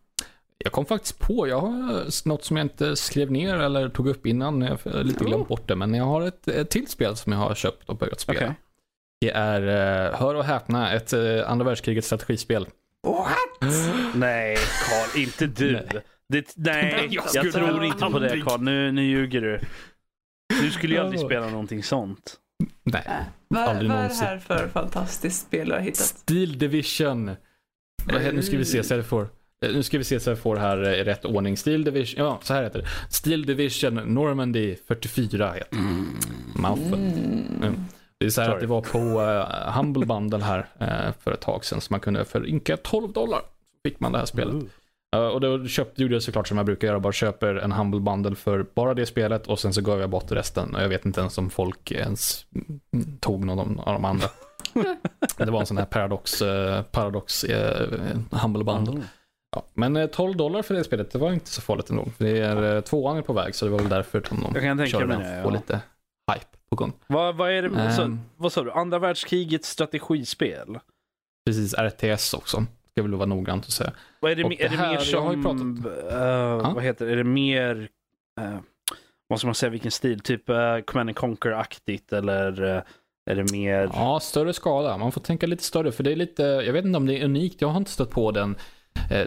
Jag 0.58 0.72
kom 0.72 0.86
faktiskt 0.86 1.18
på, 1.18 1.48
jag 1.48 1.60
har 1.60 2.28
något 2.28 2.44
som 2.44 2.56
jag 2.56 2.64
inte 2.64 2.96
skrev 2.96 3.32
ner 3.32 3.54
eller 3.54 3.88
tog 3.88 4.08
upp 4.08 4.26
innan, 4.26 4.62
jag 4.62 4.78
har 4.84 5.04
lite 5.04 5.24
glömt 5.24 5.42
Oh. 5.42 5.48
bort 5.48 5.68
det, 5.68 5.76
men 5.76 5.94
jag 5.94 6.04
har 6.04 6.22
ett, 6.22 6.48
ett 6.48 6.70
till 6.70 6.86
spel 6.86 7.16
som 7.16 7.32
jag 7.32 7.38
har 7.38 7.54
köpt 7.54 7.88
och 7.88 7.96
börjat 7.96 8.20
spela. 8.20 8.38
Okej. 8.38 8.54
Det 9.20 9.30
är, 9.30 9.62
eh, 10.06 10.18
hör 10.18 10.34
och 10.34 10.44
häpna, 10.44 10.92
ett 10.92 11.12
eh, 11.12 11.50
andra 11.50 11.64
världskrigets 11.64 12.06
strategispel. 12.06 12.66
Nej, 14.14 14.56
Karl, 14.56 15.20
inte 15.22 15.46
du. 15.46 15.72
Nej. 15.72 16.02
Det, 16.32 16.52
nej, 16.56 17.08
Jag 17.10 17.24
jag, 17.34 17.52
tror 17.52 17.84
inte 17.84 18.06
på 18.06 18.18
det. 18.18 18.40
Karl. 18.40 18.60
Nu, 18.60 18.92
nu 18.92 19.02
ljuger 19.02 19.40
du. 19.40 19.60
Du 20.60 20.70
skulle 20.70 20.94
ju 20.94 21.00
aldrig 21.00 21.20
spela 21.20 21.48
någonting 21.48 21.82
sånt. 21.82 22.36
Nej. 22.82 23.02
Äh, 23.06 23.12
vad, 23.48 23.62
är 23.76 23.82
det 23.82 23.88
någonsin. 23.88 24.26
här 24.26 24.38
för 24.38 24.68
fantastiskt 24.68 25.46
spel 25.46 25.68
du 25.68 25.74
har 25.74 25.80
hittat? 25.80 25.96
Steel 26.06 26.58
Division. 26.58 27.30
Vad 28.04 28.20
heter- 28.22 28.32
Nu 28.36 28.42
ska 28.42 28.56
vi 28.56 28.64
se 28.64 28.82
så 28.82 28.94
jag 28.94 29.06
får, 29.06 29.22
eh, 29.64 29.72
nu 29.72 29.82
ska 29.82 29.98
vi 29.98 30.04
se 30.04 30.20
så 30.20 30.30
jag 30.30 30.38
får 30.38 30.56
här 30.56 30.82
eh, 30.82 30.92
i 30.92 31.04
rätt 31.04 31.24
ordning. 31.24 31.56
Steel 31.56 31.84
Division, 31.84 32.24
ja 32.24 32.40
så 32.42 32.54
här 32.54 32.62
heter 32.62 32.78
det. 32.82 32.88
Steel 33.10 33.46
Division 33.46 33.94
Normandy 33.94 34.76
44 34.88 35.52
heter 35.52 35.76
det. 35.76 36.60
Mouthful. 36.60 36.94
Mm. 36.98 37.62
Mm. 37.62 37.74
Det 38.18 38.26
är 38.26 38.30
så 38.30 38.40
här 38.40 38.48
Sorry. 38.48 38.56
att 38.56 38.60
det 38.60 38.66
var 38.66 38.80
på 38.80 38.98
uh, 39.20 39.72
Humble 39.76 40.06
Bundle 40.06 40.38
här 40.44 40.66
eh, 40.80 41.12
för 41.24 41.32
ett 41.32 41.40
tag 41.40 41.64
sedan 41.64 41.80
så 41.80 41.92
man 41.92 42.00
kunde 42.00 42.24
för 42.24 42.48
ynka 42.48 42.76
12 42.76 43.12
dollar 43.12 43.40
fick 43.86 44.00
man 44.00 44.12
det 44.12 44.18
här 44.18 44.26
spelet. 44.26 44.64
Eh, 45.16 45.26
och 45.28 45.40
då 45.40 45.66
köpte, 45.66 46.02
gjorde 46.02 46.14
jag 46.14 46.22
såklart 46.22 46.48
som 46.48 46.56
jag 46.56 46.66
brukar 46.66 46.88
göra, 46.88 47.00
bara 47.00 47.12
köper 47.12 47.54
en 47.54 47.72
Humble 47.72 48.00
Bundle 48.00 48.34
för 48.36 48.66
bara 48.74 48.94
det 48.94 49.06
spelet 49.06 49.46
och 49.46 49.58
sen 49.58 49.72
så 49.72 49.80
gav 49.80 50.00
jag 50.00 50.10
bort 50.10 50.32
resten 50.32 50.74
och 50.74 50.82
jag 50.82 50.88
vet 50.88 51.06
inte 51.06 51.20
ens 51.20 51.38
om 51.38 51.50
folk 51.50 51.90
ens 51.92 52.46
tog 53.20 53.44
någon 53.44 53.80
av 53.80 53.92
de 53.92 54.04
andra. 54.04 54.26
det 55.36 55.50
var 55.50 55.60
en 55.60 55.66
sån 55.66 55.78
här 55.78 55.84
Paradox, 55.84 56.42
eh, 56.42 56.82
Paradox 56.82 57.44
eh, 57.44 57.88
Humble 58.30 58.64
Bundle. 58.64 58.92
Mm. 58.94 59.04
Ja, 59.56 59.62
men 59.74 59.96
eh, 59.96 60.06
12 60.06 60.36
dollar 60.36 60.62
för 60.62 60.74
det 60.74 60.84
spelet, 60.84 61.10
det 61.10 61.18
var 61.18 61.32
inte 61.32 61.50
så 61.50 61.60
farligt 61.62 61.90
ändå. 61.90 62.04
För 62.16 62.24
det 62.24 62.38
är, 62.38 62.80
tvåan 62.80 63.16
är 63.16 63.22
på 63.22 63.32
väg 63.32 63.54
så 63.54 63.64
det 63.64 63.70
var 63.70 63.78
väl 63.78 63.88
därför 63.88 64.22
som 64.28 64.40
de 64.40 64.50
Jag 64.54 64.62
kan 64.62 64.76
tänka 64.78 64.90
körde 64.90 65.06
den, 65.06 65.20
det. 65.20 65.42
få 65.42 65.48
Ja. 65.48 65.52
lite 65.52 65.72
hype 66.32 66.46
på 66.70 66.76
gång. 66.76 66.92
Vad, 67.06 67.36
vad 67.36 67.50
är 67.50 67.62
det? 67.62 67.92
Så, 67.92 68.02
Ehm. 68.02 68.20
vad 68.36 68.52
sa 68.52 68.62
du? 68.62 68.72
Andra 68.72 68.98
världskrigets 68.98 69.68
strategispel? 69.68 70.78
Precis, 71.46 71.74
RTS 71.74 72.34
också. 72.34 72.64
Ska 72.96 73.02
väl 73.02 73.14
vara 73.14 73.26
noggrant 73.26 73.64
att 73.64 73.70
säga. 73.70 73.92
Vad 74.20 74.30
är 74.32 74.36
det, 74.36 74.44
Och 74.44 74.52
är 74.52 74.68
det 74.68 74.76
mer 74.76 75.00
jag 75.12 75.20
har 75.20 75.32
som... 75.32 75.36
ju 75.36 75.42
pratat- 75.42 76.12
eh, 76.66 76.74
Vad 76.74 76.82
heter 76.84 77.06
det? 77.06 77.12
Är 77.12 77.16
det 77.16 77.24
mer... 77.24 77.88
Uh, 78.40 78.58
vad 79.28 79.38
ska 79.38 79.48
man 79.48 79.54
säga, 79.54 79.70
vilken 79.70 79.90
stil? 79.90 80.20
Typ 80.20 80.50
uh, 80.50 80.56
Command 80.84 81.08
and 81.10 81.16
Conquer-aktigt 81.16 82.12
eller... 82.12 82.76
eh, 82.76 82.82
Är 83.30 83.34
det 83.36 83.52
mer... 83.52 83.90
Ja, 83.92 84.20
större 84.20 84.52
skala. 84.52 84.98
Man 84.98 85.12
får 85.12 85.20
tänka 85.20 85.46
lite 85.46 85.64
större 85.64 85.92
för 85.92 86.02
det 86.04 86.12
är 86.12 86.16
lite, 86.16 86.42
jag 86.42 86.72
vet 86.72 86.84
inte 86.84 86.96
om 86.96 87.06
det 87.06 87.18
är 87.18 87.24
unikt, 87.24 87.60
jag 87.60 87.68
har 87.68 87.76
inte 87.76 87.90
stött 87.90 88.10
på 88.10 88.30
den, 88.30 88.56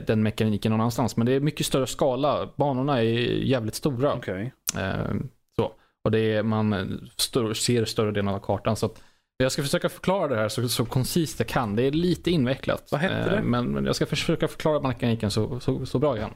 den 0.08 0.24
mekaniken 0.24 0.72
någon 0.72 0.82
annanstans, 0.82 1.18
men 1.18 1.26
det 1.28 1.34
är 1.34 1.40
mycket 1.40 1.66
större 1.66 1.88
skala. 1.88 2.50
Banorna 2.56 2.98
är 2.98 3.04
jävligt 3.44 3.76
stora. 3.76 4.14
Okej. 4.14 4.54
Eh, 4.78 5.16
så. 5.56 5.72
Och 6.04 6.12
det 6.12 6.20
är, 6.20 6.44
man 6.44 7.00
stör, 7.18 7.54
ser 7.54 7.86
större 7.86 8.12
delen 8.12 8.34
av 8.34 8.40
kartan. 8.40 8.76
Så 8.76 8.86
att 8.86 9.02
jag 9.44 9.52
ska 9.52 9.62
försöka 9.64 9.90
förklara 9.90 10.28
det 10.28 10.36
här 10.36 10.50
så, 10.50 10.70
så 10.70 10.86
koncist 10.86 11.40
jag 11.40 11.48
kan. 11.48 11.76
Det 11.76 11.84
är 11.84 11.92
lite 11.92 12.32
invecklat. 12.32 12.88
Vad 12.92 13.02
hette 13.02 13.16
Eh, 13.16 13.26
det? 13.32 13.42
Men, 13.42 13.66
men 13.72 13.86
jag 13.86 13.96
ska 13.96 14.06
försöka 14.06 14.48
förklara 14.48 14.80
mekaniken 14.88 15.32
så, 15.32 15.60
så, 15.60 15.86
så 15.86 16.00
bra 16.00 16.18
jag 16.18 16.28
kan. 16.28 16.36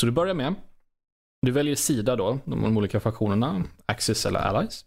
Så 0.00 0.06
du 0.06 0.12
börjar 0.12 0.34
med, 0.34 0.54
du 1.42 1.52
väljer 1.52 1.74
sida 1.76 2.16
då, 2.16 2.38
de, 2.44 2.62
de 2.62 2.76
olika 2.76 3.00
faktionerna, 3.00 3.62
Axis 3.86 4.26
eller 4.26 4.40
Allies. 4.40 4.84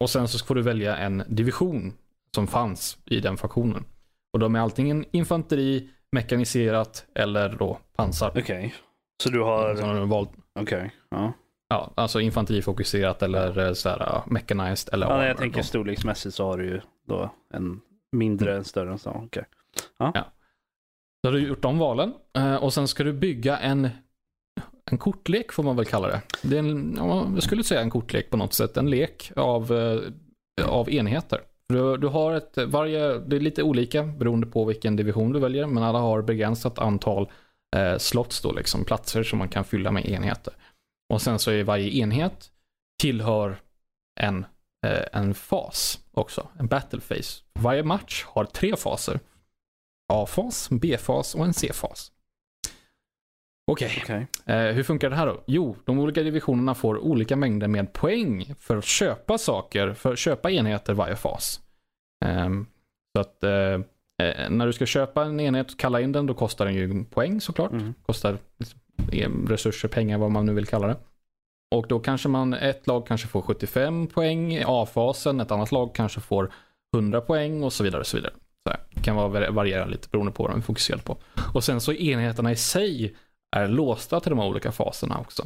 Och 0.00 0.10
sen 0.10 0.28
så 0.28 0.44
får 0.46 0.54
du 0.54 0.62
välja 0.62 0.96
en 0.96 1.22
division 1.28 1.92
som 2.34 2.46
fanns 2.46 2.98
i 3.04 3.20
den 3.20 3.36
faktionen. 3.36 3.84
Och 4.32 4.38
de 4.38 4.54
är 4.54 4.60
antingen 4.60 5.04
infanteri, 5.10 5.90
mekaniserat 6.12 7.06
eller 7.14 7.48
då 7.48 7.78
pansar. 7.96 8.32
Okej. 8.36 8.74
Så 9.22 9.30
du 9.30 9.40
har... 9.40 9.76
Så 9.76 9.82
har 9.82 9.94
du 9.94 10.06
valt 10.06 10.30
Okej. 10.60 10.90
Ja. 11.10 11.32
Ja, 11.68 11.92
alltså 11.94 12.20
infanterifokuserat 12.20 13.22
eller 13.22 13.58
eh, 13.58 13.72
så 13.72 13.88
här, 13.88 14.22
mechanized 14.26 14.94
eller 14.94 15.06
ja 15.06 15.26
jag 15.26 15.36
tänker 15.36 15.56
då. 15.56 15.64
storleksmässigt 15.64 16.34
så 16.34 16.44
har 16.44 16.58
du 16.58 16.66
ju 16.66 16.80
då 17.08 17.30
en 17.54 17.80
mindre, 18.12 18.56
en 18.56 18.64
större 18.64 18.90
än 18.90 18.98
så. 18.98 19.10
Okej. 19.10 19.44
Då 21.22 21.28
har 21.28 21.32
du 21.32 21.48
gjort 21.48 21.62
de 21.62 21.78
valen 21.78 22.14
eh, 22.36 22.54
och 22.54 22.72
sen 22.72 22.88
ska 22.88 23.04
du 23.04 23.12
bygga 23.12 23.58
en, 23.58 23.88
en 24.90 24.98
kortlek 24.98 25.52
får 25.52 25.62
man 25.62 25.76
väl 25.76 25.84
kalla 25.84 26.08
det. 26.08 26.20
det 26.42 26.56
är 26.56 26.58
en, 26.58 26.94
ja, 26.96 27.28
jag 27.34 27.42
skulle 27.42 27.64
säga 27.64 27.80
en 27.80 27.90
kortlek 27.90 28.30
på 28.30 28.36
något 28.36 28.54
sätt. 28.54 28.76
En 28.76 28.90
lek 28.90 29.32
av, 29.36 29.72
eh, 29.72 30.68
av 30.68 30.90
enheter. 30.90 31.40
Du, 31.68 31.96
du 31.96 32.06
har 32.06 32.32
ett, 32.32 32.58
varje, 32.66 33.18
det 33.18 33.36
är 33.36 33.40
lite 33.40 33.62
olika 33.62 34.02
beroende 34.02 34.46
på 34.46 34.64
vilken 34.64 34.96
division 34.96 35.32
du 35.32 35.40
väljer, 35.40 35.66
men 35.66 35.82
alla 35.82 35.98
har 35.98 36.22
begränsat 36.22 36.78
antal 36.78 37.30
eh, 37.76 37.98
slots 37.98 38.42
då, 38.42 38.52
liksom 38.52 38.84
platser 38.84 39.22
som 39.22 39.38
man 39.38 39.48
kan 39.48 39.64
fylla 39.64 39.90
med 39.90 40.06
enheter. 40.06 40.54
Och 41.08 41.22
sen 41.22 41.38
så 41.38 41.50
är 41.50 41.64
varje 41.64 41.90
enhet 41.90 42.50
tillhör 43.00 43.56
en, 44.20 44.46
eh, 44.86 45.04
en 45.12 45.34
fas 45.34 46.00
också, 46.12 46.48
en 46.58 46.66
battle 46.66 47.00
phase. 47.00 47.42
Varje 47.52 47.82
match 47.82 48.24
har 48.24 48.44
tre 48.44 48.76
faser. 48.76 49.20
A-fas, 50.12 50.68
B-fas 50.70 51.34
och 51.34 51.44
en 51.44 51.54
C-fas. 51.54 52.12
Okej, 53.66 53.98
Okej. 54.02 54.26
eh, 54.46 54.74
hur 54.74 54.82
funkar 54.82 55.10
det 55.10 55.16
här 55.16 55.26
då? 55.26 55.44
Jo, 55.46 55.76
de 55.84 55.98
olika 55.98 56.22
divisionerna 56.22 56.74
får 56.74 56.98
olika 56.98 57.36
mängder 57.36 57.68
med 57.68 57.92
poäng 57.92 58.54
för 58.58 58.76
att 58.76 58.84
köpa 58.84 59.38
saker, 59.38 59.94
för 59.94 60.12
att 60.12 60.18
köpa 60.18 60.50
enheter 60.50 60.94
varje 60.94 61.16
fas. 61.16 61.60
Ehm, 62.24 62.66
så 63.16 63.20
att 63.20 63.44
eh, 63.44 63.50
eh, 64.22 64.50
när 64.50 64.66
du 64.66 64.72
ska 64.72 64.86
köpa 64.86 65.24
en 65.24 65.40
enhet 65.40 65.72
och 65.72 65.78
kalla 65.78 66.00
in 66.00 66.12
den, 66.12 66.26
då 66.26 66.34
kostar 66.34 66.64
den 66.64 66.74
ju 66.74 67.04
poäng 67.04 67.40
såklart. 67.40 67.72
Mm. 67.72 67.94
Kostar 68.02 68.32
eh, 68.32 68.66
resurser, 69.48 69.88
pengar, 69.88 70.18
vad 70.18 70.30
man 70.30 70.46
nu 70.46 70.54
vill 70.54 70.66
kalla 70.66 70.86
det. 70.86 70.96
Och 71.74 71.86
då 71.88 71.98
kanske 72.00 72.28
man, 72.28 72.54
ett 72.54 72.86
lag 72.86 73.06
kanske 73.06 73.28
får 73.28 73.42
75 73.42 74.06
poäng 74.06 74.52
i 74.54 74.64
A-fasen, 74.66 75.40
ett 75.40 75.50
annat 75.50 75.72
lag 75.72 75.94
kanske 75.94 76.20
får 76.20 76.52
100 76.96 77.20
poäng 77.20 77.62
och 77.62 77.72
så 77.72 77.84
vidare. 77.84 78.00
Och 78.00 78.06
så 78.06 78.16
vidare. 78.16 78.32
Så. 78.68 78.76
Det 78.94 79.00
kan 79.00 79.16
vara, 79.16 79.50
variera 79.50 79.86
lite 79.86 80.08
beroende 80.08 80.32
på 80.32 80.42
vad 80.42 80.52
de 80.52 80.58
är 80.58 80.62
fokuserade 80.62 81.02
på. 81.02 81.16
Och 81.54 81.64
sen 81.64 81.80
så 81.80 81.92
enheterna 81.92 82.52
i 82.52 82.56
sig 82.56 83.16
är 83.56 83.68
låsta 83.68 84.20
till 84.20 84.30
de 84.30 84.38
här 84.38 84.46
olika 84.46 84.72
faserna 84.72 85.18
också. 85.18 85.42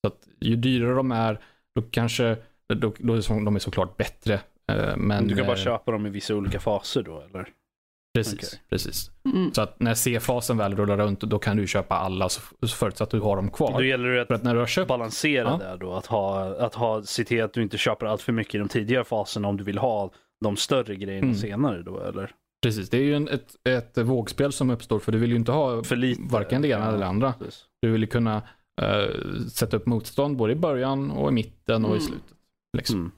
Så 0.00 0.06
att 0.06 0.28
ju 0.40 0.56
dyrare 0.56 0.94
de 0.94 1.12
är, 1.12 1.40
då 1.74 1.82
kanske, 1.82 2.36
då, 2.68 2.92
då 2.98 3.14
är 3.14 3.44
de 3.44 3.56
är 3.56 3.58
såklart 3.58 3.96
bättre. 3.96 4.34
eh, 4.72 4.96
Men, 4.96 5.28
du 5.28 5.36
kan 5.36 5.46
bara 5.46 5.56
eh, 5.56 5.64
köpa 5.64 5.92
dem 5.92 6.06
i 6.06 6.10
vissa 6.10 6.34
olika 6.34 6.60
faser 6.60 7.02
då, 7.02 7.20
eller? 7.20 7.48
Precis, 8.16 8.34
Okej. 8.34 8.60
precis. 8.70 9.10
Mm. 9.34 9.52
Så 9.52 9.62
att 9.62 9.80
när 9.80 9.94
C-fasen 9.94 10.56
väl 10.56 10.76
rullar 10.76 10.96
runt, 10.96 11.20
då 11.20 11.38
kan 11.38 11.56
du 11.56 11.66
köpa 11.66 11.94
alla 11.94 12.28
så 12.28 12.40
förutsatt 12.68 13.00
att 13.06 13.10
du 13.10 13.20
har 13.20 13.36
dem 13.36 13.50
kvar. 13.50 13.72
Då 13.72 13.82
gäller 13.84 14.08
det 14.08 14.22
att 14.22 14.30
att 14.30 14.42
när 14.42 14.54
du 14.54 14.60
har 14.60 14.66
köpt 14.66 14.88
balansera 14.88 15.48
Ja. 15.60 15.66
där 15.66 15.76
då. 15.76 15.92
Att, 15.92 16.06
ha, 16.06 16.44
att 16.58 16.74
ha, 16.74 17.02
se 17.02 17.24
till 17.24 17.42
att 17.42 17.52
du 17.52 17.62
inte 17.62 17.78
köper 17.78 18.06
allt 18.06 18.22
för 18.22 18.32
mycket 18.32 18.54
i 18.54 18.58
de 18.58 18.68
tidigare 18.68 19.04
faserna 19.04 19.48
om 19.48 19.56
du 19.56 19.64
vill 19.64 19.78
ha 19.78 20.10
de 20.44 20.56
större 20.56 20.96
grejerna 20.96 21.26
Mm. 21.26 21.36
senare 21.38 21.82
då, 21.82 22.00
eller? 22.00 22.30
Precis, 22.62 22.90
det 22.90 22.96
är 22.96 23.02
ju 23.02 23.14
en, 23.14 23.28
ett, 23.28 23.54
ett 23.68 23.98
vågspel 23.98 24.52
som 24.52 24.70
uppstår 24.70 24.98
för 24.98 25.12
du 25.12 25.18
vill 25.18 25.30
ju 25.30 25.36
inte 25.36 25.52
ha 25.52 25.82
För 25.82 25.96
lite. 25.96 26.22
varken 26.24 26.62
det 26.62 26.68
ena 26.68 26.82
Ja, 26.84 26.88
eller 26.88 26.98
det 26.98 27.06
andra. 27.06 27.32
precis. 27.32 27.64
Du 27.82 27.90
vill 27.90 28.00
ju 28.00 28.06
kunna 28.06 28.42
eh, 28.82 29.14
sätta 29.52 29.76
upp 29.76 29.86
motstånd 29.86 30.36
både 30.36 30.52
i 30.52 30.56
början 30.56 31.10
och 31.10 31.28
i 31.28 31.32
mitten 31.32 31.84
och 31.84 31.90
i 31.90 31.98
Mm. 31.98 32.06
slutet. 32.06 32.34
Liksom. 32.76 32.96
Mm. 33.00 33.10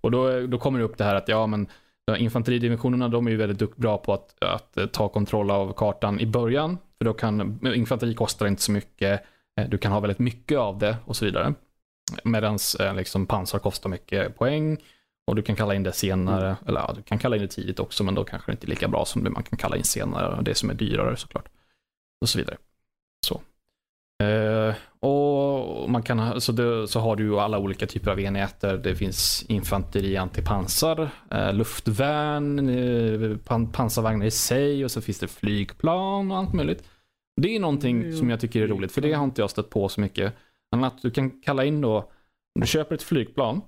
Och 0.00 0.10
då, 0.10 0.46
då 0.46 0.58
kommer 0.58 0.78
det 0.78 0.84
upp 0.84 0.98
det 0.98 1.04
här 1.04 1.14
att 1.14 1.28
ja 1.28 1.46
men 1.46 1.60
ja, 1.62 1.72
infanteridivisionerna 2.18 3.08
de 3.08 3.26
är 3.26 3.30
ju 3.30 3.36
väldigt 3.36 3.76
bra 3.76 3.98
på 3.98 4.12
att, 4.12 4.44
att 4.44 4.76
eh, 4.76 4.86
ta 4.86 5.08
kontroll 5.08 5.50
av 5.50 5.72
kartan 5.72 6.20
i 6.20 6.26
början. 6.26 6.78
För 6.98 7.04
då 7.04 7.14
kan, 7.14 7.60
eh, 7.66 7.78
infanteri 7.78 8.14
kostar 8.14 8.46
inte 8.46 8.62
så 8.62 8.72
mycket, 8.72 9.24
eh, 9.60 9.68
du 9.68 9.78
kan 9.78 9.92
ha 9.92 10.00
väldigt 10.00 10.18
mycket 10.18 10.58
av 10.58 10.78
det 10.78 10.96
och 11.04 11.16
så 11.16 11.24
vidare. 11.24 11.54
Medan 12.24 12.58
liksom 12.96 13.26
pansar 13.26 13.58
kostar 13.58 13.90
mycket 13.90 14.36
poäng 14.36 14.78
och 15.26 15.36
du 15.36 15.42
kan 15.42 15.56
kalla 15.56 15.74
in 15.74 15.82
det 15.82 15.92
senare, 15.92 16.56
eller 16.66 16.80
ja, 16.80 16.92
du 16.96 17.02
kan 17.02 17.18
kalla 17.18 17.36
in 17.36 17.42
det 17.42 17.48
tidigt 17.48 17.80
också 17.80 18.04
men 18.04 18.14
då 18.14 18.24
kanske 18.24 18.50
det 18.50 18.54
inte 18.54 18.66
är 18.66 18.68
lika 18.68 18.88
bra 18.88 19.04
som 19.04 19.24
det 19.24 19.30
man 19.30 19.42
kan 19.42 19.58
kalla 19.58 19.76
in 19.76 19.84
senare, 19.84 20.42
det 20.42 20.54
som 20.54 20.70
är 20.70 20.74
dyrare 20.74 21.16
såklart. 21.16 21.48
Och 22.20 22.28
så 22.28 22.38
vidare. 22.38 22.56
Eh, 24.22 24.74
och 25.00 25.90
man 25.90 26.02
kan 26.02 26.40
så, 26.40 26.52
det, 26.52 26.88
så 26.88 27.00
har 27.00 27.16
du 27.16 27.40
alla 27.40 27.58
olika 27.58 27.86
typer 27.86 28.10
av 28.10 28.20
enheter. 28.20 28.76
Det 28.76 28.96
finns 28.96 29.44
infanteri, 29.48 30.16
antipansar, 30.16 31.10
eh, 31.30 31.52
luftvärn, 31.52 32.68
eh, 32.68 33.36
pan, 33.36 33.72
pansarvagnar 33.72 34.26
i 34.26 34.30
sig 34.30 34.84
och 34.84 34.90
så 34.90 35.00
finns 35.00 35.18
det 35.18 35.28
flygplan 35.28 36.30
och 36.30 36.38
allt 36.38 36.52
möjligt. 36.52 36.84
Det 37.42 37.56
är 37.56 37.60
någonting 37.60 38.02
Mm, 38.02 38.16
som 38.16 38.30
jag 38.30 38.40
tycker 38.40 38.62
är 38.62 38.66
roligt 38.66 38.92
för 38.92 39.00
det 39.00 39.12
har 39.12 39.24
inte 39.24 39.40
jag 39.40 39.50
stött 39.50 39.70
på 39.70 39.88
så 39.88 40.00
mycket. 40.00 40.34
Men 40.70 40.84
att 40.84 41.02
du 41.02 41.10
kan 41.10 41.30
kalla 41.30 41.64
in 41.64 41.80
då, 41.80 41.96
om 42.54 42.60
du 42.60 42.66
köper 42.66 42.94
ett 42.94 43.02
flygplan 43.02 43.60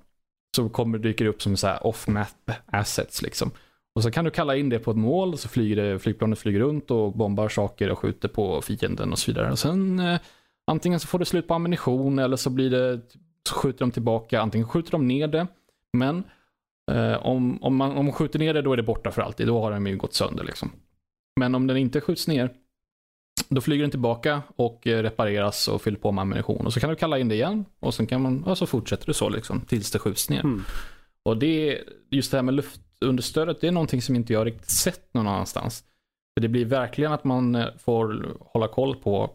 så 0.57 0.69
kommer 0.69 0.99
det 0.99 1.09
dyka 1.09 1.29
upp 1.29 1.43
som 1.43 1.57
så 1.57 1.67
här 1.67 1.87
off-map 1.87 2.53
assets 2.67 3.23
liksom. 3.23 3.51
Och 3.95 4.03
så 4.03 4.11
kan 4.11 4.25
du 4.25 4.31
kalla 4.31 4.57
in 4.57 4.69
det 4.69 4.79
på 4.79 4.91
ett 4.91 4.97
mål 4.97 5.33
och 5.33 5.39
så 5.39 5.49
flyger 5.49 5.77
det, 5.77 5.99
flygplanet 5.99 6.39
flyger 6.39 6.61
runt 6.61 6.91
och 6.91 7.13
bombar 7.13 7.49
saker 7.49 7.91
och 7.91 7.99
skjuter 7.99 8.29
på 8.29 8.63
fienden 8.63 9.13
och 9.13 9.19
så 9.19 9.31
vidare. 9.31 9.51
Och 9.53 9.59
sen 9.59 10.01
antingen 10.67 11.01
så 11.01 11.07
får 11.07 11.19
du 11.19 11.25
slut 11.25 11.49
på 11.49 11.55
ammunition 11.55 12.19
eller 12.19 12.37
så 12.37 12.51
blir 12.51 12.71
det, 12.71 13.01
så 13.49 13.55
skjuter 13.55 13.79
de 13.79 13.91
tillbaka, 13.91 14.41
antingen 14.41 14.69
skjuter 14.69 14.91
de 14.91 15.07
ner 15.09 15.29
det, 15.29 15.47
men 15.93 16.25
eh, 16.91 17.27
om, 17.27 17.63
om, 17.63 17.77
man, 17.77 17.97
om 17.97 18.05
man 18.05 18.15
skjuter 18.15 18.39
ner 18.39 18.55
det 18.55 18.63
då 18.63 18.73
är 18.73 18.77
det 18.77 18.83
borta 18.83 19.11
för 19.11 19.23
alltid, 19.23 19.47
då 19.47 19.61
har 19.61 19.71
den 19.71 19.87
ju 19.87 19.97
gått 19.97 20.15
sönder 20.15 20.45
liksom. 20.45 20.73
Men 21.41 21.55
om 21.55 21.67
den 21.67 21.77
inte 21.77 22.01
skjuts 22.01 22.29
ner, 22.29 22.51
då 23.49 23.61
flyger 23.61 23.83
den 23.83 23.91
tillbaka 23.91 24.43
och 24.57 24.87
eh, 24.87 25.03
repareras 25.03 25.69
och 25.69 25.83
fyller 25.83 25.99
på 25.99 26.13
med 26.13 26.23
ammunition. 26.23 26.67
Och 26.67 26.73
så 26.73 26.81
kan 26.81 26.91
du 26.91 26.97
kalla 26.97 27.19
in 27.19 27.29
det 27.29 27.35
igen 27.35 27.65
och 27.81 27.95
sen 27.95 28.07
kan 28.07 28.23
man, 28.23 28.45
och 28.45 28.59
så 28.59 28.67
fortsätter 28.67 29.07
det 29.07 29.15
så 29.15 29.29
liksom 29.29 29.61
tills 29.61 29.91
det 29.91 29.99
skjuts 29.99 30.31
ner. 30.31 30.41
Mm. 30.41 30.65
Och 31.23 31.37
det, 31.37 31.81
just 32.11 32.31
det 32.31 32.37
här 32.37 32.43
med 32.43 32.55
luftunderstödet, 32.55 33.61
det 33.61 33.69
är 33.69 33.73
någonting 33.73 34.03
som 34.03 34.17
inte 34.17 34.33
jag 34.33 34.47
riktigt 34.47 34.71
sett 34.71 35.15
någon 35.15 35.27
annanstans. 35.27 35.85
För 36.35 36.41
det 36.41 36.49
blir 36.49 36.65
verkligen 36.65 37.13
att 37.13 37.25
man 37.25 37.55
eh, 37.55 37.67
får 37.79 38.27
hålla 38.41 38.69
koll 38.69 38.97
på 38.97 39.31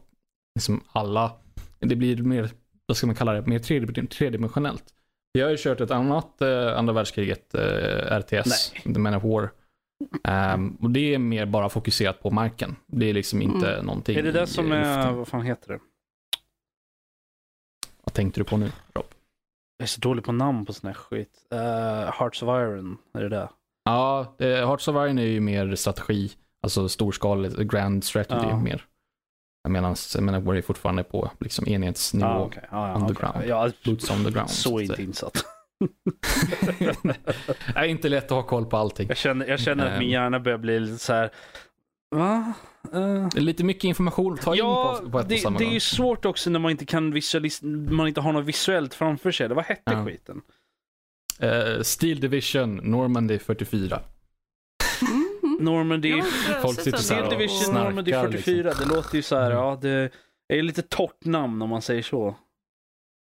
liksom 0.61 0.83
alla, 0.91 1.31
det 1.79 1.95
blir 1.95 2.17
mer, 2.23 2.49
vad 2.85 2.97
ska 2.97 3.07
man 3.07 3.15
kalla 3.15 3.33
det, 3.33 3.45
mer 3.47 3.59
tredi- 3.59 4.07
tredimensionellt. 4.07 4.83
Jag 5.31 5.45
har 5.45 5.51
ju 5.51 5.57
kört 5.59 5.81
ett 5.81 5.91
annat 5.91 6.41
eh, 6.41 6.77
andra 6.77 6.93
världskriget 6.93 7.53
eh, 7.55 8.19
RTS, 8.19 8.73
The 8.83 8.99
Man 8.99 9.13
of 9.15 9.23
War. 9.23 9.51
Ehm, 10.23 10.75
och 10.81 10.89
det 10.89 11.13
är 11.13 11.19
mer 11.19 11.45
bara 11.45 11.69
fokuserat 11.69 12.21
på 12.21 12.31
marken. 12.31 12.75
Det 12.87 13.09
är 13.09 13.13
liksom 13.13 13.41
inte 13.41 13.81
någonting 13.81 14.17
Är 14.17 14.23
det 14.23 14.31
det 14.31 14.47
som 14.47 14.71
är, 14.71 15.11
vad 15.11 15.27
fan 15.27 15.41
heter 15.41 15.73
det? 15.73 15.79
Vad 18.03 18.13
tänkte 18.13 18.39
du 18.39 18.43
på 18.43 18.57
nu 18.57 18.71
Rob? 18.93 19.05
Jag 19.77 19.83
är 19.83 19.87
så 19.87 20.01
dålig 20.01 20.23
på 20.23 20.31
namn 20.31 20.65
på 20.65 20.73
sån 20.73 20.87
här 20.87 20.93
skit. 20.93 21.47
Uh, 21.53 21.59
Hearts 22.19 22.43
of 22.43 22.47
Iron, 22.47 22.97
är 23.13 23.21
det 23.21 23.29
det? 23.29 23.49
Ja, 23.83 24.35
det, 24.37 24.65
Hearts 24.65 24.87
of 24.87 24.95
Iron 24.95 25.19
är 25.19 25.25
ju 25.25 25.39
mer 25.39 25.75
strategi, 25.75 26.31
alltså 26.61 26.89
storskalig, 26.89 27.69
grand 27.71 28.03
strategy 28.03 28.47
Ja. 28.49 28.59
mer. 28.59 28.85
Medan 29.69 29.95
Man 30.19 30.35
of 30.35 30.43
War 30.43 30.55
är 30.55 30.61
fortfarande 30.61 31.03
på 31.03 31.31
liksom 31.39 31.67
enhetsnivå, 31.67 32.25
Ah, 32.27 32.39
okej. 32.45 32.63
Ah, 32.69 32.87
ja, 32.87 32.95
underground. 32.95 33.35
okej. 33.35 33.49
Ja, 33.49 33.69
boots 33.85 34.09
on 34.11 34.25
the 34.25 34.31
ground. 34.31 34.49
så 34.49 34.79
inte 34.79 35.03
insatt. 35.03 35.45
Det 36.79 37.75
är 37.75 37.83
inte 37.83 38.09
lätt 38.09 38.23
att 38.25 38.29
ha 38.31 38.43
koll 38.43 38.65
på 38.65 38.77
allting. 38.77 39.07
Jag 39.07 39.17
känner, 39.17 39.47
jag 39.47 39.59
känner 39.59 39.85
att 39.85 39.99
min 39.99 40.07
Ehm. 40.07 40.11
hjärna 40.13 40.39
börjar 40.39 40.57
bli 40.57 40.79
lite 40.79 40.97
så 40.97 41.13
här. 41.13 41.29
Va? 42.15 42.53
Det 42.91 42.97
är 43.37 43.41
lite 43.41 43.63
mycket 43.63 43.83
information 43.83 44.33
att 44.33 44.41
ta 44.41 44.53
in 44.53 44.57
ja, 44.59 44.99
på, 45.03 45.09
på 45.11 45.19
ett 45.19 45.29
det, 45.29 45.37
samma 45.37 45.57
det 45.57 45.63
är 45.63 45.65
gång. 45.65 45.73
ju 45.73 45.79
svårt 45.79 46.25
också 46.25 46.49
när 46.49 46.59
man 46.59 46.71
inte 46.71 46.85
kan 46.85 47.13
visualis- 47.13 47.91
man 47.91 48.07
inte 48.07 48.21
har 48.21 48.31
något 48.33 48.45
visuellt 48.45 48.93
framför 48.93 49.31
sig. 49.31 49.47
Vad 49.47 49.65
hette 49.65 49.81
Ja. 49.85 50.05
skiten? 50.05 50.41
Eh, 51.39 51.81
Steel 51.81 52.19
Division, 52.19 52.75
Normandy 52.83 53.39
44. 53.39 53.99
Normandy, 55.61 56.21
Folk 56.61 56.81
sitter 56.81 56.97
så 56.97 57.13
här 57.13 57.23
och 57.23 57.29
Division 57.29 57.57
snarkar, 57.57 57.83
Normandy 57.83 58.11
44. 58.11 58.73
Det 58.79 58.95
låter 58.95 59.15
ju 59.15 59.21
så 59.21 59.35
här, 59.35 59.51
ja 59.51 59.77
det 59.81 60.11
är 60.53 60.61
lite 60.61 60.81
torrt 60.81 61.25
namn 61.25 61.61
om 61.61 61.69
man 61.69 61.81
säger 61.81 62.01
så. 62.01 62.35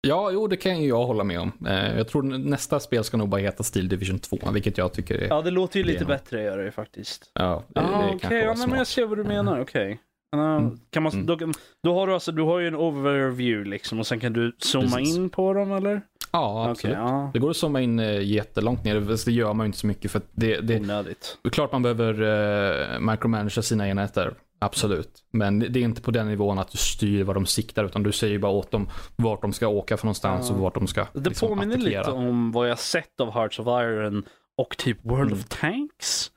Ja, 0.02 0.30
jo, 0.30 0.46
det 0.46 0.56
kan 0.56 0.82
ju 0.82 0.88
jag 0.88 1.06
hålla 1.06 1.24
med 1.24 1.40
om. 1.40 1.52
Eh, 1.66 1.96
jag 1.96 2.08
tror 2.08 2.22
nästa 2.22 2.80
spel 2.80 3.04
ska 3.04 3.16
nog 3.16 3.28
bara 3.28 3.40
heta 3.40 3.62
Steel 3.62 3.88
Division 3.88 4.18
2, 4.18 4.38
vilket 4.52 4.78
jag 4.78 4.92
tycker 4.92 5.18
är... 5.18 5.28
Ja, 5.28 5.42
det 5.42 5.50
låter 5.50 5.76
ju 5.76 5.82
Det 5.82 5.88
lite 5.92 6.00
nog- 6.04 6.08
bättre 6.08 6.42
gör 6.42 6.58
det 6.58 6.70
faktiskt. 6.72 7.30
Ja, 7.34 7.62
det, 7.68 7.80
det 7.80 7.86
ah, 7.86 8.10
okej, 8.14 8.46
var 8.46 8.54
ja, 8.56 8.66
men 8.66 8.78
jag 8.78 8.86
ser 8.86 9.06
vad 9.06 9.18
du 9.18 9.24
menar, 9.24 9.60
okej. 9.60 9.90
Ja, 9.90 10.09
Mm. 10.36 10.78
Kan 10.90 11.02
man, 11.02 11.12
Mm. 11.12 11.26
då, 11.26 11.38
då 11.82 11.94
har 11.94 12.06
du 12.06 12.14
alltså, 12.14 12.32
du 12.32 12.42
har 12.42 12.58
ju 12.58 12.68
en 12.68 12.74
overview 12.76 13.70
liksom 13.70 13.98
och 13.98 14.06
sen 14.06 14.20
kan 14.20 14.32
du 14.32 14.56
zooma 14.58 14.96
Precis. 14.96 15.16
in 15.16 15.30
på 15.30 15.52
dem 15.52 15.72
eller? 15.72 16.02
Ja, 16.32 16.68
absolut. 16.70 16.96
ja. 16.96 17.30
Det 17.32 17.38
går 17.38 17.50
att 17.50 17.56
zooma 17.56 17.80
in 17.80 17.98
eh, 18.00 18.22
jättelångt 18.22 18.84
ner, 18.84 19.00
det 19.24 19.32
gör 19.32 19.52
man 19.54 19.64
ju 19.64 19.66
inte 19.66 19.78
så 19.78 19.86
mycket 19.86 20.10
för 20.10 20.20
det, 20.32 20.56
det, 20.60 20.80
Onödigt. 20.80 21.38
det 21.42 21.48
är 21.48 21.50
klart 21.50 21.72
man 21.72 21.82
behöver 21.82 22.22
uh, 22.22 23.00
micromanagera 23.00 23.62
sina 23.62 23.88
enheter. 23.88 24.34
Absolut. 24.58 25.24
Men 25.32 25.58
det 25.58 25.68
det 25.68 25.80
är 25.80 25.84
inte 25.84 26.02
på 26.02 26.10
den 26.10 26.28
nivån 26.28 26.58
att 26.58 26.70
du 26.70 26.78
styr 26.78 27.24
vad 27.24 27.36
de 27.36 27.46
siktar 27.46 27.84
utan 27.84 28.02
du 28.02 28.12
säger 28.12 28.38
bara 28.38 28.52
åt 28.52 28.70
dem 28.70 28.88
vart 29.16 29.42
de 29.42 29.52
ska 29.52 29.68
åka 29.68 29.96
för 29.96 30.06
någonstans 30.06 30.46
Ja. 30.48 30.54
och 30.54 30.60
vart 30.60 30.74
de 30.74 30.86
ska 30.86 31.06
Det 31.12 31.20
liksom, 31.28 31.48
påminner 31.48 31.74
attackera. 31.76 32.00
lite 32.00 32.10
om 32.12 32.52
vad 32.52 32.68
jag 32.70 32.78
sett 32.78 33.20
av 33.20 33.30
Hearts 33.32 33.58
of 33.58 33.66
Iron 33.66 34.24
och 34.56 34.76
typ 34.76 34.98
World 35.02 35.30
Mm. 35.32 35.38
of 35.38 35.44
Tanks. 35.48 36.30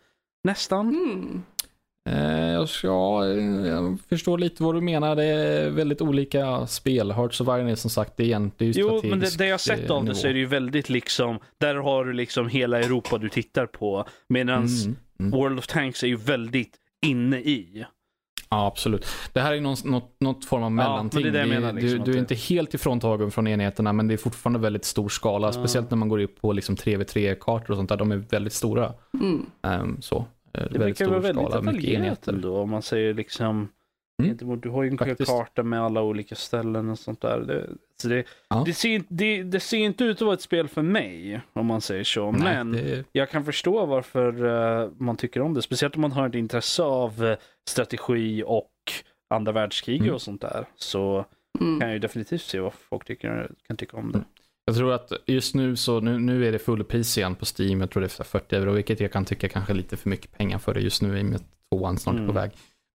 Nästan. 0.44 0.88
Mm. 0.90 1.44
Eh, 2.10 2.52
jag, 2.52 2.70
ska, 2.70 3.26
jag 3.66 3.98
förstår 4.10 4.38
lite 4.38 4.64
vad 4.64 4.76
du 4.76 4.82
menar. 4.82 5.16
Det 5.16 5.24
är 5.24 5.70
väldigt 5.70 6.02
olika 6.02 6.68
spel. 6.68 7.12
Hearts 7.12 7.42
of 7.42 7.48
Iron 7.48 7.68
är 7.68 7.76
som 7.76 7.90
sagt, 7.90 8.18
det 8.18 8.24
är, 8.24 8.28
egent- 8.28 8.54
det 8.58 8.66
är 8.66 8.68
ju 8.68 8.74
Jo, 8.82 9.02
men 9.04 9.20
det, 9.20 9.38
det 9.38 9.48
jag 9.48 9.60
sett 9.60 9.90
eh, 9.90 9.96
av 9.96 10.06
det 10.06 10.16
så 10.16 10.28
är 10.28 10.34
det 10.34 10.40
ju 10.40 10.46
väldigt 10.46 10.90
liksom, 10.90 11.40
där 11.58 11.76
har 11.76 12.06
du 12.06 12.14
liksom 12.14 12.48
hela 12.48 12.80
Europa 12.80 13.18
du 13.18 13.30
tittar 13.30 13.66
på. 13.66 14.06
Medan 14.30 14.68
Mm, 14.68 14.96
mm. 15.20 15.32
World 15.32 15.60
of 15.60 15.68
Tanks 15.68 16.04
är 16.04 16.08
ju 16.08 16.16
väldigt 16.16 16.76
inne 17.06 17.38
i. 17.38 17.86
Ja, 18.50 18.68
absolut. 18.68 19.06
Det 19.34 19.40
här 19.42 19.54
är 19.54 19.62
någon, 19.62 19.76
något, 19.86 20.16
något 20.20 20.46
form 20.46 20.64
av 20.64 20.72
men 20.72 20.86
det 20.86 20.90
är 20.90 20.90
mellanting. 20.90 21.22
det 21.22 21.28
jag 21.28 21.34
Det 21.34 21.40
är- 21.56 21.60
menar, 21.60 21.74
liksom, 21.74 21.90
du, 22.00 22.06
du 22.06 22.12
är 22.12 22.14
det- 22.14 22.20
inte 22.20 22.36
helt 22.36 22.74
ifråntagen 22.74 23.32
från 23.32 23.48
enheterna, 23.48 23.94
men 23.94 24.08
det 24.08 24.14
är 24.14 24.18
fortfarande 24.18 24.60
väldigt 24.60 24.86
stor 24.86 25.10
skala. 25.10 25.48
Ja. 25.48 25.52
Speciellt 25.52 25.90
när 25.92 25.98
man 25.98 26.10
går 26.10 26.20
upp 26.20 26.42
på 26.42 26.54
liksom 26.54 26.76
3v3-kartor 26.76 27.72
och 27.72 27.78
sånt 27.78 27.90
där. 27.90 27.98
De 27.98 28.12
är 28.12 28.18
väldigt 28.18 28.54
stora. 28.54 28.94
Mm. 29.22 29.46
Ehm, 29.64 30.02
så. 30.02 30.26
Eh, 30.54 30.64
Det 30.72 30.80
brukar 30.80 31.06
vara 31.08 31.20
väldigt 31.20 31.48
skala, 31.50 31.62
detaljerat 31.72 32.28
ändå. 32.28 32.58
Om 32.58 32.70
man 32.70 32.82
säger 32.82 33.14
liksom, 33.14 33.70
Mm. 34.24 34.60
du 34.62 34.70
har 34.70 34.84
ju 34.84 34.90
en 34.90 34.98
Faktiskt. 34.98 35.30
karta 35.32 35.64
med 35.64 35.82
alla 35.84 36.02
olika 36.02 36.36
ställen 36.36 36.90
och 36.90 37.00
sånt 37.00 37.22
där. 37.22 37.40
Det, 37.40 37.70
så 38.02 38.08
det, 38.08 38.26
Ja. 38.50 38.64
det, 38.66 38.74
ser, 38.74 38.90
inte- 38.90 39.14
det, 39.14 39.44
det 39.44 39.60
ser 39.60 39.78
inte 39.78 40.04
ut 40.04 40.18
att 40.18 40.22
vara 40.22 40.34
ett 40.34 40.42
spel 40.42 40.68
för 40.68 40.82
mig, 40.82 41.42
om 41.54 41.66
man 41.66 41.82
säger 41.82 42.04
så. 42.04 42.32
Nej, 42.32 42.42
Men 42.42 42.72
det, 42.72 43.04
jag 43.12 43.30
kan 43.30 43.46
förstå 43.46 43.86
varför 43.86 44.46
eh, 44.84 44.90
man 44.98 45.18
tycker 45.18 45.42
om 45.42 45.54
det. 45.54 45.62
Speciellt 45.62 45.96
om 45.96 46.02
man 46.02 46.12
har 46.12 46.30
ett 46.30 46.36
intresse 46.36 46.84
av 46.84 47.26
eh, 47.26 47.38
strategi 47.70 48.44
och 48.46 48.72
andra 49.30 49.52
världskrig 49.52 50.02
Mm. 50.02 50.14
och 50.14 50.22
sånt 50.22 50.42
där. 50.42 50.66
Så 50.76 51.26
Mm. 51.60 51.80
kan 51.80 51.88
jag 51.90 51.94
ju 51.96 52.00
definitivt 52.00 52.42
se 52.42 52.60
vad 52.60 52.74
folk 52.74 53.06
tycker, 53.06 53.52
kan 53.68 53.78
tycka 53.78 53.98
om 53.98 54.12
det. 54.12 54.24
Mm. 54.68 54.76
jag 54.76 54.76
tror 54.76 54.94
att 54.94 55.12
just 55.26 55.56
nu 55.56 55.76
så, 55.76 56.00
nu, 56.00 56.20
nu 56.20 56.48
är 56.48 56.52
det 56.52 56.60
fullpris 56.60 57.18
igen 57.18 57.36
på 57.36 57.46
Steam. 57.60 57.82
Jag 57.82 57.90
tror 57.92 58.02
det 58.02 58.08
är 58.08 58.10
för 58.10 58.24
40 58.24 58.56
euro, 58.56 58.72
vilket 58.72 59.00
jag 59.00 59.12
kan 59.12 59.26
tycka 59.26 59.50
kanske 59.50 59.74
är 59.74 59.76
lite 59.76 59.98
för 59.98 60.10
mycket 60.10 60.32
pengar 60.38 60.58
för 60.58 60.74
det 60.74 60.80
just 60.82 61.02
nu 61.02 61.18
i 61.20 61.22
och 61.22 61.26
med 61.26 61.36
att 61.36 61.46
tvåan 61.72 61.98
snart 61.98 62.14
är 62.16 62.18
på 62.18 62.24
Mm. 62.24 62.36
väg. 62.36 62.52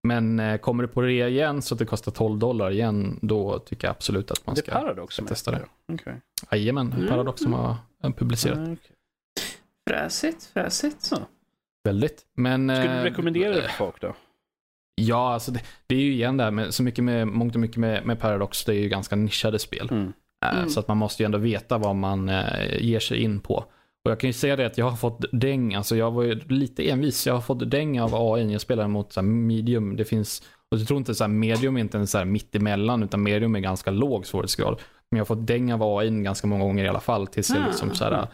Men 0.09 0.41
eh, 0.41 0.57
kommer 0.59 0.83
det 0.83 0.89
på 0.89 1.03
rea 1.03 1.29
igen 1.29 1.63
så 1.63 1.75
att 1.75 1.79
det 1.79 1.85
kostar 1.85 2.13
12 2.13 2.39
dollar 2.39 2.71
igen, 2.71 3.19
då 3.23 3.59
tycker 3.59 3.87
jag 3.89 3.91
absolut 3.93 4.31
att 4.31 4.47
man 4.47 4.55
det 4.55 4.61
ska 4.61 4.73
Paradox 4.73 5.17
testa 5.17 5.51
heter 5.53 5.69
det. 5.89 5.95
Okej. 5.95 6.21
Jajamän, 6.53 6.93
Mm. 6.93 7.09
Paradox 7.09 7.43
som 7.43 7.53
har 7.53 7.77
eh, 8.05 8.11
publicerat. 8.11 8.59
Ah, 8.59 8.63
okej. 8.63 8.79
Fräsigt, 9.91 10.45
fräsigt. 10.45 11.09
Ja. 11.11 11.19
Väldigt. 11.85 12.27
Men, 12.35 12.69
Skulle 12.77 12.93
du 12.93 12.99
eh, 12.99 13.03
rekommendera 13.03 13.55
det 13.55 13.63
för 13.63 13.69
folk 13.69 14.01
då? 14.01 14.17
Ja, 14.95 15.33
alltså 15.35 15.51
det, 15.53 15.61
det 15.87 15.95
är 15.95 16.01
ju 16.01 16.13
igen 16.13 16.37
det 16.37 16.45
här 16.45 16.51
med 16.51 16.75
så 16.75 16.83
mycket 16.83 17.05
med, 17.05 17.29
mångt 17.29 17.55
och 17.55 17.61
mycket 17.61 17.77
med, 17.77 18.07
med 18.07 18.21
Paradox, 18.21 18.65
det 18.65 18.73
är 18.75 18.79
ju 18.81 18.89
ganska 18.89 19.17
nischade 19.17 19.59
spel. 19.59 19.89
Mm. 19.91 20.13
Eh, 20.53 20.59
Mm. 20.59 20.71
Så 20.71 20.81
att 20.81 20.89
man 20.89 20.97
måste 20.97 21.23
ju 21.23 21.25
ändå 21.25 21.39
veta 21.39 21.79
vad 21.79 21.97
man 21.97 22.29
eh, 22.29 22.79
ger 22.81 23.01
sig 23.01 23.19
in 23.23 23.41
på. 23.41 23.55
Och 24.05 24.11
jag 24.11 24.21
kan 24.21 24.29
ju 24.29 24.35
säga 24.35 24.57
det 24.57 24.67
att 24.67 24.79
jag 24.79 24.91
har 24.91 24.97
fått 24.97 25.25
däng, 25.33 25.75
alltså 25.75 25.97
jag 25.97 26.11
var 26.11 26.23
ju 26.23 26.41
lite 26.49 26.91
envis, 26.91 27.27
jag 27.27 27.35
har 27.35 27.41
fått 27.41 27.71
däng 27.71 28.01
av 28.01 28.15
AI, 28.15 28.53
jag 28.53 28.61
spelar 28.61 28.89
mot 28.89 29.13
så 29.13 29.23
medium, 29.23 29.97
det 29.97 30.05
finns, 30.05 30.43
och 30.71 30.79
jag 30.79 30.87
tror 30.87 30.99
inte 30.99 31.15
så 31.15 31.25
här 31.25 31.29
medium 31.29 31.77
är 31.77 31.81
inte 31.81 31.99
en 31.99 32.07
så 32.07 32.19
här 32.19 32.25
mitt 32.25 32.55
emellan 32.55 33.03
utan 33.03 33.23
medium 33.23 33.57
är 33.57 33.61
ganska 33.61 33.91
låg 33.91 34.27
svårighetsgrad. 34.27 34.81
Men 35.11 35.19
jag 35.19 35.21
har 35.21 35.27
fått 35.37 35.47
däng 35.47 35.73
av 35.73 35.83
AI 35.99 36.11
ganska 36.11 36.47
många 36.47 36.65
gånger 36.65 36.85
i 36.85 36.89
alla 36.89 37.01
fall 37.01 37.27
tills 37.27 37.51
jag 37.51 37.59
Ah, 37.63 37.67
liksom 37.67 37.95
så 37.95 38.05
här, 38.05 38.13
mm. 38.13 38.27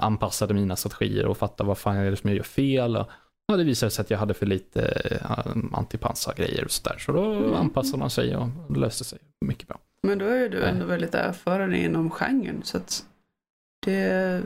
anpassade 0.00 0.54
mina 0.54 0.76
strategier 0.76 1.26
och 1.26 1.36
fattade 1.38 1.68
vad 1.68 1.78
fan 1.78 1.96
är 1.96 2.10
det 2.10 2.16
som 2.16 2.30
jag 2.30 2.36
gör 2.36 2.44
fel. 2.44 2.96
Och, 2.96 3.06
ja, 3.48 3.56
det 3.56 3.64
visade 3.64 3.90
sig 3.90 4.02
att 4.02 4.10
jag 4.10 4.18
hade 4.18 4.34
för 4.34 4.46
lite 4.46 4.82
eh, 5.10 5.30
antipansargrejer 5.72 6.64
och 6.64 6.70
sådär. 6.70 6.96
Så 6.98 7.12
då 7.12 7.22
Mm. 7.32 7.54
anpassade 7.54 7.98
man 7.98 8.10
sig 8.10 8.36
och 8.36 8.76
löste 8.76 9.04
sig 9.04 9.18
mycket 9.46 9.68
bra. 9.68 9.78
Men 10.02 10.18
då 10.18 10.24
är 10.24 10.38
ju 10.38 10.48
du 10.48 10.62
ändå 10.62 10.86
väldigt 10.86 11.14
erfaren 11.14 11.74
inom 11.74 12.10
genren. 12.10 12.60
Så 12.64 12.76
att 12.76 13.04
det, 13.86 14.42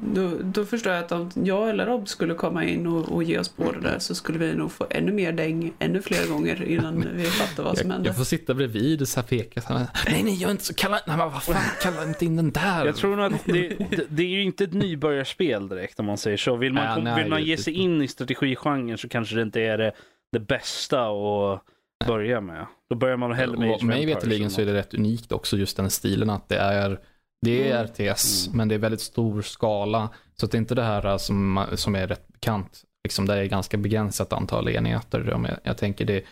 då, 0.00 0.30
då 0.42 0.64
förstår 0.64 0.92
jag 0.92 1.04
att 1.04 1.12
om 1.12 1.30
jag 1.34 1.70
eller 1.70 1.86
Rob 1.86 2.08
skulle 2.08 2.34
komma 2.34 2.64
in 2.64 2.86
och, 2.86 3.08
och 3.12 3.22
ge 3.22 3.38
oss 3.38 3.48
på 3.48 3.72
det 3.72 3.80
där 3.80 3.98
så 3.98 4.14
skulle 4.14 4.38
vi 4.38 4.54
nog 4.54 4.72
få 4.72 4.86
ännu 4.90 5.12
mer 5.12 5.32
däng 5.32 5.72
ännu 5.78 6.02
fler 6.02 6.26
gånger 6.28 6.62
innan 6.62 7.08
vi 7.16 7.24
fattar 7.24 7.62
vad 7.62 7.78
som 7.78 7.90
händer. 7.90 8.08
jag 8.08 8.16
får 8.16 8.24
sitta 8.24 8.54
bredvid 8.54 9.02
och 9.02 9.08
så 9.08 9.20
här 9.20 9.26
peka. 9.26 9.60
Så 9.60 9.74
här, 9.74 9.86
nej, 10.06 10.22
nej, 10.22 10.34
gör 10.34 10.50
inte 10.50 10.64
så. 10.64 10.74
Kalla, 10.74 11.00
nej, 11.06 11.16
men 11.16 11.32
vad 11.32 11.42
fan, 11.42 11.62
kalla 11.82 12.04
inte 12.04 12.24
in 12.24 12.36
den 12.36 12.50
där. 12.50 12.86
Jag 12.86 12.96
tror 12.96 13.16
nog 13.16 13.34
att 13.34 13.44
det, 13.44 13.68
det, 13.90 14.06
det 14.08 14.22
är 14.22 14.28
ju 14.28 14.42
inte 14.42 14.64
ett 14.64 14.74
nybörjarspel 14.74 15.68
direkt 15.68 16.00
om 16.00 16.06
man 16.06 16.18
säger 16.18 16.36
så. 16.36 16.56
Vill 16.56 16.72
man, 16.72 16.84
Ja, 16.84 16.96
nej, 16.96 17.22
vill 17.22 17.30
man 17.30 17.44
ge 17.44 17.56
sig 17.56 17.72
in 17.72 18.02
i 18.02 18.08
strategigenren 18.08 18.98
så 18.98 19.08
kanske 19.08 19.36
det 19.36 19.42
inte 19.42 19.60
är 19.60 19.78
det, 19.78 19.92
det 20.32 20.40
bästa 20.40 21.06
att 21.06 21.62
börja 22.06 22.40
med. 22.40 22.66
Då 22.90 22.96
börjar 22.96 23.16
man 23.16 23.32
hellre 23.32 23.58
med 23.58 23.68
Age 23.70 23.76
of 23.76 23.82
mig 23.82 24.06
veterligen 24.06 24.50
så 24.50 24.60
är 24.60 24.66
det 24.66 24.74
rätt 24.74 24.94
unikt 24.94 25.32
också 25.32 25.56
just 25.56 25.76
den 25.76 25.90
stilen 25.90 26.30
att 26.30 26.48
det 26.48 26.56
är 26.58 27.00
det 27.42 27.70
är 27.70 27.74
Mm. 27.74 27.86
RTS 27.86 28.46
Mm. 28.46 28.56
men 28.56 28.68
det 28.68 28.74
är 28.74 28.78
väldigt 28.78 29.00
stor 29.00 29.42
skala. 29.42 30.08
Så 30.36 30.46
det 30.46 30.56
är 30.56 30.58
inte 30.58 30.74
det 30.74 30.82
här 30.82 31.06
äh, 31.06 31.16
som, 31.16 31.64
som 31.74 31.94
är 31.94 32.06
rätt 32.06 32.28
bekant. 32.28 32.82
Liksom 33.04 33.26
där 33.26 33.36
det 33.36 33.42
är 33.42 33.46
ganska 33.46 33.76
begränsat 33.76 34.32
antal 34.32 34.68
enheter. 34.68 35.32
Om 35.32 35.44
Jag, 35.44 35.56
jag 35.62 35.78
tänker 35.78 36.04
det, 36.04 36.24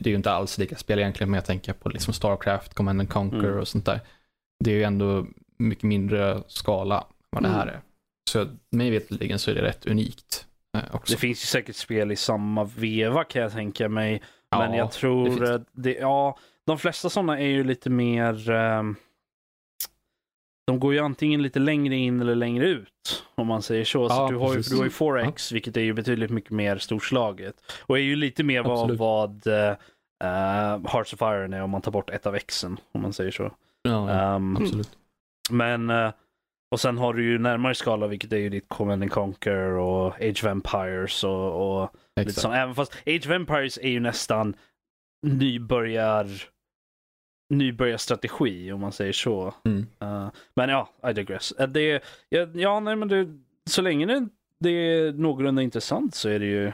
det 0.00 0.08
är 0.08 0.10
ju 0.10 0.16
inte 0.16 0.30
alls 0.32 0.58
lika 0.58 0.76
spel 0.76 0.98
egentligen 0.98 1.30
men 1.30 1.38
jag 1.38 1.44
tänker 1.44 1.72
på 1.72 1.88
liksom 1.88 2.14
Starcraft, 2.14 2.74
Command 2.74 3.00
and 3.00 3.10
Conquer 3.10 3.38
Mm. 3.48 3.58
och 3.60 3.68
sånt 3.68 3.86
där. 3.86 4.00
Det 4.64 4.70
är 4.70 4.74
ju 4.74 4.82
ändå 4.82 5.26
mycket 5.58 5.84
mindre 5.84 6.42
skala 6.48 6.98
än 6.98 7.04
vad 7.30 7.42
det 7.42 7.48
här 7.48 7.62
Mm. 7.62 7.74
är. 7.74 7.80
Så 8.30 8.46
mig 8.70 8.90
veterligen 8.90 9.38
så 9.38 9.50
är 9.50 9.54
det 9.54 9.62
rätt 9.62 9.86
unikt. 9.86 10.46
eh, 10.76 10.94
Också. 10.94 11.12
Det 11.14 11.18
finns 11.20 11.42
ju 11.42 11.46
säkert 11.46 11.76
spel 11.76 12.12
i 12.12 12.16
samma 12.16 12.64
veva 12.64 13.24
kan 13.24 13.42
jag 13.42 13.52
tänka 13.52 13.88
mig. 13.88 14.22
Ja, 14.50 14.58
Men 14.58 14.74
jag 14.74 14.90
tror 14.92 15.40
det. 15.40 15.54
att 15.54 15.62
det, 15.72 15.94
ja, 15.94 16.38
de 16.66 16.78
flesta 16.78 17.10
sådana 17.10 17.38
är 17.40 17.46
ju 17.46 17.64
lite 17.64 17.90
mer 17.90 18.50
ehm, 18.50 18.96
de 20.66 20.80
går 20.80 20.92
ju 20.94 21.00
antingen 21.00 21.42
lite 21.42 21.58
längre 21.58 21.94
in 21.96 22.20
eller 22.20 22.34
längre 22.34 22.66
ut. 22.68 23.24
Om 23.34 23.46
man 23.46 23.62
säger 23.62 23.84
så. 23.84 24.08
så 24.08 24.14
Ja, 24.14 24.28
du, 24.28 24.36
har 24.36 24.54
ju, 24.54 24.60
du 24.60 24.76
har 24.76 24.84
ju 24.84 24.90
4X, 24.90 25.52
vilket 25.52 25.76
är 25.76 25.80
ju 25.80 25.92
betydligt 25.92 26.30
mycket 26.30 26.50
mer 26.50 26.78
storslaget. 26.78 27.54
Och 27.86 27.98
är 27.98 28.02
ju 28.02 28.16
lite 28.16 28.42
mer 28.44 28.62
vad, 28.62 28.78
Absolut. 28.78 28.98
vad 29.00 29.46
uh, 29.46 30.90
Hearts 30.92 31.12
of 31.14 31.20
Iron 31.22 31.52
är 31.52 31.62
om 31.62 31.70
man 31.70 31.82
tar 31.82 31.92
bort 31.92 32.10
ett 32.10 32.26
av 32.26 32.38
Xen. 32.38 32.76
Om 32.92 33.02
man 33.02 33.12
säger 33.12 33.30
så. 33.30 33.42
Ja, 33.42 33.50
ja, 33.82 34.10
Ehm, 34.10 34.56
absolut. 34.56 34.90
men, 35.50 35.90
eh, 35.90 36.10
och 36.70 36.80
sen 36.80 36.98
har 36.98 37.14
du 37.14 37.24
ju 37.24 37.38
närmare 37.38 37.74
skala, 37.74 38.06
vilket 38.06 38.32
är 38.32 38.36
ju 38.36 38.48
ditt 38.48 38.68
Command 38.68 39.02
and 39.02 39.12
Conquer 39.12 39.70
och 39.70 40.14
Age 40.14 40.44
of 40.44 40.44
Empires 40.44 41.24
och, 41.24 41.80
och 41.82 41.90
lite 42.16 42.40
sånt. 42.40 42.54
Även 42.54 42.74
fast 42.74 42.92
Age 43.06 43.26
of 43.26 43.30
Empires 43.30 43.78
är 43.78 43.88
ju 43.88 44.00
nästan 44.00 44.56
nybörjar 45.26 46.28
nybörjarstrategi 47.54 48.72
om 48.72 48.80
man 48.80 48.92
säger 48.92 49.12
så. 49.12 49.54
Mm. 49.64 49.86
Eh, 50.00 50.28
men 50.54 50.68
ja, 50.68 50.88
I 51.10 51.12
digress. 51.12 51.54
Uh, 51.60 51.66
det, 51.66 52.02
ja, 52.28 52.48
ja, 52.54 52.80
nej 52.80 52.96
men 52.96 53.08
det, 53.08 53.26
så 53.70 53.82
länge 53.82 54.06
det, 54.06 54.28
det 54.60 54.70
är 54.70 55.12
någorlunda 55.12 55.62
intressant 55.62 56.14
så 56.14 56.28
är 56.28 56.38
det 56.38 56.46
ju 56.46 56.64
Ja, 56.64 56.72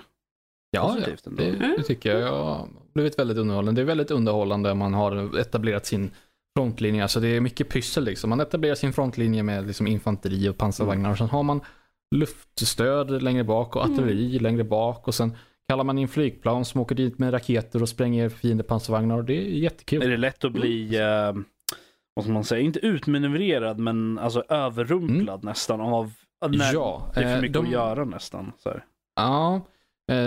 ja 0.70 0.94
positivt 0.94 1.26
ändå. 1.26 1.42
det, 1.42 1.74
det 1.76 1.82
tycker 1.82 2.10
jag. 2.10 2.20
Jag 2.20 2.44
har 2.44 2.68
blivit 2.94 3.18
väldigt 3.18 3.38
underhållande. 3.38 3.80
Det 3.80 3.84
är 3.84 3.86
väldigt 3.86 4.10
underhållande 4.10 4.70
om 4.70 4.78
man 4.78 4.94
har 4.94 5.38
etablerat 5.38 5.86
sin 5.86 6.10
frontlinje. 6.58 7.02
Alltså 7.02 7.20
det 7.20 7.28
är 7.28 7.40
mycket 7.40 7.68
pyssel 7.68 8.04
liksom. 8.04 8.30
Man 8.30 8.40
etablerar 8.40 8.74
sin 8.74 8.92
frontlinje 8.92 9.42
med 9.42 9.66
liksom 9.66 9.86
infanteri 9.86 10.48
och 10.48 10.58
pansarvagnar 10.58 11.10
och 11.10 11.18
sen 11.18 11.28
har 11.28 11.42
man 11.42 11.60
luftstöd 12.14 13.22
längre 13.22 13.44
bak 13.44 13.76
och 13.76 13.82
artilleri 13.82 14.38
längre 14.38 14.64
bak 14.64 15.08
och 15.08 15.14
sen 15.14 15.36
kallar 15.68 15.84
man 15.84 15.98
in 15.98 16.08
flygplan 16.08 16.64
som 16.64 16.80
åker 16.80 16.94
dit 16.94 17.18
med 17.18 17.32
raketer 17.32 17.82
och 17.82 17.88
spränger 17.88 18.28
fiendepansarvagnar 18.28 19.16
och 19.16 19.24
det 19.24 19.36
är 19.36 19.48
jättekul. 19.48 20.02
Är 20.02 20.08
det 20.08 20.16
lätt 20.16 20.44
att 20.44 20.52
bli, 20.52 20.96
eh, 20.96 21.32
vad 22.14 22.24
ska 22.24 22.32
man 22.32 22.44
säga, 22.44 22.60
inte 22.60 22.78
utmanövrerad 22.86 23.78
men 23.78 24.18
alltså 24.18 24.44
överrumplad 24.48 25.44
nästan 25.44 25.80
av 25.80 26.12
när 26.48 26.72
ja, 26.74 27.10
det 27.14 27.20
är 27.20 27.24
för 27.24 27.34
eh, 27.36 27.40
mycket 27.40 27.54
de- 27.54 27.66
att 27.66 27.72
göra 27.72 28.04
nästan. 28.04 28.52
Så 28.58 28.68
här. 28.68 28.84
Ja, 29.16 29.60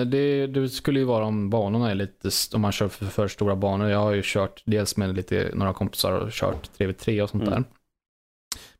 det, 0.06 0.48
det 0.48 0.70
skulle 0.70 0.99
ju 0.99 1.06
vara 1.06 1.26
om 1.26 1.49
banorna 1.49 1.91
är 1.91 1.95
lite, 1.95 2.30
om 2.54 2.62
man 2.62 2.72
kör 2.72 2.88
för, 2.88 3.06
för 3.06 3.28
stora 3.28 3.56
banor. 3.56 3.90
Jag 3.90 3.99
har 3.99 4.12
ju 4.14 4.22
kört 4.26 4.62
dels 4.66 4.98
med 4.98 5.16
lite, 5.16 5.52
några 5.54 5.74
kompisar 5.74 6.12
och 6.12 6.32
kört 6.32 6.70
3v3 6.78 7.22
och 7.22 7.30
sånt 7.30 7.44
Mm. 7.44 7.54
där. 7.54 7.64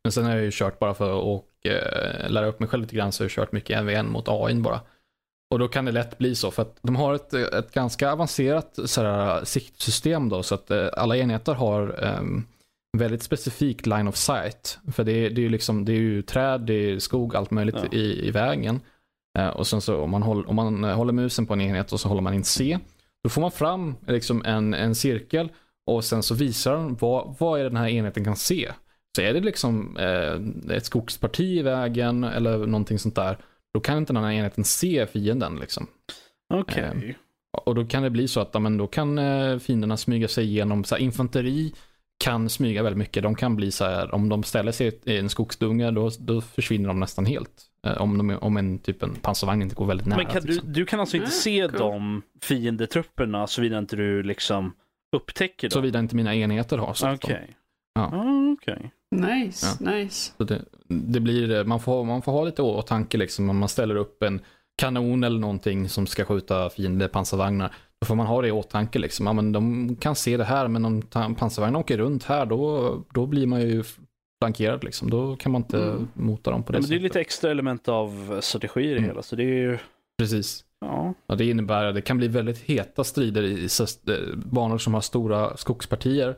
Men 0.04 0.12
sen 0.12 0.24
har 0.24 0.30
jag 0.34 0.42
ju 0.44 0.50
kört 0.52 0.78
bara 0.78 0.94
för 0.94 1.34
att 1.36 1.44
eh, 1.64 2.30
lära 2.30 2.46
upp 2.46 2.60
mig 2.60 2.68
själv 2.68 2.80
lite 2.82 2.96
grann 2.96 3.12
så 3.12 3.22
har 3.22 3.24
jag 3.24 3.30
kört 3.32 3.52
mycket 3.52 3.78
en 3.78 3.86
v 3.86 3.94
en 3.94 4.10
mot 4.10 4.24
AI 4.28 4.54
bara. 4.54 4.80
Och 5.50 5.58
då 5.58 5.68
kan 5.68 5.84
det 5.84 5.92
lätt 5.92 6.18
bli 6.18 6.34
så 6.34 6.50
för 6.50 6.62
att 6.62 6.76
de 6.82 6.96
har 6.96 7.14
ett, 7.14 7.34
ett 7.34 7.72
ganska 7.72 8.12
avancerat 8.12 8.78
sådär, 8.84 9.44
siktsystem 9.44 10.28
då 10.28 10.42
så 10.42 10.54
att 10.54 10.70
eh, 10.70 10.88
alla 10.92 11.16
enheter 11.16 11.54
har 11.54 12.04
ehm, 12.04 12.44
väldigt 12.98 13.22
specifikt 13.22 13.86
line 13.86 14.08
of 14.08 14.16
sight. 14.16 14.78
För 14.92 15.04
det 15.04 15.12
är, 15.12 15.30
det 15.30 15.40
är, 15.40 15.42
ju, 15.42 15.48
liksom, 15.48 15.84
det 15.84 15.92
är 15.92 15.96
ju 15.96 16.22
träd, 16.22 16.60
det 16.60 16.74
är 16.74 16.98
skog, 16.98 17.36
allt 17.36 17.50
möjligt 17.50 17.76
Ja. 17.78 17.98
i, 17.98 18.28
i 18.28 18.30
vägen. 18.30 18.80
Eh, 19.38 19.48
och 19.48 19.66
sen 19.66 19.80
så 19.80 20.00
om 20.00 20.10
man, 20.10 20.22
håller, 20.22 20.48
om 20.48 20.56
man 20.56 20.84
eh, 20.84 20.96
håller 20.96 21.12
musen 21.12 21.46
på 21.46 21.52
en 21.52 21.60
enhet 21.60 21.92
och 21.92 22.00
så 22.00 22.08
håller 22.08 22.22
man 22.22 22.34
in 22.34 22.44
C, 22.44 22.78
då 23.22 23.30
får 23.30 23.40
man 23.40 23.50
fram 23.50 23.94
liksom 24.06 24.42
en, 24.44 24.74
en 24.74 24.94
cirkel 24.94 25.48
och 25.86 26.04
sen 26.04 26.22
så 26.22 26.34
visar 26.34 26.76
den 26.76 26.96
vad, 26.96 27.36
vad 27.38 27.60
är 27.60 27.64
den 27.64 27.76
här 27.76 27.88
enheten 27.88 28.24
kan 28.24 28.36
se. 28.36 28.72
Så 29.16 29.22
är 29.22 29.34
det 29.34 29.40
liksom 29.40 29.96
eh, 29.96 30.76
ett 30.76 30.84
skogsparti 30.84 31.58
i 31.58 31.62
vägen 31.62 32.24
eller 32.24 32.58
någonting 32.58 32.98
sånt 32.98 33.14
där, 33.14 33.38
då 33.74 33.80
kan 33.80 33.98
inte 33.98 34.12
den 34.12 34.24
här 34.24 34.32
enheten 34.32 34.64
se 34.64 35.06
fienden. 35.06 35.56
Liksom. 35.60 35.86
Okej. 36.54 36.84
Ehm, 36.84 37.14
Och 37.66 37.74
då 37.74 37.84
kan 37.84 38.02
det 38.02 38.10
bli 38.10 38.28
så 38.28 38.40
att 38.40 38.50
ja, 38.52 38.60
men 38.60 38.76
då 38.76 38.86
kan 38.86 39.18
eh, 39.18 39.58
fienderna 39.58 39.96
smyga 39.96 40.28
sig 40.28 40.44
igenom, 40.44 40.84
så 40.84 40.94
här, 40.94 41.02
infanteri 41.02 41.72
kan 42.24 42.48
smyga 42.48 42.82
väldigt 42.82 42.98
mycket. 42.98 43.22
De 43.22 43.34
kan 43.34 43.56
bli 43.56 43.70
så 43.70 43.84
här, 43.84 44.14
om 44.14 44.28
de 44.28 44.42
ställer 44.42 44.72
sig 44.72 45.00
i 45.04 45.18
en 45.18 45.28
skogsdunge 45.28 45.90
då, 45.90 46.10
då 46.18 46.40
försvinner 46.40 46.88
de 46.88 47.00
nästan 47.00 47.26
helt. 47.26 47.67
Eh, 47.86 48.02
om, 48.02 48.18
de, 48.18 48.30
om 48.36 48.56
en 48.56 48.78
typ 48.78 49.02
en 49.02 49.14
pansarvagn 49.14 49.62
inte 49.62 49.74
går 49.74 49.86
väldigt 49.86 50.06
nära. 50.06 50.16
Men 50.16 50.26
kan 50.26 50.42
du, 50.42 50.48
liksom. 50.52 50.72
du 50.72 50.86
kan 50.86 51.00
alltså 51.00 51.16
inte 51.16 51.28
Ah, 51.28 51.30
se 51.30 51.68
cool. 51.68 51.78
de 51.78 52.22
fiendetrupperna 52.42 53.46
såvida 53.46 53.78
inte 53.78 53.96
du 53.96 54.22
liksom 54.22 54.72
upptäcker 55.16 55.68
dem? 55.68 55.74
Såvida 55.74 55.98
inte 55.98 56.16
mina 56.16 56.34
enheter 56.34 56.78
har 56.78 56.94
sett 56.94 57.24
Okej. 57.24 57.34
dem. 57.36 57.54
Ja. 57.94 58.02
Ah, 58.02 58.52
okej. 58.52 58.90
Nice, 59.10 59.84
nice. 59.84 60.32
Så 60.38 60.44
det, 60.44 60.64
det 60.88 61.20
blir, 61.20 61.50
eh, 61.58 61.64
man, 61.64 61.80
får, 61.80 62.04
man 62.04 62.22
får 62.22 62.32
ha 62.32 62.44
lite 62.44 62.62
åtanke 62.62 63.18
liksom 63.18 63.50
om 63.50 63.58
man 63.58 63.68
ställer 63.68 63.96
upp 63.96 64.22
en 64.22 64.40
kanon 64.78 65.24
eller 65.24 65.38
någonting 65.40 65.88
som 65.88 66.06
ska 66.06 66.24
skjuta 66.24 66.70
fiende 66.70 67.08
pansarvagnar. 67.08 67.74
Då 68.00 68.06
får 68.06 68.14
man 68.14 68.26
ha 68.26 68.42
det 68.42 68.48
i 68.48 68.52
åtanke 68.52 68.98
liksom. 68.98 69.26
Ja, 69.26 69.32
men 69.32 69.52
de 69.52 69.96
kan 69.96 70.16
se 70.16 70.36
det 70.36 70.44
här 70.44 70.68
men 70.68 70.84
om 70.84 71.02
pansarvagnen 71.38 71.76
åker 71.76 71.98
runt 71.98 72.24
här 72.24 72.46
då, 72.46 72.94
då 73.14 73.26
blir 73.26 73.46
man 73.46 73.60
ju 73.60 73.84
flankerad 74.42 74.84
liksom. 74.84 75.10
Då 75.10 75.36
kan 75.36 75.52
man 75.52 75.62
inte 75.62 75.78
Mm. 75.82 76.08
mota 76.14 76.50
dem 76.50 76.62
på 76.62 76.72
det 76.72 76.76
Ja, 76.78 76.80
men 76.82 76.88
det 76.90 76.94
är 76.94 76.98
sättet. 76.98 77.02
lite 77.02 77.20
extra 77.20 77.50
element 77.50 77.88
av 77.88 78.40
strategi 78.40 78.80
i 78.80 78.86
det 78.88 78.92
Mm. 78.96 79.04
hela, 79.04 79.22
så 79.22 79.36
det 79.36 79.42
är 79.42 79.46
ju... 79.46 79.78
Precis. 80.18 80.64
Ja. 80.80 81.14
Och 81.26 81.36
det 81.36 81.44
innebär 81.44 81.84
att 81.84 81.94
det 81.94 82.00
kan 82.00 82.16
bli 82.18 82.28
väldigt 82.28 82.58
heta 82.58 83.04
strider 83.04 83.42
i 83.42 83.64
eh, 84.06 84.36
banor 84.36 84.78
som 84.78 84.94
har 84.94 85.00
stora 85.00 85.56
skogspartier. 85.56 86.36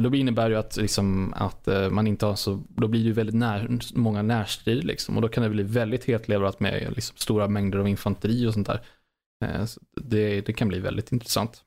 Då 0.00 0.14
innebär 0.14 0.48
det 0.48 0.52
ju 0.54 0.58
att, 0.58 0.76
liksom, 0.76 1.34
att 1.36 1.68
eh, 1.68 1.90
man 1.90 2.06
inte 2.06 2.26
har 2.26 2.34
så, 2.34 2.62
då 2.68 2.88
blir 2.88 3.00
det 3.00 3.06
ju 3.06 3.12
väldigt 3.12 3.34
när, 3.36 3.78
många 3.94 4.22
närstrider 4.22 4.82
liksom. 4.82 5.16
Och 5.16 5.22
då 5.22 5.28
kan 5.28 5.42
det 5.42 5.50
bli 5.50 5.62
väldigt 5.62 6.04
hetleverat 6.04 6.60
med 6.60 6.92
liksom, 6.96 7.16
stora 7.16 7.48
mängder 7.48 7.78
av 7.78 7.88
infanteri 7.88 8.46
och 8.46 8.54
sånt 8.54 8.66
där. 8.66 8.80
Eh, 9.44 9.64
så 9.64 9.80
Det, 10.02 10.40
det 10.40 10.52
kan 10.52 10.68
bli 10.68 10.78
väldigt 10.80 11.12
intressant. 11.12 11.62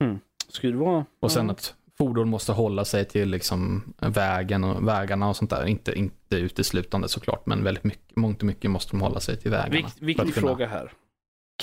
Skulle 0.48 0.72
det 0.72 0.78
vara... 0.78 1.04
Och 1.20 1.32
sen 1.32 1.46
ja. 1.46 1.52
att 1.52 1.74
fordon 1.98 2.28
måste 2.28 2.52
hålla 2.52 2.84
sig 2.84 3.04
till 3.04 3.28
liksom, 3.28 3.82
vägen 3.98 4.64
och 4.64 4.88
vägarna 4.88 5.28
och 5.28 5.36
sånt 5.36 5.50
där. 5.50 5.66
Inte, 5.66 5.92
inte 5.92 6.36
uteslutande 6.36 7.08
såklart, 7.08 7.46
men 7.46 7.64
väldigt 7.64 7.84
mycket, 7.84 8.16
mångt 8.16 8.38
och 8.40 8.46
mycket 8.46 8.70
måste 8.70 8.90
de 8.92 9.00
hålla 9.00 9.20
sig 9.20 9.36
till 9.40 9.50
vägarna. 9.50 9.70
Vikt, 9.70 10.02
viktig 10.02 10.34
kunna- 10.34 10.46
fråga 10.46 10.66
här. 10.66 10.92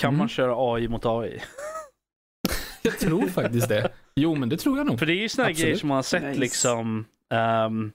Kan 0.00 0.08
Mm. 0.08 0.18
man 0.18 0.28
köra 0.28 0.54
AI 0.74 0.88
mot 0.88 1.06
AI? 1.06 1.40
Jag 2.82 2.98
tror 2.98 3.26
faktiskt 3.26 3.68
det. 3.68 3.92
Jo, 4.14 4.34
men 4.34 4.48
det 4.48 4.56
tror 4.56 4.78
jag 4.78 4.86
nog. 4.86 4.98
För 4.98 5.06
det 5.06 5.12
är 5.12 5.16
ju 5.16 5.24
Absolut. 5.24 5.58
grejer 5.58 5.76
som 5.76 5.88
man 5.88 5.94
har 5.96 6.02
sett 6.02 6.22
Nice. 6.22 6.40
liksom. 6.40 7.04
ehm, 7.30 7.92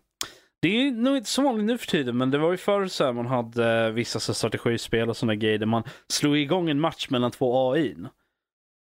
det 0.62 0.68
är 0.88 0.92
nog 0.92 1.18
inte 1.18 1.30
så 1.30 1.42
vanligt 1.42 1.66
nu 1.66 1.78
för 1.78 1.88
tiden, 1.88 2.18
men 2.18 2.32
det 2.32 2.38
var 2.38 2.52
ju 2.52 2.58
förr 2.58 2.88
så 2.88 3.06
här 3.06 3.14
man 3.14 3.26
hade 3.28 3.86
eh, 3.86 3.92
vissa 3.92 4.20
så 4.20 4.32
här 4.32 4.36
strategispel 4.36 5.10
och 5.10 5.18
sådana 5.18 5.36
grejer 5.36 5.58
där 5.58 5.66
man 5.66 5.84
slog 6.08 6.38
igång 6.38 6.70
en 6.70 6.80
match 6.80 7.10
mellan 7.10 7.32
två 7.32 7.72
AI 7.74 7.96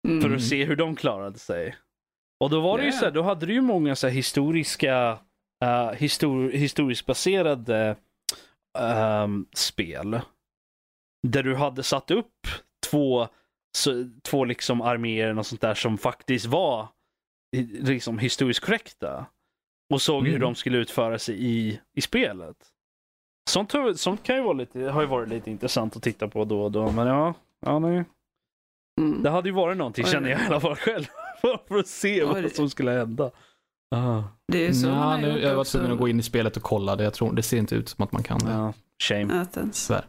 Mm. 0.09 0.23
för 0.23 0.35
att 0.37 0.43
se 0.43 0.65
hur 0.65 0.77
de 0.77 0.97
klarade 0.97 1.39
sig. 1.39 1.77
Och 2.43 2.51
då 2.51 2.61
var 2.61 2.79
det 2.79 2.85
ju 2.85 2.93
så 2.93 3.05
här, 3.05 3.13
då 3.13 3.23
hade 3.23 3.47
du 3.47 3.53
ju 3.53 3.61
många 3.61 3.97
så 3.97 4.07
här 4.07 4.15
historiska, 4.15 5.19
uh, 5.65 5.93
histor 5.93 6.51
historiskt 6.51 7.07
baserade 7.07 7.97
ehm, 8.79 9.47
spel. 9.55 10.21
Där 11.29 11.43
du 11.43 11.55
hade 11.55 11.83
satt 11.83 12.11
upp 12.11 12.47
två, 12.91 13.29
så, 13.79 14.11
två 14.23 14.45
liksom 14.45 14.81
arméer 14.81 15.39
och 15.39 15.47
sånt 15.47 15.61
där 15.61 15.75
som 15.75 15.99
faktiskt 15.99 16.47
var 16.47 16.89
liksom 17.81 18.19
historiskt 18.19 18.61
korrekta. 18.61 19.27
Och 19.95 20.03
såg 20.03 20.23
hur 20.23 20.37
Mm. 20.37 20.41
de 20.41 20.55
skulle 20.55 20.79
utföra 20.79 21.19
sig 21.19 21.45
i, 21.45 21.81
i 21.97 22.01
spelet. 22.01 22.57
Sånt, 23.51 23.73
sånt 23.97 24.23
kan 24.23 24.37
ju 24.37 24.43
vara 24.43 24.53
lite, 24.53 24.81
har 24.81 25.01
ju 25.01 25.07
varit 25.07 25.29
lite 25.29 25.51
intressant 25.51 25.97
att 25.97 26.03
titta 26.03 26.29
på 26.29 26.45
då 26.45 26.63
och 26.63 26.73
då. 26.73 26.91
Men 26.91 27.07
ja, 27.07 27.35
ja 27.67 27.79
nej. 27.79 28.05
Mm. 29.01 29.23
Det 29.23 29.31
hade 29.31 29.49
ju 29.49 29.55
varit 29.55 29.77
någonting 29.77 30.05
känner 30.05 30.31
jag 30.31 30.43
i 30.43 30.47
alla 30.47 30.61
fall 30.61 30.77
själv. 30.77 31.05
för 31.69 31.79
att 31.79 31.87
se 31.87 32.25
vad 32.25 32.53
som 32.53 32.71
skulle 32.71 32.91
hända. 32.91 33.31
Ah, 33.95 34.23
Det 34.53 34.67
är 34.67 34.73
så 34.73 34.87
man 34.89 34.99
har 34.99 35.19
nu, 35.19 35.39
jag 35.41 35.55
var 35.57 35.65
tvungen 35.65 35.93
att 35.93 35.99
gå 35.99 36.09
in 36.09 36.21
i 36.21 36.23
spelet 36.23 36.57
och 36.57 36.63
kolla 36.63 36.97
det. 36.97 37.05
Jag 37.05 37.15
tror, 37.15 37.33
det 37.33 37.43
ser 37.43 37.57
inte 37.59 37.75
ut 37.75 37.89
som 37.89 38.05
att 38.05 38.13
man 38.13 38.23
kan 38.23 38.39
det. 38.39 38.51
ja. 38.53 38.73
Shame, 39.03 39.41
Athens. 39.41 39.87
Tyvärr. 39.87 40.05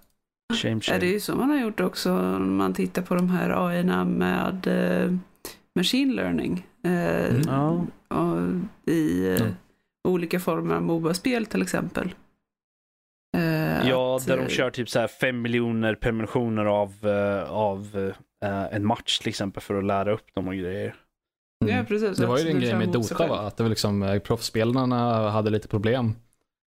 shame, 0.61 0.81
Ja, 0.87 0.93
det 0.93 0.95
är 0.95 0.99
shame. 0.99 1.05
ju 1.13 1.19
så 1.19 1.35
man 1.35 1.49
har 1.49 1.59
gjort 1.59 1.79
också 1.79 2.11
om 2.13 2.55
man 2.55 2.73
tittar 2.73 3.01
på 3.01 3.15
de 3.15 3.29
här 3.29 3.67
AI-erna 3.67 4.05
med 4.05 4.67
eh, 4.67 5.13
machine 5.75 6.15
learning. 6.15 6.67
Eh, 6.85 7.25
Mm. 7.29 7.41
Ja. 7.47 7.85
och 8.07 8.37
I 8.93 9.27
eh, 9.27 9.41
Mm. 9.41 9.53
olika 10.07 10.39
former 10.39 10.75
av 10.75 10.81
Moba-spel 10.81 11.45
till 11.45 11.61
exempel. 11.61 12.13
Eh, 13.37 13.89
Ja, 13.89 14.15
att, 14.15 14.27
där 14.27 14.37
de 14.37 14.43
eh, 14.43 14.49
kör 14.49 14.69
typ 14.71 14.89
så 14.89 14.99
här 14.99 15.07
5 15.07 15.41
miljoner 15.41 15.95
permissioner 15.95 16.65
av, 16.65 16.93
eh, 17.07 17.51
av 17.51 18.11
eh, 18.45 18.63
en 18.75 18.85
match 18.85 19.19
till 19.19 19.29
exempel 19.29 19.61
för 19.63 19.75
att 19.75 19.83
lära 19.85 20.11
upp 20.13 20.33
dem 20.35 20.47
och 20.47 20.55
grejer. 20.55 20.95
Mm. 21.63 21.77
Ja, 21.77 21.83
precis. 21.83 22.17
Det 22.17 22.25
var 22.25 22.37
ju 22.37 22.49
en 22.49 22.59
grej 22.59 22.75
med 22.75 22.89
Dota 22.89 23.27
va? 23.27 23.39
Att 23.39 23.57
det 23.57 23.63
var 23.63 23.69
liksom, 23.69 24.03
eh, 24.03 24.19
proffsspelarna 24.19 25.29
hade 25.29 25.49
lite 25.49 25.67
problem. 25.67 26.15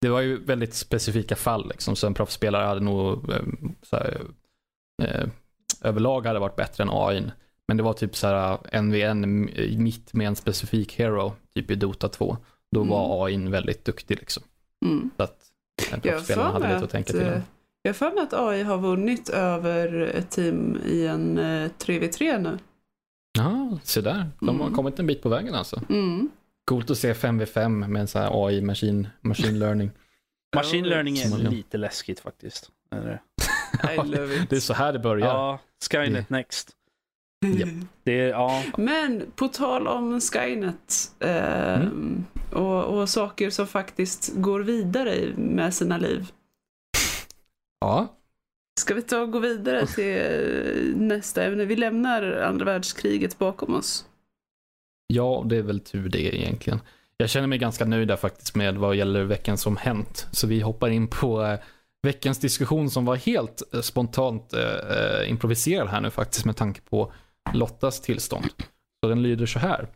Det 0.00 0.08
var 0.08 0.20
ju 0.20 0.44
väldigt 0.44 0.74
specifika 0.74 1.36
fall 1.36 1.68
liksom. 1.68 1.96
Så 1.96 2.06
en 2.06 2.14
proffsspelare 2.14 2.66
hade 2.66 2.80
nog 2.80 3.30
eh, 3.30 3.42
så 3.82 3.96
här, 3.96 4.20
eh, 5.02 5.28
överlag 5.82 6.26
hade 6.26 6.38
varit 6.38 6.56
bättre 6.56 6.82
än 6.82 6.90
AI. 6.92 7.22
Men 7.68 7.76
det 7.76 7.82
var 7.82 7.92
typ 7.92 8.16
så 8.16 8.26
här 8.26 8.58
en 8.72 8.92
v 8.92 9.02
en 9.02 9.50
mitt 9.78 10.12
med 10.14 10.26
en 10.26 10.36
specifik 10.36 10.98
hero, 10.98 11.32
typ 11.54 11.70
i 11.70 11.74
Dota 11.74 12.08
2. 12.08 12.36
Då 12.72 12.80
Mm. 12.80 12.90
var 12.90 13.26
AI 13.26 13.36
väldigt 13.36 13.84
duktig 13.84 14.18
liksom. 14.18 14.42
Mm. 14.84 15.10
Så 15.16 15.22
att 15.22 15.36
en 15.92 16.00
proffsspelare 16.00 16.46
för 16.46 16.52
hade 16.52 16.72
lite 16.74 16.84
att 16.84 16.90
tänka 16.90 17.12
till 17.12 17.22
om. 17.22 17.42
jag 17.82 17.88
har 17.88 17.94
för 17.94 18.10
mig 18.10 18.22
att 18.22 18.32
AI 18.34 18.62
har 18.62 18.78
vunnit 18.78 19.28
över 19.28 20.02
ett 20.14 20.30
team 20.30 20.78
i 20.86 21.06
en 21.06 21.38
eh, 21.38 21.70
3v3 21.78 22.38
nu. 22.38 22.58
Ja, 23.38 23.78
se 23.82 24.00
där. 24.00 24.30
De 24.40 24.48
har 24.60 24.66
Mm. 24.66 24.76
kommit 24.76 24.98
en 24.98 25.06
bit 25.06 25.22
på 25.22 25.28
vägen 25.28 25.54
alltså. 25.54 25.80
Mm. 25.88 26.30
Coolt 26.64 26.90
att 26.90 26.98
se 26.98 27.12
5v5 27.12 27.68
med 27.88 28.00
en 28.00 28.08
sån 28.08 28.22
här 28.22 28.46
AI, 28.46 28.60
machine, 28.62 29.08
machine 29.20 29.58
learning. 29.58 29.90
Machine 30.56 30.88
learning 30.88 31.18
är 31.18 31.28
Som 31.28 31.38
lite 31.40 31.78
läskigt 31.78 32.20
faktiskt. 32.20 32.70
Är 32.90 33.00
det? 33.00 33.20
Det 34.48 34.56
är 34.56 34.60
så 34.60 34.74
här 34.74 34.92
det 34.92 34.98
börjar. 34.98 35.26
Ja, 35.26 35.58
Skynet 35.90 36.30
next. 36.30 36.70
Japp. 37.58 37.68
Det 38.04 38.20
är, 38.20 38.28
ja, 38.28 38.62
Men 38.78 39.22
på 39.36 39.48
tal 39.48 39.86
om 39.88 40.20
Skynet 40.20 41.12
eh, 41.20 41.74
Mm. 41.80 42.24
och, 42.52 42.84
och 42.84 43.08
saker 43.08 43.50
som 43.50 43.66
faktiskt 43.66 44.32
går 44.36 44.60
vidare 44.60 45.32
med 45.36 45.74
sina 45.74 45.98
liv. 45.98 46.30
Ja, 47.80 48.16
Ska 48.80 48.94
vi 48.94 49.02
ta 49.02 49.20
och 49.20 49.32
gå 49.32 49.38
vidare 49.38 49.86
till 49.86 50.16
eh, 50.16 50.96
nästa 50.96 51.44
ämne? 51.44 51.64
Vi 51.64 51.76
lämnar 51.76 52.22
andra 52.22 52.64
världskriget 52.64 53.38
bakom 53.38 53.74
oss. 53.74 54.06
Ja, 55.06 55.44
det 55.46 55.56
är 55.56 55.62
väl 55.62 55.80
tur 55.80 56.08
det 56.08 56.36
egentligen. 56.36 56.80
Jag 57.16 57.30
känner 57.30 57.46
mig 57.46 57.58
ganska 57.58 57.84
nöjd 57.84 58.08
där 58.08 58.16
faktiskt 58.16 58.54
med 58.54 58.76
vad 58.76 58.96
gäller 58.96 59.24
veckan 59.24 59.58
som 59.58 59.76
hänt. 59.76 60.26
Så 60.32 60.46
vi 60.46 60.60
hoppar 60.60 60.88
in 60.88 61.08
på 61.08 61.44
eh, 61.44 61.58
veckans 62.02 62.38
diskussion 62.38 62.90
som 62.90 63.04
var 63.04 63.16
helt 63.16 63.74
eh, 63.74 63.80
spontant 63.80 64.54
improviserad 65.26 65.88
här 65.88 66.00
nu 66.00 66.10
faktiskt 66.10 66.44
med 66.44 66.56
tanke 66.56 66.80
på 66.80 67.12
Lottas 67.52 68.00
tillstånd. 68.00 68.46
Så 69.02 69.08
den 69.08 69.22
lyder 69.22 69.46
så 69.46 69.58
här. 69.58 69.88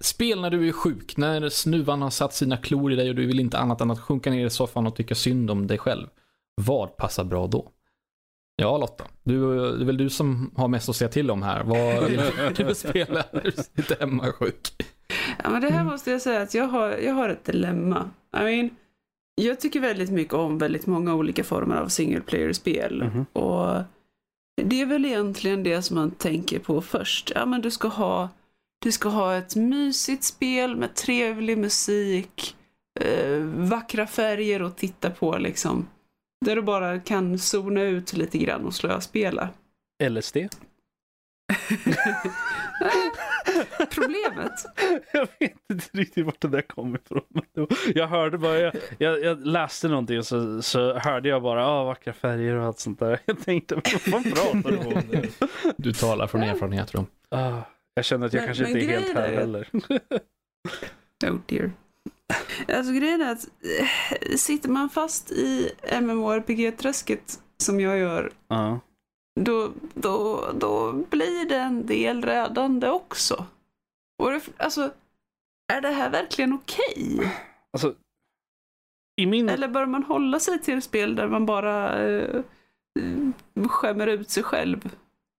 Spel 0.00 0.40
när 0.40 0.50
du 0.50 0.68
är 0.68 0.72
sjuk, 0.72 1.16
när 1.16 1.48
snuvan 1.48 2.02
har 2.02 2.10
satt 2.10 2.34
sina 2.34 2.56
klor 2.56 2.92
i 2.92 2.96
dig 2.96 3.08
och 3.08 3.14
du 3.14 3.26
vill 3.26 3.40
inte 3.40 3.58
annat 3.58 3.80
än 3.80 3.90
att 3.90 4.00
sjunka 4.00 4.30
ner 4.30 4.46
i 4.46 4.50
soffan 4.50 4.86
och 4.86 4.96
tycka 4.96 5.14
synd 5.14 5.50
om 5.50 5.66
dig 5.66 5.78
själv. 5.78 6.06
Vad 6.60 6.96
passar 6.96 7.24
bra 7.24 7.46
då? 7.46 7.70
Ja 8.56 8.78
Lotta, 8.78 9.04
du, 9.22 9.56
det 9.76 9.82
är 9.82 9.86
väl 9.86 9.96
du 9.96 10.10
som 10.10 10.50
har 10.56 10.68
mest 10.68 10.88
att 10.88 10.96
säga 10.96 11.08
till 11.08 11.30
om 11.30 11.42
här. 11.42 11.64
Vad 11.64 12.04
vill 12.10 12.20
du 12.66 12.74
spela 12.74 13.24
när 13.32 13.40
du 13.42 13.50
sitter 13.52 14.00
hemma 14.00 14.32
sjuk? 14.32 14.72
Ja, 15.44 15.50
men 15.50 15.60
det 15.60 15.68
här 15.70 15.80
Mm. 15.80 15.86
måste 15.92 16.10
jag 16.10 16.22
säga 16.22 16.42
att 16.42 16.54
jag 16.54 16.64
har, 16.68 16.90
jag 16.90 17.14
har 17.14 17.28
ett 17.28 17.44
dilemma. 17.44 18.10
I 18.36 18.38
mean, 18.42 18.70
jag 19.34 19.60
tycker 19.60 19.80
väldigt 19.80 20.10
mycket 20.10 20.34
om 20.34 20.58
väldigt 20.58 20.86
många 20.86 21.14
olika 21.14 21.44
former 21.44 21.76
av 21.76 21.88
single 21.88 22.20
player-spel. 22.20 23.04
Mhm. 23.04 23.24
Och 23.32 23.82
det 24.62 24.80
är 24.80 24.86
väl 24.86 25.04
egentligen 25.04 25.62
det 25.62 25.82
som 25.82 25.94
man 25.96 26.10
tänker 26.10 26.58
på 26.58 26.80
först. 26.82 27.32
Ja, 27.34 27.46
men 27.46 27.60
du 27.60 27.70
ska 27.70 27.88
ha, 27.88 28.28
du 28.82 28.92
ska 28.92 29.08
ha 29.08 29.34
ett 29.36 29.56
mysigt 29.56 30.24
spel 30.24 30.76
med 30.76 30.94
trevlig 30.94 31.58
musik, 31.58 32.56
eh, 33.00 33.38
vackra 33.56 34.06
färger 34.06 34.60
att 34.60 34.76
titta 34.76 35.10
på 35.10 35.38
liksom. 35.38 35.88
Där 36.44 36.56
du 36.56 36.62
bara 36.62 37.00
kan 37.00 37.38
zona 37.38 37.82
ut 37.82 38.12
lite 38.12 38.38
grann 38.38 38.64
och 38.66 38.74
slöspela. 38.74 39.48
LSD. 40.10 40.36
Problemet. 43.94 44.52
Jag 45.12 45.28
vet 45.38 45.52
inte 45.72 45.88
riktigt 45.92 46.26
vart 46.26 46.40
det 46.40 46.48
där 46.48 46.62
kom 46.62 46.96
ifrån. 46.96 47.22
Jag 47.94 48.06
hörde 48.06 48.38
bara, 48.38 48.58
jag, 48.58 48.74
jag, 48.98 49.24
jag 49.24 49.46
läste 49.46 49.88
någonting 49.88 50.18
och 50.18 50.26
så, 50.26 50.62
så 50.62 50.94
hörde 50.98 51.28
jag 51.28 51.42
bara 51.42 51.66
ah, 51.66 51.84
vackra 51.84 52.12
färger 52.12 52.54
och 52.54 52.64
allt 52.66 52.78
sånt 52.78 52.98
där. 52.98 53.18
Jag 53.24 53.40
tänkte, 53.44 53.74
vad 53.74 53.86
fan 54.00 54.22
pratar 54.24 54.70
du 54.70 54.76
om 54.78 55.02
nu? 55.10 55.28
Du 55.76 55.92
talar 55.92 56.26
från 56.26 56.42
erfarenhet 56.42 56.94
Rom. 56.94 57.06
Ah, 57.30 57.60
jag 57.94 58.04
känner 58.04 58.26
att 58.26 58.32
jag 58.32 58.40
Men- 58.40 58.46
kanske 58.46 58.62
men 58.62 58.72
inte 58.80 58.94
är 58.94 59.00
helt 59.00 59.14
här 59.14 59.28
är- 59.28 59.36
heller. 59.36 59.68
Oh 61.26 61.38
dear. 61.46 61.70
Alltså 62.68 62.92
grejen 62.92 63.20
är 63.20 63.32
att 63.32 63.48
eh, 63.80 64.36
sitter 64.36 64.68
man 64.68 64.90
fast 64.90 65.30
i 65.30 65.70
MMORPG-träsket 66.00 67.40
som 67.58 67.80
jag 67.80 67.98
gör, 67.98 68.32
Ja. 68.48 68.80
då, 69.40 69.72
då, 69.94 70.44
då 70.54 70.92
blir 70.92 71.48
det 71.48 71.56
en 71.56 71.86
del 71.86 72.22
rädande 72.24 72.88
också. 72.90 73.46
Och 74.22 74.30
det, 74.30 74.40
alltså, 74.56 74.90
är 75.72 75.80
det 75.80 75.88
här 75.88 76.10
verkligen 76.10 76.52
okej? 76.52 77.32
Alltså, 77.72 77.94
i 79.20 79.26
min... 79.26 79.48
Eller 79.48 79.68
bör 79.68 79.86
man 79.86 80.02
hålla 80.02 80.40
sig 80.40 80.58
till 80.62 80.82
spel 80.82 81.14
där 81.16 81.28
man 81.28 81.46
bara 81.46 82.06
eh, 82.08 82.40
skämmer 83.68 84.06
ut 84.06 84.30
sig 84.30 84.42
själv? 84.42 84.88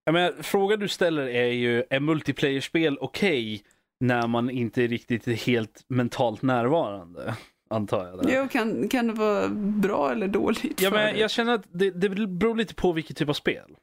Jag 0.04 0.14
menar, 0.14 0.34
frågan 0.42 0.80
du 0.80 0.88
ställer 0.88 1.28
är 1.28 1.52
ju, 1.52 1.84
är 1.90 2.00
multiplayer-spel 2.00 2.98
okej 3.02 3.64
när 4.00 4.28
man 4.28 4.50
inte 4.50 4.84
är 4.84 4.88
riktigt 4.88 5.28
helt 5.42 5.86
mentalt 5.90 6.42
närvarande? 6.42 7.36
Antar 7.70 8.08
jag. 8.08 8.24
Det. 8.24 8.34
Jo, 8.34 8.48
kan, 8.48 8.90
kan 8.90 9.08
det 9.08 9.14
vara 9.14 9.48
bra 9.82 10.12
eller 10.12 10.28
dåligt 10.28 10.82
Ja, 10.82 10.90
för 10.90 10.98
men 10.98 11.18
jag 11.20 11.32
känner 11.32 11.54
att 11.54 11.66
det, 11.72 11.92
det 11.92 12.10
beror 12.10 12.56
lite 12.56 12.76
på 12.76 12.92
vilket 12.92 13.18
typ 13.18 13.30
av 13.30 13.34
spel. 13.34 13.76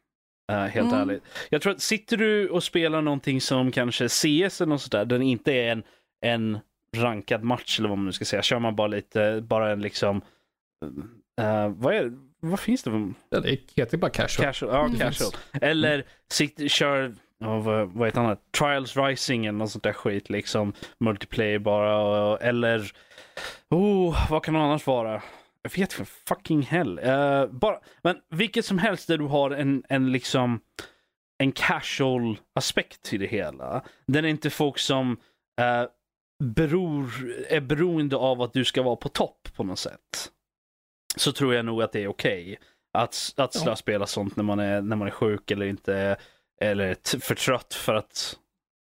Eh, 0.52 0.58
helt 0.58 0.92
Mm. 0.92 1.08
ärligt. 1.08 1.22
Jag 1.50 1.62
tror 1.62 1.72
att 1.72 1.80
sitter 1.80 2.16
du 2.16 2.48
och 2.48 2.62
spelar 2.64 3.02
någonting 3.02 3.40
som 3.40 3.72
kanske 3.72 4.08
CS 4.08 4.60
eller 4.60 4.66
något 4.66 4.80
sånt 4.82 4.92
där, 4.92 5.04
den 5.04 5.22
inte 5.22 5.52
är 5.52 5.72
en, 5.72 5.82
en 6.24 6.58
rankad 6.96 7.42
match 7.42 7.78
eller 7.78 7.88
vad 7.88 7.98
man 7.98 8.06
nu 8.06 8.12
ska 8.12 8.24
säga. 8.24 8.42
Kör 8.42 8.58
man 8.58 8.76
bara 8.76 8.86
lite, 8.86 9.44
bara 9.48 9.72
en 9.72 9.80
liksom, 9.82 10.20
eh, 11.40 11.68
vad 11.68 11.94
är 11.94 12.12
vad 12.40 12.60
finns 12.60 12.82
det 12.82 12.90
för 12.90 13.12
Ja, 13.30 13.40
det 13.40 13.58
heter 13.76 13.98
bara 13.98 14.10
casual. 14.10 14.46
casual? 14.46 14.74
Ja, 14.74 14.84
Mm. 14.86 14.98
casual. 14.98 15.32
Eller 15.52 16.04
sitt, 16.32 16.70
kör, 16.70 17.14
ja, 17.44 17.58
vad, 17.58 17.88
vad 17.92 18.08
heter 18.08 18.20
han? 18.20 18.36
Trials 18.58 18.96
Rising 18.96 19.46
eller 19.46 19.58
något 19.58 19.70
sånt 19.70 19.84
där 19.84 19.92
skit 19.92 20.30
liksom. 20.30 20.72
Multiplayer 20.98 21.58
bara. 21.58 22.38
Eller, 22.38 22.92
oh, 23.70 24.30
vad 24.30 24.44
kan 24.44 24.54
det 24.54 24.60
annars 24.60 24.86
vara? 24.86 25.22
Jag 25.62 25.70
vet 25.76 25.92
för 25.92 26.04
fucking 26.04 26.62
hell. 26.62 26.98
Eh, 26.98 27.46
bara, 27.46 27.80
men 28.02 28.16
vilket 28.30 28.64
som 28.64 28.78
helst 28.78 29.08
där 29.08 29.18
du 29.18 29.24
har 29.24 29.50
en, 29.50 29.84
en 29.88 30.12
liksom 30.12 30.60
en 31.38 31.52
casual 31.52 32.38
aspekt 32.54 33.02
till 33.02 33.20
det 33.20 33.26
hela. 33.26 33.84
Den 34.06 34.24
är 34.24 34.28
inte 34.28 34.50
folk 34.50 34.78
som 34.78 35.16
eh, 35.60 35.84
beror, 36.44 37.10
är 37.48 37.60
beroende 37.60 38.16
av 38.16 38.42
att 38.42 38.52
du 38.52 38.64
ska 38.64 38.82
vara 38.82 38.96
på 38.96 39.08
topp 39.08 39.48
på 39.56 39.64
något 39.64 39.78
sätt. 39.78 40.30
Så 41.16 41.32
tror 41.32 41.54
jag 41.54 41.64
nog 41.64 41.82
att 41.82 41.92
det 41.92 42.02
är 42.02 42.08
okej. 42.08 42.58
Att, 42.98 43.32
att 43.36 43.54
Ja. 43.54 43.60
slöspela 43.60 44.06
sånt 44.06 44.36
när 44.36 44.44
man, 44.44 44.58
är, 44.58 44.82
när 44.82 44.96
man 44.96 45.08
är 45.08 45.12
sjuk 45.12 45.50
eller 45.50 45.66
inte 45.66 46.16
eller 46.60 47.18
för 47.20 47.34
trött 47.34 47.74
för 47.74 47.94
att 47.94 48.36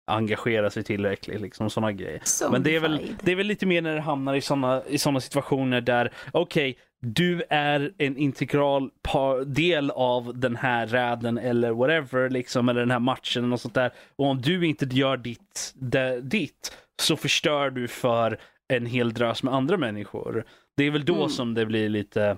engagera 0.07 0.69
sig 0.69 0.83
tillräckligt. 0.83 1.41
Liksom 1.41 1.69
sådana 1.69 1.91
grejer. 1.91 2.21
Men 2.51 2.63
det 2.63 2.75
är, 2.75 2.79
väl, 2.79 3.15
det 3.23 3.31
är 3.31 3.35
väl 3.35 3.47
lite 3.47 3.65
mer 3.65 3.81
när 3.81 3.95
det 3.95 4.01
hamnar 4.01 4.33
i 4.35 4.41
sådana 4.41 4.83
i 4.87 4.97
såna 4.97 5.19
situationer 5.19 5.81
där, 5.81 6.13
okej, 6.31 6.77
du 7.01 7.43
är 7.49 7.91
en 7.97 8.17
integral 8.17 8.89
par, 9.01 9.45
del 9.45 9.91
av 9.91 10.39
den 10.39 10.55
här 10.55 10.87
räden 10.87 11.37
eller 11.37 11.71
whatever, 11.71 12.29
liksom, 12.29 12.69
eller 12.69 12.79
den 12.79 12.91
här 12.91 12.99
matchen 12.99 13.49
något 13.49 13.61
sånt 13.61 13.73
där. 13.73 13.91
Och 14.15 14.25
om 14.25 14.41
du 14.41 14.65
inte 14.67 14.85
gör 14.85 15.17
ditt, 15.17 15.73
det, 15.75 16.21
ditt 16.21 16.77
så 17.01 17.15
förstör 17.15 17.69
du 17.69 17.87
för 17.87 18.39
en 18.67 18.85
hel 18.85 19.13
drös 19.13 19.43
med 19.43 19.53
andra 19.53 19.77
människor. 19.77 20.45
Det 20.77 20.83
är 20.83 20.91
väl 20.91 21.05
då 21.05 21.15
Mm. 21.15 21.29
som 21.29 21.53
det 21.53 21.65
blir 21.65 21.89
lite, 21.89 22.37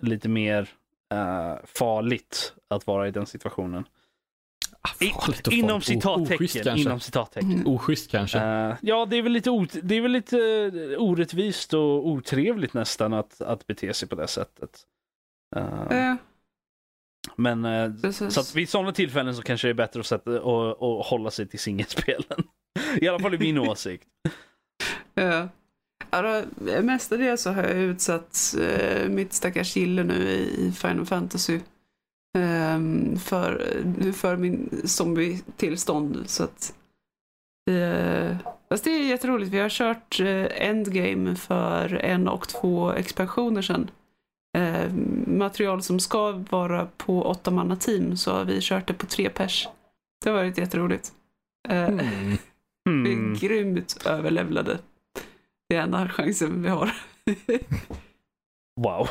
lite 0.00 0.28
mer 0.28 0.68
eh, 1.12 1.54
farligt 1.64 2.52
att 2.70 2.86
vara 2.86 3.08
i 3.08 3.10
den 3.10 3.26
situationen. 3.26 3.84
Ah, 4.88 4.90
I, 5.00 5.08
farligt 5.08 5.46
och 5.46 5.52
inom 5.52 5.80
citattecken. 5.80 6.48
kanske. 6.48 6.80
Inom 6.80 7.00
citattecken. 7.00 7.52
Mm. 7.52 7.66
Oschysst 7.66 8.10
kanske. 8.10 8.38
Eh, 8.38 8.76
ja, 8.80 9.06
det 9.06 9.16
är 9.16 9.22
väl 9.22 9.32
lite, 9.32 9.50
det 9.82 9.94
är 9.94 10.00
väl 10.00 10.12
lite 10.12 10.38
eh, 10.38 11.02
orättvist 11.02 11.74
och 11.74 12.08
otrevligt 12.08 12.74
nästan 12.74 13.12
att, 13.12 13.40
att 13.40 13.66
bete 13.66 13.94
sig 13.94 14.08
på 14.08 14.14
det 14.14 14.28
sättet. 14.28 14.80
Ja, 15.56 16.16
men 17.36 17.62
så 18.12 18.40
att 18.40 18.54
vid 18.54 18.68
sådana 18.68 18.92
tillfällen 18.92 19.34
så 19.34 19.42
kanske 19.42 19.68
det 19.68 19.72
är 19.72 19.74
bättre 19.74 20.00
att 20.00 20.06
sätta, 20.06 20.42
och, 20.42 20.82
och 20.82 21.04
hålla 21.04 21.30
sig 21.30 21.48
till 21.48 21.58
singelspelen. 21.58 22.44
I 23.00 23.08
alla 23.08 23.18
fall 23.18 23.34
i 23.34 23.38
min 23.38 23.58
åsikt. 23.68 24.08
Ja. 25.14 25.48
Då, 26.10 26.42
mestadels 26.82 27.42
så 27.42 27.50
har 27.50 27.62
jag 27.62 27.76
utsatt 27.76 28.54
mitt 29.08 29.32
stackars 29.32 29.76
gille 29.76 30.04
nu 30.04 30.14
i, 30.14 30.66
i 30.66 30.72
Final 30.72 31.06
Fantasy 31.06 31.60
för, 33.18 34.12
för 34.12 34.36
min 34.36 34.82
zombie-tillstånd. 34.84 36.22
Så 36.26 36.44
att, 36.44 36.74
eh, 37.70 38.36
fast 38.68 38.84
det 38.84 38.90
är 38.90 39.04
jätteroligt. 39.08 39.52
Vi 39.52 39.58
har 39.60 39.68
kört 39.68 40.20
eh, 40.20 40.68
Endgame 40.68 41.36
för 41.36 41.94
en 41.94 42.28
och 42.28 42.48
två 42.48 42.92
expansioner 42.92 43.62
sedan. 43.62 43.90
Eh, 44.58 44.92
material 45.26 45.82
som 45.82 46.00
ska 46.00 46.32
vara 46.50 46.86
på 46.96 47.22
åtta 47.22 47.50
manna 47.50 47.76
team 47.76 48.16
så 48.16 48.32
har 48.32 48.44
vi 48.44 48.58
kört 48.60 48.88
det 48.88 48.94
på 48.94 49.06
tre 49.06 49.28
pers. 49.30 49.68
Det 50.24 50.30
har 50.30 50.36
varit 50.36 50.58
jätteroligt. 50.58 51.12
Eh, 51.68 51.88
Mm. 52.86 53.04
vi 53.04 53.12
är 53.12 53.16
Hmm. 53.16 53.34
grymt 53.34 54.02
överlevlade. 54.06 54.78
Det 55.68 55.76
är 55.76 55.82
enda 55.82 56.08
chansen 56.08 56.62
vi 56.62 56.68
har. 56.68 56.90
Wow. 58.80 59.08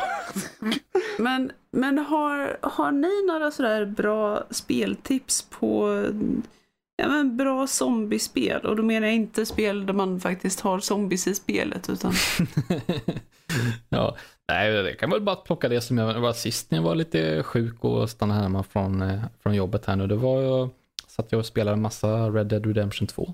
men 1.18 1.52
men 1.72 1.98
har, 1.98 2.58
har 2.62 2.92
ni 2.92 3.26
några 3.28 3.52
sådär 3.52 3.86
bra 3.86 4.44
speltips 4.50 5.42
på 5.42 6.04
ja, 6.96 7.08
men 7.08 7.38
bra 7.38 7.68
zombiespel? 7.68 8.66
Och 8.66 8.76
då 8.76 8.84
menar 8.84 9.08
jag 9.08 9.16
inte 9.16 9.46
spel 9.46 9.86
där 9.86 9.94
man 9.94 10.20
faktiskt 10.20 10.60
har 10.60 10.80
zombies 10.80 11.28
i 11.28 11.36
spelet 11.36 11.90
utan 11.90 12.14
ja, 13.90 14.18
nej, 14.48 14.84
det 14.84 14.94
kan 14.94 15.10
väl 15.10 15.22
bara 15.22 15.36
plocka 15.36 15.70
det 15.70 15.82
som 15.82 15.98
jag 15.98 16.20
var 16.20 16.34
sist 16.34 16.72
när 16.72 16.78
jag 16.78 16.84
var 16.84 16.96
lite 16.96 17.44
sjuk 17.44 17.84
och 17.84 18.10
stannade 18.10 18.42
hemma 18.42 18.64
från, 18.64 19.02
eh, 19.02 19.22
från 19.44 19.56
jobbet 19.56 19.86
här 19.86 19.96
nu. 19.96 20.08
Det 20.08 20.16
var 20.16 20.42
jag, 20.42 20.70
satt 21.08 21.32
jag 21.32 21.40
och 21.40 21.46
spelade 21.46 21.76
en 21.76 21.82
massa 21.82 22.30
Red 22.30 22.48
Dead 22.48 22.66
Redemption 22.66 23.08
2. 23.08 23.34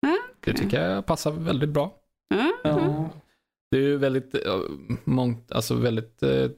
Ja, 0.00 0.18
Det 0.40 0.52
tycker 0.52 0.88
jag 0.88 1.06
passar 1.06 1.30
väldigt 1.30 1.70
bra. 1.70 1.94
ja, 2.28 2.52
ja. 2.62 2.78
Ja. 2.80 3.10
Det 3.72 3.78
är 3.78 3.82
ju 3.82 3.96
väldigt, 3.96 4.34
eh, 4.46 4.60
mångt, 5.04 5.52
alltså 5.52 5.74
väldigt 5.74 6.22
eh, 6.22 6.50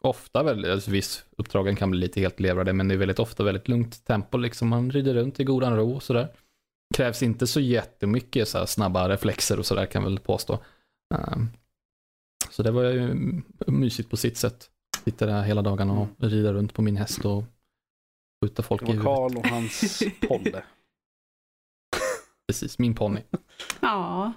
ofta 0.00 0.42
väldigt, 0.42 0.70
alltså 0.70 0.90
viss 0.90 1.24
uppdragen 1.36 1.76
kan 1.76 1.90
bli 1.90 2.00
lite 2.00 2.20
helt 2.20 2.40
levrade, 2.40 2.72
men 2.72 2.88
det 2.88 2.94
är 2.94 2.98
väldigt 2.98 3.18
ofta 3.18 3.44
väldigt 3.44 3.68
lugnt 3.68 4.04
tempo 4.04 4.38
liksom. 4.38 4.68
Man 4.68 4.90
rider 4.90 5.14
runt 5.14 5.40
i 5.40 5.44
godan 5.44 5.76
ro 5.76 5.94
och 5.94 6.02
sådär. 6.02 6.28
Krävs 6.94 7.22
inte 7.22 7.46
så 7.46 7.60
jättemycket 7.60 8.48
så 8.48 8.58
här 8.58 8.66
snabba 8.66 9.08
reflexer 9.08 9.58
och 9.58 9.66
sådär 9.66 9.86
kan 9.86 10.02
jag 10.02 10.10
väl 10.10 10.18
påstå. 10.18 10.58
Ehm, 11.14 11.46
så 12.50 12.62
det 12.62 12.70
var 12.70 12.84
ju 12.84 13.14
mysigt 13.66 14.10
på 14.10 14.16
sitt 14.16 14.36
sätt. 14.36 14.70
Sitta 15.04 15.26
där 15.26 15.42
hela 15.42 15.62
dagarna 15.62 15.92
och 15.92 16.08
rida 16.18 16.52
runt 16.52 16.74
på 16.74 16.82
min 16.82 16.96
häst 16.96 17.24
och 17.24 17.44
skjuta 18.44 18.62
folk 18.62 18.82
i 18.82 18.86
huvudet. 18.86 19.04
Karl 19.04 19.36
och 19.36 19.46
hans 19.46 20.02
polle. 20.28 20.62
Precis, 22.48 22.78
min 22.78 22.94
ponny. 22.94 23.20
ja. 23.80 24.32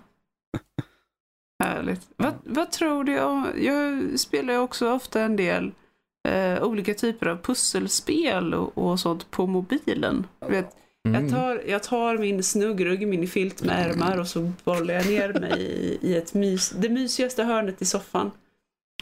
Härligt. 1.63 2.01
Vad, 2.15 2.33
vad 2.43 2.71
tror 2.71 3.03
du 3.03 3.21
om, 3.21 3.47
jag 3.57 4.19
spelar 4.19 4.53
ju 4.53 4.59
också 4.59 4.91
ofta 4.91 5.21
en 5.21 5.35
del 5.35 5.71
eh, 6.27 6.63
olika 6.63 6.93
typer 6.93 7.25
av 7.25 7.37
pusselspel 7.37 8.53
och, 8.53 8.77
och 8.77 8.99
sånt 8.99 9.31
på 9.31 9.47
mobilen. 9.47 10.27
Vet, 10.47 10.75
Mm. 11.07 11.23
Jag 11.23 11.31
tar, 11.31 11.63
jag 11.67 11.83
tar 11.83 12.17
min 12.17 12.43
snuggrugg, 12.43 13.07
min 13.07 13.27
filt 13.27 13.63
med 13.63 13.89
ärmar 13.89 14.17
och 14.17 14.27
så 14.27 14.51
bollar 14.63 14.93
jag 14.93 15.05
ner 15.05 15.33
mig 15.33 15.61
i, 15.61 15.97
i 16.01 16.17
ett 16.17 16.33
mys, 16.33 16.69
det 16.69 16.89
mysigaste 16.89 17.43
hörnet 17.43 17.81
i 17.81 17.85
soffan. 17.85 18.31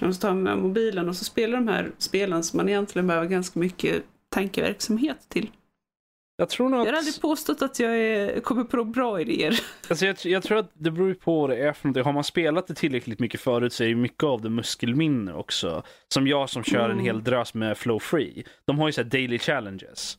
Och 0.02 0.16
så 0.16 0.22
tar 0.22 0.28
jag 0.28 0.38
med 0.38 0.58
mobilen 0.58 1.10
och 1.10 1.16
så 1.16 1.26
spelar 1.26 1.58
de 1.58 1.68
här 1.68 1.92
spelen 1.98 2.44
som 2.44 2.58
man 2.58 2.70
egentligen 2.70 3.08
behöver 3.08 3.28
ganska 3.28 3.60
mycket 3.60 4.04
tankeverksamhet 4.30 5.18
till. 5.30 5.50
Jag 6.42 6.50
tror 6.50 6.70
nog 6.70 6.80
Jag 6.80 6.86
har 6.86 6.94
att... 6.94 6.98
aldrig 7.00 7.22
påstått 7.22 7.62
att 7.62 7.80
jag 7.80 7.98
är, 7.98 8.40
kommer 8.40 8.64
på 8.64 8.84
bra 8.84 9.22
idéer. 9.22 9.60
Alltså 9.90 10.06
jag, 10.06 10.16
jag 10.24 10.44
tror 10.44 10.58
att 10.58 10.72
det 10.74 10.92
beror 10.92 11.14
på 11.14 11.42
vad 11.42 11.50
det 11.50 11.58
är 11.58 11.74
för 11.74 11.88
någonting. 11.88 12.04
Har 12.04 12.14
man 12.14 12.24
spelat 12.24 12.68
det 12.68 12.74
tillräckligt 12.74 13.20
mycket 13.20 13.42
förut 13.42 13.74
så 13.74 13.84
är 13.84 13.88
ju 13.88 13.96
mycket 13.96 14.24
av 14.24 14.42
det 14.42 14.50
muskelminne 14.50 15.34
också. 15.34 15.84
Som 16.14 16.28
jag 16.28 16.50
som 16.50 16.64
kör 16.64 16.86
en 16.86 16.92
Mm. 16.92 17.06
hel 17.06 17.24
drös 17.24 17.54
med 17.54 17.78
flow 17.78 18.00
free. 18.00 18.44
De 18.66 18.80
har 18.80 18.88
ju 18.88 18.92
så 18.92 19.04
daily 19.04 19.40
challenges. 19.40 20.18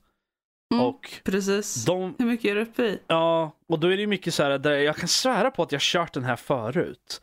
Mm. 0.75 0.85
Och 0.87 1.11
Precis. 1.25 1.85
de, 1.85 2.15
Hur 2.19 2.27
mycket 2.27 2.51
är 2.51 2.55
du 2.55 2.61
uppe 2.63 2.83
i? 2.83 2.99
ja, 3.07 3.57
och 3.69 3.79
då 3.79 3.87
är 3.89 3.97
det 3.97 4.01
ju 4.01 4.07
mycket 4.07 4.35
så 4.35 4.43
här 4.43 4.59
där 4.59 4.73
jag 4.73 4.97
kan 4.97 5.09
svära 5.09 5.51
på 5.51 5.63
att 5.63 5.73
jag 5.73 5.81
kört 5.81 6.13
den 6.13 6.25
här 6.25 6.37
förut. 6.37 7.21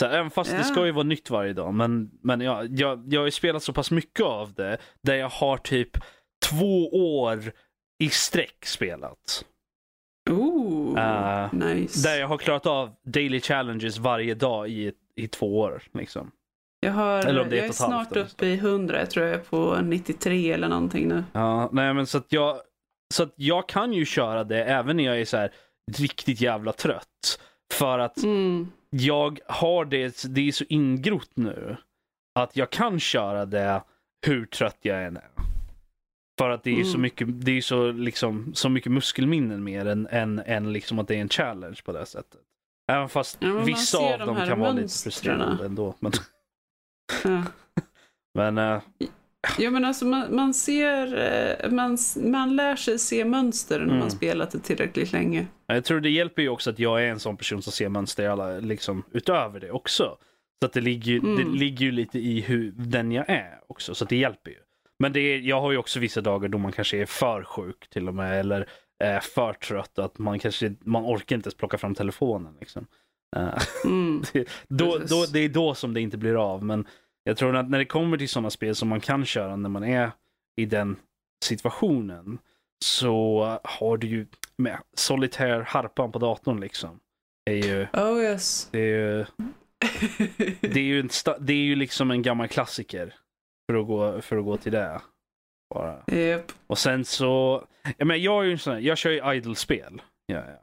Så 0.00 0.06
här, 0.06 0.12
även 0.18 0.30
fast 0.30 0.52
Ja. 0.52 0.58
det 0.58 0.64
ska 0.64 0.86
ju 0.86 0.92
vara 0.92 1.04
nytt 1.04 1.30
varje 1.30 1.52
dag. 1.52 1.74
Men, 1.74 2.10
men 2.22 2.40
jag, 2.40 2.78
jag, 2.78 3.04
jag 3.12 3.20
har 3.20 3.26
ju 3.26 3.30
spelat 3.30 3.62
så 3.62 3.72
pass 3.72 3.90
mycket 3.90 4.26
av 4.26 4.54
det. 4.54 4.78
Där 5.02 5.14
jag 5.14 5.28
har 5.28 5.56
typ 5.58 5.90
två 6.50 6.88
år 7.20 7.52
i 7.98 8.08
sträck 8.10 8.64
spelat. 8.66 9.44
Ooh, 10.30 10.98
Eh, 10.98 11.52
nice. 11.54 12.08
Där 12.08 12.20
jag 12.20 12.28
har 12.28 12.38
klarat 12.38 12.66
av 12.66 12.90
daily 13.06 13.40
challenges 13.40 13.98
varje 13.98 14.34
dag 14.34 14.68
i, 14.68 14.92
i 15.16 15.28
två 15.28 15.58
år. 15.60 15.82
Liksom. 15.94 16.30
Jag, 16.80 16.92
har, 16.92 17.18
Eller 17.26 17.40
om 17.42 17.50
det 17.50 17.56
är 17.56 17.60
jag 17.60 17.68
är 17.68 17.72
snart 17.72 18.16
uppe 18.16 18.46
i 18.46 18.54
100. 18.54 18.98
Jag 18.98 19.10
tror 19.10 19.26
jag 19.26 19.34
är 19.34 19.38
på 19.38 19.78
93 19.82 20.52
eller 20.52 20.68
någonting 20.68 21.08
nu. 21.08 21.24
Ja, 21.32 21.68
nej 21.72 21.94
men 21.94 22.06
så 22.06 22.18
att 22.18 22.32
jag, 22.32 22.60
så 23.14 23.22
att 23.22 23.32
jag 23.36 23.68
kan 23.68 23.92
ju 23.92 24.04
köra 24.04 24.44
det 24.44 24.64
även 24.64 24.96
när 24.96 25.04
jag 25.04 25.20
är 25.20 25.24
så 25.24 25.36
här 25.36 25.52
riktigt 25.98 26.40
jävla 26.40 26.72
trött. 26.72 27.40
För 27.72 27.98
att 27.98 28.22
Mm. 28.22 28.72
jag 28.90 29.40
har 29.46 29.84
det, 29.84 30.24
det 30.28 30.48
är 30.48 30.52
så 30.52 30.64
ingrott 30.68 31.30
nu. 31.34 31.76
Att 32.34 32.56
jag 32.56 32.70
kan 32.70 33.00
köra 33.00 33.46
det 33.46 33.82
hur 34.26 34.46
trött 34.46 34.78
jag 34.82 35.04
än 35.04 35.16
är. 35.16 35.28
För 36.38 36.50
att 36.50 36.62
det 36.64 36.80
är 36.80 36.84
så 36.84 36.90
Mm. 36.90 37.02
mycket, 37.02 37.28
det 37.44 37.52
är 37.56 37.60
så 37.60 37.92
liksom, 37.92 38.54
så 38.54 38.68
mycket 38.68 38.92
muskelminnen 38.92 39.64
mer 39.64 39.86
än, 39.86 40.06
än, 40.10 40.38
än 40.46 40.72
liksom 40.72 40.98
att 40.98 41.08
det 41.08 41.14
är 41.16 41.20
en 41.20 41.28
challenge 41.28 41.80
på 41.84 41.92
det 41.92 42.06
sättet. 42.06 42.40
Även 42.92 43.08
fast 43.08 43.38
Ja, 43.40 43.52
vissa 43.52 43.98
av 43.98 44.18
de 44.18 44.26
dem 44.26 44.36
kan 44.36 44.60
vara 44.60 44.72
lite 44.72 44.94
frustrerande 45.02 45.64
ändå. 45.64 45.94
Men, 46.00 46.12
Ja. 47.24 47.42
men 48.34 48.58
eh, 48.58 48.82
Ja, 49.58 49.70
men 49.70 49.84
alltså 49.84 50.04
man, 50.04 50.34
man 50.36 50.54
ser, 50.54 51.16
eh, 51.64 51.70
man, 51.70 51.98
man 52.24 52.56
lär 52.56 52.76
sig 52.76 52.98
se 52.98 53.24
mönster 53.24 53.78
när 53.78 53.84
Mm. 53.86 53.98
man 53.98 54.10
spelat 54.10 54.50
det 54.50 54.58
tillräckligt 54.58 55.12
länge. 55.12 55.46
Jag 55.66 55.84
tror 55.84 56.00
det 56.00 56.10
hjälper 56.10 56.42
ju 56.42 56.48
också 56.48 56.70
att 56.70 56.78
jag 56.78 57.02
är 57.04 57.06
en 57.10 57.20
sån 57.20 57.36
person 57.36 57.62
som 57.62 57.72
ser 57.72 57.88
mönster 57.88 58.22
i 58.22 58.26
alla, 58.26 58.58
liksom, 58.58 59.02
utöver 59.12 59.60
det 59.60 59.70
också. 59.70 60.16
Så 60.62 60.66
att 60.66 60.72
det 60.72 60.80
ligger, 60.80 61.18
Mm. 61.18 61.36
det 61.36 61.58
ligger 61.58 61.84
ju 61.86 61.92
lite 61.92 62.18
i 62.18 62.40
hur 62.40 62.72
den 62.76 63.12
jag 63.12 63.28
är 63.30 63.58
också, 63.66 63.94
så 63.94 64.04
att 64.04 64.10
det 64.10 64.16
hjälper 64.16 64.50
ju. 64.50 64.56
Men 64.98 65.12
det 65.12 65.20
är, 65.20 65.38
jag 65.38 65.60
har 65.60 65.72
ju 65.72 65.78
också 65.78 66.00
vissa 66.00 66.20
dagar 66.20 66.48
då 66.48 66.58
man 66.58 66.72
kanske 66.72 66.98
är 66.98 67.06
för 67.06 67.44
sjuk 67.44 67.88
till 67.90 68.08
och 68.08 68.14
med, 68.14 68.40
eller 68.40 68.68
är 69.04 69.20
för 69.20 69.52
trött 69.52 69.98
att 69.98 70.18
man 70.18 70.38
kanske, 70.38 70.74
man 70.80 71.04
orkar 71.04 71.36
inte 71.36 71.46
ens 71.46 71.56
plocka 71.56 71.78
fram 71.78 71.94
telefonen. 71.94 72.56
Liksom. 72.60 72.86
Eh, 73.36 73.62
Mm. 73.84 74.22
det, 74.32 74.48
då, 74.68 74.98
då, 74.98 75.26
det 75.32 75.38
är 75.40 75.48
då 75.48 75.74
som 75.74 75.94
det 75.94 76.00
inte 76.00 76.16
blir 76.16 76.52
av, 76.52 76.64
men 76.64 76.86
jag 77.24 77.36
tror 77.36 77.56
att 77.56 77.70
när 77.70 77.78
det 77.78 77.84
kommer 77.84 78.18
till 78.18 78.28
sådana 78.28 78.50
spel 78.50 78.74
som 78.74 78.88
man 78.88 79.00
kan 79.00 79.24
köra 79.24 79.56
när 79.56 79.68
man 79.68 79.84
är 79.84 80.10
i 80.56 80.66
den 80.66 80.96
situationen, 81.44 82.38
så 82.84 83.44
har 83.64 83.96
du 83.96 84.06
ju 84.06 84.26
med 84.56 84.78
solitär 84.96 85.60
harpan 85.60 86.12
på 86.12 86.18
datorn 86.18 86.60
liksom. 86.60 87.00
Är 87.50 87.54
ju, 87.54 87.86
Oh 87.92 88.22
yes. 88.22 88.68
det 88.70 88.78
är 88.78 88.98
ju, 88.98 89.24
det 90.60 90.80
är 90.80 90.84
ju, 90.84 91.00
en 91.00 91.08
det 91.40 91.52
är 91.52 91.64
ju 91.64 91.74
liksom 91.74 92.10
en 92.10 92.22
gammal 92.22 92.48
klassiker. 92.48 93.14
För 93.70 93.80
att 93.80 93.86
gå, 93.86 94.20
för 94.20 94.36
att 94.36 94.44
gå 94.44 94.56
till 94.56 94.72
det. 94.72 95.00
Bara. 95.74 96.02
Japp. 96.06 96.52
Och 96.66 96.78
sen 96.78 97.04
så, 97.04 97.64
jag, 97.98 98.06
menar, 98.06 98.18
jag 98.18 98.44
är 98.44 98.48
ju 98.48 98.58
sån 98.58 98.72
här, 98.74 98.80
jag 98.80 98.98
kör 98.98 99.10
ju 99.10 99.34
idle-spel. 99.36 100.02
Ja, 100.26 100.34
ja. 100.36 100.60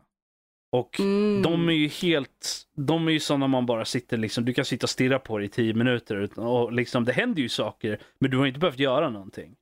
Och 0.74 1.00
Mm. 1.00 1.42
de 1.42 1.70
är 1.70 1.74
ju 1.74 1.88
helt, 1.88 2.64
de 2.76 3.08
är 3.08 3.12
ju 3.12 3.20
sådana 3.20 3.48
man 3.48 3.66
bara 3.66 3.86
sitter 3.86 4.18
liksom, 4.18 4.46
du 4.46 4.54
kan 4.54 4.66
sitta 4.66 4.86
och 4.86 4.90
stirra 4.90 5.20
på 5.20 5.38
det 5.38 5.46
i 5.46 5.50
tio 5.50 5.74
minuter 5.74 6.16
utan, 6.16 6.44
och 6.46 6.72
liksom 6.74 7.06
det 7.06 7.14
händer 7.14 7.42
ju 7.42 7.50
saker 7.50 8.00
men 8.20 8.32
du 8.32 8.38
har 8.38 8.46
inte 8.46 8.60
behövt 8.60 8.80
göra 8.80 9.10
någonting. 9.10 9.56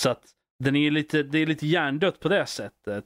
Så 0.00 0.10
att 0.10 0.22
den 0.64 0.76
är 0.76 0.90
lite, 0.90 1.22
det 1.22 1.38
är 1.38 1.46
lite 1.46 1.66
hjärndött 1.66 2.20
på 2.20 2.28
det 2.28 2.46
sättet. 2.46 3.04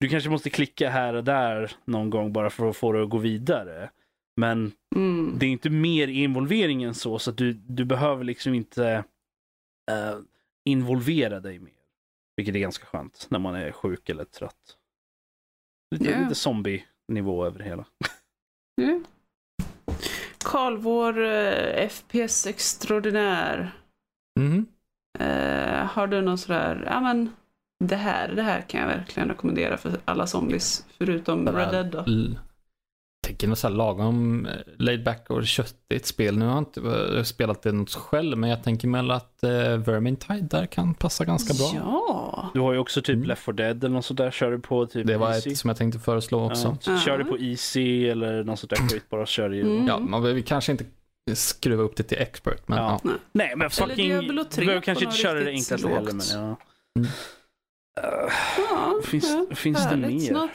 Du 0.00 0.08
kanske 0.08 0.30
måste 0.30 0.50
klicka 0.50 0.90
här 0.90 1.14
och 1.14 1.24
där 1.24 1.72
någon 1.84 2.10
gång 2.10 2.32
bara 2.32 2.50
för 2.50 2.68
att 2.70 2.76
få 2.76 2.92
det 2.92 3.02
att 3.02 3.10
gå 3.10 3.18
vidare. 3.18 3.90
Men 4.36 4.72
Mm. 4.94 5.34
det 5.38 5.46
är 5.46 5.50
inte 5.50 5.70
mer 5.70 6.08
involvering 6.08 6.82
än 6.82 6.94
så, 6.94 7.18
så 7.18 7.30
att 7.30 7.36
du, 7.36 7.52
du 7.52 7.84
behöver 7.84 8.24
liksom 8.24 8.54
inte 8.54 9.04
eh, 9.90 10.18
involvera 10.64 11.40
dig 11.40 11.58
mer. 11.58 11.72
Vilket 12.36 12.54
är 12.54 12.58
ganska 12.58 12.86
skönt 12.86 13.26
när 13.30 13.38
man 13.38 13.54
är 13.54 13.72
sjuk 13.72 14.08
eller 14.08 14.24
trött. 14.24 14.76
Lite, 15.94 16.10
Ja. 16.10 16.20
lite 16.22 16.34
zombie-nivå 16.34 17.44
över 17.46 17.58
det 17.58 17.64
hela. 17.64 17.84
Ja. 18.74 19.00
Karl, 20.44 20.76
vår 20.76 21.24
eh, 21.24 21.88
FPS 21.88 22.46
extraordinär. 22.46 23.72
Mhm. 24.40 24.66
Eh, 25.18 25.84
har 25.86 26.06
du 26.06 26.20
någon 26.20 26.38
sådär, 26.38 26.84
ja 26.86 27.00
men 27.00 27.30
det 27.84 27.96
här, 27.96 28.28
det 28.34 28.42
här 28.42 28.60
kan 28.60 28.80
jag 28.80 28.88
verkligen 28.88 29.28
rekommendera 29.28 29.76
för 29.76 30.00
alla 30.04 30.26
zombies 30.26 30.86
förutom 30.98 31.48
Red 31.48 31.70
Dead 31.70 31.86
då. 31.90 32.04
Tänker 33.26 33.48
något 33.48 33.58
så 33.58 33.68
här 33.68 33.74
lagom 33.74 34.46
eh, 34.46 34.52
laid 34.78 35.04
back 35.04 35.30
och 35.30 35.46
köttigt 35.46 36.06
spel. 36.06 36.38
Nu 36.38 36.44
har 36.44 36.52
jag 36.52 36.60
inte 36.60 36.80
eh, 37.16 37.22
spelat 37.22 37.62
det 37.62 37.72
något 37.72 37.94
själv, 37.94 38.38
men 38.38 38.50
jag 38.50 38.62
tänker 38.62 38.88
mig 38.88 39.10
att 39.10 39.40
uh, 39.44 39.50
Vermintide 39.76 40.40
där 40.50 40.66
kan 40.66 40.94
passa 40.94 41.24
ganska 41.24 41.54
bra. 41.54 41.70
Ja. 41.74 42.50
Du 42.54 42.60
har 42.60 42.72
ju 42.72 42.78
också 42.78 43.02
typ 43.02 43.16
Mm. 43.16 43.28
Left 43.28 43.42
4 43.42 43.52
Dead 43.52 43.84
eller 43.84 43.94
något 43.94 44.04
sånt 44.04 44.18
där. 44.18 44.30
Kör 44.30 44.50
du 44.50 44.58
på 44.58 44.86
typ 44.86 45.06
Det 45.06 45.16
var 45.16 45.28
Easy. 45.28 45.50
ett 45.50 45.58
som 45.58 45.68
jag 45.68 45.76
tänkte 45.76 45.98
föreslå 46.00 46.46
också. 46.46 46.76
Ja, 46.86 46.98
kör 46.98 47.18
du 47.18 47.24
på 47.24 47.38
Easy 47.38 48.08
eller 48.08 48.44
något 48.44 48.58
sånt 48.58 48.70
där 48.70 48.76
skit 48.76 49.04
bara 49.10 49.26
kör 49.26 49.48
du 49.48 49.56
ju. 49.56 49.62
Mm. 49.62 49.86
Ja, 49.86 49.98
man 49.98 50.22
behöver 50.22 50.40
kanske 50.40 50.72
inte 50.72 50.84
skruva 51.34 51.82
upp 51.82 51.96
det 51.96 52.02
till 52.02 52.18
expert, 52.18 52.68
men 52.68 52.78
Ja. 52.78 53.00
ja. 53.04 53.10
Nej 53.32 53.52
men 53.56 53.70
fucking, 53.70 54.08
du 54.08 54.44
3 54.44 54.64
behöver 54.64 54.82
kanske 54.82 55.04
inte 55.04 55.16
köra 55.16 55.40
det 55.40 55.50
enklaste 55.50 55.88
heller 55.88 56.12
men 56.12 56.26
ja. 56.32 56.56
Mm. 56.98 57.08
Eh, 58.00 58.32
ja 58.70 58.94
finns 59.04 59.30
ja, 59.50 59.54
finns 59.54 59.90
det 59.90 59.96
mer? 59.96 60.18
Snart. 60.18 60.50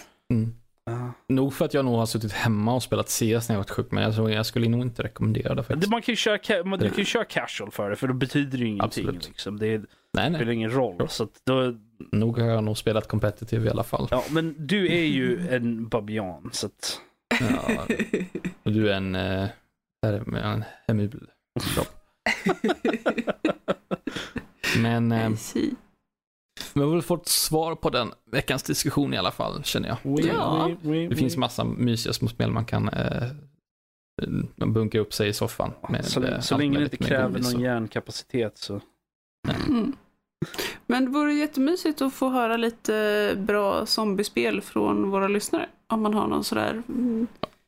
Nog 1.37 1.53
för 1.53 1.65
att 1.65 1.73
jag 1.73 1.85
nog 1.85 1.95
har 1.95 2.05
suttit 2.05 2.31
hemma 2.31 2.75
och 2.75 2.83
spelat 2.83 3.09
CS 3.09 3.21
när 3.21 3.39
jag 3.49 3.57
varit 3.57 3.69
sjuk, 3.69 3.91
men 3.91 4.03
jag, 4.03 4.15
tror, 4.15 4.31
jag 4.31 4.45
skulle 4.45 4.69
nog 4.69 4.81
inte 4.81 5.03
rekommendera 5.03 5.55
det 5.55 5.63
faktiskt. 5.63 5.91
man 5.91 6.01
kan 6.01 6.11
ju 6.11 6.15
köra, 6.15 6.63
man, 6.63 6.79
du 6.79 6.89
kan 6.89 6.97
ju 6.97 7.05
köra 7.05 7.25
casual 7.25 7.71
för 7.71 7.89
det 7.89 7.95
för 7.95 8.07
då 8.07 8.13
betyder 8.13 8.57
det 8.57 8.63
ju 8.63 8.67
ingenting. 8.69 8.85
Absolut. 9.05 9.27
Liksom. 9.27 9.59
Det, 9.59 9.77
Nej, 9.77 9.85
spelar 10.13 10.45
nej. 10.45 10.53
ingen 10.55 10.71
roll. 10.71 11.09
Så 11.09 11.23
att 11.23 11.41
då, 11.43 11.73
Nog 12.11 12.39
har 12.39 12.47
jag 12.47 12.63
nog 12.63 12.77
spelat 12.77 13.07
competitive 13.07 13.67
i 13.67 13.69
alla 13.69 13.83
fall. 13.83 14.07
ja, 14.11 14.23
men 14.31 14.67
du 14.67 14.87
är 14.87 15.05
ju 15.05 15.47
en 15.49 15.87
babian 15.87 16.49
så 16.53 16.65
att, 16.67 17.01
Ja, 17.39 17.85
och 18.63 18.71
du 18.71 18.89
är 18.91 18.97
en, 18.97 19.15
är 19.15 19.49
det- 20.01 20.39
en 20.41 20.63
hemul. 20.87 21.29
Men 24.77 25.11
eh, 25.11 25.29
See. 26.77 26.83
vi 26.83 26.85
har 26.85 26.91
väl 26.91 27.01
fått 27.01 27.27
svar 27.27 27.75
på 27.75 27.89
den 27.89 28.11
veckans 28.31 28.63
diskussion 28.63 29.13
i 29.13 29.17
alla 29.17 29.31
fall, 29.31 29.63
känner 29.63 29.89
jag. 29.89 30.19
Ja. 30.19 30.71
Det 31.09 31.15
finns 31.15 31.37
massa 31.37 31.63
mysiga 31.63 32.13
små 32.13 32.27
spel 32.27 32.51
man 32.51 32.65
kan 32.65 32.89
eh, 32.89 33.27
bunka 34.55 34.99
upp 34.99 35.13
sig 35.13 35.29
i 35.29 35.33
soffan. 35.33 35.71
med, 35.89 36.05
så, 36.05 36.23
eh, 36.23 36.39
så 36.39 36.57
länge 36.57 36.77
det 36.77 36.83
inte 36.83 36.97
kräver 36.97 37.29
godis 37.29 37.53
någon 37.53 37.61
hjärnkapacitet 37.61 38.57
så. 38.57 38.81
Mm. 39.67 39.95
Men 40.85 41.05
det 41.05 41.11
vore 41.11 41.33
jättemysigt 41.33 42.01
att 42.01 42.13
få 42.13 42.29
höra 42.29 42.57
lite 42.57 43.33
bra 43.37 43.85
zombiespel 43.85 44.61
från 44.61 45.09
våra 45.09 45.27
lyssnare. 45.27 45.69
Om 45.87 46.01
man 46.01 46.13
har 46.13 46.27
någon 46.27 46.43
sådär. 46.43 46.83
Mm. 46.89 47.27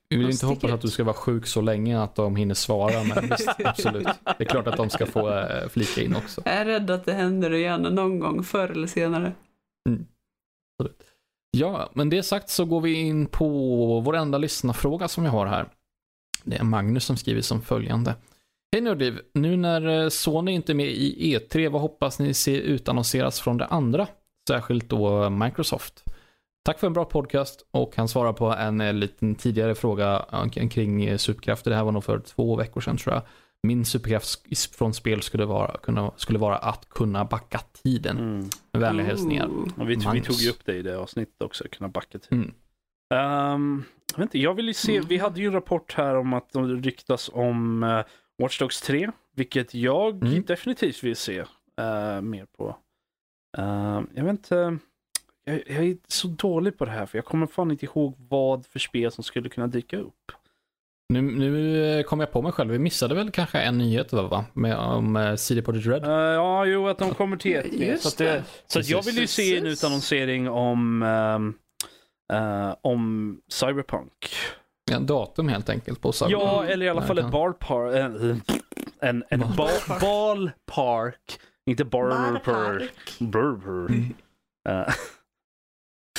Vi 0.09 0.17
vill 0.17 0.29
inte 0.29 0.45
hoppas 0.45 0.71
att 0.71 0.75
ut. 0.75 0.81
du 0.81 0.87
ska 0.87 1.03
vara 1.03 1.15
sjuk 1.15 1.47
så 1.47 1.61
länge 1.61 2.01
att 2.01 2.15
de 2.15 2.35
hinner 2.35 2.55
svara, 2.55 3.03
men 3.03 3.29
visst, 3.29 3.49
absolut. 3.65 4.07
Det 4.23 4.43
är 4.43 4.45
klart 4.45 4.67
att 4.67 4.77
de 4.77 4.89
ska 4.89 5.05
få 5.05 5.29
eh, 5.29 5.69
flika 5.69 6.01
in 6.01 6.15
också. 6.15 6.41
Jag 6.45 6.53
är 6.53 6.65
rädd 6.65 6.91
att 6.91 7.05
det 7.05 7.13
händer 7.13 7.53
igen 7.53 7.81
någon 7.81 8.19
gång 8.19 8.43
förr 8.43 8.69
eller 8.69 8.87
senare. 8.87 9.33
Ja, 11.51 11.89
men 11.93 12.09
det 12.09 12.23
sagt 12.23 12.49
så 12.49 12.65
går 12.65 12.81
vi 12.81 12.93
in 12.93 13.25
på 13.25 13.47
vår 13.99 14.15
enda 14.15 14.37
lyssnarfråga 14.37 15.07
som 15.07 15.23
vi 15.23 15.29
har 15.29 15.45
här. 15.45 15.69
Det 16.43 16.55
är 16.55 16.63
Magnus 16.63 17.05
som 17.05 17.17
skriver 17.17 17.41
som 17.41 17.61
följande. 17.61 18.15
Hej 18.71 18.81
Nördliv, 18.81 19.19
nu 19.33 19.57
när 19.57 20.03
eh, 20.03 20.09
Sony 20.09 20.51
inte 20.51 20.71
är 20.71 20.75
med 20.75 20.89
i 20.89 21.37
E3, 21.37 21.69
vad 21.69 21.81
hoppas 21.81 22.19
ni 22.19 22.33
se 22.33 22.61
utannonseras 22.61 23.39
från 23.39 23.57
det 23.57 23.65
andra? 23.65 24.07
Särskilt 24.47 24.89
då 24.89 25.29
Microsoft. 25.29 26.03
Tack 26.69 26.79
för 26.79 26.87
en 26.87 26.93
bra 26.93 27.05
podcast 27.05 27.67
och 27.71 27.95
han 27.95 28.07
svarar 28.07 28.33
på 28.33 28.45
en 28.45 28.81
eh, 28.81 28.93
liten 28.93 29.35
tidigare 29.35 29.75
fråga 29.75 30.25
kring 30.71 31.05
eh, 31.05 31.17
superkrafter. 31.17 31.71
Det 31.71 31.77
här 31.77 31.83
var 31.83 31.91
nog 31.91 32.03
för 32.03 32.19
två 32.19 32.55
veckor 32.55 32.81
sedan 32.81 32.97
tror 32.97 33.15
jag. 33.15 33.23
Min 33.63 33.85
superkraft 33.85 34.75
från 34.75 34.93
spel 34.93 35.21
skulle 35.21 35.45
vara, 35.45 35.77
kunna, 35.77 36.11
skulle 36.15 36.39
vara 36.39 36.57
att 36.57 36.89
kunna 36.89 37.25
backa 37.25 37.59
tiden. 37.83 38.17
Mm. 38.17 38.49
Med 38.71 38.81
vänliga 38.81 39.07
hälsningar. 39.07 39.49
Vi, 39.77 39.95
vi 39.95 40.21
tog 40.21 40.35
ju 40.35 40.49
upp 40.49 40.65
det 40.65 40.75
i 40.75 40.81
det 40.81 40.97
avsnittet 40.97 41.41
också, 41.41 41.63
kunna 41.71 41.87
backa 41.87 42.19
till. 42.19 42.33
Mm. 42.33 42.53
Ehm, 43.13 43.83
jag, 44.11 44.17
vet 44.17 44.25
inte, 44.25 44.39
jag 44.39 44.53
vill 44.53 44.67
ju 44.67 44.73
se, 44.73 44.99
vi 44.99 45.17
hade 45.17 45.39
ju 45.39 45.47
en 45.47 45.53
rapport 45.53 45.93
här 45.93 46.15
om 46.15 46.33
att 46.33 46.53
de 46.53 46.81
ryktas 46.81 47.29
om 47.33 47.83
uh, 47.83 48.03
Watch 48.41 48.59
Dogs 48.59 48.81
3, 48.81 49.11
vilket 49.35 49.73
jag 49.73 50.23
Mm. 50.23 50.43
definitivt 50.43 51.03
vill 51.03 51.15
se 51.15 51.39
eh, 51.81 52.21
mer 52.21 52.45
på. 52.57 52.75
Ehm, 53.57 54.07
jag 54.13 54.23
vet 54.23 54.31
inte, 54.31 54.77
jag, 55.45 55.63
jag 55.67 55.85
är 55.85 55.97
så 56.07 56.27
dålig 56.27 56.77
på 56.77 56.85
det 56.85 56.91
här 56.91 57.05
för 57.05 57.17
jag 57.17 57.25
kommer 57.25 57.47
fan 57.47 57.71
inte 57.71 57.85
ihåg 57.85 58.15
vad 58.17 58.65
för 58.65 58.79
spel 58.79 59.11
som 59.11 59.23
skulle 59.23 59.49
kunna 59.49 59.67
dyka 59.67 59.97
upp. 59.97 60.31
Nu, 61.13 61.21
nu 61.21 61.83
eh, 61.99 62.03
kom 62.03 62.19
jag 62.19 62.31
på 62.31 62.41
mig 62.41 62.51
själv, 62.51 62.71
vi 62.71 62.79
missade 62.79 63.15
väl 63.15 63.31
kanske 63.31 63.59
en 63.59 63.77
nyhet 63.77 64.13
va? 64.13 64.45
Med, 64.53 64.77
om 64.77 65.15
uh, 65.15 65.35
CD 65.35 65.61
Projekt 65.61 65.87
Red. 65.87 66.03
Eh, 66.03 66.11
ja, 66.11 66.65
jo, 66.65 66.87
att 66.87 66.99
de 66.99 67.13
kommer 67.13 67.37
till 67.37 67.81
ett 67.81 68.01
så, 68.01 68.07
att 68.07 68.17
det, 68.17 68.43
så 68.67 68.79
att 68.79 68.89
jag 68.89 69.05
vill 69.05 69.17
ju 69.17 69.27
se 69.27 69.57
en 69.57 69.65
utannonsering 69.65 70.49
om, 70.49 71.03
eh, 72.33 72.75
om 72.81 73.37
Cyberpunk. 73.47 74.29
Ja, 74.91 74.99
datum 74.99 75.47
helt 75.49 75.69
enkelt 75.69 76.01
på 76.01 76.11
Cyberpunk. 76.11 76.43
Ja, 76.43 76.65
eller 76.65 76.85
i 76.85 76.89
alla 76.89 77.01
fall 77.01 77.17
ett 77.17 77.31
ballpark. 77.31 77.95
En, 77.95 78.41
en, 79.01 79.23
en 79.29 79.39
Ballpark. 79.39 79.87
ball, 79.87 80.51
ballpark. 80.67 81.39
Inte 81.65 81.85
barper. 81.85 82.89
Burper. 83.19 83.93
Mm. 83.93 84.13
Eh, 84.69 84.93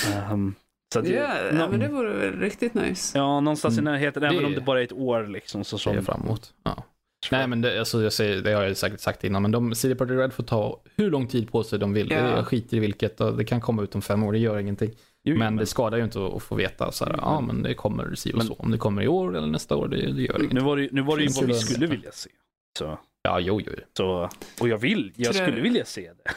ehm, 0.07 0.55
så 0.93 0.99
att, 0.99 1.09
Ja, 1.09 1.69
men 1.71 1.81
det 1.81 1.89
vore 1.89 2.13
väl 2.13 2.41
riktigt 2.41 2.75
nice. 2.75 3.19
ja, 3.19 3.41
någonstans 3.41 3.75
i 3.77 3.81
Mm. 3.81 3.93
närheten, 3.93 4.23
Det- 4.23 4.29
även 4.29 4.45
om 4.45 4.53
det 4.53 4.61
bara 4.61 4.81
är 4.81 4.85
ett 4.85 4.93
år 4.93 5.27
liksom. 5.27 5.65
Så 5.65 5.79
som, 5.79 6.03
fram 6.03 6.23
emot. 6.23 6.55
Ja. 6.63 6.85
Nej 7.33 7.47
men 7.47 7.61
det, 7.61 7.79
alltså, 7.79 8.03
jag 8.03 8.13
säger, 8.13 8.43
det 8.43 8.53
har 8.53 8.63
jag 8.63 8.77
säkert 8.77 9.01
sagt 9.01 9.25
innan, 9.25 9.43
men 9.43 9.51
de, 9.51 9.75
CD 9.75 9.95
Projekt 9.95 10.19
Red 10.21 10.33
får 10.33 10.43
ta 10.45 10.81
hur 10.97 11.11
lång 11.11 11.27
tid 11.27 11.51
på 11.53 11.63
sig 11.63 11.79
de 11.79 11.93
vill. 11.93 12.11
Ja. 12.11 12.17
Jag 12.37 12.47
skiter 12.47 12.77
i 12.77 12.81
vilket, 12.81 13.21
och 13.21 13.37
det 13.37 13.45
kan 13.45 13.61
komma 13.61 13.83
ut 13.83 13.95
om 13.95 14.03
fem 14.03 14.23
år, 14.23 14.33
det 14.33 14.39
gör 14.39 14.59
ingenting. 14.59 14.91
Jo, 15.25 15.37
men 15.39 15.57
det 15.57 15.67
skadar 15.67 15.99
ju 15.99 16.05
inte 16.05 16.27
att 16.37 16.43
få 16.43 16.55
veta 16.55 16.93
så 16.93 17.05
här, 17.05 17.13
Mm. 17.13 17.25
ja 17.25 17.41
men 17.41 17.63
det 17.63 17.75
kommer 17.75 18.15
si 18.15 18.33
och 18.33 18.37
Men- 18.39 18.47
så. 18.47 18.55
Om 18.55 18.71
det 18.71 18.79
kommer 18.79 19.03
i 19.03 19.09
år 19.09 19.37
eller 19.37 19.47
nästa 19.47 19.77
år, 19.77 19.89
det, 19.89 19.97
det 20.13 20.23
gör 20.23 20.39
inget. 20.41 20.53
nu 20.53 20.61
var 20.61 20.77
det, 20.77 20.89
nu 20.93 21.03
var 21.03 21.17
det 21.17 21.23
ju 21.23 21.29
vad 21.29 21.45
vi 21.47 21.55
skulle 21.55 21.87
det. 21.87 21.91
vilja 21.93 22.13
se. 22.13 22.31
Så, 22.79 22.99
Ja, 23.23 23.41
jo, 23.41 23.61
jo. 23.67 23.73
så, 23.97 24.29
och 24.61 24.69
jag 24.69 24.79
vill, 24.79 25.13
jag- 25.17 25.35
skulle 25.35 25.61
vilja 25.61 25.85
se 25.85 26.11
det. 26.25 26.33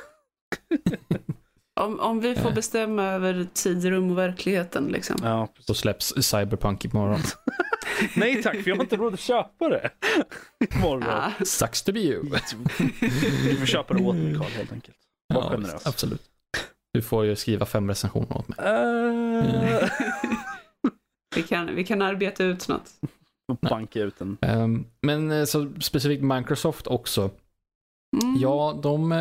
Om, 1.81 1.99
om 1.99 2.19
vi 2.19 2.35
får 2.35 2.49
Eh. 2.49 2.55
bestämma 2.55 3.03
över 3.03 3.47
tid, 3.53 3.85
rum 3.85 4.11
och 4.11 4.17
verkligheten 4.17 4.85
liksom. 4.87 5.15
Ja, 5.23 5.47
Så 5.59 5.73
släpps 5.73 6.13
Cyberpunk 6.25 6.85
imorgon. 6.85 7.19
Nej 8.15 8.43
tack, 8.43 8.61
för 8.63 8.69
jag 8.69 8.75
har 8.75 8.83
inte 8.83 8.95
råd 8.97 9.13
att 9.13 9.19
köpa 9.19 9.69
det. 9.69 9.89
Imorgon. 10.75 11.03
Ja. 11.39 11.45
Sucks 11.45 11.81
to 11.83 11.91
be 11.93 11.99
you. 11.99 12.23
Du 13.43 13.55
får 13.57 13.65
köpa 13.65 13.93
det 13.93 14.03
åt 14.03 14.15
mig 14.15 14.35
Carl 14.35 14.51
helt 14.51 14.71
enkelt. 14.71 14.97
Var 15.33 15.41
Ja, 15.43 15.49
generös. 15.49 15.85
absolut. 15.87 16.21
Du 16.93 17.01
får 17.01 17.25
ju 17.25 17.35
skriva 17.35 17.65
fem 17.65 17.89
recensioner 17.89 18.37
åt 18.37 18.47
mig. 18.47 18.57
Uh, 18.59 19.89
vi, 21.35 21.43
kan, 21.43 21.75
vi 21.75 21.83
kan 21.85 22.01
arbeta 22.01 22.43
ut 22.43 22.67
något. 22.67 22.89
och 23.51 23.57
banka 23.57 23.99
ut 23.99 24.21
en. 24.21 24.37
Ehm, 24.41 24.85
men 25.01 25.31
eh, 25.31 25.45
så 25.45 25.71
specifikt 25.81 26.23
Microsoft 26.23 26.87
också. 26.87 27.21
Mm. 28.23 28.35
Ja, 28.39 28.79
de 28.83 29.11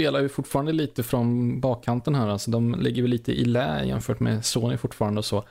spelar 0.00 0.20
ju 0.20 0.28
fortfarande 0.28 0.72
lite 0.72 1.02
från 1.02 1.60
bakkanten 1.60 2.14
här. 2.14 2.28
Alltså, 2.28 2.50
de 2.50 2.74
ligger 2.74 3.02
väl 3.02 3.10
lite 3.10 3.32
i 3.32 3.44
lä 3.44 3.84
jämfört 3.84 4.20
med 4.20 4.44
Sony 4.44 4.76
fortfarande 4.76 5.18
och 5.18 5.24
så. 5.24 5.44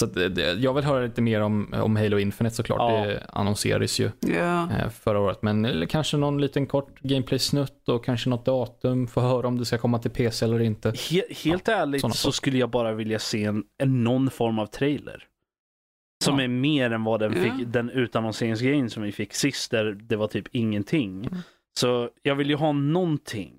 Så 0.00 0.06
att, 0.06 0.14
det- 0.14 0.52
jag 0.60 0.74
vill 0.74 0.84
höra 0.84 1.04
lite 1.04 1.22
mer 1.22 1.40
om, 1.40 1.74
om 1.82 1.96
Halo 1.96 2.18
Infinite 2.18 2.56
såklart. 2.56 2.78
Ja. 2.92 3.06
Det 3.06 3.26
annonserades 3.28 4.00
ju 4.00 4.10
Ja. 4.20 4.62
eh, 4.72 4.88
förra 4.88 5.20
året. 5.20 5.42
Men 5.42 5.86
kanske 5.86 6.16
någon 6.16 6.40
liten 6.40 6.66
kort 6.66 7.00
gameplay-snutt 7.00 7.88
och 7.88 8.04
kanske 8.04 8.30
något 8.30 8.44
datum. 8.44 9.06
Få 9.06 9.20
höra 9.20 9.48
om 9.48 9.58
det 9.58 9.64
ska 9.64 9.78
komma 9.78 9.98
till 9.98 10.10
PC 10.10 10.44
eller 10.44 10.60
inte. 10.60 10.88
He 11.10 11.22
helt 11.44 11.68
ärligt 11.68 12.00
sådana 12.00 12.14
så 12.14 12.18
saker. 12.22 12.32
skulle 12.32 12.58
jag 12.58 12.70
bara 12.70 12.92
vilja 12.92 13.18
se 13.18 13.44
en, 13.44 13.64
en 13.78 14.04
någon 14.04 14.30
form 14.30 14.58
av 14.58 14.66
trailer. 14.66 15.24
Som 16.24 16.38
Ja. 16.38 16.44
är 16.44 16.48
mer 16.48 16.90
än 16.90 17.04
vad 17.04 17.20
den 17.20 17.32
Ja. 17.36 17.42
fick, 17.42 17.66
den 17.72 17.90
utannonseringsgrejen 17.90 18.90
som 18.90 19.02
vi 19.02 19.12
fick 19.12 19.34
sist 19.34 19.70
där 19.70 19.84
det 20.08 20.16
var 20.16 20.26
typ 20.28 20.46
ingenting. 20.52 21.26
Mm. 21.26 21.38
Så 21.78 22.08
jag 22.22 22.34
vill 22.34 22.50
ju 22.50 22.56
ha 22.56 22.72
någonting 22.72 23.52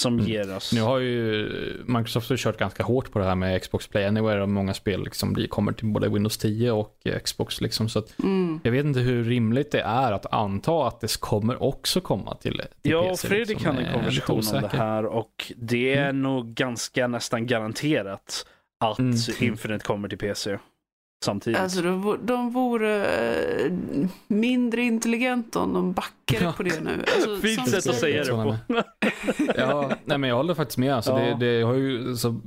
som 0.00 0.14
Mm. 0.14 0.26
ger 0.26 0.56
oss. 0.56 0.72
Nu 0.72 0.80
har 0.80 0.98
ju 0.98 1.48
Microsoft 1.86 2.30
har 2.30 2.36
kört 2.36 2.58
ganska 2.58 2.82
hårt 2.82 3.12
på 3.12 3.18
det 3.18 3.24
här 3.24 3.34
med 3.34 3.62
Xbox 3.62 3.86
Play 3.86 4.04
Anywhere 4.04 4.42
och 4.42 4.48
många 4.48 4.74
spel 4.74 5.04
liksom 5.04 5.32
blir, 5.32 5.46
kommer 5.46 5.72
till 5.72 5.86
både 5.86 6.08
Windows 6.08 6.38
10 6.38 6.70
och 6.70 6.96
Xbox. 7.24 7.60
Liksom, 7.60 7.88
så 7.88 7.98
att 7.98 8.18
Mm. 8.18 8.60
jag 8.62 8.72
vet 8.72 8.84
inte 8.84 9.00
hur 9.00 9.24
rimligt 9.24 9.70
det 9.70 9.80
är 9.80 10.12
att 10.12 10.32
anta 10.32 10.86
att 10.86 11.00
det 11.00 11.20
kommer 11.20 11.62
också 11.62 12.00
komma 12.00 12.34
till, 12.34 12.62
till 12.82 12.92
Ja, 12.92 13.08
PC. 13.08 13.28
Fredrik 13.28 13.48
liksom. 13.48 13.74
hade 13.76 13.86
en 13.86 13.92
konversation 13.94 14.42
om 14.54 14.62
det 14.62 14.76
här 14.76 15.04
och 15.06 15.52
det 15.56 15.94
är 15.94 16.12
nog 16.12 16.54
ganska 16.54 17.06
nästan 17.06 17.46
garanterat 17.46 18.46
att 18.80 18.98
Mm. 18.98 19.16
Infinite 19.40 19.84
kommer 19.84 20.08
till 20.08 20.18
PC 20.18 20.58
samtidigt. 21.24 21.60
Alltså 21.60 21.82
de, 21.82 22.18
de 22.22 22.50
vore 22.50 23.06
eh, 23.06 23.72
mindre 24.28 24.82
intelligenta 24.82 25.58
om 25.58 25.72
de 25.74 25.92
backade 25.92 26.52
på 26.56 26.62
det 26.62 26.80
nu. 26.80 27.04
Alltså, 27.14 27.36
Fint 27.42 27.68
sätt 27.70 27.86
att 27.88 27.94
säga 28.00 28.24
det 28.24 28.30
på. 28.30 28.56
Ja, 29.56 29.90
nej 30.04 30.18
men 30.18 30.30
jag 30.30 30.36
håller 30.36 30.54
faktiskt 30.54 30.78
med. 30.78 30.94
Alltså, 30.94 31.10
Ja. 31.12 31.18
det, 31.36 31.46
det 31.58 31.62
har 31.62 31.74
ju, 31.74 32.16
så 32.16 32.40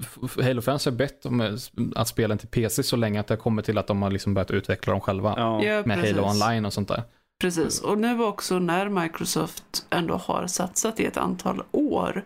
Halo-fans 0.44 0.86
har 0.86 0.92
bett 0.92 1.26
om 1.26 1.42
eh, 1.42 1.52
att 1.96 2.08
spela 2.08 2.38
till 2.38 2.48
PC 2.48 2.84
så 2.84 2.96
länge 2.96 3.20
att 3.20 3.28
det 3.28 3.34
har 3.34 3.40
kommit 3.40 3.66
till 3.66 3.78
att 3.78 3.88
de 3.88 4.02
har 4.02 4.12
liksom 4.12 4.34
börjat 4.34 4.52
utveckla 4.52 4.92
dem 4.94 5.02
själva. 5.02 5.34
Ja. 5.38 5.64
Ja, 5.64 5.84
Med 5.86 6.00
precis. 6.00 6.16
Halo 6.16 6.28
Online 6.30 6.66
och 6.66 6.74
sånt 6.74 6.88
där. 6.88 7.04
Precis, 7.42 7.82
och 7.82 7.98
nu 7.98 8.24
också 8.24 8.60
när 8.60 8.90
Microsoft 8.90 9.86
ändå 9.90 10.16
har 10.16 10.48
satsat 10.48 11.00
i 11.00 11.06
ett 11.06 11.18
antal 11.18 11.64
år 11.72 12.24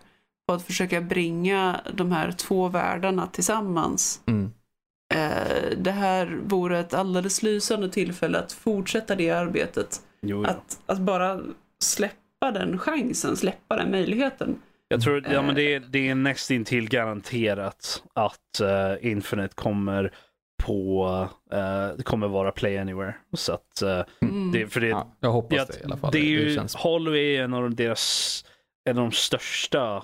på 0.48 0.54
att 0.54 0.62
försöka 0.62 1.00
bringa 1.00 1.80
de 1.94 2.12
här 2.12 2.32
två 2.32 2.68
världarna 2.68 3.26
tillsammans. 3.26 4.20
Mm. 4.26 4.52
Eh, 5.14 5.76
det 5.76 5.90
här 5.90 6.38
vore 6.42 6.78
ett 6.78 6.94
alldeles 6.94 7.42
lysande 7.42 7.88
tillfälle 7.88 8.38
att 8.38 8.52
fortsätta 8.52 9.14
det 9.16 9.30
arbetet. 9.30 10.00
Jo, 10.22 10.42
ja. 10.44 10.50
Att, 10.50 10.78
att 10.86 10.98
bara 10.98 11.40
släppa 11.82 12.50
den 12.54 12.78
chansen, 12.78 13.36
släppa 13.36 13.76
den 13.76 13.90
möjligheten. 13.90 14.62
Jag 14.88 15.02
tror 15.02 15.24
ja, 15.26 15.30
Eh. 15.32 15.42
men 15.42 15.54
det, 15.54 15.74
är, 15.74 15.80
det 15.80 16.08
är 16.08 16.14
nästintill 16.14 16.88
garanterat 16.88 18.02
att 18.14 18.60
uh, 18.62 19.06
Infinite 19.10 19.54
kommer 19.54 20.12
på, 20.62 21.04
uh, 21.54 21.96
det 21.96 22.02
kommer 22.02 22.28
vara 22.28 22.52
Play 22.52 22.78
Anywhere. 22.78 23.14
Så 23.36 23.52
att, 23.52 23.82
eh, 23.82 24.00
Mm. 24.22 24.52
det, 24.52 24.66
för 24.66 24.80
det, 24.80 24.88
Ja, 24.88 25.16
jag 25.20 25.30
hoppas 25.30 25.56
ja, 25.58 25.64
det 25.64 25.80
i 25.80 25.84
alla 25.84 25.96
fall. 25.96 26.10
det 26.12 26.18
är 26.18 26.22
ju, 26.24 26.54
känns... 26.54 26.74
Halo 26.74 27.14
är 27.16 27.42
en 27.42 27.54
av 27.54 27.74
deras, 27.74 28.44
en 28.84 28.98
av 28.98 29.04
de 29.04 29.12
största 29.12 30.02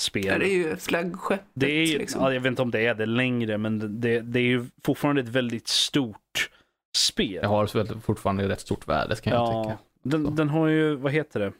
Spelen. 0.00 0.40
det 0.40 0.46
är 0.46 0.54
ju 0.54 0.76
flaggskeppet. 0.76 1.46
Det 1.54 1.70
är 1.70 1.84
ju, 1.86 1.98
liksom. 1.98 2.22
ja, 2.22 2.32
jag 2.34 2.40
vet 2.40 2.50
inte 2.50 2.62
om 2.62 2.70
det 2.70 2.86
är 2.86 2.94
det 2.94 3.06
längre, 3.06 3.58
men 3.58 4.00
det, 4.00 4.20
det 4.20 4.38
är 4.38 4.44
ju 4.44 4.66
fortfarande 4.84 5.20
ett 5.22 5.28
väldigt 5.28 5.68
stort 5.68 6.50
spel. 6.96 7.38
Jag 7.42 7.48
har 7.48 8.00
fortfarande 8.00 8.48
rätt 8.48 8.60
stort 8.60 8.88
värde 8.88 9.16
kan 9.16 9.32
jag 9.32 9.42
ja, 9.42 9.64
tycka. 9.64 9.78
den, 10.02 10.36
den 10.36 10.48
har 10.48 10.66
ju, 10.66 10.94
vad 10.94 11.12
heter 11.12 11.40
det? 11.40 11.52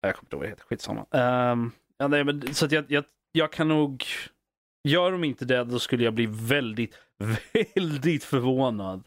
Jag 0.00 0.14
kommer 0.14 0.24
inte 0.26 0.36
ihåg 0.36 0.40
vad 0.40 0.46
det 0.46 0.50
heter, 0.50 0.64
skitsamma. 0.64 1.06
Um, 1.52 1.72
ja, 1.98 2.08
nej, 2.08 2.24
men, 2.24 2.54
så 2.54 2.64
att 2.64 2.72
jag, 2.72 2.84
jag, 2.88 3.04
jag 3.32 3.52
kan 3.52 3.68
nog, 3.68 4.04
gör 4.84 5.12
de 5.12 5.24
inte 5.24 5.44
det 5.44 5.64
då 5.64 5.78
skulle 5.78 6.04
jag 6.04 6.14
bli 6.14 6.26
väldigt, 6.30 6.94
väldigt 7.74 8.24
förvånad 8.24 9.04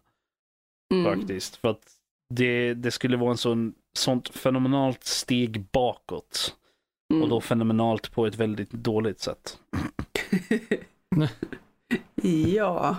Mm. 0.92 1.06
faktiskt. 1.20 1.56
För 1.56 1.70
att 1.70 1.92
det, 2.30 2.74
det 2.74 2.92
skulle 2.92 3.18
vara 3.18 3.32
en 3.32 3.38
sån, 3.38 3.74
sånt 3.94 4.30
fenomenalt 4.30 5.04
steg 5.04 5.66
bakåt. 5.72 6.56
Mm. 7.12 7.24
Och 7.24 7.30
då 7.30 7.42
fenomenalt 7.42 8.12
på 8.12 8.26
ett 8.26 8.36
väldigt 8.36 8.72
dåligt 8.72 9.20
sätt. 9.20 9.58
ja. 12.56 12.96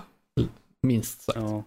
Minst 0.82 1.22
sagt. 1.22 1.38
Ja. 1.38 1.64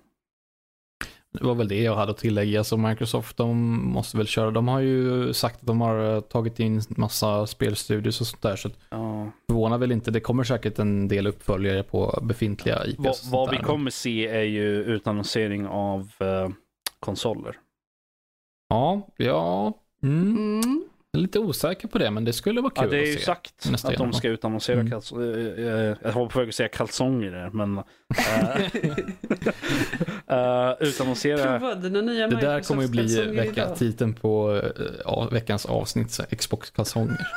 Det 1.40 1.44
var 1.46 1.56
väl 1.56 1.68
det 1.68 1.82
jag 1.82 1.96
hade 1.96 2.12
att 2.12 2.18
tillägga. 2.18 2.64
Så 2.64 2.78
Microsoft 2.78 3.38
de 3.38 3.58
måste 3.92 4.18
väl 4.18 4.28
köra. 4.28 4.52
De 4.52 4.68
har 4.68 4.80
ju 4.80 5.34
sagt 5.34 5.60
att 5.60 5.68
de 5.68 5.82
har 5.82 6.16
eh, 6.16 6.22
tagit 6.22 6.60
in 6.60 6.82
massa 6.90 7.48
spelstudios 7.48 8.22
och 8.22 8.28
sånt 8.28 8.42
där. 8.42 8.56
Så 8.56 8.70
Ja. 8.90 9.32
förvånar 9.48 9.78
väl 9.78 9.92
inte. 9.92 10.12
Det 10.12 10.20
kommer 10.20 10.44
säkert 10.44 10.80
en 10.80 11.08
del 11.08 11.28
uppföljare 11.28 11.84
på 11.84 12.20
befintliga 12.24 12.86
IPs. 12.86 13.00
och 13.00 13.32
Vad, 13.32 13.50
vi 13.52 13.58
där. 13.58 13.64
kommer 13.64 13.92
se 13.92 14.28
är 14.28 14.44
ju 14.44 14.84
utannonsering 14.84 15.68
av 15.68 16.12
eh, 16.20 16.50
konsoler. 17.00 17.58
Ja, 18.70 19.08
ja. 19.18 19.74
Mm. 20.04 20.38
Mm. 20.38 20.84
Jag 21.16 21.20
är 21.20 21.22
lite 21.22 21.40
osäker 21.40 21.88
på 21.88 21.98
det, 21.98 22.12
men 22.12 22.26
det 22.26 22.34
skulle 22.34 22.62
vara 22.62 22.72
kul 22.74 22.84
Ja, 22.84 22.90
det 22.90 22.98
är 22.98 23.02
att 23.02 23.08
ju 23.08 23.14
se. 23.14 23.20
sagt 23.26 23.70
att 23.86 23.98
de 23.98 24.14
ska 24.14 24.28
utannonsera 24.30 24.80
Mm. 24.80 24.92
kalsonger. 24.92 25.98
Jag 26.04 26.12
var 26.12 26.28
på 26.28 26.40
väg 26.40 26.50
att 26.50 26.56
säga 26.56 26.70
kalsonger 26.70 27.32
där, 27.32 27.50
men 27.50 27.78
uh, 30.32 30.74
utannonsera. 30.88 31.60
Prova 31.60 31.76
dina 31.76 32.02
nya 32.02 32.28
Det 32.28 32.36
där 32.36 32.60
kommer 32.62 32.82
ju 32.84 32.88
bli 32.90 33.26
vecka, 33.26 33.76
titeln 33.76 34.14
på 34.14 34.62
eh, 34.64 34.70
ja, 35.06 35.30
veckans 35.32 35.66
avsnitt, 35.66 36.20
Xbox-kalsonger. 36.38 37.18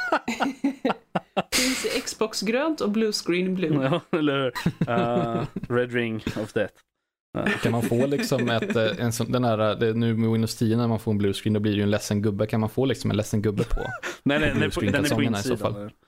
finns 1.53 1.85
i 1.97 2.01
Xbox 2.01 2.41
grönt 2.43 2.81
och 2.81 2.91
blue 2.91 3.13
screen 3.13 3.55
blue. 3.55 3.85
ja, 4.11 4.19
eller 4.19 4.39
hur? 4.39 4.53
Eh, 4.89 5.45
Red 5.77 5.93
ring 5.93 6.17
of 6.43 6.53
death. 6.53 6.75
Kan 7.63 7.73
man 7.73 7.83
få 7.83 8.07
liksom 8.07 8.51
ett, 8.51 8.77
eh, 8.77 8.87
en 8.99 9.13
sån, 9.13 9.33
den 9.33 9.45
här, 9.45 9.75
det, 9.75 9.95
nu 9.95 10.15
med 10.15 10.31
Windows 10.31 10.57
10 10.57 10.77
när 10.77 10.89
man 10.89 10.99
får 10.99 11.13
en 11.13 11.19
blue 11.19 11.33
screen, 11.33 11.55
då 11.55 11.61
blir 11.61 11.73
det 11.73 11.77
ju 11.77 11.83
en 11.83 11.91
ledsen 11.91 12.23
gubbe. 12.23 12.47
Kan 12.47 12.61
man 12.61 12.71
få 12.71 12.85
liksom 12.85 13.11
en 13.11 13.17
ledsen 13.17 13.43
gubbe 13.43 13.65
på? 13.65 13.81
Nej, 14.23 14.41
nej, 14.41 14.51
den 14.55 14.63
är 14.63 14.71
på, 14.71 14.81
den 14.81 15.05
är 15.05 15.09
på 15.09 15.15
Bluescreen-kalsongerna 15.15 15.39
i 15.39 15.43
så 15.43 15.51
insidan. 15.51 15.75
fall. 15.75 15.91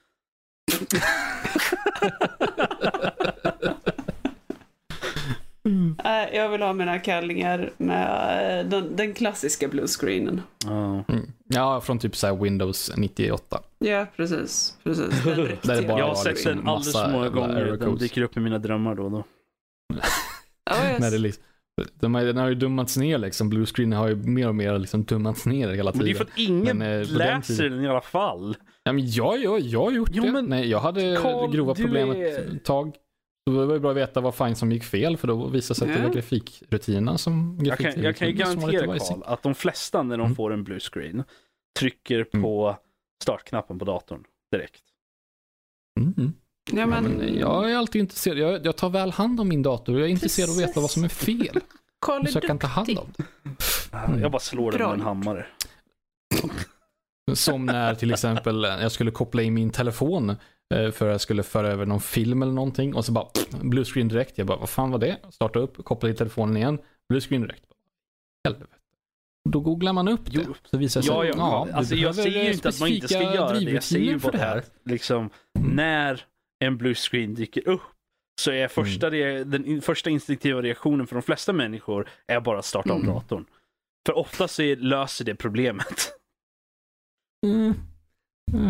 Nej, 6.03 6.29
jag 6.33 6.49
vill 6.49 6.61
ha 6.61 6.73
mina 6.73 6.99
kallingar 6.99 7.71
med 7.77 8.59
eh, 8.59 8.65
den, 8.69 8.95
den 8.95 9.13
klassiska 9.13 9.67
blue 9.67 9.87
screenen. 9.87 10.41
Ja. 10.65 11.03
Mm. 11.07 11.31
Ja, 11.47 11.81
från 11.81 11.99
typ 11.99 12.15
så 12.15 12.27
här 12.27 12.35
Windows 12.35 12.91
98. 12.97 13.61
Ja, 13.79 14.05
precis. 14.15 14.77
precis. 14.83 15.23
Den 15.23 15.35
riktiga. 15.45 15.73
Där 15.75 15.81
det 15.81 15.87
bara 15.87 15.99
Jag 15.99 16.07
har 16.07 16.15
sett 16.15 16.27
liksom 16.27 16.55
den 16.55 16.67
alldeles 16.67 16.93
för 16.93 17.11
många 17.11 17.29
gånger. 17.29 17.77
Den 17.79 17.97
dyker 17.97 18.21
upp 18.21 18.37
i 18.37 18.39
mina 18.39 18.59
drömmar 18.59 18.95
då 18.95 19.03
och 19.03 19.11
då. 19.11 19.23
Jag- 20.75 20.99
När 21.01 21.11
det 21.11 21.17
liksom, 21.17 21.43
de 21.99 22.13
den 22.13 22.37
har 22.37 22.49
ju 22.49 22.55
dummats 22.55 22.97
ner 22.97 23.17
liksom. 23.17 23.49
Blue 23.49 23.65
screen 23.65 23.93
har 23.93 24.07
ju 24.07 24.15
mer 24.15 24.47
och 24.47 24.55
mer 24.55 24.79
liksom 24.79 25.03
dummats 25.03 25.45
ner 25.45 25.69
hela 25.69 25.91
Men 25.91 25.99
det 25.99 26.03
är 26.03 26.13
tiden. 26.13 26.17
för 26.27 26.33
att 26.33 26.37
ingen 26.39 26.77
Men, 26.77 27.01
eh, 27.01 27.07
den 27.07 27.17
läser 27.17 27.55
tiden- 27.55 27.71
den 27.71 27.85
i 27.85 27.87
alla 27.87 28.01
fall. 28.01 28.55
Ja, 28.83 28.91
men 28.93 29.11
jag, 29.11 29.37
jag, 29.43 29.59
jag 29.59 29.83
har 29.83 29.91
gjort 29.91 30.09
Jo, 30.13 30.23
det. 30.23 30.31
men 30.31 30.45
Nej, 30.45 30.69
jag 30.69 30.79
hade 30.79 31.17
Carl, 31.21 31.51
grova 31.51 31.75
problem 31.75 32.11
är- 32.11 32.55
ett 32.55 32.63
tag. 32.65 32.95
Så 33.49 33.59
det 33.59 33.65
var 33.65 33.73
ju 33.73 33.79
bra 33.79 33.91
att 33.91 33.97
veta 33.97 34.21
vad 34.21 34.35
fan 34.35 34.55
som 34.55 34.71
gick 34.71 34.83
fel 34.83 35.17
för 35.17 35.27
då 35.27 35.47
visade 35.47 35.57
det 35.57 35.75
sig 35.75 35.91
att 35.91 35.97
det 36.01 36.07
var 36.07 36.13
grafikrutinerna 36.15 37.17
som 37.17 37.59
Jag 37.63 37.77
kan, 37.77 38.01
jag 38.03 38.15
kan 38.15 38.27
ju 38.27 38.33
garantera. 38.33 38.97
Karl 38.99 39.21
att 39.25 39.43
de 39.43 39.55
flesta 39.55 40.03
när 40.03 40.17
de 40.17 40.23
Mm. 40.25 40.35
får 40.35 40.53
en 40.53 40.63
blue 40.63 40.79
screen 40.79 41.23
trycker 41.79 42.25
Mm. 42.33 42.43
på 42.43 42.77
startknappen 43.23 43.79
på 43.79 43.85
datorn 43.85 44.23
direkt. 44.51 44.83
Mm. 45.99 46.33
Ja, 46.71 46.79
Ja, 46.79 46.85
men, 46.85 47.37
jag 47.39 47.71
är 47.71 47.75
alltid 47.75 47.99
intresserad. 47.99 48.37
Jag, 48.37 48.65
jag 48.65 48.75
tar 48.77 48.89
väl 48.89 49.11
hand 49.11 49.39
om 49.39 49.47
min 49.49 49.63
dator. 49.63 49.99
Jag 49.99 50.07
är 50.07 50.11
intresserad 50.11 50.49
av 50.49 50.55
att 50.55 50.61
veta 50.61 50.79
vad 50.79 50.91
som 50.91 51.03
är 51.03 51.09
fel. 51.09 51.59
Carl 52.05 52.21
är 52.21 52.27
Så 52.27 52.37
jag 52.37 52.43
kan 52.43 52.59
ta 52.59 52.67
hand 52.67 52.97
om 52.99 53.13
det. 53.17 54.21
Jag 54.21 54.31
bara 54.31 54.39
slår 54.39 54.71
den 54.71 54.81
med 54.81 54.93
en 54.93 55.01
hammare. 55.01 55.45
Som 57.33 57.65
när 57.65 57.95
till 57.95 58.11
exempel 58.11 58.63
jag 58.63 58.91
skulle 58.91 59.11
koppla 59.11 59.41
in 59.41 59.53
min 59.53 59.69
telefon 59.69 60.29
eh, 60.29 60.91
för 60.91 61.05
att 61.07 61.11
jag 61.13 61.21
skulle 61.21 61.43
föra 61.43 61.67
över 61.67 61.85
någon 61.85 62.01
film 62.01 62.41
eller 62.41 62.51
någonting 62.53 62.95
och 62.95 63.05
så 63.05 63.11
bara 63.11 63.25
pff, 63.25 63.47
blue 63.61 63.85
screen 63.85 64.07
direkt. 64.07 64.37
Jag 64.37 64.47
bara, 64.47 64.57
vad 64.57 64.69
fan 64.69 64.91
var 64.91 64.99
det? 64.99 65.17
Starta 65.29 65.59
upp, 65.59 65.83
koppla 65.85 66.09
in 66.09 66.15
telefonen 66.15 66.57
igen, 66.57 66.79
blue 67.09 67.21
screen 67.21 67.41
direkt. 67.41 67.65
Helvete. 68.47 68.75
Då 69.49 69.59
googlar 69.59 69.93
man 69.93 70.07
upp 70.07 70.25
det. 70.25 70.31
Jo. 70.47 70.53
Så 70.71 70.77
visar 70.77 71.01
sig, 71.01 71.11
Ja, 71.13 71.25
ja, 71.25 71.65
du 71.67 71.73
alltså 71.73 71.95
jag 71.95 72.15
säger 72.15 72.43
ju 72.43 72.53
inte 72.53 72.69
att 72.69 72.79
man 72.79 72.89
inte 72.89 73.07
ska 73.07 73.21
göra 73.21 73.53
det. 73.59 73.71
Jag 73.71 73.83
säger 73.83 74.05
ju 74.05 74.17
bara 74.19 74.31
det 74.31 74.37
här. 74.37 74.57
att 74.57 74.71
liksom, 74.85 75.29
Mm. 75.59 75.75
när 75.75 76.23
en 76.61 76.77
blue 76.77 76.95
screen 76.95 77.33
dyker 77.35 77.67
upp 77.67 77.81
så 78.41 78.51
är 78.51 78.67
första 78.67 79.09
re- 79.09 79.43
den 79.43 79.81
första 79.81 80.09
instinktiva 80.09 80.61
reaktionen 80.61 81.07
för 81.07 81.15
de 81.15 81.21
flesta 81.21 81.53
människor 81.53 82.09
är 82.27 82.39
bara 82.39 82.59
att 82.59 82.65
starta 82.65 82.93
om 82.93 83.01
Mm. 83.01 83.13
datorn. 83.13 83.45
För 84.07 84.17
ofta 84.17 84.47
så 84.47 84.61
är, 84.61 84.75
löser 84.75 85.25
det 85.25 85.35
problemet. 85.35 86.11
Mm. 87.45 87.73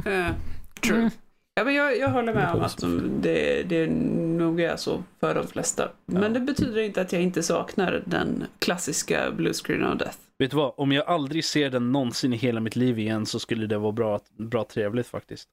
Eh, 0.06 0.36
true. 0.82 0.98
Mm. 1.00 1.10
Ja, 1.54 1.64
men 1.64 1.74
jag, 1.76 1.98
jag 1.98 2.10
håller 2.10 2.34
med 2.34 2.52
om 2.52 2.58
får 2.60 2.66
att 2.66 2.78
de- 2.78 3.22
det, 3.22 3.64
det 3.64 3.88
nog 3.88 4.62
är 4.62 4.76
så 4.76 5.04
för 5.20 5.36
de 5.36 5.48
flesta. 5.48 5.92
Men 6.06 6.24
Ja. 6.24 6.30
det 6.30 6.40
betyder 6.40 6.82
inte 6.82 7.02
att 7.02 7.14
jag 7.14 7.22
inte 7.22 7.44
saknar 7.44 8.04
den 8.06 8.44
klassiska 8.60 9.32
blue 9.32 9.54
screen 9.54 9.84
of 9.86 9.98
death. 10.00 10.18
Vet 10.40 10.52
du 10.52 10.58
vad? 10.58 10.74
Om 10.78 10.92
jag 10.92 11.08
aldrig 11.08 11.46
ser 11.46 11.70
den 11.70 11.92
någonsin 11.92 12.34
i 12.34 12.38
hela 12.38 12.60
mitt 12.60 12.76
liv 12.76 13.00
igen 13.00 13.26
så 13.26 13.40
skulle 13.40 13.68
det 13.68 13.78
vara 13.78 13.92
bra, 13.92 14.20
bra 14.38 14.64
trevligt 14.64 15.08
faktiskt. 15.08 15.50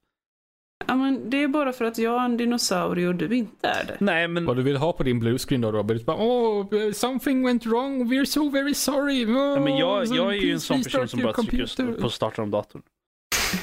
Ja, 0.87 0.97
men 0.97 1.31
det 1.31 1.43
är 1.43 1.49
bara 1.49 1.73
för 1.73 1.85
att 1.85 1.99
jag 1.99 2.21
är 2.21 2.25
en 2.25 2.37
dinosaurie 2.37 3.09
och 3.09 3.15
du 3.15 3.37
inte 3.37 3.69
är 3.69 3.85
det. 3.87 3.97
Nej, 4.01 4.29
men 4.29 4.45
Vad 4.45 4.57
du 4.57 4.63
vill 4.63 4.77
ha 4.77 4.93
på 4.93 5.03
din 5.03 5.21
blue 5.21 5.39
screen 5.39 5.61
då 5.61 5.73
Robert? 5.73 6.05
Bara, 6.05 6.17
oh, 6.17 6.93
something 6.93 7.47
went 7.47 7.67
wrong, 7.67 8.13
we're 8.13 8.25
so 8.25 8.51
very 8.51 8.75
sorry. 8.75 9.27
Oh, 9.27 9.31
Ja, 9.55 9.61
men 9.61 9.77
jag, 9.77 10.07
jag 10.07 10.35
är 10.35 10.39
ju 10.41 10.53
en 10.53 10.61
sån 10.61 10.83
person 10.83 11.09
som 11.09 11.23
bara 11.23 11.33
trycker 11.33 11.51
computer." 11.67 12.01
på 12.01 12.11
starta 12.11 12.43
om 12.43 12.51
datorn. 12.51 12.83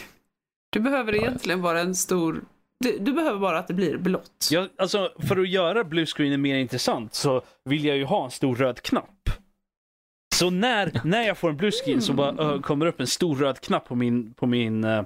Du 0.70 0.80
behöver 0.80 1.14
Ja, 1.14 1.20
ja. 1.22 1.28
egentligen 1.28 1.62
bara 1.62 1.80
en 1.80 1.96
stor... 1.96 2.42
Du, 2.80 2.98
du 3.00 3.14
behöver 3.14 3.40
bara 3.40 3.60
att 3.60 3.68
det 3.68 3.74
blir 3.74 3.98
blått. 3.98 4.48
Jag, 4.52 4.70
alltså, 4.78 5.12
för 5.28 5.38
att 5.38 5.50
göra 5.50 5.84
blue 5.84 6.06
screenen 6.06 6.42
mer 6.42 6.56
intressant 6.56 7.14
så 7.14 7.42
vill 7.66 7.86
jag 7.86 7.98
ju 7.98 8.04
ha 8.04 8.26
en 8.26 8.32
stor 8.32 8.56
röd 8.56 8.82
knapp. 8.82 9.30
Så 10.36 10.50
när, 10.50 11.02
när 11.04 11.22
jag 11.28 11.38
får 11.38 11.50
en 11.50 11.58
blue 11.58 11.72
screen 11.72 12.02
så 12.02 12.14
bara 12.14 12.44
ö, 12.54 12.60
kommer 12.62 12.86
upp 12.86 13.00
en 13.00 13.08
stor 13.08 13.36
röd 13.36 13.60
knapp 13.60 13.88
på 13.88 13.96
min, 13.96 14.34
på 14.34 14.46
min 14.46 14.84
eh, 14.84 15.04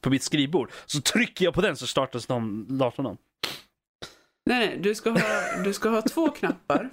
på 0.00 0.10
mitt 0.10 0.22
skrivbord. 0.22 0.70
Så 0.86 1.00
trycker 1.00 1.44
jag 1.44 1.54
på 1.54 1.60
den 1.60 1.76
så 1.76 1.86
startas 1.86 2.26
de, 2.26 2.66
datorn 2.78 3.06
om. 3.06 3.16
Nej, 4.46 4.66
nej, 4.66 4.78
du 4.80 4.94
ska 4.94 5.10
ha, 5.10 5.20
du 5.64 5.72
ska 5.72 5.88
ha 5.88 6.02
två 6.02 6.28
knappar. 6.28 6.90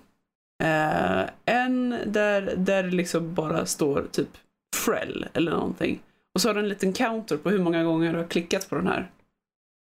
Eh, 0.64 1.30
en 1.46 1.90
där, 2.06 2.56
där 2.58 2.84
det 2.84 2.92
liksom 2.92 3.34
bara 3.34 3.66
står 3.66 4.08
typ 4.12 4.30
Frell 4.76 5.28
eller 5.34 5.52
någonting. 5.52 6.02
Och 6.34 6.42
så 6.42 6.50
har 6.50 6.54
du 6.54 6.60
en 6.60 6.70
liten 6.70 6.94
counter 6.94 7.38
på 7.38 7.50
hur 7.50 7.60
många 7.60 7.84
gånger 7.84 8.14
du 8.14 8.20
har 8.20 8.28
klickat 8.28 8.70
på 8.70 8.76
den 8.76 8.88
här. 8.88 9.12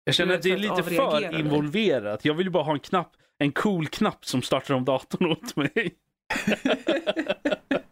Jag 0.04 0.16
känner 0.16 0.36
att 0.36 0.42
det 0.42 0.52
är 0.52 0.58
lite 0.58 0.84
för 0.84 1.40
involverat. 1.40 2.26
Jag 2.26 2.34
vill 2.34 2.48
ju 2.48 2.52
bara 2.52 2.64
ha 2.64 2.74
en 2.74 2.80
knapp, 2.80 3.12
en 3.38 3.52
cool 3.52 3.88
knapp 3.88 4.26
som 4.26 4.42
startar 4.42 4.74
om 4.74 4.86
datorn 4.86 5.32
åt 5.32 5.56
mig. 5.56 5.96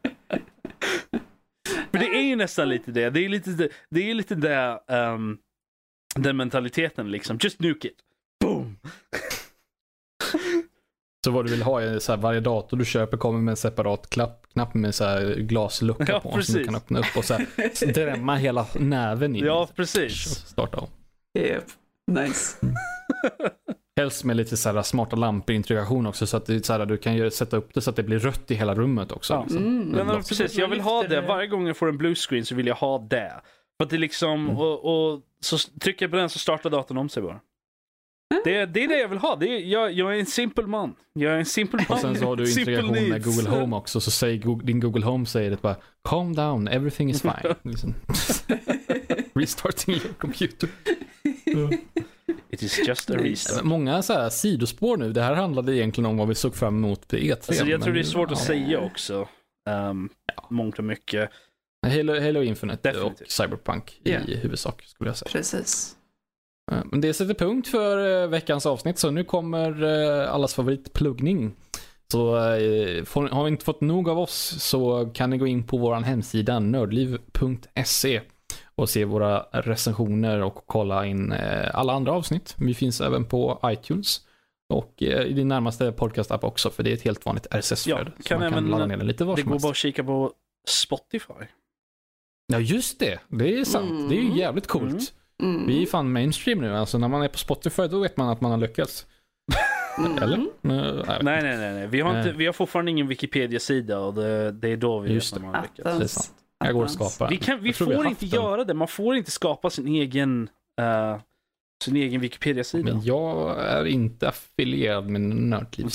För 2.34 2.38
det 2.38 2.40
är 2.40 2.40
ju 2.40 2.44
nästan 2.44 2.70
lite 2.70 2.92
det. 2.92 3.10
Det 3.10 3.26
är 3.26 3.30
lite 3.30 3.50
det, 3.50 3.70
det, 3.90 4.10
är 4.10 4.14
lite 4.14 4.36
det 4.36 4.80
ehm, 4.88 5.38
den 6.16 6.38
mentaliteten 6.38 7.12
liksom. 7.12 7.40
Just 7.42 7.60
nuke 7.60 7.88
it. 7.88 7.98
Boom! 8.42 8.78
Så 11.26 11.32
vad 11.32 11.46
du 11.46 11.52
vill 11.52 11.62
ha 11.64 11.82
är 11.82 12.00
så 12.00 12.12
här, 12.12 12.20
varje 12.20 12.40
dator 12.40 12.78
du 12.78 12.86
köper 12.86 13.18
kommer 13.18 13.40
med 13.40 13.52
en 13.52 13.58
separat 13.58 14.10
klapp, 14.10 14.46
knapp 14.54 14.74
med 14.74 14.96
så 14.96 15.04
här 15.06 15.36
glaslucka 15.36 16.06
Ja, 16.08 16.20
på 16.20 16.30
som 16.30 16.38
precis. 16.38 16.56
du 16.56 16.64
kan 16.64 16.76
öppna 16.76 17.00
upp 17.00 17.18
och 17.18 17.26
så 17.26 17.34
här, 17.34 17.94
drämma 17.94 18.36
hela 18.36 18.66
näven 18.76 19.36
in. 19.36 19.46
Ja, 19.46 19.62
och 19.64 19.76
precis. 19.76 20.24
Starta 20.48 20.78
om. 20.78 20.88
Yep. 21.40 21.64
Nice. 22.12 22.58
Helst 23.98 24.24
med 24.24 24.36
lite 24.38 24.58
så 24.58 24.72
här 24.72 24.82
smarta 24.82 25.16
lampor 25.16 25.56
integration 25.56 26.06
också 26.08 26.28
så 26.28 26.38
att 26.38 26.46
det 26.46 26.56
är 26.56 26.60
så 26.60 26.74
här, 26.74 26.86
du 26.86 26.98
kan 26.98 27.16
ju 27.16 27.32
sätta 27.32 27.58
upp 27.58 27.74
det 27.74 27.82
så 27.82 27.90
att 27.90 27.96
det 27.96 28.04
blir 28.04 28.20
rött 28.20 28.52
i 28.52 28.56
hela 28.56 28.76
rummet 28.76 29.12
också. 29.12 29.34
Ja. 29.34 29.42
Liksom. 29.42 29.58
Mm. 29.64 29.78
Men, 29.78 29.92
men 29.92 30.08
Blått. 30.08 30.30
precis, 30.30 30.56
jag 30.56 30.68
vill 30.68 30.82
ha 30.82 31.04
det. 31.04 31.22
Varje 31.22 31.48
gång 31.48 31.68
jag 31.68 31.78
får 31.78 31.90
en 31.90 31.98
blue 31.98 32.16
screen 32.16 32.46
så 32.46 32.56
vill 32.56 32.68
jag 32.68 32.76
ha 32.76 32.98
det. 32.98 33.42
För 33.78 33.84
att 33.84 33.90
det 33.90 33.98
liksom, 33.98 34.46
Mm. 34.46 34.58
och, 34.58 35.12
och 35.14 35.22
så 35.40 35.58
trycker 35.58 36.06
jag 36.06 36.12
på 36.12 36.18
den 36.18 36.30
så 36.30 36.40
startar 36.40 36.70
datorn 36.70 36.98
om 36.98 37.10
sig 37.10 37.24
bara. 37.24 37.40
Det, 38.44 38.66
det 38.66 38.84
är 38.84 38.88
det 38.88 39.00
jag 39.00 39.08
vill 39.08 39.18
ha. 39.18 39.36
Det 39.36 39.48
är, 39.48 39.60
jag, 39.60 39.92
jag 39.92 40.16
är 40.16 40.20
en 40.20 40.26
simpel 40.26 40.68
man. 40.68 40.96
Jag 41.14 41.34
är 41.34 41.38
en 41.38 41.46
simpel 41.46 41.80
man. 41.90 41.96
Och 41.96 42.02
sen 42.02 42.16
så 42.16 42.26
har 42.26 42.36
du 42.36 42.48
Simple 42.48 42.74
integration 42.74 43.10
med. 43.10 43.24
Google 43.24 43.50
Home 43.50 43.76
också 43.76 44.00
så 44.02 44.12
säger 44.12 44.38
Google, 44.38 44.66
din 44.66 44.80
Google 44.80 45.06
Home 45.06 45.26
säger 45.26 45.50
det 45.50 45.62
bara 45.62 45.76
calm 46.10 46.36
down, 46.36 46.68
everything 46.68 47.10
is 47.10 47.22
fine. 47.22 47.34
Liksom. 47.62 47.94
Restarting 49.36 49.94
your 49.96 50.14
computer. 50.18 50.70
It 52.54 52.64
is 52.64 52.88
just 52.88 53.10
a 53.10 53.14
reason. 53.18 53.68
Många 53.68 54.02
så 54.02 54.14
här 54.14 54.30
sidospår 54.30 54.98
nu. 54.98 55.12
Det 55.14 55.22
här 55.22 55.36
handlade 55.36 55.76
egentligen 55.76 56.06
om 56.10 56.18
vad 56.18 56.28
vi 56.28 56.36
såg 56.36 56.56
fram 56.56 56.76
emot 56.78 57.08
på 57.08 57.16
E3. 57.16 57.32
Alltså, 57.32 57.66
jag 57.66 57.82
tror 57.82 57.94
det 57.94 58.00
är 58.00 58.04
svårt 58.04 58.32
att 58.32 58.40
ja. 58.40 58.46
säga 58.46 58.80
också. 58.80 59.28
Um, 59.70 60.10
Mångt 60.50 60.78
och 60.80 60.84
mycket. 60.86 61.30
Halo, 61.88 62.22
Halo 62.22 62.42
Infinite 62.44 62.92
Definitivt. 62.92 63.22
och 63.22 63.32
Cyberpunk 63.32 64.00
Ja. 64.04 64.20
i 64.28 64.36
huvudsak 64.36 64.82
skulle 64.84 65.10
jag 65.10 65.18
säga. 65.18 65.30
Precis. 65.32 65.96
Eh, 66.72 66.78
Men 66.92 67.02
det 67.02 67.14
sätter 67.14 67.34
punkt 67.34 67.68
för 67.68 68.24
eh, 68.24 68.30
veckans 68.30 68.66
avsnitt 68.66 69.00
så 69.00 69.12
nu 69.12 69.24
kommer 69.24 69.84
eh, 69.84 70.34
allas 70.34 70.54
favoritpluggning. 70.54 71.56
Så 72.12 72.36
har 72.36 73.44
ni 73.44 73.50
inte 73.50 73.66
fått 73.66 73.82
nog 73.82 74.10
av 74.10 74.20
oss 74.20 74.56
så 74.64 75.12
kan 75.14 75.30
ni 75.30 75.38
gå 75.38 75.48
in 75.48 75.64
på 75.68 75.78
vår 75.78 75.96
hemsida 75.96 76.60
nördliv.se 76.60 78.22
och 78.76 78.90
se 78.90 79.06
våra 79.06 79.40
recensioner 79.52 80.42
och 80.44 80.64
kolla 80.66 81.06
in 81.06 81.32
eh, 81.32 81.76
alla 81.76 81.94
andra 81.94 82.12
avsnitt. 82.12 82.56
Vi 82.60 82.74
finns 82.74 83.02
även 83.02 83.26
på 83.26 83.60
iTunes 83.66 84.22
och 84.70 85.04
eh, 85.04 85.22
i 85.22 85.34
din 85.34 85.48
närmaste 85.48 85.92
podcast-app 85.92 86.44
också 86.44 86.70
för 86.70 86.84
det 86.84 86.90
är 86.90 86.94
ett 86.94 87.02
helt 87.02 87.26
vanligt 87.26 87.48
RSS-flöde. 87.52 88.12
Ja, 88.16 88.24
så 88.24 88.30
kan 88.30 88.40
man 88.40 88.50
kan 88.52 88.58
även- 88.58 88.70
ladda 88.72 88.86
ner 88.86 88.98
den 88.98 89.08
lite 89.08 89.26
var 89.26 89.36
Det 89.36 89.42
går 89.42 89.60
bara 89.60 89.70
att 89.72 89.76
kika 89.78 90.04
på 90.04 90.32
Spotify. 90.68 91.34
Ja 92.48 92.60
just 92.60 93.00
det, 93.00 93.20
det 93.28 93.60
är 93.60 93.64
sant. 93.66 93.92
Mm. 93.92 94.10
Det 94.10 94.16
är 94.18 94.22
ju 94.22 94.38
jävligt 94.38 94.68
coolt. 94.68 95.14
Mm. 95.42 95.56
Mm. 95.56 95.68
Vi 95.68 95.84
är 95.84 95.88
fan 95.88 96.12
mainstream 96.12 96.60
nu. 96.60 96.78
Alltså 96.78 96.98
när 96.98 97.08
man 97.08 97.22
är 97.22 97.28
på 97.28 97.38
Spotify 97.38 97.88
då 97.88 98.00
vet 98.00 98.18
man 98.18 98.30
att 98.30 98.42
man 98.42 98.52
har 98.52 98.58
lyckats. 98.58 99.06
Mm. 99.98 100.18
Eller? 100.18 100.38
Nej, 100.62 101.24
nej, 101.24 101.58
nej. 101.58 101.74
nej. 101.74 101.88
Vi, 101.88 102.02
har 102.02 102.18
inte, 102.20 102.32
vi 102.32 102.46
har 102.46 102.54
fortfarande 102.54 102.92
ingen 102.92 103.08
Wikipedia-sida 103.08 104.00
och 104.00 104.14
det, 104.14 104.52
det 104.52 104.68
är 104.70 104.78
då 104.78 105.00
vi 105.00 105.14
Just 105.14 105.34
vet 105.34 105.42
när 105.42 105.48
man 105.48 105.56
har 105.56 105.62
lyckats. 105.62 105.98
Det 105.98 106.04
är 106.04 106.08
sant. 106.08 106.34
Jag 106.66 106.74
går 106.76 106.84
och 106.84 106.92
skapar. 106.92 107.30
Vi, 107.30 107.38
kan, 107.38 107.58
vi 107.58 107.64
vi 107.64 107.74
får 107.74 107.94
har 107.94 108.06
inte 108.06 108.26
den. 108.26 108.42
göra 108.42 108.64
det. 108.64 108.74
Man 108.74 108.88
får 108.88 109.16
inte 109.16 109.32
skapa 109.32 109.70
sin 109.70 109.88
egen, 109.88 110.50
eh, 110.82 111.18
sin 111.84 111.96
egen 111.96 112.22
Wikipedia-sida. 112.22 112.94
Men 112.94 113.04
jag 113.04 113.60
är 113.60 113.86
inte 113.86 114.30
affilierad 114.30 115.10
med 115.10 115.22
Nördliv. 115.22 115.88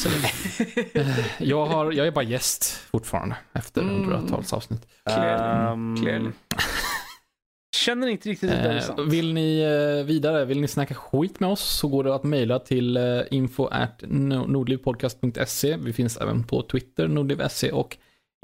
Eh, 0.94 1.08
jag, 1.38 1.66
har, 1.66 1.92
jag 1.92 2.06
är 2.06 2.10
bara 2.10 2.24
gäst 2.24 2.64
fortfarande 2.90 3.36
efter 3.52 3.80
Mm. 3.82 3.94
hundratals 3.94 4.52
avsnitt. 4.52 4.86
Clearly. 5.06 6.02
Clearly. 6.02 6.30
Känner 7.76 8.06
inte 8.08 8.28
riktigt 8.28 8.50
det 8.50 8.56
är 8.56 8.74
Eh, 8.76 8.80
sant. 8.82 9.00
vill 9.12 9.34
ni 9.34 9.60
eh, 9.60 10.06
vidare, 10.06 10.44
vill 10.44 10.60
ni 10.60 10.68
snacka 10.68 10.94
skit 10.94 11.40
med 11.40 11.50
oss 11.50 11.60
så 11.78 11.88
går 11.88 12.04
det 12.04 12.14
att 12.14 12.24
mejla 12.24 12.58
till 12.58 12.96
eh, 12.96 13.20
info 13.30 13.66
at 13.66 14.02
nordlivpodcast.se. 14.06 15.76
Vi 15.76 15.92
finns 15.92 16.16
även 16.16 16.44
på 16.44 16.62
Twitter, 16.62 17.08
nordliv.se 17.08 17.72
och 17.72 17.96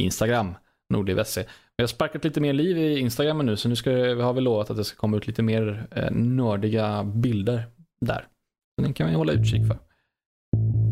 Instagram, 0.02 0.54
nordliv.se. 0.90 1.44
Vi 1.76 1.82
har 1.82 1.86
sparkat 1.88 2.24
lite 2.24 2.40
mer 2.40 2.52
liv 2.52 2.78
i 2.78 2.98
Instagram 2.98 3.46
nu 3.46 3.56
så 3.56 3.68
nu 3.68 3.76
ska, 3.76 3.90
vi 3.90 4.22
har 4.22 4.32
vi 4.32 4.40
lovat 4.40 4.70
att 4.70 4.76
det 4.76 4.84
ska 4.84 4.96
komma 4.96 5.16
ut 5.16 5.26
lite 5.26 5.42
mer 5.42 5.86
eh, 5.90 6.10
nördiga 6.10 7.04
bilder 7.04 7.64
där. 8.00 8.28
Så 8.76 8.82
den 8.82 8.92
kan 8.94 9.08
vi 9.08 9.14
hålla 9.14 9.32
utkik 9.32 9.66
för. 9.66 9.78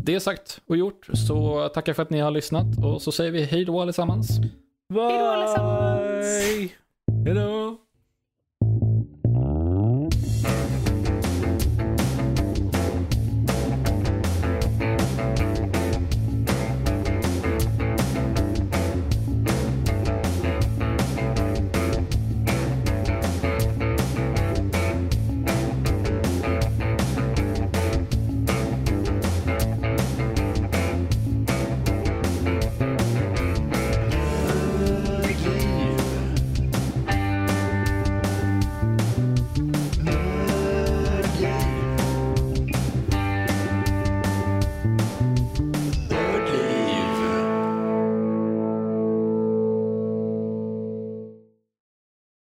Det 0.03 0.19
sagt 0.19 0.61
och 0.67 0.77
gjort 0.77 1.07
så 1.13 1.67
tackar 1.69 1.93
för 1.93 2.03
att 2.03 2.09
ni 2.09 2.19
har 2.19 2.31
lyssnat 2.31 2.83
och 2.83 3.01
så 3.01 3.11
säger 3.11 3.31
vi 3.31 3.43
hej 3.43 3.65
då 3.65 3.81
allesammans. 3.81 4.39
Bye! 4.39 5.01
Hej 5.01 5.19
då 5.19 5.25
allesammans! 5.25 6.25
Hej 7.25 7.35
då! 7.35 7.82